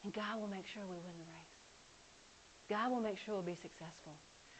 And 0.04 0.14
God 0.14 0.39
will 0.39 0.47
make 0.47 0.68
sure 0.68 0.84
we 0.84 0.95
win 0.95 1.18
the 1.18 1.32
race. 1.32 1.54
God 2.70 2.91
will 2.91 3.01
make 3.01 3.18
sure 3.18 3.36
we'll 3.36 3.43
be 3.43 3.56
successful. 3.56 4.14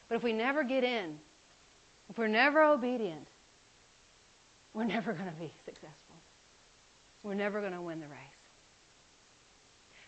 But 0.08 0.16
if 0.16 0.24
we 0.24 0.34
never 0.34 0.64
get 0.64 0.84
in, 0.84 1.20
if 2.10 2.18
we're 2.18 2.28
never 2.28 2.64
obedient, 2.64 3.28
we're 4.74 4.84
never 4.84 5.14
going 5.14 5.30
to 5.30 5.36
be 5.36 5.52
successful. 5.66 6.16
We're 7.24 7.34
never 7.34 7.62
going 7.62 7.74
to 7.74 7.82
win 7.82 8.00
the 8.00 8.08
race. 8.08 8.20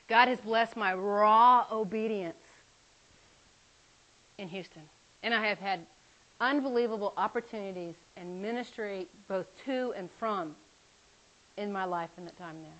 God 0.08 0.28
has 0.28 0.40
blessed 0.40 0.76
my 0.76 0.94
raw 0.94 1.66
obedience 1.72 2.36
in 4.38 4.48
Houston. 4.50 4.84
And 5.24 5.34
I 5.34 5.48
have 5.48 5.58
had 5.58 5.86
unbelievable 6.40 7.14
opportunities 7.18 7.96
and 8.18 8.42
ministry 8.42 9.08
both 9.28 9.48
to 9.66 9.94
and 9.96 10.10
from 10.20 10.56
in 11.58 11.72
my 11.72 11.86
life 11.86 12.10
in 12.18 12.26
that 12.26 12.38
time 12.38 12.58
there. 12.62 12.72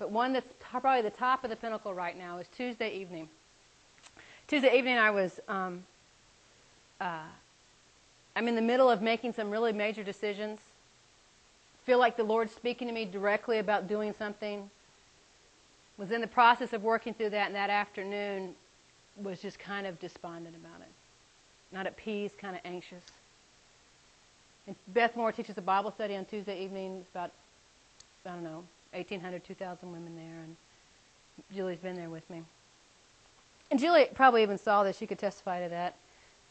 But 0.00 0.10
one 0.10 0.32
that's 0.32 0.52
probably 0.58 1.02
the 1.02 1.10
top 1.10 1.44
of 1.44 1.50
the 1.50 1.56
pinnacle 1.56 1.92
right 1.92 2.16
now 2.18 2.38
is 2.38 2.46
Tuesday 2.56 2.96
evening. 2.96 3.28
Tuesday 4.48 4.76
evening, 4.76 4.96
I 4.96 5.10
was, 5.10 5.38
um, 5.46 5.84
uh, 7.00 7.20
I'm 8.34 8.48
in 8.48 8.54
the 8.56 8.62
middle 8.62 8.90
of 8.90 9.02
making 9.02 9.34
some 9.34 9.50
really 9.50 9.74
major 9.74 10.02
decisions. 10.02 10.58
Feel 11.84 11.98
like 11.98 12.16
the 12.16 12.24
Lord's 12.24 12.52
speaking 12.54 12.88
to 12.88 12.94
me 12.94 13.04
directly 13.04 13.58
about 13.58 13.88
doing 13.88 14.14
something 14.18 14.70
was 15.98 16.10
in 16.10 16.22
the 16.22 16.26
process 16.26 16.72
of 16.72 16.82
working 16.82 17.12
through 17.12 17.30
that, 17.30 17.48
and 17.48 17.54
that 17.54 17.68
afternoon 17.68 18.54
was 19.22 19.42
just 19.42 19.58
kind 19.58 19.86
of 19.86 20.00
despondent 20.00 20.56
about 20.56 20.80
it. 20.80 20.92
Not 21.72 21.86
at 21.86 21.98
peace, 21.98 22.32
kind 22.40 22.56
of 22.56 22.62
anxious. 22.64 23.04
And 24.66 24.74
Beth 24.88 25.14
Moore 25.14 25.30
teaches 25.30 25.58
a 25.58 25.62
Bible 25.62 25.90
study 25.90 26.16
on 26.16 26.24
Tuesday 26.24 26.64
evenings, 26.64 27.04
about, 27.12 27.32
I 28.24 28.30
don't 28.30 28.44
know, 28.44 28.64
1,800, 28.92 29.44
2,000 29.44 29.92
women 29.92 30.16
there, 30.16 30.42
and 30.44 30.56
Julie's 31.54 31.78
been 31.78 31.96
there 31.96 32.10
with 32.10 32.28
me. 32.28 32.42
And 33.70 33.78
Julie 33.78 34.08
probably 34.14 34.42
even 34.42 34.58
saw 34.58 34.82
this. 34.82 34.96
She 34.98 35.06
could 35.06 35.18
testify 35.18 35.62
to 35.62 35.68
that. 35.68 35.94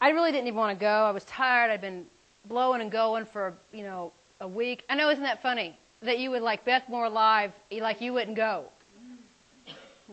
I 0.00 0.10
really 0.10 0.32
didn't 0.32 0.46
even 0.46 0.58
want 0.58 0.78
to 0.78 0.80
go. 0.80 0.88
I 0.88 1.10
was 1.10 1.24
tired. 1.24 1.70
I'd 1.70 1.82
been 1.82 2.06
blowing 2.46 2.80
and 2.80 2.90
going 2.90 3.26
for, 3.26 3.52
you 3.72 3.82
know, 3.82 4.12
a 4.40 4.48
week. 4.48 4.84
I 4.88 4.94
know, 4.94 5.10
isn't 5.10 5.22
that 5.22 5.42
funny? 5.42 5.76
That 6.00 6.18
you 6.18 6.30
would 6.30 6.40
like 6.40 6.64
Beth 6.64 6.88
Moore 6.88 7.10
live, 7.10 7.52
like 7.70 8.00
you 8.00 8.14
wouldn't 8.14 8.36
go. 8.36 8.64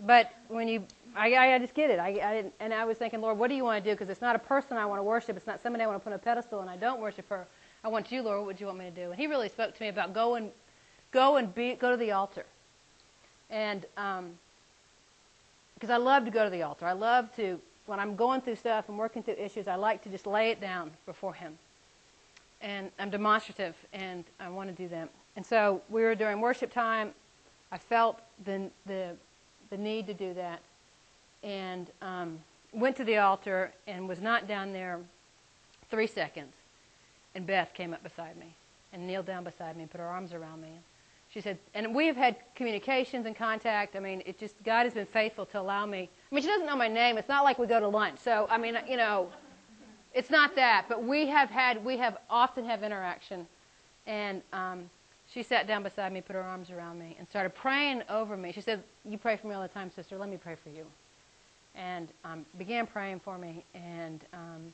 But 0.06 0.34
when 0.50 0.68
you, 0.68 0.84
I, 1.16 1.34
I 1.36 1.60
just 1.60 1.74
get 1.74 1.90
it. 1.90 2.00
I, 2.00 2.10
I 2.10 2.36
didn't, 2.36 2.54
and 2.60 2.74
I 2.74 2.84
was 2.84 2.98
thinking, 2.98 3.22
Lord, 3.22 3.38
what 3.38 3.48
do 3.48 3.56
you 3.56 3.64
want 3.64 3.82
to 3.82 3.90
do? 3.90 3.96
Because 3.96 4.10
it's 4.10 4.22
not 4.22 4.36
a 4.36 4.40
person 4.40 4.76
I 4.78 4.86
want 4.86 5.00
to 5.00 5.04
worship. 5.04 5.38
It's 5.38 5.48
not 5.48 5.64
somebody 5.64 5.86
I 5.86 5.88
want 5.88 6.00
to 6.00 6.04
put 6.04 6.12
on 6.12 6.20
a 6.20 6.22
pedestal, 6.22 6.60
and 6.60 6.70
I 6.70 6.76
don't 6.76 7.00
worship 7.00 7.28
her. 7.30 7.48
I 7.84 7.88
want 7.88 8.12
you, 8.12 8.22
Lord. 8.22 8.40
What 8.40 8.48
would 8.48 8.60
you 8.60 8.68
want 8.68 8.80
me 8.80 8.86
to 8.86 8.92
do? 8.92 9.12
And 9.12 9.16
He 9.16 9.28
really 9.28 9.48
spoke 9.48 9.74
to 9.76 9.82
me 9.82 9.88
about 9.88 10.14
go 10.14 10.36
and 10.36 10.52
go 11.18 11.38
and 11.38 11.56
be, 11.56 11.74
go 11.74 11.90
to 11.90 11.98
the 11.98 12.12
altar, 12.12 12.46
and 13.50 13.82
because 13.82 15.90
um, 15.90 15.90
I 15.90 15.98
love 15.98 16.26
to 16.26 16.32
go 16.32 16.44
to 16.44 16.50
the 16.52 16.62
altar. 16.62 16.86
I 16.86 16.92
love 16.92 17.36
to 17.38 17.60
when 17.88 18.00
I'm 18.00 18.16
going 18.16 18.42
through 18.42 18.58
stuff 18.58 18.88
and 18.88 19.00
working 19.00 19.24
through 19.24 19.34
issues. 19.34 19.68
I 19.68 19.76
like 19.76 20.04
to 20.04 20.10
just 20.10 20.28
lay 20.28 20.52
it 20.52 20.62
down 20.62 20.92
before 21.08 21.34
Him, 21.34 21.58
and 22.62 22.92
I'm 23.00 23.10
demonstrative, 23.10 23.74
and 23.94 24.26
I 24.40 24.50
want 24.50 24.70
to 24.70 24.84
do 24.84 24.88
that. 24.90 25.10
And 25.36 25.44
so 25.44 25.82
we 25.90 26.04
were 26.04 26.14
during 26.14 26.40
worship 26.40 26.72
time. 26.72 27.14
I 27.72 27.80
felt 27.80 28.20
the 28.46 28.70
the 28.86 29.16
the 29.72 29.78
need 29.78 30.06
to 30.06 30.14
do 30.14 30.36
that, 30.36 30.62
and 31.42 31.90
um, 32.04 32.38
went 32.74 32.96
to 32.98 33.04
the 33.04 33.18
altar 33.18 33.72
and 33.88 34.08
was 34.08 34.22
not 34.22 34.48
down 34.48 34.72
there 34.72 35.00
three 35.90 36.08
seconds. 36.08 36.54
And 37.34 37.48
Beth 37.48 37.74
came 37.74 37.92
up 37.92 38.04
beside 38.04 38.38
me 38.38 38.54
and 38.94 39.08
kneeled 39.08 39.26
down 39.26 39.44
beside 39.44 39.76
me 39.76 39.84
and 39.84 39.92
put 39.92 40.00
her 40.00 40.08
arms 40.08 40.32
around 40.32 40.62
me. 40.62 40.70
She 41.38 41.42
said, 41.42 41.60
and 41.76 41.94
we 41.94 42.08
have 42.08 42.16
had 42.16 42.38
communications 42.56 43.28
and 43.28 43.36
contact. 43.36 43.96
I 43.96 44.00
mean, 44.00 44.24
it 44.26 44.40
just 44.40 44.56
God 44.64 44.86
has 44.86 44.96
been 44.96 45.06
faithful 45.06 45.46
to 45.46 45.60
allow 45.60 45.86
me. 45.86 46.10
I 46.32 46.34
mean, 46.34 46.44
she 46.44 46.50
doesn't 46.50 46.66
know 46.66 46.76
my 46.76 46.88
name. 46.88 47.16
It's 47.20 47.30
not 47.30 47.44
like 47.44 47.60
we 47.60 47.68
go 47.68 47.80
to 47.80 47.88
lunch. 47.88 48.18
So 48.18 48.48
I 48.50 48.58
mean, 48.58 48.76
you 48.90 48.98
know, 48.98 49.30
it's 50.16 50.32
not 50.32 50.56
that. 50.56 50.86
But 50.90 51.04
we 51.04 51.28
have 51.28 51.52
had, 51.52 51.86
we 51.86 51.96
have 51.98 52.18
often 52.28 52.66
have 52.66 52.82
interaction, 52.82 53.46
and 54.08 54.42
um, 54.52 54.90
she 55.32 55.44
sat 55.44 55.68
down 55.68 55.84
beside 55.84 56.12
me, 56.12 56.22
put 56.22 56.36
her 56.36 56.42
arms 56.42 56.72
around 56.72 56.98
me, 56.98 57.16
and 57.20 57.30
started 57.30 57.54
praying 57.54 58.02
over 58.10 58.36
me. 58.36 58.52
She 58.52 58.62
said, 58.62 58.82
You 59.08 59.20
pray 59.20 59.38
for 59.38 59.46
me 59.46 59.54
all 59.54 59.62
the 59.62 59.68
time, 59.68 59.92
sister. 59.92 60.18
Let 60.18 60.30
me 60.30 60.38
pray 60.38 60.56
for 60.56 60.70
you. 60.70 60.88
And 61.76 62.08
um, 62.26 62.48
began 62.58 62.88
praying 62.88 63.20
for 63.20 63.38
me. 63.38 63.64
And 63.76 64.26
um, 64.34 64.74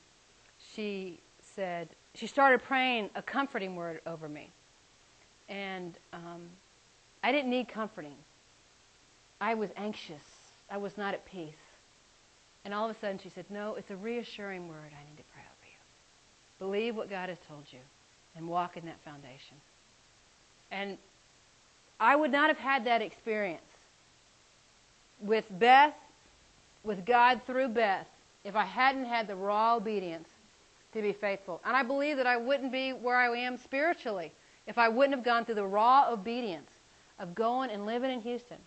she 0.74 1.20
said, 1.42 1.90
She 2.16 2.26
started 2.26 2.64
praying 2.64 3.10
a 3.16 3.22
comforting 3.22 3.76
word 3.76 4.00
over 4.08 4.30
me. 4.30 4.50
And 5.54 5.94
um, 6.14 6.42
I 7.22 7.32
didn't 7.32 7.52
need 7.52 7.68
comforting. 7.68 8.16
I 9.40 9.54
was 9.54 9.70
anxious. 9.78 10.24
I 10.70 10.78
was 10.78 10.98
not 10.98 11.14
at 11.14 11.26
peace. 11.26 11.54
And 12.66 12.74
all 12.74 12.90
of 12.90 12.96
a 12.96 13.00
sudden 13.00 13.20
she 13.22 13.30
said, 13.30 13.46
No, 13.52 13.76
it's 13.76 13.92
a 13.92 13.96
reassuring 13.96 14.68
word 14.68 14.78
I 14.88 15.10
need 15.10 15.18
to 15.18 15.24
pray 15.32 15.44
over 15.44 15.68
you. 15.68 16.66
Believe 16.66 16.96
what 16.96 17.10
God 17.10 17.30
has 17.30 17.38
told 17.48 17.66
you 17.72 17.80
and 18.36 18.48
walk 18.48 18.78
in 18.78 18.86
that 18.86 18.98
foundation. 19.06 19.58
And 20.72 20.98
I 22.00 22.16
would 22.16 22.32
not 22.32 22.48
have 22.48 22.58
had 22.58 22.86
that 22.86 23.04
experience 23.04 23.62
with 25.22 25.46
Beth, 25.52 25.94
with 26.84 27.06
God 27.06 27.42
through 27.46 27.68
Beth, 27.70 28.08
if 28.44 28.56
I 28.56 28.66
hadn't 28.66 29.06
had 29.06 29.28
the 29.28 29.36
raw 29.36 29.76
obedience 29.76 30.28
to 30.94 31.02
be 31.04 31.14
faithful. 31.14 31.62
And 31.64 31.78
I 31.78 31.84
believe 31.84 32.18
that 32.18 32.28
I 32.28 32.38
wouldn't 32.38 32.72
be 32.72 32.92
where 32.92 33.18
I 33.18 33.38
am 33.38 33.58
spiritually 33.58 34.32
if 34.68 34.78
I 34.78 34.90
wouldn't 34.90 35.16
have 35.16 35.26
gone 35.26 35.46
through 35.46 35.56
the 35.56 35.66
raw 35.66 36.10
obedience 36.10 36.70
of 37.20 37.36
going 37.36 37.70
and 37.70 37.86
living 37.86 38.12
in 38.12 38.22
Houston. 38.22 38.58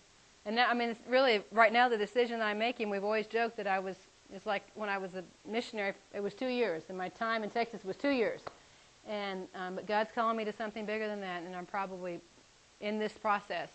And 0.45 0.55
now, 0.55 0.69
I 0.69 0.73
mean, 0.73 0.89
it's 0.89 0.99
really, 1.09 1.41
right 1.51 1.73
now, 1.73 1.89
the 1.89 1.97
decision 1.97 2.39
that 2.39 2.45
I'm 2.45 2.59
making, 2.59 2.89
we've 2.89 3.03
always 3.03 3.27
joked 3.27 3.57
that 3.57 3.67
I 3.67 3.79
was, 3.79 3.97
it's 4.33 4.45
like 4.45 4.63
when 4.75 4.89
I 4.89 4.97
was 4.97 5.13
a 5.15 5.23
missionary, 5.49 5.93
it 6.13 6.21
was 6.21 6.33
two 6.33 6.47
years, 6.47 6.83
and 6.89 6.97
my 6.97 7.09
time 7.09 7.43
in 7.43 7.49
Texas 7.49 7.83
was 7.83 7.95
two 7.97 8.09
years. 8.11 8.41
And 9.07 9.47
um, 9.55 9.75
but 9.75 9.87
God's 9.87 10.09
calling 10.13 10.35
me 10.35 10.43
to 10.45 10.53
something 10.53 10.85
bigger 10.85 11.07
than 11.07 11.21
that, 11.21 11.43
and 11.43 11.55
I'm 11.55 11.65
probably 11.65 12.19
in 12.81 12.99
this 12.99 13.13
process. 13.13 13.69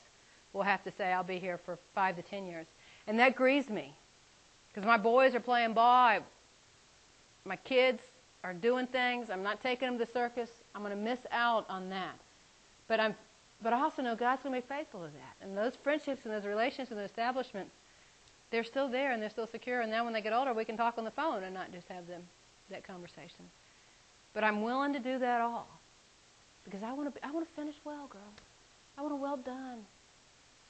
We'll 0.52 0.64
have 0.64 0.84
to 0.84 0.90
say 0.90 1.12
I'll 1.12 1.22
be 1.22 1.38
here 1.38 1.56
for 1.56 1.78
five 1.94 2.16
to 2.16 2.22
ten 2.22 2.46
years, 2.46 2.66
and 3.06 3.18
that 3.18 3.34
grieves 3.34 3.70
me 3.70 3.94
because 4.68 4.86
my 4.86 4.98
boys 4.98 5.34
are 5.34 5.40
playing 5.40 5.72
ball. 5.72 6.06
I, 6.06 6.20
my 7.44 7.56
kids 7.56 8.02
are 8.44 8.52
doing 8.52 8.86
things. 8.86 9.30
I'm 9.30 9.42
not 9.42 9.62
taking 9.62 9.88
them 9.88 9.98
to 9.98 10.04
the 10.04 10.12
circus. 10.12 10.50
I'm 10.74 10.82
going 10.82 10.96
to 10.96 11.02
miss 11.02 11.20
out 11.30 11.66
on 11.68 11.90
that. 11.90 12.14
But 12.88 13.00
I'm, 13.00 13.14
but 13.62 13.72
I 13.72 13.80
also 13.80 14.02
know 14.02 14.16
God's 14.16 14.42
going 14.42 14.54
to 14.54 14.66
be 14.66 14.74
faithful 14.74 15.00
to 15.00 15.06
that. 15.06 15.46
And 15.46 15.56
those 15.56 15.74
friendships 15.82 16.24
and 16.24 16.32
those 16.32 16.44
relationships 16.44 16.90
and 16.90 16.98
those 16.98 17.10
establishments, 17.10 17.72
they're 18.50 18.64
still 18.64 18.88
there 18.88 19.12
and 19.12 19.22
they're 19.22 19.30
still 19.30 19.46
secure. 19.46 19.80
And 19.80 19.90
now 19.90 20.04
when 20.04 20.12
they 20.12 20.20
get 20.20 20.32
older, 20.32 20.52
we 20.52 20.64
can 20.64 20.76
talk 20.76 20.98
on 20.98 21.04
the 21.04 21.10
phone 21.10 21.42
and 21.42 21.54
not 21.54 21.72
just 21.72 21.88
have 21.88 22.06
them 22.06 22.22
that 22.70 22.86
conversation. 22.86 23.50
But 24.34 24.44
I'm 24.44 24.62
willing 24.62 24.92
to 24.94 24.98
do 24.98 25.18
that 25.18 25.40
all 25.40 25.66
because 26.64 26.82
I 26.82 26.92
want 26.92 27.14
to. 27.14 27.26
I 27.26 27.30
want 27.30 27.46
to 27.46 27.54
finish 27.54 27.74
well, 27.84 28.06
girl. 28.06 28.20
I 28.96 29.02
want 29.02 29.12
a 29.12 29.16
well 29.16 29.36
done. 29.36 29.78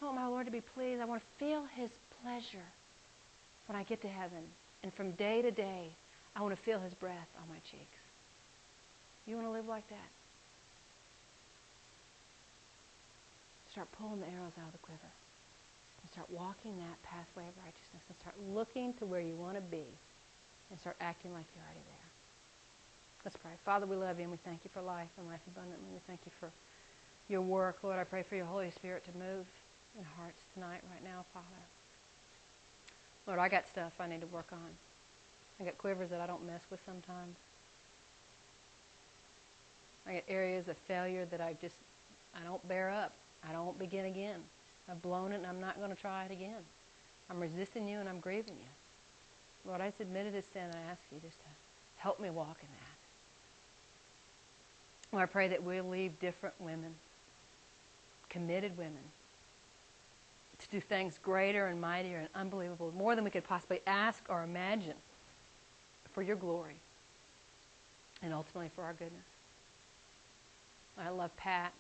I 0.01 0.05
want 0.05 0.17
my 0.17 0.27
Lord 0.27 0.47
to 0.47 0.53
be 0.53 0.61
pleased. 0.61 1.01
I 1.01 1.05
want 1.05 1.23
to 1.23 1.45
feel 1.45 1.65
His 1.77 1.91
pleasure 2.23 2.67
when 3.67 3.77
I 3.77 3.85
get 3.85 4.03
to 4.03 4.09
heaven, 4.09 4.43
and 4.83 4.93
from 4.95 5.13
day 5.13 5.43
to 5.43 5.51
day, 5.51 5.89
I 6.35 6.43
want 6.43 6.57
to 6.57 6.63
feel 6.63 6.81
His 6.81 6.95
breath 6.95 7.29
on 7.41 7.49
my 7.49 7.61
cheeks. 7.71 8.02
You 9.27 9.37
want 9.37 9.47
to 9.47 9.53
live 9.53 9.69
like 9.69 9.89
that? 9.89 10.11
Start 13.71 13.89
pulling 13.97 14.21
the 14.21 14.27
arrows 14.27 14.53
out 14.61 14.67
of 14.67 14.73
the 14.73 14.85
quiver. 14.85 15.13
And 16.03 16.11
start 16.11 16.29
walking 16.31 16.77
that 16.79 17.01
pathway 17.03 17.49
of 17.49 17.55
righteousness 17.65 18.03
and 18.09 18.17
start 18.21 18.35
looking 18.53 18.93
to 18.99 19.07
where 19.07 19.21
you 19.21 19.35
want 19.37 19.55
to 19.55 19.63
be 19.63 19.87
and 20.71 20.81
start 20.81 20.97
acting 21.01 21.33
like 21.33 21.47
you're 21.55 21.65
already 21.65 21.85
there. 21.87 22.09
Let's 23.25 23.37
pray. 23.37 23.53
Father, 23.65 23.87
we 23.87 23.95
love 23.95 24.19
you 24.19 24.25
and 24.25 24.33
we 24.33 24.39
thank 24.45 24.65
you 24.65 24.71
for 24.75 24.83
life 24.83 25.09
and 25.17 25.29
life 25.29 25.41
abundantly. 25.47 25.89
We 25.95 26.01
thank 26.07 26.21
you 26.27 26.33
for 26.41 26.51
your 27.29 27.41
work. 27.41 27.79
Lord, 27.83 27.99
I 27.99 28.05
pray 28.05 28.25
for 28.29 28.35
your 28.35 28.47
Holy 28.47 28.71
Spirit 28.73 29.05
to 29.05 29.13
move 29.17 29.47
in 29.97 30.05
hearts 30.19 30.43
tonight, 30.55 30.83
right 30.91 31.05
now, 31.05 31.25
Father. 31.33 31.63
Lord, 33.27 33.39
I 33.39 33.49
got 33.49 33.69
stuff 33.71 33.93
I 34.01 34.09
need 34.09 34.23
to 34.23 34.27
work 34.27 34.49
on. 34.51 34.71
I 35.61 35.65
got 35.65 35.79
quivers 35.79 36.11
that 36.11 36.21
I 36.21 36.27
don't 36.27 36.45
mess 36.45 36.63
with 36.71 36.81
sometimes. 36.85 37.37
I 40.07 40.15
get 40.15 40.25
areas 40.29 40.69
of 40.69 40.77
failure 40.79 41.25
that 41.27 41.41
I 41.41 41.55
just, 41.61 41.77
I 42.35 42.43
don't 42.45 42.67
bear 42.69 42.91
up. 42.91 43.13
I 43.49 43.53
don't 43.53 43.79
begin 43.79 44.07
again. 44.07 44.41
I've 44.89 45.03
blown 45.03 45.33
it 45.33 45.37
and 45.37 45.47
I'm 45.47 45.61
not 45.61 45.79
going 45.79 45.91
to 45.91 46.01
try 46.01 46.25
it 46.25 46.33
again. 46.33 46.63
I'm 47.31 47.41
resisting 47.41 47.89
you 47.89 47.99
and 47.99 48.09
I'm 48.09 48.21
grieving 48.21 48.57
you. 48.59 49.71
Lord, 49.71 49.81
I 49.81 49.93
submitted 49.97 50.35
this 50.35 50.47
sin 50.53 50.63
and 50.63 50.75
I 50.75 50.91
ask 50.91 51.01
you 51.13 51.21
just 51.21 51.39
to 51.39 51.49
help 51.97 52.21
me 52.21 52.31
walk 52.31 52.59
in 52.61 52.69
that. 52.69 52.89
Lord, 55.13 55.29
I 55.29 55.31
pray 55.31 55.49
that 55.49 55.63
we'll 55.63 55.89
leave 55.89 56.19
different 56.21 56.55
women, 56.61 56.95
committed 58.29 58.77
women, 58.77 59.03
to 60.59 60.69
do 60.71 60.81
things 60.81 61.19
greater 61.23 61.67
and 61.67 61.81
mightier 61.81 62.19
and 62.19 62.29
unbelievable, 62.35 62.93
more 62.97 63.15
than 63.15 63.25
we 63.25 63.31
could 63.31 63.45
possibly 63.45 63.81
ask 63.87 64.25
or 64.29 64.43
imagine 64.43 64.97
for 66.13 66.23
your 66.23 66.37
glory 66.37 66.77
and 68.23 68.33
ultimately 68.33 68.71
for 68.75 68.85
our 68.85 68.95
goodness. 68.95 69.32
I 70.99 71.09
love 71.11 71.37
Pat. 71.37 71.73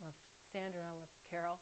I 0.00 0.06
love 0.06 0.14
Sandra. 0.52 0.86
I 0.86 0.90
love 0.92 1.08
Carol. 1.28 1.60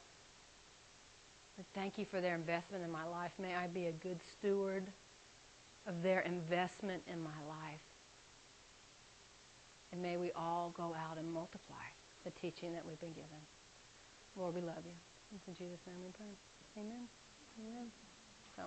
Thank 1.74 1.98
you 1.98 2.04
for 2.04 2.20
their 2.20 2.36
investment 2.36 2.84
in 2.84 2.90
my 2.90 3.04
life. 3.04 3.32
May 3.38 3.54
I 3.54 3.66
be 3.66 3.86
a 3.86 3.92
good 3.92 4.20
steward 4.38 4.84
of 5.86 6.02
their 6.02 6.20
investment 6.20 7.02
in 7.10 7.20
my 7.20 7.30
life. 7.48 7.80
And 9.90 10.02
may 10.02 10.16
we 10.16 10.30
all 10.32 10.72
go 10.76 10.94
out 10.94 11.18
and 11.18 11.32
multiply 11.32 11.76
the 12.24 12.30
teaching 12.30 12.74
that 12.74 12.86
we've 12.86 13.00
been 13.00 13.12
given. 13.12 13.42
Lord, 14.36 14.54
we 14.54 14.60
love 14.60 14.84
you. 14.84 14.92
It's 15.34 15.48
in 15.48 15.54
Jesus' 15.54 15.80
name 15.86 15.96
we 16.04 16.12
pray. 16.12 16.82
Amen. 16.82 17.08
Amen. 17.58 17.90
So. 18.56 18.64